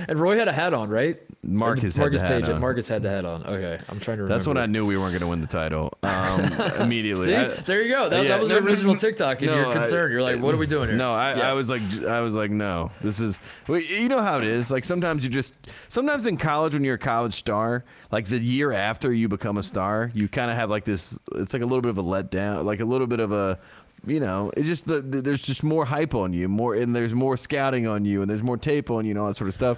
And 0.07 0.19
Roy 0.19 0.37
had 0.37 0.47
a 0.47 0.51
hat 0.53 0.73
on, 0.73 0.89
right? 0.89 1.19
Marcus 1.45 1.95
had 1.95 2.01
Marcus 2.01 2.21
hat 2.21 2.43
Paige. 2.45 2.55
Marcus 2.59 2.87
had 2.87 3.03
the 3.03 3.09
hat 3.09 3.25
on. 3.25 3.43
Okay, 3.45 3.77
I'm 3.89 3.99
trying 3.99 4.17
to 4.17 4.23
remember. 4.23 4.27
That's 4.33 4.47
when 4.47 4.57
I 4.57 4.65
knew 4.65 4.85
we 4.85 4.97
weren't 4.97 5.11
going 5.11 5.21
to 5.21 5.27
win 5.27 5.41
the 5.41 5.47
title. 5.47 5.91
Um, 6.01 6.41
immediately. 6.79 7.25
See, 7.27 7.35
I- 7.35 7.49
there 7.49 7.81
you 7.81 7.89
go. 7.93 8.07
That, 8.09 8.23
Yeah, 8.23 8.29
that 8.29 8.39
was 8.41 8.49
no, 8.49 8.59
the 8.61 8.65
original 8.67 8.95
TikTok, 8.95 9.39
and 9.41 9.47
no, 9.47 9.55
you're 9.57 9.67
I- 9.67 9.73
concerned. 9.73 10.13
you're 10.13 10.21
like, 10.21 10.41
"What 10.41 10.53
are 10.53 10.57
we 10.57 10.67
doing 10.67 10.87
here?" 10.89 10.97
No, 10.97 11.11
I, 11.11 11.35
Yeah. 11.35 11.49
I 11.49 11.53
was 11.53 11.69
like, 11.69 11.81
I 12.07 12.21
was 12.21 12.33
like, 12.33 12.49
no, 12.49 12.91
this 13.01 13.19
is. 13.19 13.37
Well, 13.67 13.79
you 13.81 14.07
know 14.07 14.21
how 14.21 14.37
it 14.37 14.43
is. 14.43 14.71
Like 14.71 14.85
sometimes 14.85 15.23
you 15.23 15.29
just, 15.29 15.53
sometimes 15.89 16.25
in 16.27 16.37
college 16.37 16.73
when 16.73 16.83
you're 16.85 16.95
a 16.95 16.99
college 16.99 17.33
star, 17.35 17.83
like 18.11 18.29
the 18.29 18.39
year 18.39 18.71
after 18.71 19.11
you 19.11 19.27
become 19.27 19.57
a 19.57 19.63
star, 19.63 20.11
you 20.13 20.29
kind 20.29 20.49
of 20.49 20.55
have 20.57 20.69
like 20.69 20.85
this. 20.85 21.19
It's 21.35 21.51
like 21.53 21.61
a 21.61 21.65
little 21.65 21.81
bit 21.81 21.89
of 21.89 21.97
a 21.97 22.03
letdown, 22.03 22.63
like 22.63 22.79
a 22.79 22.85
little 22.85 23.07
bit 23.07 23.19
of 23.19 23.31
a. 23.33 23.59
You 24.05 24.19
know, 24.19 24.51
it 24.57 24.63
just 24.63 24.85
the, 24.85 24.99
the, 24.99 25.21
there's 25.21 25.41
just 25.41 25.63
more 25.63 25.85
hype 25.85 26.13
on 26.13 26.33
you, 26.33 26.49
more 26.49 26.75
and 26.75 26.93
there's 26.93 27.13
more 27.13 27.37
scouting 27.37 27.87
on 27.87 28.03
you, 28.03 28.21
and 28.21 28.29
there's 28.29 28.43
more 28.43 28.57
tape 28.57 28.91
on 28.91 29.05
you, 29.05 29.11
and 29.11 29.19
all 29.19 29.27
that 29.27 29.35
sort 29.37 29.47
of 29.47 29.53
stuff. 29.53 29.77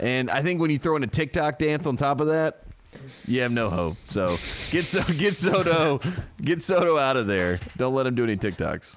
And 0.00 0.30
I 0.30 0.42
think 0.42 0.60
when 0.60 0.70
you 0.70 0.78
throw 0.78 0.96
in 0.96 1.02
a 1.02 1.06
TikTok 1.08 1.58
dance 1.58 1.86
on 1.86 1.96
top 1.96 2.20
of 2.20 2.28
that, 2.28 2.62
you 3.26 3.40
have 3.42 3.52
no 3.52 3.70
hope. 3.70 3.96
So 4.06 4.38
get 4.70 4.84
so 4.84 5.02
get 5.18 5.36
Soto, 5.36 6.00
get 6.42 6.62
Soto 6.62 6.98
out 6.98 7.16
of 7.16 7.26
there. 7.26 7.58
Don't 7.76 7.94
let 7.94 8.06
him 8.06 8.14
do 8.14 8.24
any 8.24 8.36
TikToks. 8.36 8.96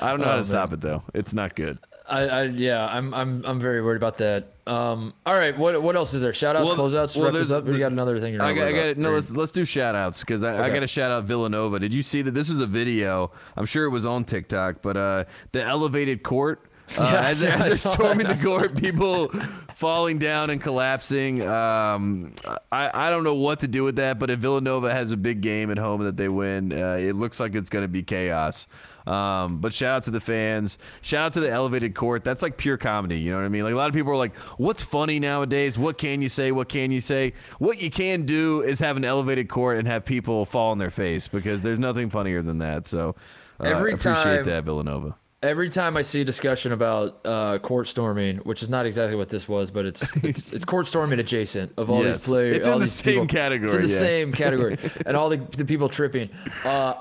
I 0.00 0.10
don't 0.10 0.20
know 0.20 0.26
how 0.26 0.34
Oh, 0.36 0.42
to 0.42 0.44
stop 0.44 0.72
it 0.72 0.80
though. 0.80 1.02
It's 1.14 1.32
not 1.32 1.54
good. 1.54 1.78
I, 2.08 2.20
I 2.22 2.42
yeah, 2.44 2.86
I'm 2.86 3.12
I'm 3.12 3.44
I'm 3.44 3.60
very 3.60 3.82
worried 3.82 3.98
about 3.98 4.16
that. 4.18 4.52
Um, 4.66 5.12
all 5.26 5.34
right, 5.34 5.56
what 5.58 5.82
what 5.82 5.94
else 5.94 6.14
is 6.14 6.22
there? 6.22 6.32
Shout 6.32 6.56
outs, 6.56 6.72
closeouts, 6.72 7.16
well, 7.16 7.26
wrap 7.26 7.34
this 7.34 7.50
up. 7.50 7.66
You 7.66 7.78
got 7.78 7.92
another 7.92 8.18
thing 8.18 8.32
you're 8.32 8.42
I 8.42 8.54
got, 8.54 8.68
I 8.68 8.72
got 8.72 8.96
no. 8.96 9.12
Let's 9.12 9.30
let's 9.30 9.52
do 9.52 9.64
shout 9.66 9.94
outs 9.94 10.20
because 10.20 10.42
I, 10.42 10.66
I 10.66 10.70
got 10.70 10.80
to 10.80 10.86
shout 10.86 11.10
out 11.10 11.24
Villanova. 11.24 11.78
Did 11.78 11.92
you 11.92 12.02
see 12.02 12.22
that? 12.22 12.30
This 12.32 12.48
was 12.48 12.60
a 12.60 12.66
video. 12.66 13.30
I'm 13.56 13.66
sure 13.66 13.84
it 13.84 13.90
was 13.90 14.06
on 14.06 14.24
TikTok, 14.24 14.76
but 14.82 14.96
uh, 14.96 15.24
the 15.52 15.62
elevated 15.62 16.22
court. 16.22 16.64
Uh, 16.96 17.10
Yeah, 17.12 17.26
as, 17.28 17.42
yeah, 17.42 17.48
as 17.56 17.82
they're 17.82 17.92
storming 17.94 18.26
the 18.28 18.36
court, 18.36 18.76
people 18.76 19.30
falling 19.76 20.18
down 20.18 20.50
and 20.50 20.60
collapsing. 20.60 21.46
Um, 21.46 22.34
I, 22.72 22.90
I 22.92 23.10
don't 23.10 23.24
know 23.24 23.34
what 23.34 23.60
to 23.60 23.68
do 23.68 23.84
with 23.84 23.96
that, 23.96 24.18
but 24.18 24.30
if 24.30 24.38
Villanova 24.40 24.92
has 24.92 25.12
a 25.12 25.16
big 25.16 25.40
game 25.40 25.70
at 25.70 25.78
home 25.78 26.04
that 26.04 26.16
they 26.16 26.28
win, 26.28 26.72
uh, 26.72 26.94
it 26.94 27.14
looks 27.14 27.38
like 27.40 27.54
it's 27.54 27.68
going 27.70 27.82
to 27.84 27.88
be 27.88 28.02
chaos. 28.02 28.66
Um, 29.06 29.60
but 29.60 29.72
shout 29.72 29.94
out 29.96 30.04
to 30.04 30.10
the 30.10 30.20
fans. 30.20 30.76
Shout 31.00 31.22
out 31.22 31.32
to 31.34 31.40
the 31.40 31.50
elevated 31.50 31.94
court. 31.94 32.24
That's 32.24 32.42
like 32.42 32.58
pure 32.58 32.76
comedy. 32.76 33.18
You 33.18 33.30
know 33.30 33.38
what 33.38 33.46
I 33.46 33.48
mean? 33.48 33.64
Like 33.64 33.72
a 33.72 33.76
lot 33.76 33.88
of 33.88 33.94
people 33.94 34.12
are 34.12 34.16
like, 34.16 34.36
"What's 34.58 34.82
funny 34.82 35.18
nowadays? 35.18 35.78
What 35.78 35.96
can 35.96 36.20
you 36.20 36.28
say? 36.28 36.52
What 36.52 36.68
can 36.68 36.90
you 36.90 37.00
say?" 37.00 37.32
What 37.58 37.80
you 37.80 37.90
can 37.90 38.26
do 38.26 38.60
is 38.60 38.80
have 38.80 38.98
an 38.98 39.06
elevated 39.06 39.48
court 39.48 39.78
and 39.78 39.88
have 39.88 40.04
people 40.04 40.44
fall 40.44 40.72
on 40.72 40.78
their 40.78 40.90
face 40.90 41.26
because 41.26 41.62
there's 41.62 41.78
nothing 41.78 42.10
funnier 42.10 42.42
than 42.42 42.58
that. 42.58 42.86
So 42.86 43.16
uh, 43.60 43.64
Every 43.64 43.92
appreciate 43.94 44.14
time- 44.24 44.44
that 44.44 44.64
Villanova. 44.64 45.14
Every 45.40 45.70
time 45.70 45.96
I 45.96 46.02
see 46.02 46.22
a 46.22 46.24
discussion 46.24 46.72
about 46.72 47.20
uh, 47.24 47.58
court 47.60 47.86
storming, 47.86 48.38
which 48.38 48.60
is 48.60 48.68
not 48.68 48.86
exactly 48.86 49.14
what 49.14 49.28
this 49.28 49.48
was, 49.48 49.70
but 49.70 49.86
it's 49.86 50.16
it's, 50.24 50.52
it's 50.52 50.64
court 50.64 50.86
storming 50.88 51.20
adjacent 51.20 51.72
of 51.76 51.90
all 51.90 52.02
Yes. 52.04 52.16
these 52.16 52.24
players. 52.24 52.56
It's 52.56 52.66
in 52.66 52.78
the 52.80 52.86
same 52.88 53.12
people- 53.14 53.26
category, 53.28 53.66
It's 53.66 53.74
in 53.74 53.82
the 53.82 53.88
yeah. 53.88 53.98
same 53.98 54.32
category, 54.32 54.78
and 55.06 55.16
all 55.16 55.28
the, 55.28 55.36
the 55.36 55.64
people 55.64 55.88
tripping. 55.88 56.30
Uh, 56.64 56.94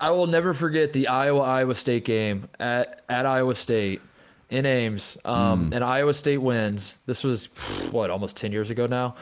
I, 0.00 0.10
will 0.12 0.26
never 0.26 0.54
forget 0.54 0.94
the 0.94 1.08
Iowa 1.08 1.40
Iowa 1.40 1.74
State 1.74 2.06
game 2.06 2.48
at 2.58 3.02
at 3.10 3.26
Iowa 3.26 3.54
State 3.54 4.00
in 4.48 4.64
Ames, 4.64 5.18
um, 5.26 5.66
Hmm. 5.66 5.74
and 5.74 5.84
Iowa 5.84 6.14
State 6.14 6.38
wins. 6.38 6.96
This 7.04 7.22
was 7.22 7.46
what 7.90 8.08
almost 8.10 8.34
ten 8.38 8.50
years 8.50 8.70
ago 8.70 8.86
now, 8.86 9.14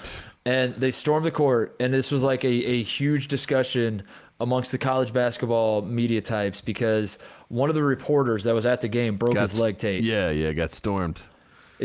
and 0.47 0.77
they 0.77 0.93
stormed 0.93 1.27
the 1.27 1.33
court, 1.33 1.75
and 1.81 1.93
this 1.93 2.13
was 2.13 2.23
like 2.23 2.45
a, 2.45 2.49
a 2.49 2.83
huge 2.85 3.27
discussion 3.27 4.05
amongst 4.41 4.71
the 4.73 4.79
college 4.79 5.13
basketball 5.13 5.83
media 5.83 6.21
types 6.21 6.61
because 6.61 7.19
one 7.53 7.69
of 7.69 7.75
the 7.75 7.83
reporters 7.83 8.45
that 8.45 8.55
was 8.55 8.65
at 8.65 8.81
the 8.81 8.89
game 8.89 9.17
broke 9.17 9.37
his 9.37 9.59
leg 9.59 9.77
tape. 9.77 10.03
Yeah, 10.03 10.31
yeah, 10.31 10.53
got 10.53 10.73
stormed. 10.73 11.21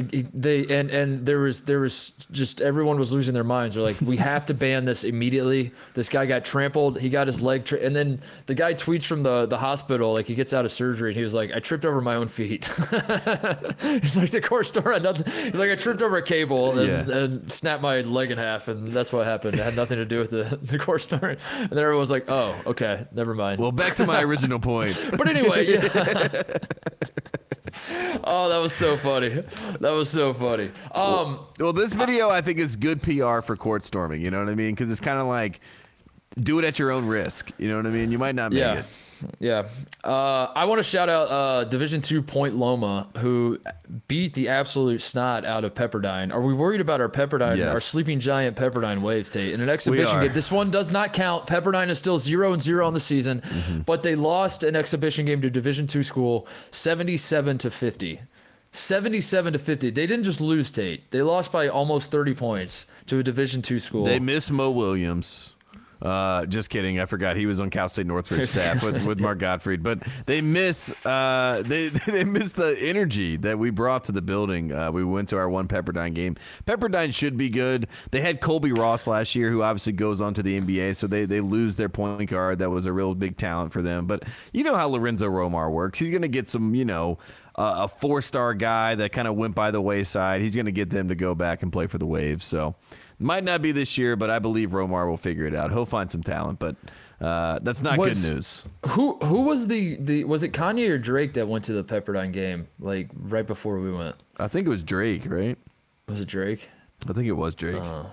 They 0.02 0.66
and 0.68 0.90
and 0.90 1.26
there 1.26 1.40
was 1.40 1.62
there 1.66 1.80
was 1.80 2.12
just 2.32 2.62
everyone 2.62 3.00
was 3.00 3.12
losing 3.12 3.34
their 3.34 3.44
minds. 3.44 3.76
They're 3.76 3.84
like, 3.84 4.00
we 4.02 4.18
have 4.18 4.46
to 4.48 4.54
ban 4.54 4.86
this 4.86 5.04
immediately. 5.04 5.72
This 5.94 6.10
guy 6.10 6.26
got 6.26 6.46
trampled. 6.46 7.00
He 7.00 7.10
got 7.10 7.28
his 7.28 7.42
leg, 7.42 7.72
and 7.74 7.96
then 7.96 8.22
the 8.46 8.56
guy 8.56 8.74
tweets 8.74 9.04
from 9.06 9.24
the 9.24 9.46
the 9.46 9.58
hospital 9.58 10.14
like 10.14 10.28
he 10.28 10.36
gets 10.36 10.54
out 10.54 10.66
of 10.66 10.72
surgery 10.72 11.10
and 11.12 11.18
he 11.18 11.24
was 11.24 11.34
like, 11.34 11.52
I 11.54 11.60
tripped 11.60 11.86
over 11.86 12.02
my 12.02 12.16
own 12.16 12.28
feet. 12.28 12.66
He's 14.02 14.18
like 14.18 14.32
the 14.32 14.42
court 14.44 14.68
store 14.68 14.94
had 14.94 15.04
nothing. 15.04 15.32
He's 15.44 15.56
like 15.56 15.72
I 15.72 15.76
tripped 15.76 16.02
over 16.02 16.18
a 16.18 16.24
cable 16.24 16.78
and, 16.78 16.88
Yeah. 17.10 17.18
and 17.18 17.52
snapped 17.52 17.82
my 17.82 18.02
leg 18.02 18.32
in 18.32 18.38
half, 18.38 18.68
and 18.68 18.92
that's 18.92 19.12
what 19.12 19.26
happened. 19.26 19.56
It 19.56 19.64
had 19.64 19.76
nothing 19.76 19.98
to 19.98 20.06
do 20.06 20.20
with 20.20 20.30
the 20.32 20.58
the 20.62 20.78
court 20.80 21.02
store. 21.02 21.30
And 21.30 21.70
then 21.70 21.80
everyone 21.80 22.00
was 22.00 22.12
like, 22.12 22.30
oh, 22.30 22.56
okay, 22.66 23.06
never 23.14 23.34
mind. 23.34 23.60
Well, 23.60 23.72
back 23.72 23.96
to 23.98 24.06
my 24.06 24.22
original 24.28 24.60
point. 24.60 25.12
But 25.18 25.28
anyway, 25.28 25.68
yeah. 25.74 26.44
oh, 28.24 28.50
that 28.50 28.58
was 28.58 28.74
so 28.74 28.98
funny. 28.98 29.44
That 29.80 29.92
was 29.92 30.10
so 30.10 30.34
funny. 30.34 30.72
Um, 30.92 31.46
Well, 31.60 31.74
this 31.74 31.94
video 31.94 32.30
I 32.30 32.42
think 32.42 32.60
is 32.60 32.76
good 32.76 33.02
PR 33.02 33.42
for 33.42 33.56
court 33.56 33.86
storming. 33.86 34.22
You 34.22 34.32
know 34.32 34.40
what 34.40 34.50
I 34.50 34.56
mean? 34.56 34.76
Because 34.76 34.92
it's 34.92 35.00
kind 35.00 35.20
of 35.20 35.28
like 35.28 35.60
do 36.40 36.60
it 36.60 36.66
at 36.66 36.80
your 36.80 36.92
own 36.92 37.06
risk. 37.06 37.52
You 37.58 37.68
know 37.70 37.78
what 37.78 37.88
I 37.88 37.90
mean? 37.90 38.12
You 38.12 38.20
might 38.20 38.36
not 38.36 38.52
make 38.52 38.60
yeah, 38.60 38.80
it. 38.80 38.86
Yeah. 39.40 39.68
Uh, 40.04 40.52
I 40.56 40.66
want 40.66 40.80
to 40.80 40.84
shout 40.84 41.10
out 41.10 41.30
uh, 41.30 41.64
Division 41.66 42.02
Two 42.02 42.22
Point 42.22 42.56
Loma, 42.56 43.08
who 43.18 43.60
beat 44.08 44.34
the 44.34 44.50
absolute 44.50 45.02
snot 45.02 45.46
out 45.46 45.64
of 45.66 45.74
Pepperdine. 45.74 46.34
Are 46.34 46.42
we 46.42 46.54
worried 46.54 46.82
about 46.82 47.02
our 47.02 47.10
Pepperdine, 47.10 47.58
Yes. 47.58 47.70
our 47.70 47.80
sleeping 47.82 48.20
giant 48.20 48.56
Pepperdine 48.58 49.02
Waves, 49.02 49.30
Tate? 49.30 49.54
In 49.54 49.62
an 49.62 49.70
exhibition 49.70 50.20
game, 50.22 50.34
this 50.34 50.52
one 50.52 50.72
does 50.72 50.92
not 50.92 51.14
count. 51.14 51.48
Pepperdine 51.48 51.90
is 51.90 51.98
still 51.98 52.18
zero 52.20 52.54
and 52.54 52.62
zero 52.62 52.86
on 52.88 52.94
the 52.94 53.00
season, 53.00 53.42
Mm-hmm. 53.42 53.80
but 53.82 54.04
they 54.04 54.16
lost 54.16 54.64
an 54.64 54.76
exhibition 54.76 55.26
game 55.26 55.42
to 55.42 55.50
Division 55.50 55.88
Two 55.88 56.04
school, 56.04 56.48
seventy-seven 56.72 57.58
to 57.60 57.70
fifty. 57.72 58.22
77 58.74 59.54
to 59.54 59.60
50. 59.60 59.90
They 59.92 60.06
didn't 60.06 60.26
just 60.26 60.40
lose 60.40 60.70
Tate. 60.70 61.10
They 61.10 61.22
lost 61.24 61.52
by 61.52 61.68
almost 61.68 62.12
30 62.12 62.36
points 62.36 62.86
to 63.08 63.18
a 63.18 63.24
Division 63.24 63.62
2 63.64 63.80
school. 63.80 64.04
They 64.04 64.20
miss 64.20 64.52
Mo 64.52 64.70
Williams. 64.70 65.54
Uh, 66.02 66.46
just 66.46 66.70
kidding. 66.70 67.00
I 67.00 67.06
forgot 67.06 67.36
he 67.36 67.46
was 67.46 67.60
on 67.60 67.70
Cal 67.70 67.90
State 67.90 68.06
Northridge 68.06 68.50
staff 68.52 68.84
with, 68.84 69.04
with 69.04 69.20
Mark 69.20 69.40
Gottfried. 69.40 69.82
But 69.82 70.04
they 70.26 70.42
miss 70.42 70.94
uh, 71.06 71.64
they 71.66 71.88
they 72.08 72.24
miss 72.24 72.54
the 72.54 72.78
energy 72.80 73.38
that 73.38 73.58
we 73.58 73.70
brought 73.70 74.04
to 74.06 74.12
the 74.12 74.22
building. 74.22 74.72
Uh, 74.72 74.92
we 74.92 75.04
went 75.04 75.30
to 75.30 75.38
our 75.38 75.50
one 75.50 75.68
Pepperdine 75.68 76.14
game. 76.14 76.36
Pepperdine 76.66 77.14
should 77.14 77.38
be 77.38 77.50
good. 77.50 77.88
They 78.12 78.22
had 78.22 78.42
Colby 78.42 78.72
Ross 78.72 79.08
last 79.08 79.36
year, 79.36 79.50
who 79.50 79.64
obviously 79.64 79.94
goes 79.94 80.22
on 80.22 80.34
to 80.36 80.44
the 80.44 80.60
NBA. 80.60 80.96
So 80.96 81.08
they 81.08 81.26
they 81.26 81.42
lose 81.42 81.76
their 81.76 81.90
point 81.90 82.30
guard. 82.30 82.60
That 82.60 82.70
was 82.70 82.86
a 82.86 82.94
real 82.94 83.16
big 83.16 83.38
talent 83.38 83.74
for 83.74 83.82
them. 83.82 84.06
But 84.06 84.24
you 84.54 84.64
know 84.64 84.76
how 84.76 84.88
Lorenzo 84.88 85.28
Romar 85.28 85.72
works. 85.72 86.00
He's 86.00 86.12
going 86.12 86.22
to 86.22 86.28
get 86.28 86.50
some 86.50 86.76
you 86.76 86.86
know. 86.86 87.18
Uh, 87.60 87.86
a 87.86 87.88
four-star 87.88 88.54
guy 88.54 88.94
that 88.94 89.12
kind 89.12 89.28
of 89.28 89.36
went 89.36 89.56
by 89.56 89.72
the 89.72 89.82
wayside. 89.82 90.42
He's 90.42 90.54
going 90.54 90.68
to 90.68 90.72
get 90.72 90.92
them 90.92 91.08
to 91.08 91.16
go 91.16 91.34
back 91.34 91.64
and 91.64 91.74
play 91.74 91.88
for 91.88 91.98
the 91.98 92.06
Waves. 92.06 92.46
So 92.46 92.76
might 93.20 93.44
not 93.44 93.62
be 93.62 93.72
this 93.72 93.98
year, 93.98 94.16
but 94.16 94.30
I 94.30 94.40
believe 94.40 94.72
Romar 94.72 95.08
will 95.08 95.18
figure 95.18 95.46
it 95.46 95.56
out. 95.56 95.72
He'll 95.72 95.86
find 95.86 96.12
some 96.12 96.24
talent, 96.24 96.60
but 96.60 96.76
uh, 97.20 97.60
that's 97.62 97.82
not 97.82 97.98
Was- 97.98 98.24
good 98.24 98.36
news. 98.36 98.66
Who 98.90 99.18
who 99.24 99.42
was 99.42 99.68
the, 99.68 99.96
the 99.96 100.24
was 100.26 100.44
it 100.44 100.52
Kanye 100.54 100.90
or 100.90 100.98
Drake 100.98 101.34
that 101.34 101.48
went 101.48 101.66
to 101.66 101.74
the 101.74 101.84
Pepperdine 101.84 102.32
game 102.32 102.68
like 102.80 103.10
right 103.14 103.46
before 103.46 103.80
we 103.80 103.92
went? 103.92 104.16
I 104.38 104.48
think 104.48 104.68
it 104.68 104.70
was 104.70 104.84
Drake, 104.84 105.24
right? 105.26 105.58
Was 106.08 106.22
it 106.22 106.28
Drake? 106.28 106.70
I 107.08 107.14
think 107.14 107.28
it 107.28 107.34
was 107.34 107.56
Drake. 107.56 107.82
Uh, 107.82 108.06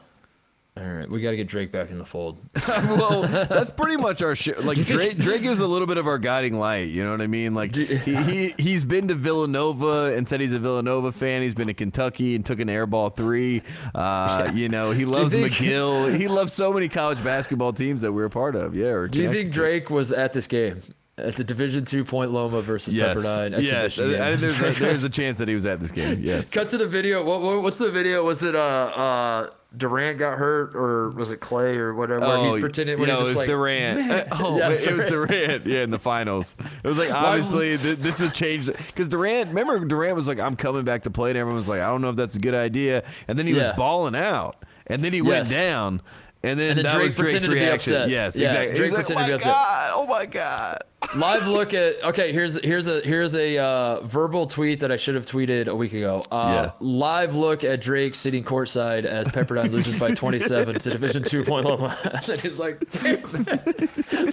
All 0.77 0.85
right, 0.85 1.09
we 1.09 1.21
got 1.21 1.31
to 1.31 1.37
get 1.37 1.47
Drake 1.47 1.71
back 1.71 1.91
in 1.93 1.99
the 1.99 2.05
fold. 2.05 2.37
well, 2.69 3.23
that's 3.29 3.71
pretty 3.71 3.97
much 3.97 4.23
our 4.23 4.35
show. 4.35 4.55
Like 4.59 4.77
Drake, 4.79 5.19
Drake 5.19 5.43
is 5.45 5.61
a 5.61 5.67
little 5.69 5.87
bit 5.87 5.99
of 5.99 6.09
our 6.09 6.19
guiding 6.19 6.59
light. 6.59 6.89
You 6.89 7.05
know 7.05 7.13
what 7.13 7.21
I 7.21 7.29
mean? 7.29 7.55
Like 7.55 7.77
he, 7.77 7.85
he 7.97 8.55
he's 8.59 8.85
been 8.85 9.07
to 9.07 9.15
Villanova 9.15 10.13
and 10.17 10.29
said 10.29 10.41
he's 10.41 10.53
a 10.53 10.59
Villanova 10.59 11.13
fan. 11.13 11.43
He's 11.43 11.55
been 11.55 11.69
to 11.69 11.75
Kentucky 11.75 12.35
and 12.35 12.45
took 12.45 12.59
an 12.59 12.67
airball 12.67 13.15
three. 13.17 13.63
Uh, 13.95 14.51
You 14.55 14.69
know 14.69 14.91
he 14.91 15.05
loves 15.05 15.33
think- 15.33 15.53
McGill. 15.53 16.17
He 16.17 16.27
loves 16.27 16.53
so 16.53 16.73
many 16.73 16.89
college 16.89 17.23
basketball 17.23 17.73
teams 17.73 18.03
that 18.03 18.13
we're 18.13 18.25
a 18.25 18.31
part 18.31 18.57
of. 18.57 18.75
Yeah. 18.75 18.87
or 18.87 19.07
Do 19.09 19.23
you 19.23 19.31
think. 19.33 19.53
Drake 19.53 19.91
was 19.91 20.13
at 20.13 20.33
this 20.33 20.49
game? 20.49 20.83
At 21.17 21.37
the 21.37 21.45
Division 21.45 21.85
Two 21.85 22.05
Point 22.05 22.33
Loma 22.33 22.61
versus 22.63 22.93
Yes. 22.93 23.17
Pepperdine 23.17 23.53
Yes. 23.63 23.97
exhibition 23.97 24.21
I- 24.21 24.35
there's, 24.35 24.61
a, 24.61 24.73
there's 24.81 25.05
a 25.05 25.09
chance 25.09 25.39
that 25.39 25.47
he 25.47 25.55
was 25.55 25.67
at 25.67 25.79
this 25.79 25.93
game. 25.93 26.21
Yes. 26.21 26.51
Cut 26.51 26.69
to 26.71 26.79
the 26.79 26.89
video. 26.89 27.23
What, 27.25 27.41
what 27.43 27.63
what's 27.63 27.79
the 27.79 27.93
video? 27.93 28.25
Was 28.25 28.43
it 28.43 28.57
uh 28.57 28.59
uh 28.59 29.51
Durant 29.77 30.19
got 30.19 30.39
hurt 30.39 30.75
or 30.77 31.11
was 31.11 31.31
it 31.31 31.41
Klay 31.41 31.77
or 31.77 31.95
whatever? 31.95 32.21
where 32.21 32.45
he's 32.45 32.55
oh, 32.55 32.61
pretending 32.61 32.99
when 32.99 33.09
you 33.09 33.15
he's 33.17 33.21
just 33.25 33.37
it 33.37 33.39
was 33.41 33.49
like 33.49 33.49
Durant. 33.49 34.29
Oh, 34.33 34.59
Yeah, 34.59 34.67
it 34.67 34.69
was 34.97 35.11
Durant. 35.11 35.67
Yeah, 35.67 35.83
in 35.83 35.91
the 35.91 35.99
finals. 35.99 36.57
It 36.83 36.87
was 36.89 36.99
like 36.99 37.11
obviously 37.11 37.77
th- 37.79 37.99
this 37.99 38.19
has 38.19 38.33
changed 38.33 38.73
because 38.73 39.09
Durant. 39.09 39.49
Remember, 39.49 39.79
Durant 39.85 40.15
was 40.17 40.29
like, 40.29 40.39
"I'm 40.39 40.57
coming 40.57 40.85
back 40.85 41.03
to 41.05 41.11
play," 41.11 41.31
and 41.31 41.39
everyone 41.39 41.57
was 41.57 41.69
like, 41.69 41.81
"I 41.81 41.87
don't 41.87 42.03
know 42.03 42.11
if 42.11 42.17
that's 42.17 42.37
a 42.37 42.41
good 42.41 42.55
idea." 42.55 43.03
And 43.29 43.39
then 43.39 43.47
he 43.47 43.53
Yeah. 43.55 43.69
was 43.69 43.77
balling 43.77 44.15
out, 44.15 44.63
and 44.87 45.03
then 45.03 45.13
he 45.13 45.23
went 45.23 45.49
down. 45.51 46.01
And 46.45 46.61
then, 46.61 46.71
And 46.71 46.79
then 46.79 46.85
that 46.85 46.95
Drake 46.97 47.17
pretended 47.17 47.49
to 47.49 47.55
be 47.55 47.65
upset. 47.65 48.09
Yes, 48.11 48.37
Yeah, 48.37 48.49
exactly. 48.49 48.77
Drake 48.77 48.93
was 48.93 49.07
pretended 49.07 49.23
to 49.25 49.29
be 49.29 49.35
upset. 49.35 49.55
"Oh 49.95 50.07
my 50.07 50.27
god! 50.27 50.83
Oh 51.03 51.07
my 51.07 51.07
god!" 51.11 51.15
live 51.17 51.47
look 51.47 51.75
at 51.75 52.03
okay 52.03 52.33
here's 52.33 52.59
here's 52.65 52.89
a 52.89 53.01
here's 53.03 53.35
a 53.35 53.59
uh, 53.59 54.01
verbal 54.07 54.47
tweet 54.47 54.81
that 54.81 54.91
I 54.91 54.97
should 54.97 55.15
have 55.15 55.27
tweeted 55.27 55.67
a 55.69 55.75
week 55.75 55.93
ago. 55.93 56.25
Uh, 56.31 56.51
Yeah. 56.55 56.71
Live 56.81 57.35
look 57.35 57.63
at 57.65 57.81
Drake 57.81 58.15
sitting 58.15 58.43
courtside 58.45 59.05
as 59.05 59.27
Pepperdine 59.29 59.71
loses 59.71 59.97
by 59.99 60.11
27 60.15 60.79
to 60.81 60.91
Division 60.91 61.23
Two 61.23 61.45
Point 61.45 61.67
Loma. 61.67 61.97
and 62.29 62.41
he's 62.41 62.59
like, 62.59 62.81
damn, 62.91 63.21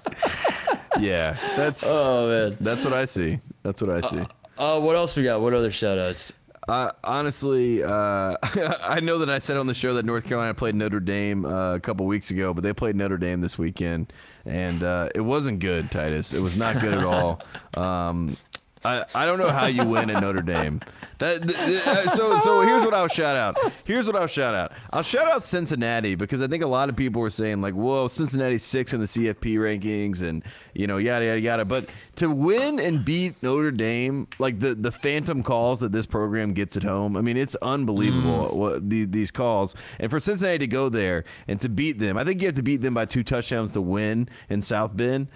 Yeah, 1.00 1.36
that's 1.56 1.84
Oh 1.86 2.28
man. 2.28 2.56
that's 2.60 2.84
what 2.84 2.92
I 2.92 3.04
see. 3.06 3.40
That's 3.62 3.80
what 3.80 3.90
I 4.04 4.08
see. 4.08 4.22
Uh, 4.58 4.78
what 4.80 4.96
else 4.96 5.16
we 5.16 5.24
got? 5.24 5.40
What 5.40 5.54
other 5.54 5.70
shout 5.72 5.98
outs? 5.98 6.32
Uh, 6.68 6.92
honestly, 7.02 7.82
uh, 7.82 8.36
I 8.42 9.00
know 9.00 9.18
that 9.18 9.28
I 9.30 9.38
said 9.38 9.56
on 9.56 9.66
the 9.66 9.74
show 9.74 9.94
that 9.94 10.04
North 10.04 10.24
Carolina 10.24 10.54
played 10.54 10.74
Notre 10.74 11.00
Dame 11.00 11.44
uh, 11.44 11.74
a 11.74 11.80
couple 11.80 12.06
weeks 12.06 12.30
ago, 12.30 12.54
but 12.54 12.62
they 12.62 12.72
played 12.72 12.94
Notre 12.94 13.18
Dame 13.18 13.40
this 13.40 13.58
weekend, 13.58 14.12
and 14.44 14.82
uh, 14.82 15.08
it 15.14 15.22
wasn't 15.22 15.58
good, 15.58 15.90
Titus. 15.90 16.32
It 16.32 16.40
was 16.40 16.56
not 16.56 16.80
good 16.80 16.94
at 16.94 17.04
all. 17.04 17.40
Um, 17.74 18.36
I, 18.84 19.04
I 19.14 19.26
don't 19.26 19.38
know 19.38 19.50
how 19.50 19.66
you 19.66 19.84
win 19.84 20.10
at 20.10 20.20
Notre 20.20 20.42
Dame. 20.42 20.80
That, 21.18 21.46
th- 21.46 21.56
th- 21.56 21.86
uh, 21.86 22.10
so 22.16 22.40
so 22.40 22.62
here's 22.62 22.84
what 22.84 22.94
I'll 22.94 23.08
shout 23.08 23.36
out. 23.36 23.56
Here's 23.84 24.06
what 24.06 24.16
I'll 24.16 24.26
shout 24.26 24.54
out. 24.54 24.72
I'll 24.92 25.04
shout 25.04 25.28
out 25.28 25.44
Cincinnati 25.44 26.16
because 26.16 26.42
I 26.42 26.48
think 26.48 26.64
a 26.64 26.66
lot 26.66 26.88
of 26.88 26.96
people 26.96 27.22
were 27.22 27.30
saying 27.30 27.60
like, 27.60 27.74
"Whoa, 27.74 28.08
Cincinnati's 28.08 28.64
six 28.64 28.92
in 28.92 29.00
the 29.00 29.06
CFP 29.06 29.54
rankings," 29.56 30.22
and 30.22 30.42
you 30.74 30.86
know, 30.86 30.96
yada 30.96 31.24
yada 31.26 31.40
yada. 31.40 31.64
But 31.64 31.90
to 32.16 32.28
win 32.28 32.80
and 32.80 33.04
beat 33.04 33.40
Notre 33.42 33.70
Dame, 33.70 34.26
like 34.38 34.58
the 34.58 34.74
the 34.74 34.90
phantom 34.90 35.42
calls 35.44 35.80
that 35.80 35.92
this 35.92 36.06
program 36.06 36.52
gets 36.52 36.76
at 36.76 36.82
home, 36.82 37.16
I 37.16 37.20
mean, 37.20 37.36
it's 37.36 37.54
unbelievable 37.62 38.58
what 38.58 38.90
the, 38.90 39.04
these 39.04 39.30
calls. 39.30 39.76
And 40.00 40.10
for 40.10 40.18
Cincinnati 40.18 40.58
to 40.58 40.66
go 40.66 40.88
there 40.88 41.24
and 41.46 41.60
to 41.60 41.68
beat 41.68 41.98
them, 42.00 42.16
I 42.18 42.24
think 42.24 42.40
you 42.40 42.48
have 42.48 42.56
to 42.56 42.62
beat 42.62 42.82
them 42.82 42.94
by 42.94 43.04
two 43.04 43.22
touchdowns 43.22 43.72
to 43.74 43.80
win 43.80 44.28
in 44.48 44.60
South 44.60 44.96
Bend. 44.96 45.28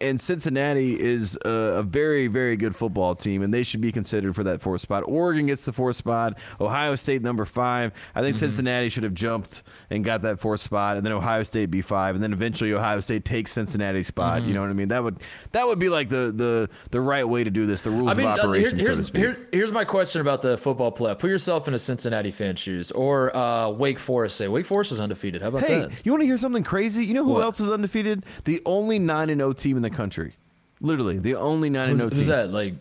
And 0.00 0.20
Cincinnati 0.20 1.00
is 1.00 1.36
a, 1.44 1.48
a 1.48 1.82
very, 1.82 2.28
very 2.28 2.56
good 2.56 2.76
football 2.76 3.16
team, 3.16 3.42
and 3.42 3.52
they 3.52 3.64
should 3.64 3.80
be 3.80 3.90
considered 3.90 4.36
for 4.36 4.44
that 4.44 4.60
fourth 4.62 4.80
spot. 4.80 5.02
Oregon 5.08 5.46
gets 5.46 5.64
the 5.64 5.72
fourth 5.72 5.96
spot. 5.96 6.38
Ohio 6.60 6.94
State 6.94 7.20
number 7.20 7.44
five. 7.44 7.92
I 8.14 8.20
think 8.20 8.36
Cincinnati 8.36 8.90
should 8.90 9.02
have 9.02 9.14
jumped 9.14 9.64
and 9.90 10.04
got 10.04 10.22
that 10.22 10.38
fourth 10.38 10.60
spot, 10.60 10.98
and 10.98 11.04
then 11.04 11.12
Ohio 11.12 11.42
State 11.42 11.72
be 11.72 11.82
five, 11.82 12.14
and 12.14 12.22
then 12.22 12.32
eventually 12.32 12.72
Ohio 12.72 13.00
State 13.00 13.24
takes 13.24 13.50
Cincinnati's 13.50 14.06
spot. 14.06 14.42
You 14.42 14.54
know 14.54 14.60
what 14.60 14.70
I 14.70 14.74
mean? 14.74 14.86
That 14.86 15.02
would 15.02 15.18
that 15.50 15.66
would 15.66 15.80
be 15.80 15.88
like 15.88 16.08
the 16.08 16.32
the 16.32 16.70
the 16.92 17.00
right 17.00 17.28
way 17.28 17.42
to 17.42 17.50
do 17.50 17.66
this. 17.66 17.82
The 17.82 17.90
rules 17.90 18.12
I 18.12 18.14
mean, 18.14 18.26
of 18.28 18.38
uh, 18.38 18.52
here- 18.52 18.68
operation, 18.68 18.70
so 18.70 18.76
to 18.76 18.82
here's 18.94 19.06
speak. 19.08 19.16
here, 19.20 19.48
here's 19.50 19.72
my 19.72 19.84
question 19.84 20.20
about 20.20 20.42
the 20.42 20.56
football 20.58 20.92
playoff. 20.92 21.18
Put 21.18 21.30
yourself 21.30 21.66
in 21.66 21.74
a 21.74 21.78
Cincinnati 21.78 22.30
fan 22.30 22.54
shoes 22.54 22.92
or 22.92 23.36
uh, 23.36 23.68
Wake 23.70 23.98
Forest. 23.98 24.36
Say 24.36 24.46
Wake 24.46 24.66
Forest 24.66 24.92
is 24.92 25.00
undefeated. 25.00 25.42
How 25.42 25.48
about 25.48 25.64
Hey, 25.64 25.80
that? 25.80 25.90
you 26.04 26.12
want 26.12 26.22
to 26.22 26.26
hear 26.26 26.38
something 26.38 26.62
crazy? 26.62 27.04
You 27.04 27.14
know 27.14 27.24
who 27.24 27.32
What? 27.32 27.42
else 27.42 27.58
is 27.58 27.68
undefeated? 27.68 28.24
The 28.44 28.62
only 28.64 29.00
nine 29.00 29.28
and 29.28 29.40
zero 29.40 29.52
team 29.52 29.71
in 29.76 29.82
the 29.82 29.90
country. 29.90 30.34
Literally, 30.80 31.18
the 31.18 31.36
only 31.36 31.70
nine 31.70 31.90
and 31.90 31.98
zero 31.98 32.10
team. 32.10 32.18
who's 32.18 32.26
that? 32.28 32.50
Like 32.52 32.74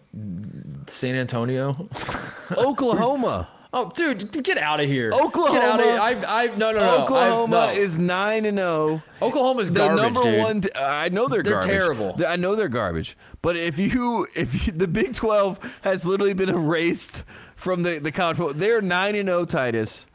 San 0.88 1.15
Antonio? 1.15 1.88
Oklahoma. 2.57 3.47
Oh, 3.73 3.89
dude, 3.95 4.43
get 4.43 4.57
out 4.57 4.81
of 4.81 4.88
here! 4.88 5.11
Oklahoma- 5.13 5.53
Get 5.53 5.63
out 5.63 5.80
of 5.80 5.85
here! 5.85 5.97
I, 6.27 6.43
I, 6.43 6.45
no, 6.57 6.73
no, 6.73 6.80
no. 6.80 6.85
I- 6.97 7.03
Oklahoma 7.03 7.72
no. 7.73 7.80
is 7.81 7.97
nine 7.97 8.43
and 8.45 8.57
zero. 8.57 9.01
Oklahoma's 9.22 9.72
The 9.72 9.80
garbage, 9.80 9.95
The 9.97 10.01
number 10.03 10.22
dude. 10.23 10.39
one. 10.39 10.61
t- 10.61 10.69
I 10.76 11.07
know 11.07 11.30
they're, 11.30 11.41
garbage. 11.41 11.68
They're 11.69 11.80
garbage. 11.80 11.97
terrible. 12.18 12.26
I 12.27 12.35
know 12.35 12.55
they're 12.55 12.68
garbage. 12.68 13.15
But 13.41 13.55
if 13.55 13.80
you, 13.80 14.27
if 14.35 14.68
you, 14.68 14.73
the 14.73 14.88
Big 14.88 15.13
Twelve 15.13 15.57
has 15.84 16.05
literally 16.05 16.34
been 16.34 16.49
erased 16.49 17.23
from 17.55 17.84
the 17.84 17.99
the 17.99 18.11
college 18.11 18.35
football, 18.38 18.53
they're 18.55 18.81
nine 18.81 19.15
and 19.15 19.30
zero. 19.30 19.45
Titus, 19.45 20.05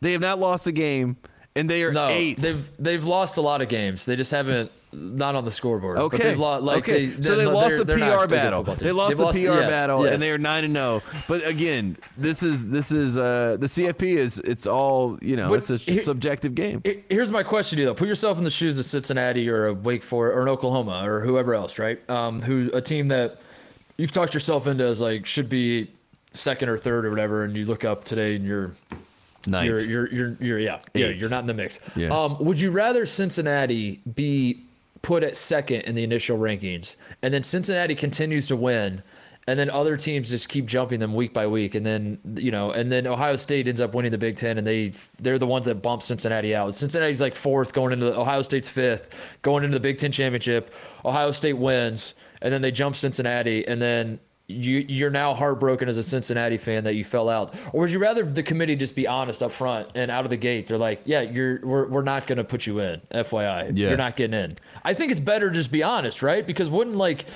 they 0.00 0.10
have 0.10 0.20
not 0.20 0.40
lost 0.40 0.66
a 0.66 0.72
game, 0.72 1.16
and 1.54 1.70
they 1.70 1.84
are 1.84 1.92
No, 1.92 2.08
eighth. 2.08 2.40
they've 2.42 2.70
they've 2.76 3.04
lost 3.04 3.36
a 3.36 3.40
lot 3.40 3.62
of 3.62 3.68
games. 3.68 4.04
They 4.04 4.16
just 4.16 4.32
haven't 4.32 4.72
not 4.92 5.34
on 5.34 5.44
the 5.44 5.50
scoreboard. 5.50 5.98
Okay. 5.98 6.16
but 6.16 6.22
they've 6.24 6.38
lost. 6.38 6.62
Like 6.64 6.78
okay. 6.88 7.06
they, 7.06 7.22
so 7.22 7.34
they 7.36 7.44
lost 7.46 7.68
they're- 7.68 7.78
the 7.78 7.84
they're 7.84 8.20
PR 8.22 8.26
battle. 8.26 8.62
They 8.62 8.92
lost 8.92 9.16
They've 9.16 9.26
the 9.26 9.32
PR 9.32 9.60
yes, 9.60 9.70
battle, 9.70 10.04
yes. 10.04 10.12
and 10.14 10.22
they 10.22 10.30
are 10.30 10.38
nine 10.38 10.64
and 10.64 10.74
zero. 10.74 11.02
But 11.28 11.46
again, 11.46 11.96
this 12.16 12.42
is 12.42 12.66
this 12.66 12.92
is 12.92 13.18
uh 13.18 13.56
the 13.58 13.66
CFP 13.66 14.02
is 14.16 14.38
it's 14.38 14.66
all 14.66 15.18
you 15.20 15.36
know. 15.36 15.48
But 15.48 15.58
it's 15.58 15.70
a 15.70 15.76
here- 15.76 16.02
subjective 16.02 16.54
game. 16.54 16.82
Here's 17.10 17.30
my 17.32 17.42
question 17.42 17.76
to 17.76 17.82
you 17.82 17.86
though. 17.88 17.94
Put 17.94 18.08
yourself 18.08 18.38
in 18.38 18.44
the 18.44 18.50
shoes 18.50 18.78
of 18.78 18.84
Cincinnati 18.86 19.48
or 19.48 19.66
a 19.66 19.74
Wake 19.74 20.02
Forest 20.02 20.36
or 20.36 20.42
an 20.42 20.48
Oklahoma 20.48 21.02
or 21.08 21.20
whoever 21.20 21.54
else, 21.54 21.78
right? 21.78 21.98
Um, 22.08 22.40
who 22.40 22.70
a 22.72 22.80
team 22.80 23.08
that 23.08 23.38
you've 23.98 24.12
talked 24.12 24.34
yourself 24.34 24.66
into 24.66 24.84
as 24.84 25.00
like 25.00 25.26
should 25.26 25.48
be 25.48 25.90
second 26.32 26.68
or 26.68 26.78
third 26.78 27.04
or 27.04 27.10
whatever, 27.10 27.44
and 27.44 27.56
you 27.56 27.64
look 27.66 27.84
up 27.84 28.04
today 28.04 28.36
and 28.36 28.44
you're 28.44 28.72
Ninth. 29.46 29.66
you're 29.66 29.80
you're 29.80 30.12
you're, 30.12 30.36
you're 30.40 30.58
yeah 30.58 30.80
yeah 30.94 31.06
Eighth. 31.06 31.18
you're 31.18 31.28
not 31.30 31.40
in 31.40 31.46
the 31.46 31.54
mix. 31.54 31.80
Yeah. 31.94 32.08
Um, 32.08 32.36
would 32.40 32.60
you 32.60 32.70
rather 32.70 33.06
Cincinnati 33.06 34.00
be 34.14 34.64
put 35.06 35.22
at 35.22 35.36
second 35.36 35.82
in 35.82 35.94
the 35.94 36.02
initial 36.02 36.36
rankings, 36.36 36.96
and 37.22 37.32
then 37.32 37.44
Cincinnati 37.44 37.94
continues 37.94 38.48
to 38.48 38.56
win? 38.56 39.04
And 39.46 39.56
then 39.56 39.70
other 39.70 39.96
teams 39.96 40.30
just 40.30 40.48
keep 40.48 40.66
jumping 40.66 40.98
them 40.98 41.14
week 41.14 41.32
by 41.32 41.46
week, 41.46 41.76
and 41.76 41.86
then 41.86 42.18
you 42.34 42.50
know, 42.50 42.72
and 42.72 42.90
then 42.90 43.06
Ohio 43.06 43.36
State 43.36 43.68
ends 43.68 43.80
up 43.80 43.94
winning 43.94 44.10
the 44.10 44.18
Big 44.18 44.36
Ten, 44.36 44.58
and 44.58 44.66
they 44.66 44.92
they're 45.20 45.38
the 45.38 45.46
ones 45.46 45.64
that 45.66 45.76
bump 45.76 46.02
Cincinnati 46.02 46.56
out. 46.56 46.74
Cincinnati's 46.74 47.20
like 47.20 47.36
fourth, 47.36 47.72
going 47.72 47.92
into 47.92 48.06
the, 48.06 48.18
Ohio 48.18 48.42
State's 48.42 48.68
fifth, 48.68 49.08
going 49.42 49.62
into 49.62 49.76
the 49.76 49.80
Big 49.80 49.98
Ten 49.98 50.10
championship. 50.10 50.74
Ohio 51.04 51.30
State 51.30 51.52
wins, 51.52 52.16
and 52.42 52.52
then 52.52 52.60
they 52.60 52.72
jump 52.72 52.96
Cincinnati, 52.96 53.64
and 53.68 53.80
then 53.80 54.18
you 54.48 54.84
you're 54.88 55.10
now 55.10 55.34
heartbroken 55.34 55.88
as 55.88 55.98
a 55.98 56.02
Cincinnati 56.04 56.56
fan 56.56 56.84
that 56.84 56.94
you 56.94 57.04
fell 57.04 57.28
out, 57.28 57.54
or 57.72 57.80
would 57.80 57.90
you 57.90 57.98
rather 57.98 58.22
the 58.24 58.42
committee 58.42 58.76
just 58.76 58.94
be 58.94 59.06
honest 59.06 59.42
up 59.42 59.50
front 59.50 59.88
and 59.96 60.10
out 60.10 60.24
of 60.24 60.30
the 60.30 60.36
gate? 60.36 60.66
They're 60.68 60.78
like, 60.78 61.00
yeah, 61.04 61.22
you're 61.22 61.60
we're, 61.66 61.86
we're 61.88 62.02
not 62.02 62.26
going 62.28 62.38
to 62.38 62.44
put 62.44 62.64
you 62.66 62.78
in, 62.78 63.00
FYI, 63.12 63.76
Yeah. 63.76 63.88
you're 63.88 63.96
not 63.96 64.14
getting 64.16 64.38
in. 64.38 64.56
I 64.84 64.94
think 64.94 65.10
it's 65.10 65.20
better 65.20 65.48
to 65.50 65.54
just 65.54 65.72
be 65.72 65.82
honest, 65.82 66.22
right? 66.22 66.46
Because 66.46 66.70
wouldn't 66.70 66.96
like, 66.96 67.26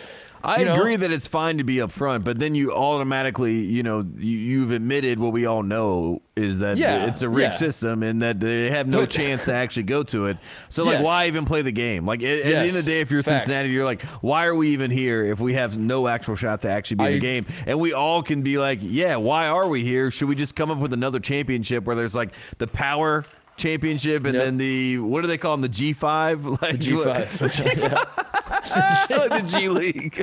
I 0.42 0.60
you 0.60 0.64
know- 0.64 0.74
agree 0.74 0.96
that 0.96 1.10
it's 1.10 1.26
fine 1.26 1.58
to 1.58 1.64
be 1.64 1.76
upfront, 1.76 2.24
but 2.24 2.38
then 2.38 2.54
you 2.54 2.72
automatically, 2.74 3.56
you 3.60 3.82
know, 3.82 4.06
you, 4.16 4.36
you've 4.38 4.70
admitted 4.72 5.18
what 5.18 5.32
we 5.32 5.44
all 5.46 5.62
know 5.62 6.22
is 6.36 6.58
that 6.60 6.78
Yeah, 6.78 7.06
it's 7.06 7.20
a 7.22 7.28
rigged 7.28 7.52
yeah. 7.52 7.58
system 7.58 8.02
and 8.02 8.22
that 8.22 8.40
they 8.40 8.70
have 8.70 8.86
no 8.88 9.00
But- 9.00 9.10
chance 9.10 9.44
to 9.44 9.52
actually 9.52 9.82
go 9.82 10.02
to 10.04 10.26
it. 10.26 10.38
So, 10.70 10.84
like, 10.84 10.98
Yes. 10.98 11.04
why 11.04 11.26
even 11.26 11.44
play 11.44 11.60
the 11.62 11.72
game? 11.72 12.06
Like, 12.06 12.22
at, 12.22 12.38
at 12.38 12.44
the 12.44 12.56
end 12.56 12.68
of 12.68 12.74
the 12.74 12.82
day, 12.82 13.00
if 13.00 13.10
you're 13.10 13.22
facts. 13.22 13.44
Cincinnati, 13.44 13.72
you're 13.72 13.84
like, 13.84 14.02
why 14.22 14.46
are 14.46 14.54
we 14.54 14.70
even 14.70 14.90
here 14.90 15.24
if 15.24 15.40
we 15.40 15.54
have 15.54 15.78
no 15.78 16.08
actual 16.08 16.36
shot 16.36 16.62
to 16.62 16.70
actually 16.70 16.96
be 16.96 17.04
in 17.04 17.12
the 17.14 17.18
game? 17.20 17.46
And 17.66 17.78
we 17.78 17.92
all 17.92 18.22
can 18.22 18.42
be 18.42 18.56
like, 18.58 18.78
yeah, 18.80 19.16
why 19.16 19.48
are 19.48 19.68
we 19.68 19.84
here? 19.84 20.10
Should 20.10 20.28
we 20.28 20.34
just 20.34 20.54
come 20.54 20.70
up 20.70 20.78
with 20.78 20.92
another 20.94 21.20
championship 21.20 21.84
where 21.84 21.96
there's 21.96 22.14
like 22.14 22.30
the 22.58 22.66
power 22.66 23.24
championship 23.60 24.24
and 24.24 24.34
Yep. 24.34 24.44
then 24.44 24.56
the 24.56 24.98
what 24.98 25.20
do 25.20 25.26
they 25.28 25.38
call 25.38 25.56
them 25.56 25.60
the 25.62 25.68
G5 25.68 26.60
like 26.62 26.80
G 26.80 26.96
five. 26.96 27.40
like 27.40 27.52
the 29.08 29.44
G 29.46 29.68
League. 29.68 30.22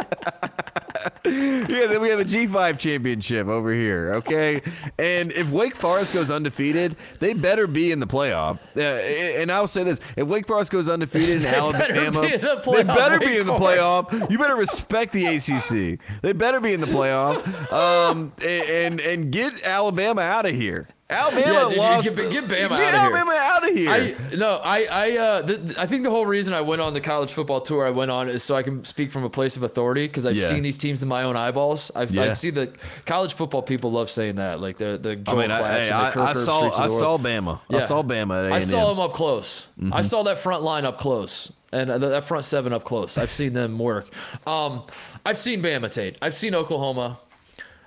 yeah, 1.25 1.87
then 1.87 2.01
we 2.01 2.09
have 2.09 2.19
a 2.19 2.25
G5 2.25 2.77
championship 2.79 3.47
over 3.47 3.71
here, 3.71 4.13
okay? 4.15 4.61
And 4.97 5.31
if 5.31 5.49
Wake 5.49 5.75
Forest 5.75 6.13
goes 6.13 6.31
undefeated, 6.31 6.95
they 7.19 7.33
better 7.33 7.67
be 7.67 7.91
in 7.91 7.99
the 7.99 8.07
playoff. 8.07 8.59
Uh, 8.75 8.81
and 8.81 9.51
I'll 9.51 9.67
say 9.67 9.83
this 9.83 9.99
if 10.15 10.27
Wake 10.27 10.47
Forest 10.47 10.71
goes 10.71 10.89
undefeated 10.89 11.37
in 11.37 11.43
They 11.43 11.51
better 11.51 11.93
Alabama, 11.93 12.21
be 12.21 12.33
in 12.33 12.41
the 12.41 12.55
they 12.55 12.61
playoff, 12.83 12.87
better 12.95 13.19
be 13.19 13.37
in 13.37 13.47
the 13.47 13.57
Forest. 13.57 13.79
playoff. 13.79 14.31
You 14.31 14.37
better 14.37 14.55
respect 14.55 15.13
the 15.13 15.25
ACC. 15.27 15.99
They 16.21 16.33
better 16.33 16.59
be 16.59 16.73
in 16.73 16.81
the 16.81 16.87
playoff 16.87 17.71
um, 17.71 18.33
and, 18.45 18.99
and 18.99 19.31
get 19.31 19.63
Alabama 19.63 20.21
out 20.21 20.45
of 20.45 20.53
here. 20.55 20.87
Alabama 21.09 21.53
Yeah, 21.53 21.69
dude, 21.69 21.77
lost. 21.77 22.03
get- 22.17 22.31
get 22.31 22.43
Bama 22.43 22.49
get 22.49 22.71
outta 22.71 22.81
here. 22.83 22.89
Alabama 22.99 23.31
out 23.39 23.69
of 23.69 23.75
here. 23.75 24.03
here. 24.03 24.17
I 24.33 24.35
no, 24.35 24.55
I 24.61 24.83
I 24.91 25.17
uh, 25.17 25.41
th- 25.47 25.77
I 25.77 25.85
think 25.87 26.03
the 26.03 26.09
whole 26.09 26.25
reason 26.25 26.53
I 26.53 26.59
went 26.59 26.81
on 26.81 26.93
the 26.93 26.99
college 26.99 27.31
football 27.31 27.61
tour 27.61 27.87
I 27.87 27.91
went 27.91 28.11
on 28.11 28.27
is 28.27 28.43
so 28.43 28.55
I 28.57 28.63
can 28.63 28.83
speak 28.83 29.11
from 29.13 29.23
a 29.23 29.29
place 29.29 29.55
of 29.55 29.63
authority 29.63 30.05
because 30.07 30.27
I've 30.27 30.35
Yeah. 30.35 30.47
seen 30.47 30.63
these 30.63 30.77
teams 30.77 31.01
in 31.01 31.07
my 31.07 31.23
own 31.23 31.37
eyeballs. 31.37 31.91
I've 31.95 32.11
Yeah. 32.11 32.23
I 32.23 32.33
see 32.33 32.49
the 32.49 32.73
college 33.05 33.33
football 33.35 33.61
people 33.61 33.89
love 33.93 34.11
saying 34.11 34.35
that, 34.35 34.59
like 34.59 34.77
the 34.79 34.97
the 35.01 35.11
I 35.11 35.15
Joel 35.15 35.35
mean, 35.37 35.51
I, 35.51 35.59
Flats 35.59 35.87
hey, 35.87 35.93
and 35.93 36.01
the 36.03 36.07
I, 36.07 36.11
Kirk 36.11 36.23
I 36.23 36.31
Herb 36.33 36.45
saw 36.45 36.57
streets 36.57 36.77
of 36.77 36.83
I 36.83 36.87
saw 36.87 36.99
world. 37.15 37.21
Bama. 37.23 37.59
I 37.69 37.79
saw 37.79 38.03
Bama 38.03 38.45
at 38.47 38.51
I 38.51 38.59
saw 38.59 38.89
them 38.89 38.99
up 38.99 39.13
close. 39.13 39.67
Mm-hmm. 39.79 39.93
I 39.93 40.01
saw 40.01 40.23
that 40.23 40.39
front 40.39 40.63
line 40.63 40.83
up 40.83 40.99
close, 40.99 41.53
and 41.71 41.89
uh, 41.89 41.97
that 41.99 42.25
front 42.25 42.43
seven 42.43 42.73
up 42.73 42.83
close. 42.83 43.17
I've 43.17 43.31
seen 43.31 43.53
them 43.53 43.79
work. 43.79 44.09
Um, 44.45 44.83
I've 45.25 45.37
seen 45.37 45.63
Bama 45.63 45.89
Tate. 45.89 46.17
I've 46.21 46.33
seen 46.35 46.53
Oklahoma. 46.53 47.19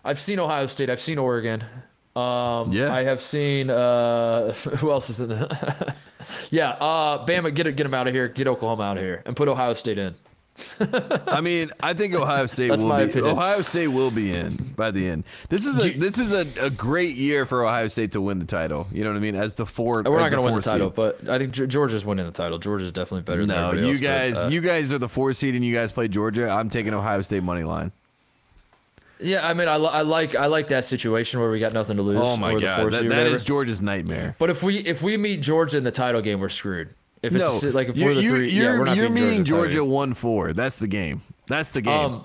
I've 0.02 0.18
seen 0.18 0.38
Ohio 0.38 0.64
State. 0.64 0.88
I've 0.88 1.02
seen 1.02 1.18
Oregon. 1.18 1.62
Um, 2.16 2.72
Yeah. 2.72 2.92
I 2.92 3.04
have 3.04 3.22
seen. 3.22 3.70
Uh, 3.70 4.52
who 4.78 4.90
else 4.90 5.10
is 5.10 5.20
in 5.20 5.28
the? 5.28 5.94
yeah, 6.50 6.70
uh, 6.70 7.24
Bama, 7.24 7.54
get 7.54 7.66
it, 7.66 7.76
get 7.76 7.84
them 7.84 7.94
out 7.94 8.06
of 8.08 8.14
here. 8.14 8.28
Get 8.28 8.46
Oklahoma 8.48 8.82
out 8.82 8.96
of 8.96 9.02
here, 9.02 9.22
and 9.26 9.36
put 9.36 9.48
Ohio 9.48 9.74
State 9.74 9.98
in. 9.98 10.14
I 11.26 11.40
mean, 11.40 11.70
I 11.80 11.94
think 11.94 12.14
Ohio 12.14 12.44
State 12.46 12.68
That's 12.68 12.82
will 12.82 12.88
my 12.88 13.04
be 13.04 13.10
opinion. 13.10 13.32
Ohio 13.34 13.62
State 13.62 13.86
will 13.88 14.10
be 14.10 14.30
in 14.32 14.56
by 14.76 14.90
the 14.90 15.08
end. 15.08 15.24
This 15.48 15.64
is 15.64 15.82
a 15.82 15.92
you- 15.92 16.00
this 16.00 16.18
is 16.18 16.32
a, 16.32 16.46
a 16.60 16.68
great 16.68 17.16
year 17.16 17.46
for 17.46 17.64
Ohio 17.64 17.86
State 17.86 18.12
to 18.12 18.20
win 18.20 18.38
the 18.40 18.44
title. 18.44 18.86
You 18.92 19.04
know 19.04 19.10
what 19.10 19.16
I 19.16 19.20
mean? 19.20 19.36
As 19.36 19.54
the 19.54 19.64
four, 19.64 20.02
We're 20.04 20.18
not 20.18 20.30
going 20.30 20.32
to 20.32 20.42
win 20.42 20.54
the 20.56 20.60
title, 20.62 20.88
seed. 20.90 20.96
but 20.96 21.28
I 21.30 21.38
think 21.38 21.52
Georgia's 21.52 22.04
winning 22.04 22.26
the 22.26 22.32
title. 22.32 22.58
Georgia's 22.58 22.92
definitely 22.92 23.22
better. 23.22 23.46
than 23.46 23.56
No, 23.56 23.72
you 23.72 23.88
else, 23.90 24.00
but, 24.00 24.04
guys, 24.04 24.36
uh, 24.38 24.48
you 24.48 24.60
guys 24.60 24.92
are 24.92 24.98
the 24.98 25.08
four 25.08 25.32
seed, 25.32 25.54
and 25.54 25.64
you 25.64 25.72
guys 25.74 25.92
play 25.92 26.08
Georgia. 26.08 26.50
I'm 26.50 26.68
taking 26.68 26.92
Ohio 26.92 27.22
State 27.22 27.42
money 27.44 27.64
line. 27.64 27.92
Yeah, 29.22 29.46
I 29.46 29.54
mean, 29.54 29.68
I, 29.68 29.74
I 29.74 30.02
like 30.02 30.34
I 30.34 30.46
like 30.46 30.68
that 30.68 30.84
situation 30.84 31.40
where 31.40 31.50
we 31.50 31.58
got 31.60 31.72
nothing 31.72 31.96
to 31.96 32.02
lose. 32.02 32.18
Oh 32.22 32.36
my 32.36 32.58
god, 32.58 32.92
that, 32.92 33.08
that 33.08 33.42
Georgia's 33.44 33.80
nightmare. 33.80 34.34
But 34.38 34.50
if 34.50 34.62
we 34.62 34.78
if 34.78 35.02
we 35.02 35.16
meet 35.16 35.40
Georgia 35.42 35.78
in 35.78 35.84
the 35.84 35.90
title 35.90 36.22
game, 36.22 36.40
we're 36.40 36.48
screwed. 36.48 36.94
If 37.22 37.34
it's 37.34 37.62
no, 37.62 37.70
like 37.70 37.88
if 37.88 37.96
we're 37.96 38.14
the 38.14 38.28
three, 38.28 38.50
you're, 38.50 38.72
yeah, 38.72 38.78
we're 38.78 38.84
not 38.86 38.96
you're 38.96 39.10
meeting 39.10 39.44
Georgia. 39.44 39.84
One 39.84 40.14
four. 40.14 40.52
That's 40.54 40.76
the 40.76 40.86
game. 40.88 41.22
That's 41.48 41.70
the 41.70 41.82
game. 41.82 41.92
Um, 41.92 42.24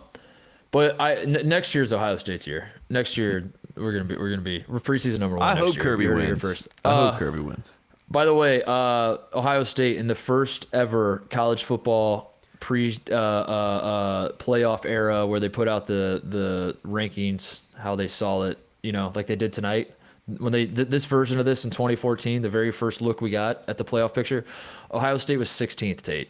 but 0.72 1.00
I 1.02 1.16
n- 1.16 1.42
next 1.50 1.76
year's 1.76 1.92
Ohio 1.92 2.16
State's 2.16 2.48
year. 2.48 2.70
Next 2.90 3.18
year 3.18 3.52
we're 3.76 3.92
gonna 3.92 4.06
be 4.06 4.16
we're 4.16 4.30
gonna 4.30 4.42
be 4.42 4.64
we're 4.68 4.80
preseason 4.80 5.20
number 5.20 5.38
one. 5.38 5.48
I 5.50 5.56
hope 5.58 5.76
year. 5.76 5.84
Kirby 5.84 6.04
You 6.06 6.10
heard 6.12 6.20
it 6.20 6.22
here 6.24 6.30
wins. 6.36 6.42
first. 6.42 6.68
I 6.86 6.90
Uh, 6.90 7.12
hope 7.12 7.20
Kirby 7.20 7.40
wins. 7.42 7.74
By 8.10 8.24
the 8.26 8.34
way, 8.34 8.62
uh, 8.66 9.18
Ohio 9.34 9.64
State 9.64 9.98
in 9.98 10.08
the 10.08 10.16
first 10.16 10.68
ever 10.72 11.24
college 11.30 11.64
football 11.64 12.35
pre 12.60 12.98
uh, 13.12 13.14
uh, 13.16 13.18
uh, 13.18 14.32
playoff 14.34 14.86
era 14.86 15.26
where 15.28 15.40
they 15.40 15.50
put 15.50 15.68
out 15.68 15.88
the 15.88 16.22
the 16.24 16.78
rankings, 16.86 17.60
how 17.78 17.96
they 17.96 18.08
saw 18.08 18.44
it, 18.44 18.58
you 18.84 18.92
know, 18.92 19.12
like 19.16 19.28
they 19.28 19.36
did 19.36 19.54
tonight. 19.54 19.92
When 20.40 20.52
they 20.52 20.66
th- 20.66 20.88
this 20.88 21.06
version 21.06 21.38
of 21.40 21.46
this 21.46 21.66
in 21.66 21.72
2014, 21.72 22.42
the 22.42 22.50
very 22.50 22.72
first 22.72 23.02
look 23.02 23.22
we 23.22 23.30
got 23.30 23.62
at 23.68 23.78
the 23.78 23.86
playoff 23.86 24.14
picture, 24.14 24.44
Ohio 24.92 25.18
State 25.18 25.38
was 25.38 25.50
16th. 25.50 26.02
Tate, 26.02 26.30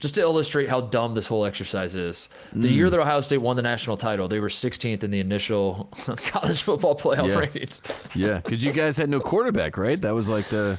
just 0.00 0.14
to 0.14 0.22
illustrate 0.22 0.70
how 0.70 0.80
dumb 0.80 1.14
this 1.14 1.26
whole 1.26 1.44
exercise 1.44 1.94
is. 1.94 2.30
The 2.54 2.68
Mm. 2.68 2.74
year 2.74 2.90
that 2.90 2.98
Ohio 2.98 3.20
State 3.20 3.38
won 3.42 3.56
the 3.56 3.62
national 3.62 3.98
title, 3.98 4.28
they 4.28 4.40
were 4.40 4.48
16th 4.48 5.04
in 5.04 5.10
the 5.10 5.20
initial 5.20 5.90
college 6.16 6.62
football 6.62 6.96
playoff 6.96 7.28
Yeah. 7.28 7.34
rankings. 7.34 7.80
Yeah, 8.16 8.40
because 8.42 8.64
you 8.64 8.72
guys 8.72 8.96
had 8.96 9.10
no 9.10 9.20
quarterback, 9.20 9.76
right? 9.76 10.00
That 10.00 10.14
was 10.14 10.28
like 10.28 10.48
the. 10.48 10.78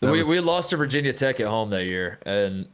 we, 0.00 0.08
was- 0.10 0.26
we 0.28 0.38
lost 0.40 0.70
to 0.70 0.76
Virginia 0.76 1.12
Tech 1.12 1.40
at 1.40 1.46
home 1.48 1.70
that 1.70 1.84
year, 1.86 2.18
and 2.24 2.66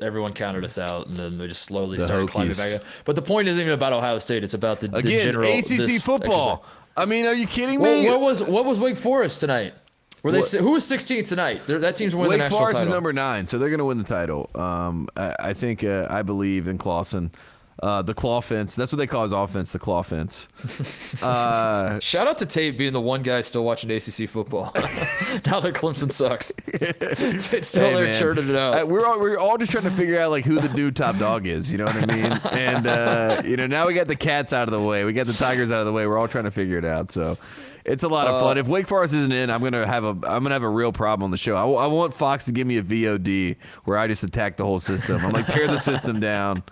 everyone 0.00 0.32
counted 0.32 0.64
us 0.64 0.78
out, 0.78 1.06
and 1.08 1.16
then 1.16 1.38
we 1.38 1.48
just 1.48 1.62
slowly 1.62 1.98
The 1.98 2.04
started 2.06 2.28
climbing 2.28 2.56
back 2.56 2.74
up. 2.76 2.82
But 3.04 3.16
the 3.16 3.22
point 3.22 3.48
isn't 3.48 3.60
even 3.60 3.72
about 3.74 3.92
Ohio 3.92 4.18
State; 4.18 4.44
it's 4.44 4.54
about 4.54 4.80
the, 4.80 4.88
the 4.88 5.02
general 5.02 5.50
ACC 5.52 6.00
football. 6.00 6.52
exercise. 6.64 6.74
I 6.96 7.04
mean, 7.04 7.26
are 7.26 7.34
you 7.34 7.46
kidding 7.46 7.78
Well, 7.80 8.00
me? 8.02 8.08
what 8.08 8.20
was 8.20 8.42
what 8.48 8.64
was 8.64 8.80
Wake 8.80 8.96
Forest 8.96 9.40
tonight? 9.40 9.74
Were 10.24 10.32
they 10.32 10.40
What- 10.40 10.50
who 10.50 10.72
was 10.72 10.84
16th 10.84 11.28
tonight? 11.28 11.62
They're, 11.68 11.78
that 11.78 11.94
team's 11.94 12.12
winning 12.14 12.30
Wake 12.30 12.38
the 12.38 12.44
national 12.44 12.58
Forest 12.58 12.76
title. 12.78 12.88
is 12.92 12.94
number 12.96 13.12
nine, 13.12 13.46
so 13.46 13.56
they're 13.58 13.68
going 13.68 13.78
to 13.78 13.84
win 13.84 13.98
the 13.98 14.04
title. 14.04 14.50
Um, 14.54 15.08
I, 15.16 15.34
I 15.38 15.52
think 15.54 15.84
uh, 15.84 16.08
I 16.10 16.22
believe 16.22 16.66
in 16.66 16.76
Clawson. 16.76 17.30
Uh, 17.80 18.02
the 18.02 18.12
claw 18.14 18.40
fence. 18.40 18.74
That's 18.74 18.90
what 18.90 18.96
they 18.96 19.06
call 19.06 19.22
his 19.22 19.32
offense, 19.32 19.70
the 19.70 19.78
claw 19.78 20.02
fence. 20.02 20.48
Uh, 21.22 21.98
Shout 22.00 22.28
out 22.28 22.38
to 22.38 22.46
Tate 22.46 22.76
being 22.78 22.92
the 22.92 23.00
one 23.00 23.22
guy 23.22 23.40
still 23.42 23.64
watching 23.64 23.90
ACC 23.90 24.28
football. 24.28 24.70
now 24.74 25.58
that 25.60 25.74
Clemson 25.74 26.10
sucks, 26.12 26.52
Tate's 26.72 27.68
still 27.68 27.84
hey, 27.88 27.94
there 27.94 28.04
man. 28.04 28.14
churning 28.14 28.48
it 28.48 28.56
out. 28.56 28.82
Uh, 28.82 28.86
we're 28.86 29.04
all 29.04 29.18
we're 29.18 29.38
all 29.38 29.56
just 29.58 29.72
trying 29.72 29.84
to 29.84 29.90
figure 29.90 30.18
out 30.20 30.30
like 30.30 30.44
who 30.44 30.60
the 30.60 30.68
new 30.74 30.90
top 30.90 31.18
dog 31.18 31.46
is. 31.46 31.70
You 31.72 31.78
know 31.78 31.86
what 31.86 31.96
I 31.96 32.06
mean? 32.14 32.32
And 32.52 32.86
uh, 32.86 33.42
you 33.44 33.56
know 33.56 33.66
now 33.66 33.86
we 33.86 33.94
got 33.94 34.06
the 34.06 34.16
cats 34.16 34.52
out 34.52 34.68
of 34.68 34.72
the 34.72 34.80
way, 34.80 35.04
we 35.04 35.12
got 35.12 35.26
the 35.26 35.32
tigers 35.32 35.70
out 35.70 35.80
of 35.80 35.86
the 35.86 35.92
way. 35.92 36.06
We're 36.06 36.18
all 36.18 36.28
trying 36.28 36.44
to 36.44 36.50
figure 36.50 36.78
it 36.78 36.84
out. 36.84 37.10
So 37.10 37.36
it's 37.84 38.02
a 38.04 38.08
lot 38.08 38.26
of 38.28 38.36
Uh, 38.36 38.40
fun. 38.40 38.58
If 38.58 38.66
Wake 38.68 38.86
Forest 38.86 39.14
isn't 39.14 39.32
in, 39.32 39.50
I'm 39.50 39.62
gonna 39.62 39.86
have 39.86 40.04
a 40.04 40.08
I'm 40.10 40.42
gonna 40.42 40.50
have 40.52 40.62
a 40.62 40.68
real 40.68 40.92
problem 40.92 41.24
on 41.24 41.30
the 41.30 41.36
show. 41.38 41.56
I, 41.56 41.60
w- 41.60 41.78
I 41.78 41.86
want 41.86 42.14
Fox 42.14 42.44
to 42.46 42.52
give 42.52 42.66
me 42.66 42.76
a 42.78 42.82
VOD 42.82 43.56
where 43.84 43.98
I 43.98 44.06
just 44.06 44.22
attack 44.22 44.56
the 44.56 44.64
whole 44.64 44.80
system. 44.80 45.24
I'm 45.24 45.32
like 45.32 45.46
tear 45.46 45.66
the 45.66 45.78
system 45.78 46.20
down. 46.20 46.62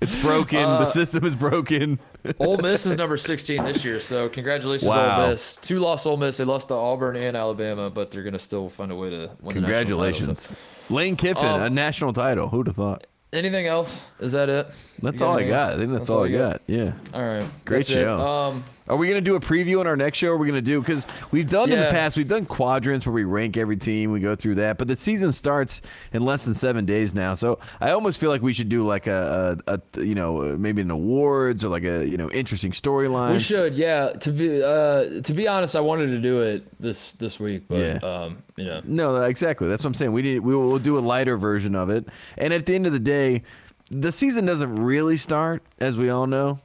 It's 0.00 0.14
broken. 0.22 0.58
Uh, 0.64 0.78
the 0.80 0.86
system 0.86 1.24
is 1.24 1.34
broken. 1.34 1.98
Ole 2.38 2.56
Miss 2.58 2.86
is 2.86 2.96
number 2.96 3.16
16 3.16 3.64
this 3.64 3.84
year, 3.84 4.00
so 4.00 4.28
congratulations, 4.28 4.88
Wow. 4.88 5.22
Ole 5.24 5.28
Miss. 5.30 5.56
Two 5.56 5.78
lost 5.78 6.06
Ole 6.06 6.16
Miss. 6.16 6.36
They 6.38 6.44
lost 6.44 6.68
to 6.68 6.74
Auburn 6.74 7.16
and 7.16 7.36
Alabama, 7.36 7.90
but 7.90 8.10
they're 8.10 8.22
gonna 8.22 8.38
still 8.38 8.68
find 8.68 8.90
a 8.90 8.94
way 8.96 9.10
to 9.10 9.30
win 9.40 9.54
the 9.56 9.60
national 9.62 9.98
title, 9.98 10.24
so- 10.24 10.24
Congratulations, 10.34 10.52
Lane 10.88 11.16
Kiffin, 11.16 11.44
Um, 11.44 11.62
a 11.62 11.70
national 11.70 12.12
title. 12.12 12.48
Who'd 12.48 12.66
have 12.66 12.76
thought? 12.76 13.06
Anything 13.32 13.66
else? 13.66 14.06
Is 14.18 14.32
that 14.32 14.48
it? 14.48 14.66
That's 15.02 15.20
all 15.20 15.38
I 15.38 15.48
got. 15.48 15.74
I 15.74 15.76
think 15.76 15.92
that's, 15.92 16.08
all, 16.10 16.24
I 16.24 16.26
you 16.26 16.38
got. 16.38 16.62
Yeah. 16.66 16.92
All 17.14 17.22
right. 17.22 17.46
Great 17.64 17.78
That's 17.86 17.88
show. 17.90 18.18
Um, 18.20 18.64
Are 18.88 18.96
we 18.96 19.06
gonna 19.06 19.20
do 19.20 19.36
a 19.36 19.40
preview 19.40 19.78
on 19.78 19.86
our 19.86 19.96
next 19.96 20.18
show? 20.18 20.28
Or 20.30 20.34
are 20.34 20.36
we 20.36 20.48
gonna 20.48 20.60
do 20.60 20.80
because 20.80 21.06
we've 21.30 21.48
done 21.48 21.70
in 21.70 21.78
the 21.78 21.90
past 21.90 22.16
we've 22.16 22.26
done 22.26 22.44
quadrants 22.44 23.06
where 23.06 23.12
we 23.12 23.22
rank 23.22 23.56
every 23.56 23.76
team, 23.76 24.10
we 24.10 24.18
go 24.18 24.34
through 24.34 24.56
that, 24.56 24.78
but 24.78 24.88
the 24.88 24.96
season 24.96 25.30
starts 25.30 25.80
in 26.12 26.24
less 26.24 26.44
than 26.44 26.54
seven 26.54 26.86
days 26.86 27.14
now. 27.14 27.34
So 27.34 27.60
I 27.80 27.92
almost 27.92 28.18
feel 28.18 28.30
like 28.30 28.42
we 28.42 28.52
should 28.52 28.68
do 28.68 28.84
like 28.84 29.06
a, 29.06 29.56
a, 29.68 29.80
a 29.96 30.04
you 30.04 30.16
know 30.16 30.56
maybe 30.58 30.82
an 30.82 30.90
awards 30.90 31.64
or 31.64 31.68
like 31.68 31.84
a 31.84 32.04
you 32.04 32.16
know 32.16 32.30
interesting 32.32 32.72
storyline. 32.72 33.32
we 33.32 33.38
should, 33.38 33.74
yeah. 33.74 34.10
To 34.12 34.32
be 34.32 34.60
uh, 34.62 35.20
to 35.22 35.34
be 35.34 35.46
honest, 35.46 35.76
I 35.76 35.80
wanted 35.80 36.06
to 36.08 36.18
do 36.20 36.40
it 36.42 36.64
this 36.80 37.12
this 37.12 37.38
week, 37.38 37.64
but 37.68 37.78
Yeah. 37.78 37.98
um, 38.02 38.42
you 38.56 38.64
know, 38.64 38.80
No, 38.84 39.16
exactly. 39.22 39.68
That's 39.68 39.84
what 39.84 39.88
I'm 39.90 39.94
saying. 39.94 40.12
We 40.12 40.22
need 40.22 40.40
we 40.40 40.52
will 40.54 40.66
we'll 40.66 40.78
do 40.80 40.98
a 40.98 41.00
lighter 41.00 41.36
version 41.38 41.76
of 41.76 41.90
it, 41.90 42.06
and 42.36 42.52
at 42.52 42.66
the 42.66 42.74
end 42.74 42.86
of 42.88 42.92
the 42.92 42.98
day, 42.98 43.42
the 43.90 44.12
season 44.12 44.46
doesn't 44.46 44.76
really 44.76 45.16
start, 45.16 45.62
as 45.78 45.96
we 45.96 46.10
all 46.10 46.26
know. 46.26 46.60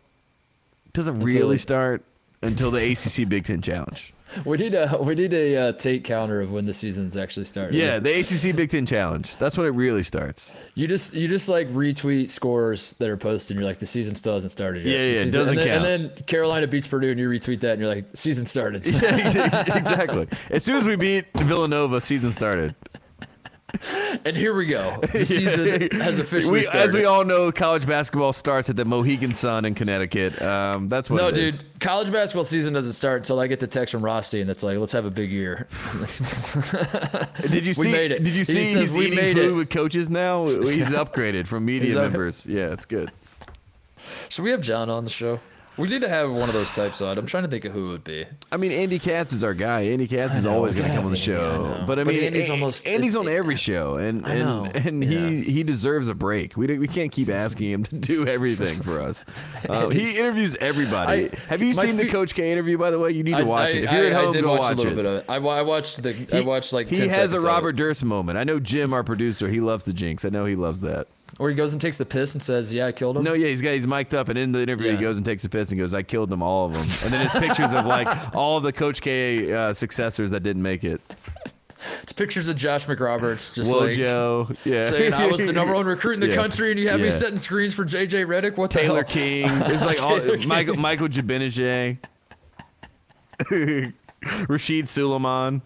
It 0.86 0.94
doesn't 0.94 1.16
Until- 1.16 1.28
really 1.28 1.58
start 1.58 2.04
until 2.42 2.72
the 2.72 2.92
ACC 2.92 3.28
Big 3.28 3.46
Ten 3.46 3.62
Challenge. 3.62 4.14
we 4.46 4.58
need 4.58 4.74
a 4.74 4.98
we 5.02 5.14
need 5.16 5.34
a 5.34 5.56
uh, 5.56 5.72
Tate 5.74 6.04
counter 6.04 6.42
of 6.42 6.52
when 6.52 6.66
the 6.66 6.74
season's 6.74 7.16
actually 7.16 7.46
starting. 7.46 7.80
Yeah, 7.80 8.00
the 8.00 8.20
ACC 8.20 8.56
Big 8.56 8.70
Ten 8.70 8.86
Challenge. 8.86 9.36
That's 9.38 9.58
when 9.58 9.68
it 9.68 9.72
really 9.72 10.04
starts. 10.04 10.52
You 10.74 10.88
just 10.88 11.14
you 11.14 11.28
just 11.28 11.48
like 11.48 11.70
retweet 11.70 12.30
scores 12.30 12.94
that 12.94 13.08
are 13.10 13.18
posted. 13.18 13.52
and 13.56 13.62
You're 13.62 13.70
like 13.70 13.80
the 13.80 13.86
season 13.86 14.16
still 14.16 14.34
hasn't 14.34 14.52
started 14.52 14.84
yet. 14.84 14.92
Yeah, 14.92 15.06
yeah, 15.06 15.22
it 15.22 15.32
doesn't 15.32 15.58
and 15.58 15.60
then, 15.60 15.68
count. 15.68 15.86
And 15.86 16.10
then 16.16 16.24
Carolina 16.26 16.68
beats 16.68 16.88
Purdue, 16.88 17.12
and 17.12 17.20
you 17.20 17.30
retweet 17.30 17.60
that, 17.62 17.74
and 17.74 17.82
you're 17.82 17.94
like, 17.94 18.06
season 18.14 18.46
started. 18.46 18.86
exactly. 18.88 20.28
As 20.50 20.64
soon 20.64 20.78
as 20.78 20.88
we 20.88 20.96
beat 20.96 21.26
Villanova, 21.36 22.02
season 22.02 22.34
started. 22.34 22.76
and 24.26 24.36
here 24.38 24.54
we 24.54 24.66
go. 24.68 25.00
The 25.12 25.26
season 25.26 25.90
has 26.00 26.20
officially 26.20 26.60
We, 26.60 26.66
started. 26.66 26.84
as 26.86 26.94
we 26.94 27.06
all 27.06 27.24
know, 27.26 27.52
college 27.52 27.86
basketball 27.86 28.34
starts 28.34 28.70
at 28.70 28.76
the 28.76 28.86
Mohegan 28.86 29.34
Sun 29.34 29.66
in 29.66 29.76
Connecticut. 29.76 30.42
Um, 30.42 30.90
that's 30.90 31.10
what. 31.10 31.18
no, 31.22 31.32
dude, 31.32 31.46
is. 31.50 31.64
college 31.80 32.12
basketball 32.12 32.44
season 32.44 32.74
doesn't 32.74 32.94
start 32.94 33.18
until 33.18 33.40
I 33.40 33.48
get 33.48 33.60
the 33.60 33.68
text 33.68 33.92
from 33.92 34.02
Rosty, 34.02 34.40
and 34.42 34.50
that's 34.50 34.64
like, 34.64 34.78
let's 34.78 34.94
have 34.94 35.06
a 35.06 35.12
big 35.12 35.32
year. 35.32 35.68
Did 37.42 37.66
you 37.66 37.74
see? 37.74 37.82
We 37.82 37.92
made 37.92 38.12
it. 38.12 38.24
Did 38.24 38.34
you 38.34 38.46
see? 38.46 38.60
He 38.60 38.66
says 38.66 38.88
he's 38.88 38.98
we 38.98 39.06
eating 39.08 39.16
made 39.18 39.36
food 39.36 39.50
it. 39.50 39.54
with 39.54 39.70
coaches 39.70 40.10
now? 40.10 40.48
He's 40.48 40.88
upgraded 40.88 41.48
from 41.48 41.66
media 41.66 41.96
members. 41.96 42.46
Yeah, 42.46 42.72
it's 42.74 42.86
good. 42.86 43.12
Should 44.30 44.44
we 44.44 44.52
have 44.52 44.62
John 44.62 44.90
on 44.90 45.04
the 45.04 45.10
show? 45.10 45.40
We 45.78 45.90
need 45.90 46.02
to 46.02 46.10
have 46.10 46.32
one 46.32 46.48
of 46.48 46.54
those 46.56 46.70
types 46.72 47.02
on. 47.02 47.18
I'm 47.18 47.26
trying 47.26 47.44
to 47.44 47.50
think 47.50 47.66
of 47.66 47.74
who 47.74 47.90
it 47.90 47.92
would 47.92 48.04
be. 48.04 48.26
I 48.52 48.58
mean, 48.58 48.72
Andy 48.72 48.98
Katz 49.00 49.34
is 49.34 49.44
our 49.44 49.54
guy. 49.54 49.82
Andy 49.82 50.08
Katz 50.08 50.36
is 50.36 50.44
know, 50.46 50.54
always 50.54 50.74
going 50.74 50.88
to 50.88 50.96
come 50.96 51.06
on 51.06 51.12
the 51.12 51.18
have 51.18 51.28
Andy, 51.30 51.40
I 51.42 51.54
show. 51.56 51.64
know. 51.80 51.84
But 51.86 52.00
I 52.00 52.04
But 52.06 52.14
mean, 52.14 52.24
Andy's 52.24 52.50
almost- 52.50 52.88
Andy's 52.88 53.16
it- 53.16 53.20
on 53.20 53.28
every 53.28 53.58
show, 53.58 53.96
and 53.96 54.26
and, 54.26 54.76
and 54.76 55.04
yeah. 55.04 55.28
he 55.30 55.42
he 55.44 55.64
deserves 55.64 56.08
a 56.08 56.14
break. 56.14 56.56
We 56.56 56.78
we 56.78 56.88
can't 56.88 57.12
keep 57.12 57.30
asking 57.30 57.72
him 57.72 57.84
to 57.86 57.96
do 57.98 58.26
everything 58.36 58.82
for 58.82 59.02
us. 59.02 59.26
Uh, 59.68 59.90
he 59.90 60.18
interviews 60.20 60.56
everybody. 60.62 61.26
I- 61.32 61.38
have 61.50 61.62
you 61.62 61.74
my 61.74 61.86
seen 61.86 61.98
the 61.98 62.08
Coach 62.08 62.36
K 62.36 62.52
interview? 62.52 62.78
By 62.78 62.92
the 62.92 63.00
way, 63.00 63.12
you 63.12 63.24
need 63.24 63.36
to 63.38 63.46
watch 63.46 63.72
I, 63.72 63.78
it. 63.78 63.84
If 63.86 63.92
you're 63.92 64.04
I, 64.06 64.10
at 64.12 64.14
home, 64.14 64.30
I 64.30 64.32
did 64.34 64.44
go 64.44 64.52
watch, 64.52 64.60
watch 64.62 64.74
a 64.74 64.76
little 64.76 64.92
it. 64.94 64.96
bit 64.96 65.06
of 65.06 65.14
it. 65.18 65.26
I, 65.28 65.36
I 65.38 65.62
watched 65.64 66.04
the. 66.04 66.28
I 66.32 66.42
watched 66.42 66.72
like. 66.72 66.88
he 66.90 66.96
10 66.98 67.08
has 67.10 67.16
seconds 67.16 67.34
a. 67.44 67.48
Robert 67.48 67.72
Durst 67.74 68.04
moment. 68.06 68.38
I 68.38 68.44
know 68.44 68.60
Jim, 68.60 68.94
our 68.94 69.04
producer, 69.04 69.50
he 69.50 69.60
loves 69.60 69.84
the 69.86 69.94
jinx. 69.94 70.24
I 70.24 70.30
know 70.30 70.46
he 70.46 70.56
loves 70.56 70.82
that. 70.82 71.08
Where 71.38 71.50
he 71.50 71.56
goes 71.56 71.74
and 71.74 71.82
takes 71.82 71.98
the 71.98 72.06
piss 72.06 72.34
and 72.34 72.42
says, 72.42 72.74
"Yeah, 72.74 72.86
I 72.88 72.92
killed 72.94 73.18
him." 73.18 73.24
No, 73.24 73.34
yeah, 73.34 73.48
he's 73.48 73.62
got 73.62 73.72
he's 73.74 73.86
mic'd 73.86 74.16
up, 74.16 74.30
and 74.30 74.38
in 74.40 74.54
the 74.54 74.62
interview, 74.62 74.88
Yeah. 74.92 74.96
he 74.96 75.02
goes 75.02 75.18
and 75.18 75.26
takes 75.26 75.44
a 75.44 75.50
piss 75.50 75.70
and 75.70 75.78
goes, 75.78 75.94
"I 75.94 76.02
killed 76.02 76.30
them, 76.30 76.42
all 76.42 76.66
of 76.68 76.74
them." 76.74 76.84
And 77.04 77.12
then 77.14 77.28
his 77.28 77.32
pictures 77.34 77.74
of 77.74 77.86
like 77.86 78.08
all 78.36 78.56
of 78.58 78.64
the 78.64 78.72
Coach 78.72 79.02
K 79.02 79.52
uh, 79.52 79.74
successors 79.74 80.32
that 80.32 80.44
didn't 80.44 80.62
make 80.62 80.84
it. 80.86 81.02
It's 82.02 82.14
pictures 82.14 82.48
of 82.48 82.56
Josh 82.56 82.86
McRoberts 82.88 83.54
just 83.54 83.70
like 83.70 83.98
Wojo, 83.98 84.56
yeah, 84.64 84.82
saying 84.84 85.14
I 85.14 85.28
was 85.28 85.40
the 85.42 85.52
number 85.54 85.74
one 85.76 85.86
recruit 85.96 86.14
in 86.14 86.20
the 86.22 86.30
Yeah. 86.30 86.36
country, 86.36 86.72
and 86.72 86.80
you 86.80 86.88
have 86.88 87.00
me 87.00 87.08
Yeah. 87.08 87.12
setting 87.12 87.38
screens 87.38 87.74
for 87.74 87.84
JJ 87.84 88.26
Redick. 88.26 88.56
What 88.58 88.72
the 88.72 88.80
Taylor 88.80 89.04
hell? 89.04 89.14
King. 89.14 89.60
There's 89.60 89.82
like 89.82 90.02
all, 90.06 90.18
Taylor 90.18 90.38
King. 90.38 90.48
Michael 90.48 90.76
Michael 90.78 91.10
Gbinije, 91.10 91.98
Rasheed 93.42 94.84
Sulaimon. 94.86 95.62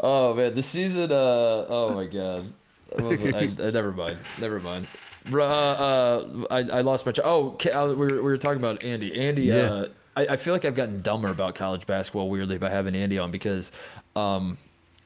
Oh 0.00 0.34
man, 0.34 0.54
the 0.54 0.62
season. 0.62 1.10
Uh, 1.12 1.66
oh 1.68 1.92
my 1.94 2.06
god. 2.06 2.52
I, 2.98 3.52
I, 3.58 3.70
never 3.70 3.92
mind. 3.92 4.18
Never 4.40 4.60
mind. 4.60 4.86
Uh, 5.30 5.42
uh, 5.42 6.46
I, 6.50 6.58
I 6.58 6.80
lost 6.80 7.04
my. 7.06 7.12
Ch- 7.12 7.20
oh, 7.24 7.56
uh, 7.74 7.86
we 7.88 7.94
were, 7.94 8.06
we 8.08 8.20
were 8.20 8.38
talking 8.38 8.58
about 8.58 8.82
Andy. 8.82 9.18
Andy. 9.18 9.42
Yeah. 9.42 9.54
Uh, 9.56 9.88
I, 10.16 10.26
I 10.28 10.36
feel 10.36 10.52
like 10.52 10.64
I've 10.64 10.74
gotten 10.74 11.00
dumber 11.02 11.28
about 11.28 11.54
college 11.54 11.86
basketball 11.86 12.28
weirdly 12.30 12.58
by 12.58 12.70
having 12.70 12.94
Andy 12.96 13.18
on 13.18 13.30
because, 13.30 13.70
um, 14.16 14.58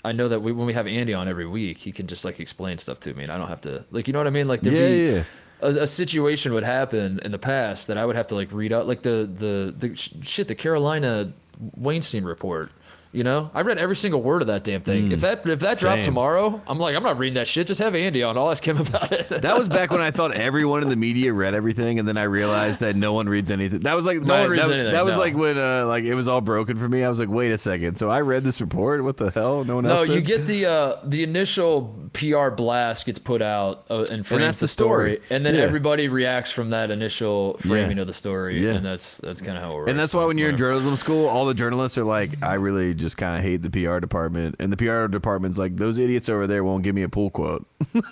I 0.04 0.12
know 0.12 0.28
that 0.28 0.40
we, 0.40 0.52
when 0.52 0.66
we 0.66 0.72
have 0.72 0.86
Andy 0.86 1.12
on 1.14 1.28
every 1.28 1.46
week, 1.46 1.78
he 1.78 1.92
can 1.92 2.06
just 2.06 2.24
like 2.24 2.40
explain 2.40 2.78
stuff 2.78 2.98
to 3.00 3.14
me, 3.14 3.22
and 3.24 3.32
I 3.32 3.36
don't 3.38 3.48
have 3.48 3.60
to 3.62 3.84
like 3.90 4.06
you 4.06 4.12
know 4.12 4.20
what 4.20 4.26
I 4.26 4.30
mean. 4.30 4.48
Like 4.48 4.60
there'd 4.62 4.74
Yeah, 4.76 4.86
be 5.12 5.12
yeah. 5.16 5.24
A, 5.60 5.82
a 5.82 5.86
situation 5.86 6.52
would 6.54 6.64
happen 6.64 7.20
in 7.24 7.30
the 7.30 7.38
past 7.38 7.86
that 7.86 7.96
I 7.98 8.04
would 8.04 8.16
have 8.16 8.26
to 8.28 8.34
like 8.34 8.50
read 8.52 8.72
out, 8.72 8.86
like 8.88 9.02
the 9.02 9.28
the 9.32 9.74
the 9.88 9.96
sh- 9.96 10.12
shit, 10.22 10.48
the 10.48 10.54
Carolina 10.56 11.32
Wainstein 11.80 12.24
report. 12.24 12.72
You 13.14 13.24
know, 13.24 13.50
I 13.52 13.60
read 13.60 13.76
every 13.76 13.94
single 13.96 14.22
word 14.22 14.40
of 14.40 14.48
that 14.48 14.64
damn 14.64 14.80
thing. 14.80 15.12
If 15.12 15.20
that 15.20 15.46
if 15.46 15.60
that 15.60 15.78
dropped 15.78 15.98
Hmm. 15.98 16.02
Same. 16.04 16.04
tomorrow, 16.04 16.62
I'm 16.66 16.78
like, 16.78 16.96
I'm 16.96 17.02
not 17.02 17.18
reading 17.18 17.34
that 17.34 17.46
shit. 17.46 17.66
Just 17.66 17.78
have 17.80 17.94
Andy 17.94 18.22
on. 18.22 18.38
I'll 18.38 18.50
ask 18.50 18.66
him 18.66 18.78
about 18.80 19.12
it. 19.12 19.28
That 19.28 19.58
was 19.58 19.68
back 19.68 19.90
when 19.90 20.00
I 20.00 20.10
thought 20.10 20.32
everyone 20.34 20.82
in 20.82 20.88
the 20.88 20.96
media 20.96 21.30
read 21.34 21.52
everything, 21.52 21.98
and 21.98 22.08
then 22.08 22.16
I 22.16 22.22
realized 22.22 22.80
that 22.80 22.96
no 22.96 23.12
one 23.12 23.28
reads 23.28 23.50
anything. 23.50 23.80
That 23.80 23.96
was 23.96 24.06
like 24.06 24.22
No 24.22 24.40
one 24.40 24.50
reads 24.50 24.66
that, 24.66 24.72
anything, 24.72 24.92
That 24.94 25.04
was 25.04 25.12
no. 25.16 25.20
like 25.20 25.34
when 25.36 25.58
uh, 25.58 25.84
like 25.86 26.04
it 26.04 26.14
was 26.14 26.26
all 26.26 26.40
broken 26.40 26.78
for 26.78 26.88
me. 26.88 27.04
I 27.04 27.10
was 27.10 27.18
like, 27.18 27.28
wait 27.28 27.52
a 27.52 27.58
second. 27.58 27.96
So 27.98 28.08
I 28.08 28.22
read 28.22 28.44
this 28.44 28.62
report. 28.62 29.04
What 29.04 29.18
the 29.18 29.30
hell? 29.30 29.62
No 29.62 29.74
one 29.74 29.84
else. 29.84 30.08
No, 30.08 30.14
you 30.14 30.22
did? 30.22 30.26
get 30.26 30.46
the 30.46 30.64
uh, 30.64 30.96
the 31.04 31.22
initial 31.22 31.94
PR 32.14 32.48
blast 32.48 33.04
gets 33.04 33.18
put 33.18 33.42
out 33.42 33.84
uh, 33.90 34.06
and 34.10 34.26
frames 34.26 34.42
that's 34.44 34.56
the 34.56 34.64
the 34.64 34.68
story, 34.68 35.16
story. 35.16 35.26
and 35.28 35.44
then 35.44 35.54
Yeah. 35.54 35.62
everybody 35.62 36.08
reacts 36.08 36.50
from 36.50 36.70
that 36.70 36.90
initial 36.90 37.58
framing 37.60 37.98
Yeah. 37.98 38.02
of 38.02 38.06
the 38.06 38.14
story, 38.14 38.58
Yeah. 38.64 38.70
and 38.72 38.86
that's 38.86 39.18
that's 39.18 39.42
kind 39.42 39.58
of 39.58 39.62
how 39.64 39.72
it 39.72 39.76
works. 39.76 39.90
And 39.90 39.98
that's 40.00 40.14
why 40.14 40.24
when 40.24 40.38
you're 40.38 40.48
in 40.48 40.56
journalism 40.56 40.96
school, 40.96 41.26
all 41.28 41.44
the 41.44 41.52
journalists 41.54 41.98
are 41.98 42.04
like, 42.04 42.42
I 42.42 42.54
really 42.54 42.94
just 43.02 43.18
kind 43.18 43.36
of 43.36 43.42
hate 43.44 43.60
the 43.62 43.70
PR 43.70 43.98
department. 43.98 44.56
And 44.58 44.72
the 44.72 44.76
PR 44.78 45.06
department's 45.08 45.58
like, 45.58 45.76
those 45.76 45.98
idiots 45.98 46.28
over 46.28 46.46
there 46.46 46.64
won't 46.64 46.82
give 46.82 46.94
me 46.94 47.02
a 47.02 47.08
pull 47.08 47.30
quote. 47.30 47.66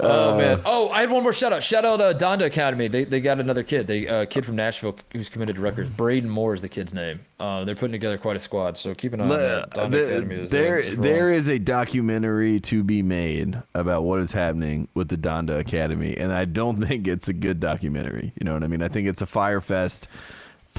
Oh 0.00 0.36
man! 0.36 0.62
Oh, 0.64 0.90
I 0.90 1.00
had 1.00 1.10
one 1.10 1.24
more 1.24 1.32
shout 1.32 1.52
out. 1.52 1.62
Shout 1.62 1.84
out 1.84 2.00
uh, 2.00 2.14
Donda 2.14 2.46
Academy. 2.46 2.86
They, 2.86 3.02
they 3.02 3.20
got 3.20 3.40
another 3.40 3.64
kid. 3.64 3.88
They 3.88 4.06
uh, 4.06 4.26
kid 4.26 4.46
from 4.46 4.54
Nashville 4.54 4.96
who's 5.12 5.28
committed 5.28 5.56
to 5.56 5.62
Rutgers. 5.62 5.88
Braden 5.88 6.30
Moore 6.30 6.54
is 6.54 6.62
the 6.62 6.68
kid's 6.68 6.94
name. 6.94 7.20
Uh, 7.40 7.64
they're 7.64 7.74
putting 7.74 7.92
together 7.92 8.16
quite 8.16 8.36
a 8.36 8.38
squad. 8.38 8.78
So 8.78 8.94
keep 8.94 9.12
an 9.12 9.20
eye 9.20 9.24
on 9.24 9.30
that. 9.30 9.70
Donda 9.70 9.90
The- 9.90 10.06
Academy 10.06 10.34
is, 10.36 10.46
uh, 10.46 10.50
there, 10.50 10.78
is 10.78 10.96
there 10.98 11.32
is 11.32 11.48
a 11.48 11.58
documentary 11.58 12.60
to 12.60 12.84
be 12.84 13.02
made 13.02 13.60
about 13.74 14.04
what 14.04 14.20
is 14.20 14.30
happening 14.30 14.86
with 14.94 15.08
the 15.08 15.16
Donda 15.16 15.58
Academy, 15.58 16.16
and 16.16 16.32
I 16.32 16.44
don't 16.44 16.80
think 16.86 17.08
it's 17.08 17.26
a 17.26 17.32
good 17.32 17.58
documentary. 17.58 18.32
You 18.38 18.44
know 18.44 18.54
what 18.54 18.62
I 18.62 18.68
mean? 18.68 18.82
I 18.82 18.88
think 18.88 19.08
it's 19.08 19.22
a 19.22 19.26
fire 19.26 19.60
fest 19.60 20.06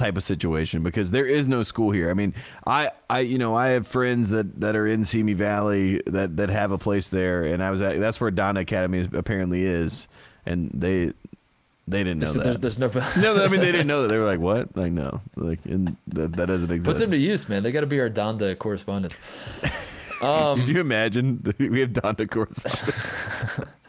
type 0.00 0.16
of 0.16 0.24
situation 0.24 0.82
because 0.82 1.10
there 1.10 1.26
is 1.26 1.46
no 1.46 1.62
school 1.62 1.90
here. 1.90 2.10
I 2.10 2.14
mean, 2.14 2.34
I, 2.66 2.90
I, 3.08 3.20
you 3.20 3.38
know, 3.38 3.54
I 3.54 3.68
have 3.68 3.86
friends 3.86 4.30
that, 4.30 4.60
that 4.60 4.74
are 4.74 4.86
in 4.86 5.04
Simi 5.04 5.34
Valley 5.34 6.02
that, 6.06 6.38
that 6.38 6.48
have 6.48 6.72
a 6.72 6.78
place 6.78 7.10
there, 7.10 7.44
and 7.44 7.62
I 7.62 7.70
was 7.70 7.82
at 7.82 8.00
that's 8.00 8.20
where 8.20 8.30
Donda 8.30 8.60
Academy 8.60 9.00
is, 9.00 9.08
apparently 9.12 9.64
is, 9.64 10.08
and 10.46 10.70
they 10.72 11.12
they 11.86 12.04
didn't 12.04 12.20
know 12.20 12.32
that. 12.32 12.42
there's, 12.44 12.58
there's 12.58 12.78
no. 12.78 12.88
no, 13.18 13.44
I 13.44 13.48
mean 13.48 13.60
they 13.60 13.72
didn't 13.72 13.86
know 13.86 14.02
that. 14.02 14.08
They 14.08 14.18
were 14.18 14.26
like, 14.26 14.40
"What? 14.40 14.76
Like, 14.76 14.92
no, 14.92 15.20
like, 15.36 15.58
and 15.64 15.96
that, 16.08 16.32
that 16.32 16.46
doesn't 16.46 16.70
exist." 16.70 16.86
Put 16.86 16.98
them 16.98 17.10
to 17.10 17.18
use, 17.18 17.48
man. 17.48 17.62
They 17.62 17.72
got 17.72 17.80
to 17.80 17.86
be 17.86 18.00
our 18.00 18.10
Donda 18.10 18.58
correspondent. 18.58 19.14
Um, 20.22 20.60
Could 20.60 20.68
you 20.74 20.80
imagine? 20.82 21.54
We 21.58 21.80
have 21.80 21.94
Donda 21.94 22.28
correspondent. 22.28 22.94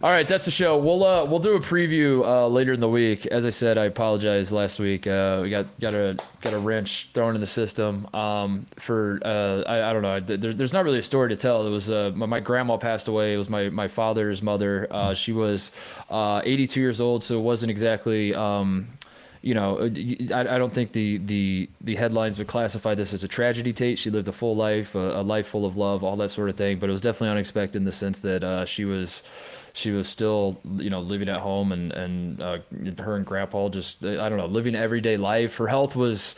All 0.00 0.10
right, 0.10 0.28
that's 0.28 0.44
the 0.44 0.52
show. 0.52 0.78
We'll 0.78 1.02
uh, 1.02 1.24
we'll 1.24 1.40
do 1.40 1.56
a 1.56 1.58
preview 1.58 2.24
uh, 2.24 2.46
later 2.46 2.72
in 2.72 2.78
the 2.78 2.88
week. 2.88 3.26
As 3.26 3.44
I 3.44 3.50
said, 3.50 3.76
I 3.76 3.86
apologize 3.86 4.52
last 4.52 4.78
week. 4.78 5.08
Uh, 5.08 5.40
we 5.42 5.50
got 5.50 5.66
got 5.80 5.92
a 5.92 6.16
got 6.40 6.52
a 6.52 6.58
wrench 6.58 7.08
thrown 7.14 7.34
in 7.34 7.40
the 7.40 7.48
system. 7.48 8.06
Um, 8.14 8.66
for 8.76 9.18
uh, 9.24 9.62
I, 9.66 9.90
I 9.90 9.92
don't 9.92 10.02
know. 10.02 10.20
There, 10.20 10.54
there's 10.54 10.72
not 10.72 10.84
really 10.84 11.00
a 11.00 11.02
story 11.02 11.30
to 11.30 11.36
tell. 11.36 11.66
It 11.66 11.70
was 11.70 11.90
uh, 11.90 12.12
my, 12.14 12.26
my 12.26 12.38
grandma 12.38 12.76
passed 12.76 13.08
away. 13.08 13.34
It 13.34 13.38
was 13.38 13.48
my 13.48 13.70
my 13.70 13.88
father's 13.88 14.40
mother. 14.40 14.86
Uh, 14.88 15.14
she 15.14 15.32
was 15.32 15.72
uh, 16.10 16.42
82 16.44 16.78
years 16.78 17.00
old, 17.00 17.24
so 17.24 17.36
it 17.36 17.42
wasn't 17.42 17.70
exactly. 17.70 18.36
Um, 18.36 18.86
you 19.42 19.54
know, 19.54 19.80
I, 19.80 20.40
I 20.40 20.58
don't 20.58 20.72
think 20.72 20.92
the, 20.92 21.18
the 21.18 21.68
the 21.80 21.96
headlines 21.96 22.38
would 22.38 22.46
classify 22.46 22.94
this 22.94 23.12
as 23.12 23.24
a 23.24 23.28
tragedy. 23.28 23.72
Tate, 23.72 23.98
she 23.98 24.10
lived 24.10 24.28
a 24.28 24.32
full 24.32 24.54
life, 24.54 24.94
a, 24.94 25.20
a 25.20 25.22
life 25.22 25.48
full 25.48 25.66
of 25.66 25.76
love, 25.76 26.04
all 26.04 26.16
that 26.16 26.30
sort 26.30 26.50
of 26.50 26.56
thing. 26.56 26.78
But 26.78 26.88
it 26.88 26.92
was 26.92 27.00
definitely 27.00 27.30
unexpected 27.30 27.78
in 27.78 27.84
the 27.84 27.92
sense 27.92 28.20
that 28.20 28.66
she 28.68 28.84
was 28.84 29.24
she 29.78 29.90
was 29.92 30.08
still 30.08 30.60
you 30.76 30.90
know 30.90 31.00
living 31.00 31.28
at 31.28 31.40
home 31.40 31.70
and 31.72 31.92
and 31.92 32.42
uh, 32.42 32.58
her 32.98 33.14
and 33.16 33.24
grandpa 33.24 33.68
just 33.68 34.04
I 34.04 34.28
don't 34.28 34.38
know 34.38 34.46
living 34.46 34.74
everyday 34.74 35.16
life. 35.16 35.56
Her 35.56 35.68
health 35.68 35.94
was 35.94 36.34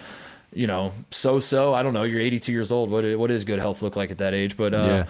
you 0.53 0.67
know 0.67 0.93
so 1.11 1.41
so. 1.41 1.73
I 1.75 1.83
don't 1.83 1.95
know. 1.95 2.03
You're 2.05 2.21
82 2.21 2.53
years 2.53 2.71
old. 2.73 2.91
What 2.91 3.05
what 3.19 3.29
does 3.29 3.45
good 3.45 3.59
health 3.59 3.83
look 3.83 3.97
like 3.97 4.11
at 4.11 4.19
that 4.19 4.35
age? 4.35 4.57
But 4.57 4.75
uh, 4.75 4.77
Yeah. 4.87 5.05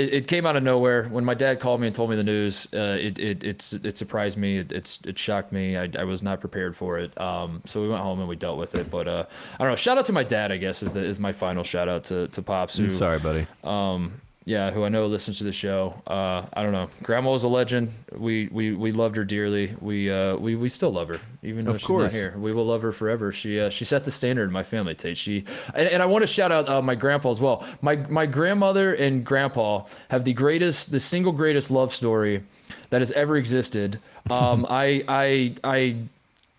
it, 0.00 0.14
it 0.14 0.26
came 0.28 0.44
out 0.46 0.56
of 0.56 0.62
nowhere 0.62 1.04
when 1.08 1.24
my 1.24 1.34
dad 1.34 1.58
called 1.60 1.80
me 1.80 1.86
and 1.86 1.96
told 1.96 2.10
me 2.10 2.16
the 2.16 2.24
news. 2.24 2.68
Uh, 2.74 2.96
it, 3.00 3.18
it 3.18 3.42
it's 3.44 3.72
it 3.72 3.96
surprised 3.96 4.36
me. 4.36 4.58
It, 4.58 4.72
it's 4.72 4.98
it 5.06 5.16
shocked 5.18 5.50
me. 5.52 5.76
I, 5.76 5.88
I 5.98 6.04
was 6.04 6.22
not 6.22 6.40
prepared 6.40 6.76
for 6.76 6.98
it. 6.98 7.10
Um, 7.20 7.62
so 7.66 7.80
we 7.82 7.88
went 7.88 8.02
home 8.02 8.18
and 8.20 8.28
we 8.28 8.36
dealt 8.36 8.58
with 8.58 8.74
it. 8.74 8.90
But 8.90 9.06
uh, 9.08 9.24
I 9.54 9.58
don't 9.58 9.70
know. 9.72 9.76
Shout 9.76 9.96
out 9.96 10.04
to 10.06 10.12
my 10.12 10.24
dad. 10.24 10.52
I 10.52 10.58
guess 10.58 10.82
is 10.82 10.92
the 10.92 11.04
is 11.04 11.18
my 11.18 11.32
final 11.32 11.64
shout 11.64 11.88
out 11.88 12.04
to 12.04 12.28
to 12.28 12.42
pops. 12.42 12.76
Who, 12.76 12.84
I'm 12.84 12.96
sorry, 12.98 13.20
buddy. 13.20 13.46
um, 13.64 14.20
yeah, 14.50 14.72
who 14.72 14.82
I 14.84 14.88
know 14.88 15.06
listens 15.06 15.38
to 15.38 15.44
the 15.44 15.52
show. 15.52 15.94
Uh, 16.08 16.44
I 16.52 16.62
don't 16.64 16.72
know. 16.72 16.90
Grandma 17.04 17.30
was 17.30 17.44
a 17.44 17.48
legend. 17.48 17.92
We 18.12 18.48
we 18.50 18.72
we 18.74 18.90
loved 18.90 19.14
her 19.16 19.24
dearly. 19.24 19.76
We 19.80 20.10
uh 20.10 20.36
we, 20.36 20.56
we 20.56 20.68
still 20.68 20.90
love 20.90 21.06
her 21.06 21.20
even 21.44 21.64
though 21.64 21.70
Of 21.70 21.80
she's 21.80 21.86
course. 21.86 22.02
not 22.02 22.12
here. 22.12 22.34
We 22.36 22.52
will 22.52 22.66
love 22.66 22.82
her 22.82 22.90
forever. 22.90 23.30
She 23.30 23.60
uh, 23.60 23.70
she 23.70 23.84
set 23.84 24.02
the 24.02 24.10
standard 24.10 24.44
in 24.44 24.52
my 24.52 24.64
family. 24.64 24.96
Tate. 24.96 25.16
She 25.16 25.44
and, 25.72 25.86
and 25.88 26.02
I 26.02 26.06
want 26.06 26.22
to 26.22 26.26
shout 26.26 26.50
out 26.50 26.68
uh, 26.68 26.82
my 26.82 26.96
grandpa 26.96 27.30
as 27.30 27.40
well. 27.40 27.64
My 27.80 27.94
my 27.94 28.26
grandmother 28.26 28.92
and 28.92 29.24
grandpa 29.24 29.84
have 30.08 30.24
the 30.24 30.32
greatest, 30.32 30.90
the 30.90 30.98
single 31.00 31.32
greatest 31.32 31.70
love 31.70 31.94
story 31.94 32.42
that 32.90 33.00
has 33.00 33.12
ever 33.12 33.36
existed. 33.36 34.00
Um, 34.30 34.66
I 34.68 35.02
I 35.08 35.54
I 35.64 35.74
I, 35.74 35.96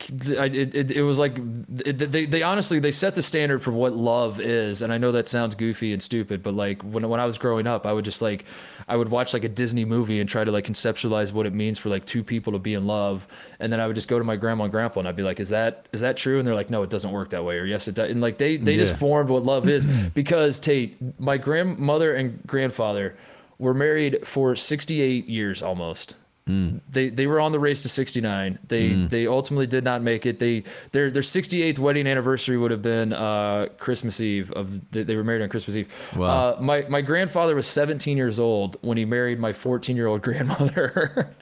it, 0.10 0.76
it, 0.76 0.92
it 0.92 1.04
was 1.04 1.20
like 1.20 1.38
it, 1.86 2.12
they, 2.12 2.26
they 2.26 2.44
honestly 2.44 2.80
they 2.80 2.92
set 2.92 3.16
the 3.16 3.22
standard 3.22 3.62
for 3.62 3.72
what 3.72 3.94
love 3.96 4.40
is. 4.40 4.82
And 4.82 4.92
i 4.94 4.98
know 4.98 5.12
that 5.12 5.28
sounds 5.28 5.56
goofy 5.56 5.94
and 5.94 6.02
stupid 6.02 6.42
but 6.44 6.54
like 6.54 6.82
when, 6.82 7.08
when 7.08 7.20
i 7.20 7.26
was 7.26 7.38
growing 7.38 7.68
up 7.68 7.86
i 7.86 7.94
would 7.94 8.06
just 8.06 8.22
like 8.22 8.46
i 8.88 8.96
would 8.96 9.10
watch 9.10 9.34
like 9.34 9.44
a 9.44 9.50
disney 9.50 9.86
movie 9.86 10.20
and 10.20 10.30
try 10.30 10.44
to 10.44 10.52
like 10.52 10.66
conceptualize 10.66 11.32
what 11.32 11.46
it 11.46 11.54
means 11.54 11.80
for 11.80 11.90
like 11.90 12.06
two 12.06 12.24
people 12.24 12.54
to 12.54 12.60
be 12.60 12.74
in 12.74 12.88
love. 12.88 13.28
And 13.60 13.72
then 13.72 13.80
i 13.80 13.88
would 13.88 13.96
just 13.96 14.08
go 14.08 14.18
to 14.18 14.26
my 14.26 14.36
grandma 14.36 14.64
and 14.64 14.72
grandpa 14.72 15.00
and 15.00 15.10
i'd 15.10 15.16
be 15.16 15.24
like 15.24 15.40
is 15.40 15.50
that 15.50 15.88
is 15.92 16.02
that 16.02 16.18
true? 16.18 16.38
And 16.38 16.48
they're 16.48 16.56
like 16.56 16.70
no 16.70 16.84
it 16.84 16.90
doesn't 16.90 17.12
work 17.12 17.30
that 17.32 17.44
way. 17.44 17.58
Or 17.58 17.66
yes 17.66 17.88
it 17.88 17.96
does 17.96 18.12
and 18.12 18.22
like 18.22 18.38
they 18.38 18.58
they 18.58 18.78
just 18.78 18.98
formed 18.98 19.30
what 19.30 19.44
love 19.44 19.68
is. 19.68 19.88
Because 20.14 20.60
tate 20.60 20.98
my 21.20 21.38
grandmother 21.38 22.14
and 22.16 22.42
grandfather 22.46 23.16
were 23.60 23.74
married 23.74 24.28
for 24.28 24.56
68 24.56 25.28
years 25.28 25.62
almost 25.62 26.16
they 26.48 27.10
they 27.10 27.28
were 27.28 27.40
on 27.40 27.52
the 27.52 27.60
race 27.60 27.82
to 27.84 27.90
69. 27.90 28.60
They 28.68 28.94
they 28.94 29.28
ultimately 29.28 29.68
did 29.68 29.84
not 29.84 30.02
make 30.02 30.26
it. 30.26 30.40
They 30.40 30.64
their 30.92 31.10
their 31.12 31.22
68th 31.22 31.80
wedding 31.80 32.08
anniversary 32.08 32.58
would 32.58 32.72
have 32.72 32.82
been 32.82 33.14
uh, 33.14 33.68
Christmas 33.78 34.20
Eve 34.20 34.52
of 34.52 34.92
they 34.92 35.04
they 35.04 35.16
were 35.16 35.24
married 35.24 35.42
on 35.42 35.50
Christmas 35.50 35.78
Eve. 35.78 35.94
Wow. 36.16 36.28
Uh, 36.28 36.62
my 36.62 36.82
my 36.90 37.02
grandfather 37.02 37.56
was 37.56 37.68
17 37.68 38.18
years 38.18 38.40
old 38.40 38.78
when 38.82 38.98
he 38.98 39.06
married 39.06 39.40
my 39.40 39.54
14 39.54 39.96
year 39.96 40.08
old 40.08 40.22
grandmother. 40.24 41.34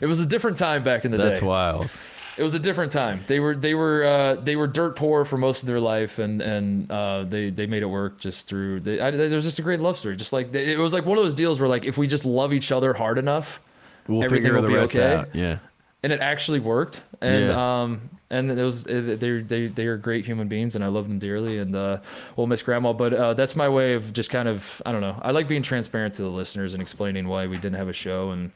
it 0.00 0.06
was 0.06 0.18
a 0.18 0.26
different 0.26 0.56
time 0.56 0.82
back 0.82 1.04
in 1.04 1.10
the 1.10 1.18
That's 1.18 1.26
day. 1.26 1.34
That's 1.34 1.42
wild. 1.42 1.90
It 2.38 2.42
was 2.42 2.54
a 2.54 2.58
different 2.58 2.92
time. 2.92 3.24
They 3.26 3.40
were 3.40 3.54
they 3.54 3.74
were 3.74 4.04
uh, 4.04 4.34
they 4.36 4.56
were 4.56 4.66
dirt 4.66 4.96
poor 4.96 5.24
for 5.26 5.36
most 5.36 5.62
of 5.62 5.66
their 5.66 5.80
life, 5.80 6.18
and 6.18 6.40
and 6.40 6.90
uh, 6.90 7.24
they 7.24 7.50
they 7.50 7.66
made 7.66 7.82
it 7.82 7.86
work 7.86 8.18
just 8.18 8.48
through. 8.48 8.80
They, 8.80 8.98
I, 8.98 9.10
there's 9.10 9.44
just 9.44 9.58
a 9.58 9.62
great 9.62 9.80
love 9.80 9.98
story. 9.98 10.16
Just 10.16 10.32
like 10.32 10.54
it 10.54 10.78
was 10.78 10.94
like 10.94 11.04
one 11.04 11.18
of 11.18 11.24
those 11.24 11.34
deals 11.34 11.60
where 11.60 11.68
like 11.68 11.84
if 11.84 11.98
we 11.98 12.06
just 12.06 12.24
love 12.24 12.54
each 12.54 12.72
other 12.72 12.94
hard 12.94 13.18
enough, 13.18 13.60
We'll 14.08 14.22
everything 14.24 14.44
figure 14.44 14.54
will 14.54 14.62
the 14.62 14.68
be 14.68 14.74
rest 14.74 14.94
okay. 14.94 15.24
Yeah. 15.32 15.58
and 16.02 16.12
it 16.12 16.20
actually 16.20 16.60
worked. 16.60 17.02
And 17.20 17.46
Yeah. 17.48 17.82
um 17.82 18.10
and 18.30 18.50
it 18.50 18.64
was 18.64 18.84
they 18.84 19.00
they 19.42 19.66
they 19.66 19.86
are 19.86 19.98
great 19.98 20.24
human 20.24 20.48
beings, 20.48 20.74
and 20.74 20.82
I 20.82 20.88
love 20.88 21.06
them 21.06 21.18
dearly. 21.18 21.58
And 21.58 21.76
uh, 21.76 21.98
we'll 22.34 22.46
miss 22.46 22.62
grandma, 22.62 22.94
but 22.94 23.12
uh, 23.12 23.34
that's 23.34 23.54
my 23.54 23.68
way 23.68 23.92
of 23.92 24.14
just 24.14 24.30
kind 24.30 24.48
of 24.48 24.80
I 24.86 24.92
don't 24.92 25.02
know. 25.02 25.18
I 25.20 25.32
like 25.32 25.48
being 25.48 25.60
transparent 25.62 26.14
to 26.14 26.22
the 26.22 26.30
listeners 26.30 26.72
and 26.72 26.80
explaining 26.82 27.28
why 27.28 27.46
we 27.46 27.56
didn't 27.56 27.74
have 27.76 27.88
a 27.88 27.92
show, 27.92 28.30
and 28.30 28.50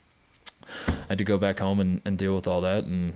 I 0.89 0.93
had 1.11 1.19
to 1.19 1.25
go 1.25 1.37
back 1.37 1.59
home 1.59 1.79
and, 1.79 2.01
and 2.07 2.17
deal 2.17 2.35
with 2.35 2.47
all 2.47 2.63
that 2.63 2.85
and 2.85 3.13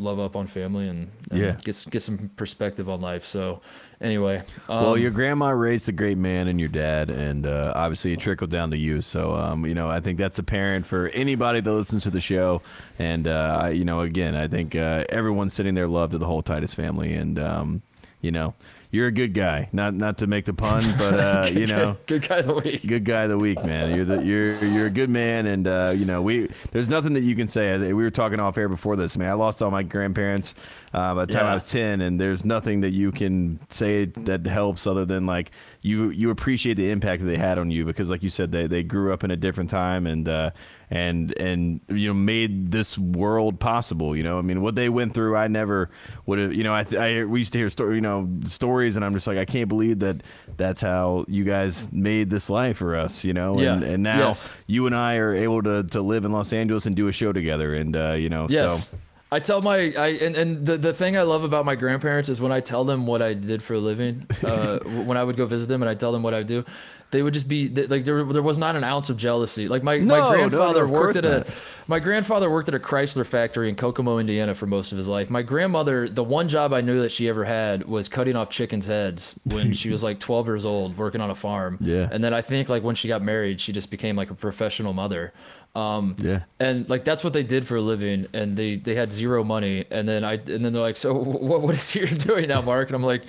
love 0.00 0.18
up 0.18 0.34
on 0.36 0.46
family 0.46 0.88
and, 0.88 1.08
and 1.30 1.40
Yeah. 1.40 1.56
get 1.62 1.84
get 1.90 2.02
some 2.02 2.30
perspective 2.36 2.88
on 2.88 3.00
life. 3.00 3.24
So 3.24 3.60
anyway, 4.00 4.42
um, 4.68 4.82
Well, 4.82 4.98
your 4.98 5.10
grandma 5.10 5.50
raised 5.50 5.88
a 5.88 5.92
great 5.92 6.18
man 6.18 6.48
and 6.48 6.58
your 6.58 6.68
dad, 6.68 7.10
and 7.10 7.46
uh, 7.46 7.72
obviously 7.76 8.12
it 8.12 8.20
trickled 8.20 8.50
down 8.50 8.70
to 8.70 8.76
you. 8.76 9.02
So, 9.02 9.34
um, 9.34 9.66
you 9.66 9.74
know, 9.74 9.88
I 9.88 10.00
think 10.00 10.18
that's 10.18 10.38
apparent 10.38 10.86
for 10.86 11.08
anybody 11.08 11.60
that 11.60 11.72
listens 11.72 12.02
to 12.04 12.10
the 12.10 12.20
show. 12.20 12.62
And, 12.98 13.26
uh, 13.26 13.60
I, 13.62 13.70
you 13.70 13.84
know, 13.84 14.00
again, 14.00 14.34
I 14.34 14.48
think 14.48 14.74
uh, 14.74 15.04
everyone's 15.08 15.54
sending 15.54 15.74
their 15.74 15.88
love 15.88 16.10
to 16.12 16.18
the 16.18 16.26
whole 16.26 16.42
Titus 16.42 16.74
family. 16.74 17.14
And, 17.14 17.38
um, 17.38 17.82
you 18.20 18.30
know, 18.30 18.54
you're 18.90 19.06
a 19.06 19.12
good 19.12 19.34
guy. 19.34 19.68
Not 19.72 19.94
not 19.94 20.18
to 20.18 20.26
make 20.26 20.44
the 20.44 20.52
pun, 20.54 20.84
but 20.98 21.14
uh, 21.20 21.48
you 21.52 21.66
know, 21.66 21.96
good 22.06 22.26
guy 22.26 22.38
of 22.38 22.46
the 22.46 22.54
week. 22.54 22.86
good 22.86 23.04
guy 23.04 23.22
of 23.22 23.30
the 23.30 23.38
week, 23.38 23.62
man. 23.64 23.94
You're 23.94 24.04
the 24.04 24.22
you're 24.22 24.64
you're 24.64 24.86
a 24.86 24.90
good 24.90 25.10
man, 25.10 25.46
and 25.46 25.66
uh, 25.66 25.92
you 25.96 26.04
know 26.04 26.22
we 26.22 26.48
there's 26.72 26.88
nothing 26.88 27.12
that 27.14 27.22
you 27.22 27.34
can 27.36 27.48
say. 27.48 27.76
We 27.78 27.92
were 27.92 28.10
talking 28.10 28.40
off 28.40 28.58
air 28.58 28.68
before 28.68 28.96
this. 28.96 29.16
Man, 29.16 29.30
I 29.30 29.34
lost 29.34 29.62
all 29.62 29.70
my 29.70 29.82
grandparents 29.82 30.54
uh, 30.92 31.14
by 31.14 31.26
the 31.26 31.32
time 31.32 31.44
Yeah. 31.44 31.50
I 31.52 31.54
was 31.54 31.68
ten, 31.70 32.00
and 32.00 32.20
there's 32.20 32.44
nothing 32.44 32.80
that 32.80 32.90
you 32.90 33.12
can 33.12 33.60
say 33.68 34.06
that 34.06 34.44
helps 34.46 34.86
other 34.86 35.04
than 35.04 35.26
like 35.26 35.50
you 35.82 36.10
you 36.10 36.30
appreciate 36.30 36.74
the 36.76 36.90
impact 36.90 37.22
that 37.22 37.26
they 37.28 37.36
had 37.38 37.58
on 37.58 37.70
you 37.70 37.84
because, 37.84 38.10
like 38.10 38.22
you 38.22 38.30
said, 38.30 38.52
they 38.52 38.66
they 38.66 38.82
grew 38.82 39.12
up 39.12 39.24
in 39.24 39.30
a 39.30 39.36
different 39.36 39.70
time 39.70 40.06
and. 40.06 40.28
Uh, 40.28 40.50
and 40.92 41.32
and 41.38 41.80
you 41.88 42.08
know 42.08 42.14
made 42.14 42.72
this 42.72 42.98
world 42.98 43.60
possible. 43.60 44.16
You 44.16 44.24
know, 44.24 44.40
I 44.40 44.42
mean, 44.42 44.60
what 44.60 44.74
they 44.74 44.88
went 44.88 45.14
through, 45.14 45.36
I 45.36 45.46
never 45.46 45.88
would 46.26 46.40
have. 46.40 46.52
You 46.52 46.64
know, 46.64 46.74
I, 46.74 46.84
I 46.98 47.22
we 47.22 47.38
used 47.38 47.52
to 47.52 47.58
hear 47.60 47.70
story, 47.70 47.94
you 47.94 48.00
know, 48.00 48.28
stories, 48.46 48.96
and 48.96 49.04
I'm 49.04 49.14
just 49.14 49.28
like, 49.28 49.38
I 49.38 49.44
can't 49.44 49.68
believe 49.68 50.00
that 50.00 50.24
that's 50.56 50.80
how 50.80 51.26
you 51.28 51.44
guys 51.44 51.86
made 51.92 52.28
this 52.28 52.50
life 52.50 52.78
for 52.78 52.96
us. 52.96 53.22
You 53.22 53.32
know, 53.34 53.56
and, 53.60 53.84
and 53.84 54.02
now 54.02 54.18
Yes. 54.30 54.48
you 54.66 54.86
and 54.86 54.96
I 54.96 55.14
are 55.18 55.32
able 55.32 55.62
to 55.62 55.84
to 55.84 56.02
live 56.02 56.24
in 56.24 56.32
Los 56.32 56.52
Angeles 56.52 56.86
and 56.86 56.96
do 56.96 57.06
a 57.06 57.12
show 57.12 57.32
together, 57.32 57.72
and 57.76 57.96
uh, 57.96 58.14
you 58.14 58.28
know, 58.28 58.48
Yes. 58.50 58.88
so 58.90 58.98
I 59.32 59.38
tell 59.38 59.62
my 59.62 59.92
I 59.96 60.08
and, 60.08 60.34
and 60.34 60.66
the, 60.66 60.76
the 60.76 60.92
thing 60.92 61.16
I 61.16 61.22
love 61.22 61.44
about 61.44 61.64
my 61.64 61.76
grandparents 61.76 62.28
is 62.28 62.40
when 62.40 62.50
I 62.52 62.60
tell 62.60 62.84
them 62.84 63.06
what 63.06 63.22
I 63.22 63.34
did 63.34 63.62
for 63.62 63.74
a 63.74 63.78
living, 63.78 64.26
uh, 64.44 64.78
when 64.80 65.16
I 65.16 65.22
would 65.24 65.36
go 65.36 65.46
visit 65.46 65.68
them 65.68 65.82
and 65.82 65.88
I 65.88 65.94
tell 65.94 66.10
them 66.12 66.22
what 66.24 66.34
I 66.34 66.42
do, 66.42 66.64
they 67.12 67.22
would 67.22 67.32
just 67.34 67.48
be 67.48 67.68
they- 67.68 67.86
like 67.86 68.04
there, 68.04 68.24
there 68.24 68.42
was 68.42 68.58
not 68.58 68.74
an 68.76 68.82
ounce 68.84 69.08
of 69.08 69.16
jealousy. 69.16 69.68
Like 69.68 69.82
my, 69.84 69.98
No, 69.98 70.04
no, 70.04 70.20
my 70.20 70.20
no, 70.20 70.30
grandfather 70.48 70.86
worked 70.86 71.16
at 71.16 71.24
a 71.24 71.46
my 71.86 71.98
grandfather 72.00 72.48
worked 72.50 72.68
at 72.68 72.74
a 72.74 72.78
Chrysler 72.80 73.26
factory 73.26 73.68
in 73.68 73.74
Kokomo, 73.76 74.18
Indiana 74.18 74.54
for 74.54 74.66
most 74.66 74.92
of 74.92 74.98
his 74.98 75.06
life. 75.08 75.28
My 75.30 75.42
grandmother, 75.42 76.08
the 76.08 76.22
one 76.24 76.48
job 76.48 76.72
I 76.72 76.80
knew 76.80 77.00
that 77.02 77.10
she 77.10 77.28
ever 77.28 77.44
had 77.44 77.86
was 77.88 78.08
cutting 78.08 78.34
off 78.36 78.50
chickens' 78.50 78.86
heads 78.86 79.38
when 79.44 79.72
she 79.72 79.90
was 79.90 80.02
like 80.04 80.18
12 80.28 80.46
years 80.46 80.64
old 80.64 80.96
working 80.96 81.20
on 81.20 81.30
a 81.30 81.34
farm. 81.36 81.78
Yeah. 81.80 82.08
And 82.10 82.22
then 82.22 82.32
I 82.34 82.42
think 82.42 82.68
like 82.68 82.82
when 82.84 82.94
she 82.96 83.06
got 83.08 83.22
married, 83.22 83.60
she 83.60 83.72
just 83.72 83.90
became 83.92 84.14
like 84.16 84.30
a 84.30 84.34
professional 84.34 84.92
mother. 84.92 85.32
Um, 85.72 86.16
Yeah. 86.18 86.40
and 86.58 86.88
like 86.90 87.04
that's 87.04 87.22
what 87.22 87.32
they 87.32 87.44
did 87.44 87.64
for 87.66 87.76
a 87.76 87.80
living, 87.80 88.26
and 88.32 88.56
they 88.56 88.74
they 88.74 88.96
had 88.96 89.12
zero 89.12 89.44
money, 89.44 89.84
and 89.90 90.08
then 90.08 90.24
I 90.24 90.32
and 90.34 90.64
then 90.64 90.72
they're 90.72 90.82
like, 90.82 90.96
so 90.96 91.14
what 91.14 91.62
what 91.62 91.74
is 91.74 91.94
you're 91.94 92.06
doing 92.08 92.48
now, 92.48 92.60
Mark? 92.60 92.88
And 92.88 92.96
I'm 92.96 93.04
like, 93.04 93.22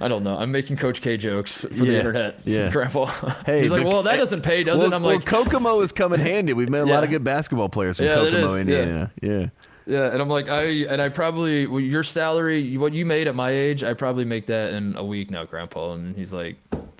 I 0.00 0.06
don't 0.08 0.22
know, 0.22 0.36
I'm 0.36 0.52
making 0.52 0.76
Coach 0.76 1.00
K 1.00 1.16
jokes 1.16 1.62
for 1.62 1.68
the 1.68 1.96
internet, 1.96 2.40
yeah. 2.44 2.70
Grandpa. 2.70 3.06
Hey, 3.46 3.62
he's 3.62 3.72
like, 3.72 3.86
well, 3.86 4.02
that 4.02 4.16
doesn't 4.16 4.42
pay, 4.42 4.64
does 4.64 4.80
well, 4.80 4.92
it? 4.92 4.94
I'm 4.94 5.02
like, 5.02 5.24
well, 5.30 5.40
like, 5.40 5.50
Kokomo 5.50 5.80
is 5.80 5.92
coming 5.92 6.20
handy. 6.32 6.52
We've 6.52 6.68
met 6.68 6.82
a 6.82 6.86
lot 6.86 7.04
of 7.04 7.10
good 7.10 7.24
basketball 7.24 7.70
players 7.70 7.96
from 7.96 8.06
Yeah, 8.06 8.16
Kokomo, 8.16 8.54
is, 8.54 8.68
yeah. 8.68 9.06
Yeah. 9.22 9.46
yeah, 9.86 10.12
and 10.12 10.20
I'm 10.20 10.28
like, 10.28 10.50
I 10.50 10.64
and 10.64 11.00
I 11.00 11.08
probably 11.08 11.66
well, 11.66 11.80
your 11.80 12.02
salary, 12.04 12.76
what 12.76 12.92
you 12.92 13.06
made 13.06 13.28
at 13.28 13.34
my 13.34 13.50
age, 13.50 13.82
I 13.82 13.94
probably 13.94 14.26
make 14.26 14.44
that 14.46 14.74
in 14.74 14.94
a 14.94 15.04
week 15.04 15.30
now, 15.30 15.46
Grandpa. 15.46 15.94
And 15.94 16.14
he's 16.16 16.34
like, 16.34 16.56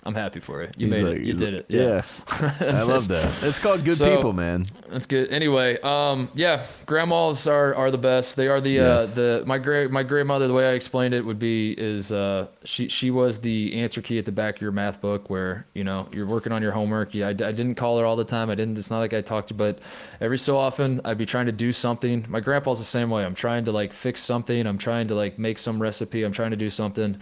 I'm 0.06 0.14
happy 0.14 0.40
for 0.40 0.62
it. 0.62 0.74
You 0.78 0.86
He's 0.86 0.94
made 0.96 1.02
like- 1.08 1.16
it. 1.18 1.22
You 1.24 1.32
did 1.34 1.54
it. 1.54 1.66
Yeah. 1.68 2.02
I 2.60 2.82
love 2.82 3.08
that. 3.08 3.30
It's 3.42 3.58
called 3.58 3.84
good 3.84 3.96
So- 3.96 4.14
people, 4.16 4.32
man. 4.32 4.66
That's 4.88 5.04
good. 5.06 5.30
Anyway, 5.30 5.78
um, 5.82 6.30
yeah, 6.34 6.64
grandmas 6.86 7.46
are, 7.46 7.74
are 7.74 7.90
the 7.90 7.98
best. 7.98 8.36
They 8.36 8.48
are 8.48 8.60
the 8.60 8.70
Yes. 8.70 9.10
uh, 9.10 9.14
the 9.14 9.42
my 9.46 9.58
great 9.58 9.90
my 9.90 10.02
grandmother. 10.02 10.46
The 10.48 10.54
way 10.54 10.66
I 10.68 10.72
explained 10.72 11.12
it 11.14 11.24
would 11.24 11.38
be 11.38 11.72
is 11.72 12.10
uh, 12.12 12.46
she 12.64 12.88
she 12.88 13.10
was 13.10 13.40
the 13.40 13.74
answer 13.74 14.00
key 14.00 14.18
at 14.18 14.24
the 14.24 14.32
back 14.32 14.56
of 14.56 14.62
your 14.62 14.72
math 14.72 15.00
book 15.00 15.28
where 15.28 15.66
you 15.74 15.84
know 15.84 16.08
you're 16.12 16.26
working 16.26 16.52
on 16.52 16.62
your 16.62 16.72
homework. 16.72 17.14
Yeah, 17.14 17.26
I, 17.26 17.30
I 17.30 17.34
didn't 17.34 17.74
call 17.74 17.98
her 17.98 18.06
all 18.06 18.16
the 18.16 18.24
time. 18.24 18.48
I 18.50 18.54
didn't. 18.54 18.78
It's 18.78 18.90
not 18.90 19.00
like 19.00 19.12
I 19.12 19.20
talked 19.20 19.48
to, 19.48 19.54
but 19.54 19.78
every 20.20 20.38
so 20.38 20.56
often 20.56 21.00
I'd 21.04 21.18
be 21.18 21.26
trying 21.26 21.46
to 21.46 21.52
do 21.52 21.72
something. 21.72 22.24
My 22.28 22.40
grandpa's 22.40 22.78
the 22.78 22.84
same 22.84 23.10
way. 23.10 23.24
I'm 23.24 23.34
trying 23.34 23.64
to 23.66 23.72
like 23.72 23.92
fix 23.92 24.22
something. 24.22 24.66
I'm 24.66 24.78
trying 24.78 25.08
to 25.08 25.14
like 25.14 25.38
make 25.38 25.58
some 25.58 25.82
recipe. 25.82 26.22
I'm 26.22 26.32
trying 26.32 26.52
to 26.52 26.56
do 26.56 26.70
something. 26.70 27.20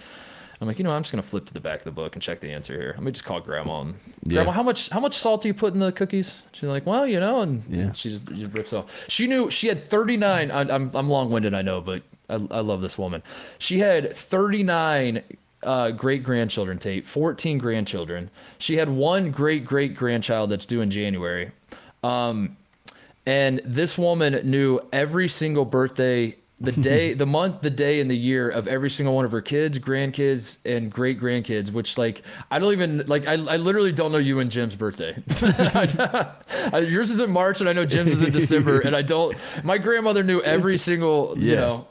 I'm 0.60 0.66
like, 0.66 0.78
you 0.78 0.84
know, 0.84 0.90
I'm 0.92 1.02
just 1.02 1.12
gonna 1.12 1.22
flip 1.22 1.44
to 1.46 1.54
the 1.54 1.60
back 1.60 1.80
of 1.80 1.84
the 1.84 1.90
book 1.90 2.14
and 2.14 2.22
check 2.22 2.40
the 2.40 2.50
answer 2.50 2.72
here. 2.74 2.92
Let 2.96 3.02
me 3.02 3.12
just 3.12 3.24
call 3.24 3.40
grandma 3.40 3.82
and 3.82 3.94
Yeah. 4.24 4.34
grandma, 4.34 4.52
how 4.52 4.62
much 4.62 4.88
how 4.90 5.00
much 5.00 5.14
salt 5.16 5.42
do 5.42 5.48
you 5.48 5.54
put 5.54 5.74
in 5.74 5.80
the 5.80 5.92
cookies? 5.92 6.42
She's 6.52 6.62
like, 6.68 6.86
well, 6.86 7.06
you 7.06 7.20
know, 7.20 7.40
and 7.42 7.62
Yeah. 7.68 7.92
she 7.92 8.08
just, 8.10 8.24
just 8.26 8.52
rips 8.54 8.72
off. 8.72 9.06
She 9.08 9.26
knew 9.26 9.50
she 9.50 9.66
had 9.68 9.88
39. 9.88 10.50
I, 10.50 10.60
I'm 10.62 10.90
I'm 10.94 11.10
long 11.10 11.30
winded, 11.30 11.52
I 11.54 11.62
know, 11.62 11.80
but 11.80 12.02
I, 12.30 12.34
I 12.50 12.60
love 12.60 12.80
this 12.80 12.96
woman. 12.98 13.22
She 13.58 13.78
had 13.80 14.16
39 14.16 15.22
uh, 15.62 15.90
great 15.90 16.22
grandchildren. 16.22 16.78
Tate, 16.78 17.04
14 17.04 17.58
grandchildren. 17.58 18.30
She 18.58 18.76
had 18.76 18.88
one 18.88 19.30
great 19.32 19.64
great 19.64 19.94
grandchild 19.96 20.50
that's 20.50 20.64
due 20.66 20.80
in 20.80 20.90
January. 20.90 21.50
Um, 22.04 22.56
and 23.24 23.60
this 23.64 23.98
woman 23.98 24.48
knew 24.48 24.80
every 24.92 25.28
single 25.28 25.64
birthday, 25.64 26.36
the 26.58 26.72
day, 26.90 27.12
the 27.14 27.26
month, 27.26 27.60
the 27.60 27.70
day, 27.70 28.00
and 28.00 28.10
the 28.10 28.16
year 28.16 28.48
of 28.48 28.66
every 28.66 28.88
single 28.90 29.14
one 29.14 29.24
of 29.24 29.30
her 29.32 29.42
kids, 29.42 29.78
grandkids, 29.78 30.58
and 30.64 30.90
great 30.90 31.20
grandkids. 31.20 31.70
Which, 31.70 31.98
like, 31.98 32.22
I 32.50 32.58
don't 32.58 32.72
even 32.72 33.04
like. 33.06 33.26
I, 33.26 33.32
I 33.34 33.56
literally 33.58 33.92
don't 33.92 34.10
know 34.12 34.18
you 34.18 34.40
and 34.40 34.50
Jim's 34.50 34.74
birthday. 34.74 35.22
I- 35.42 36.78
Yours 36.88 37.10
is 37.10 37.20
in 37.20 37.30
March, 37.30 37.60
and 37.60 37.68
I 37.68 37.72
know 37.72 37.84
Jim's 37.84 38.12
is 38.12 38.22
in 38.22 38.32
December, 38.32 38.80
and 38.80 38.94
I 38.96 39.02
don't. 39.02 39.36
My 39.64 39.78
grandmother 39.78 40.22
knew 40.22 40.40
every 40.42 40.78
single, 40.88 41.34
you 41.36 41.52
Yeah. 41.52 41.60
know. 41.60 41.88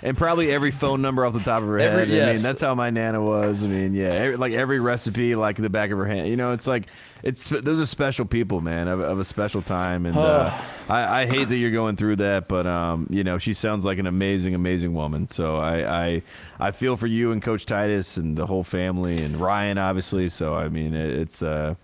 And 0.00 0.16
probably 0.16 0.52
every 0.52 0.70
phone 0.70 1.02
number 1.02 1.26
off 1.26 1.32
the 1.32 1.40
top 1.40 1.60
of 1.60 1.66
her 1.66 1.76
Every- 1.76 2.14
head. 2.16 2.28
I 2.28 2.32
mean, 2.34 2.42
that's 2.42 2.60
how 2.62 2.72
my 2.76 2.90
nana 2.90 3.20
was. 3.20 3.64
I 3.64 3.66
mean, 3.66 3.94
yeah, 3.94 4.10
every, 4.10 4.36
like 4.36 4.52
every 4.52 4.78
recipe, 4.78 5.34
like 5.34 5.56
in 5.58 5.64
the 5.64 5.70
back 5.70 5.90
of 5.90 5.98
her 5.98 6.06
hand. 6.06 6.28
You 6.28 6.36
know, 6.36 6.52
it's 6.52 6.68
like 6.68 6.86
it's 7.22 7.48
those 7.48 7.80
are 7.80 7.86
special 7.86 8.24
people, 8.24 8.60
man, 8.60 8.88
of, 8.88 9.00
of 9.00 9.18
a 9.18 9.24
special 9.24 9.62
time. 9.62 10.06
And 10.06 10.16
uh, 10.16 10.52
I, 10.88 11.22
I 11.22 11.26
hate 11.26 11.48
that 11.48 11.56
you're 11.56 11.70
going 11.70 11.96
through 11.96 12.16
that, 12.16 12.48
but 12.48 12.66
um, 12.66 13.06
you 13.10 13.24
know, 13.24 13.38
she 13.38 13.54
sounds 13.54 13.84
like 13.84 13.98
an 13.98 14.06
amazing, 14.06 14.54
amazing 14.54 14.94
woman. 14.94 15.28
So 15.28 15.56
I, 15.56 16.06
I, 16.06 16.22
I 16.60 16.70
feel 16.70 16.96
for 16.96 17.06
you 17.06 17.32
and 17.32 17.42
Coach 17.42 17.66
Titus 17.66 18.16
and 18.16 18.36
the 18.36 18.46
whole 18.46 18.64
family 18.64 19.16
and 19.16 19.36
Ryan, 19.36 19.78
obviously. 19.78 20.28
So 20.28 20.54
I 20.54 20.68
mean, 20.68 20.94
it, 20.94 21.12
it's 21.12 21.42
uh, 21.42 21.74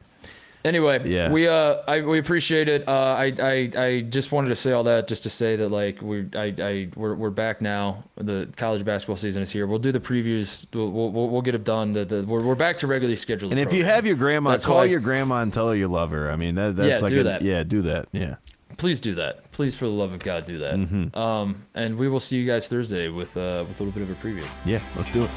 Anyway, 0.65 1.07
Yeah. 1.07 1.31
we 1.31 1.47
uh, 1.47 1.77
I, 1.87 2.01
we 2.01 2.19
appreciate 2.19 2.71
it. 2.71 2.89
Uh, 2.89 2.93
I, 2.93 3.35
I, 3.39 3.71
I 3.77 4.01
just 4.01 4.33
wanted 4.33 4.49
to 4.49 4.55
say 4.55 4.73
all 4.73 4.85
that 4.85 5.09
just 5.09 5.25
to 5.25 5.31
say 5.31 5.57
that 5.57 5.69
like 5.69 6.01
we, 6.01 6.27
I, 6.35 6.55
I, 6.59 6.89
we're, 6.97 7.15
we're 7.15 7.29
back 7.31 7.61
now. 7.61 8.05
The 8.17 8.49
college 8.57 8.83
basketball 8.83 9.17
season 9.17 9.43
is 9.43 9.51
here. 9.51 9.67
We'll 9.67 9.79
do 9.79 9.93
the 9.93 10.01
previews. 10.01 10.65
We'll, 10.73 10.91
we'll, 10.91 11.29
we'll 11.29 11.43
get 11.43 11.55
it 11.55 11.65
done. 11.65 11.93
The, 11.93 12.07
the, 12.07 12.25
we're, 12.27 12.43
we're 12.43 12.55
back 12.55 12.79
to 12.79 12.87
regularly 12.87 13.17
scheduled. 13.17 13.53
and 13.53 13.61
if 13.61 13.75
you 13.75 13.85
have 13.85 14.07
your 14.07 14.17
grandma, 14.17 14.53
That's 14.53 14.65
call 14.65 14.87
your 14.87 15.01
grandma 15.01 15.43
and 15.43 15.53
tell 15.53 15.69
her 15.69 15.77
you 15.77 15.89
love 15.89 16.11
her. 16.13 16.31
I 16.31 16.37
mean, 16.37 16.55
that, 16.55 16.77
that's 16.77 16.89
Yeah, 16.89 16.99
like 17.01 17.11
do 17.11 17.21
a- 17.21 17.25
that. 17.25 17.43
Yeah, 17.43 17.63
do 17.63 17.83
that. 17.83 18.09
Yeah. 18.13 18.37
please 18.79 19.01
do 19.01 19.15
that. 19.17 19.53
Please, 19.53 19.75
for 19.77 19.85
the 19.85 19.91
love 19.93 20.13
of 20.15 20.21
God, 20.21 20.47
do 20.47 20.59
that. 20.61 20.77
Mm-hmm. 20.77 21.17
Um, 21.17 21.67
and 21.75 21.99
we 21.99 22.09
will 22.09 22.21
see 22.21 22.37
you 22.37 22.47
guys 22.47 22.69
Thursday 22.69 23.09
with 23.09 23.37
uh, 23.37 23.65
with 23.69 23.79
a 23.81 23.85
little 23.85 23.93
bit 23.93 24.03
of 24.03 24.11
a 24.11 24.15
preview. 24.27 24.47
Yeah, 24.65 24.81
let's 24.97 25.13
do 25.13 25.25
it. 25.25 25.31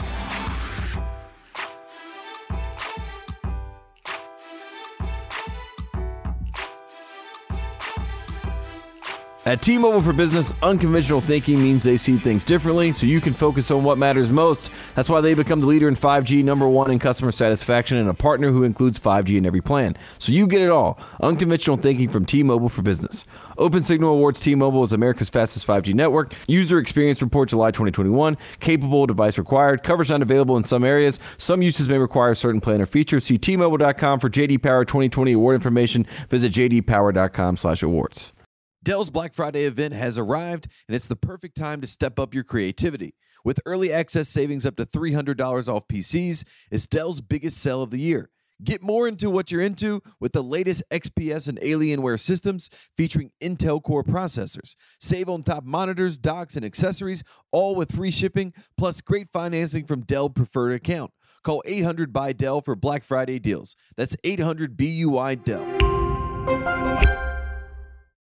At 9.48 9.61
T-Mobile 9.61 10.02
for 10.02 10.11
Business, 10.11 10.53
unconventional 10.61 11.22
thinking 11.22 11.64
means 11.64 11.82
they 11.82 11.95
see 11.95 12.18
things 12.18 12.44
differently, 12.44 12.91
so 12.91 13.06
you 13.06 13.22
can 13.22 13.34
focus 13.34 13.72
on 13.72 13.82
what 13.82 13.98
matters 13.98 14.30
most. 14.30 14.72
That's 14.94 15.07
why 15.07 15.22
they 15.22 15.36
become 15.36 15.61
the 15.61 15.68
leader 15.68 15.88
in 15.88 15.95
5G, 15.95 16.44
number 16.44 16.68
one 16.68 16.91
in 16.91 16.99
customer 16.99 17.32
satisfaction, 17.32 17.95
and 17.95 18.10
a 18.10 18.14
partner 18.14 18.52
who 18.52 18.65
includes 18.65 18.99
5G 18.99 19.38
in 19.38 19.45
every 19.45 19.61
plan. 19.61 19.95
So 20.19 20.34
you 20.34 20.48
get 20.48 20.61
it 20.61 20.69
all. 20.69 20.99
Unconventional 21.22 21.78
thinking 21.78 22.10
from 22.10 22.26
T-Mobile 22.26 22.68
for 22.68 22.82
Business. 22.82 23.24
Open 23.57 23.84
Signal 23.84 24.10
Awards 24.10 24.41
T-Mobile 24.41 24.84
is 24.84 24.91
America's 24.91 25.30
fastest 25.30 25.65
5G 25.65 25.94
network. 25.94 26.34
User 26.49 26.78
experience 26.78 27.22
report 27.22 27.48
July 27.48 27.72
2021. 27.72 28.38
Capable 28.60 29.06
device 29.06 29.38
required. 29.38 29.82
Coverage 29.82 30.10
not 30.10 30.22
available 30.22 30.57
in 30.57 30.64
some 30.64 30.84
areas. 30.84 31.22
Some 31.38 31.61
uses 31.61 31.88
may 31.88 31.98
require 31.98 32.36
certain 32.36 32.60
plan 32.60 32.82
or 32.82 32.86
features. 32.86 33.24
See 33.24 33.38
T-Mobile.com 33.38 34.19
for 34.19 34.30
JD 34.30 34.61
Power 34.61 34.84
2020 34.84 35.32
award 35.32 35.56
information. 35.56 36.06
Visit 36.28 36.52
jdpower.com/awards. 36.52 38.34
Dell's 38.88 39.09
Black 39.09 39.34
Friday 39.34 39.65
event 39.65 39.93
has 39.93 40.18
arrived, 40.18 40.69
and 40.88 40.95
it's 40.95 41.07
the 41.07 41.18
perfect 41.18 41.57
time 41.57 41.81
to 41.81 41.88
step 41.88 42.18
up 42.18 42.34
your 42.34 42.45
creativity. 42.45 43.15
With 43.43 43.59
early 43.65 43.91
access 43.91 44.30
savings 44.30 44.65
up 44.65 44.77
to 44.77 44.85
$300 44.85 45.68
off 45.68 45.89
PCs, 45.89 46.45
it's 46.72 46.88
Dell's 46.88 47.19
biggest 47.19 47.57
sale 47.57 47.81
of 47.81 47.89
the 47.89 47.99
year. 47.99 48.30
Get 48.64 48.81
more 48.81 49.05
into 49.05 49.30
what 49.30 49.51
you're 49.51 49.61
into 49.61 50.01
with 50.22 50.31
the 50.31 50.41
latest 50.41 50.84
XPS 50.89 51.49
and 51.49 51.59
Alienware 51.59 52.18
systems 52.18 52.69
featuring 52.95 53.31
Intel 53.43 53.84
Core 53.84 54.05
processors. 54.05 54.76
Save 55.01 55.27
on 55.27 55.43
top 55.43 55.65
monitors, 55.65 56.18
docks, 56.18 56.55
and 56.55 56.64
accessories, 56.64 57.23
all 57.51 57.76
with 57.76 57.93
free 57.93 58.09
shipping, 58.09 58.53
plus 58.77 59.01
great 59.01 59.27
financing 59.34 59.85
from 59.85 60.05
Dell 60.05 60.30
Preferred 60.30 60.72
Account. 60.72 61.11
Call 61.43 61.61
800 61.65 62.14
by 62.14 62.31
Dell 62.31 62.61
for 62.61 62.73
Black 62.73 63.03
Friday 63.03 63.39
deals. 63.39 63.76
That's 63.97 64.15
800 64.23 64.77
BUI 64.77 65.35
Dell. 65.35 65.86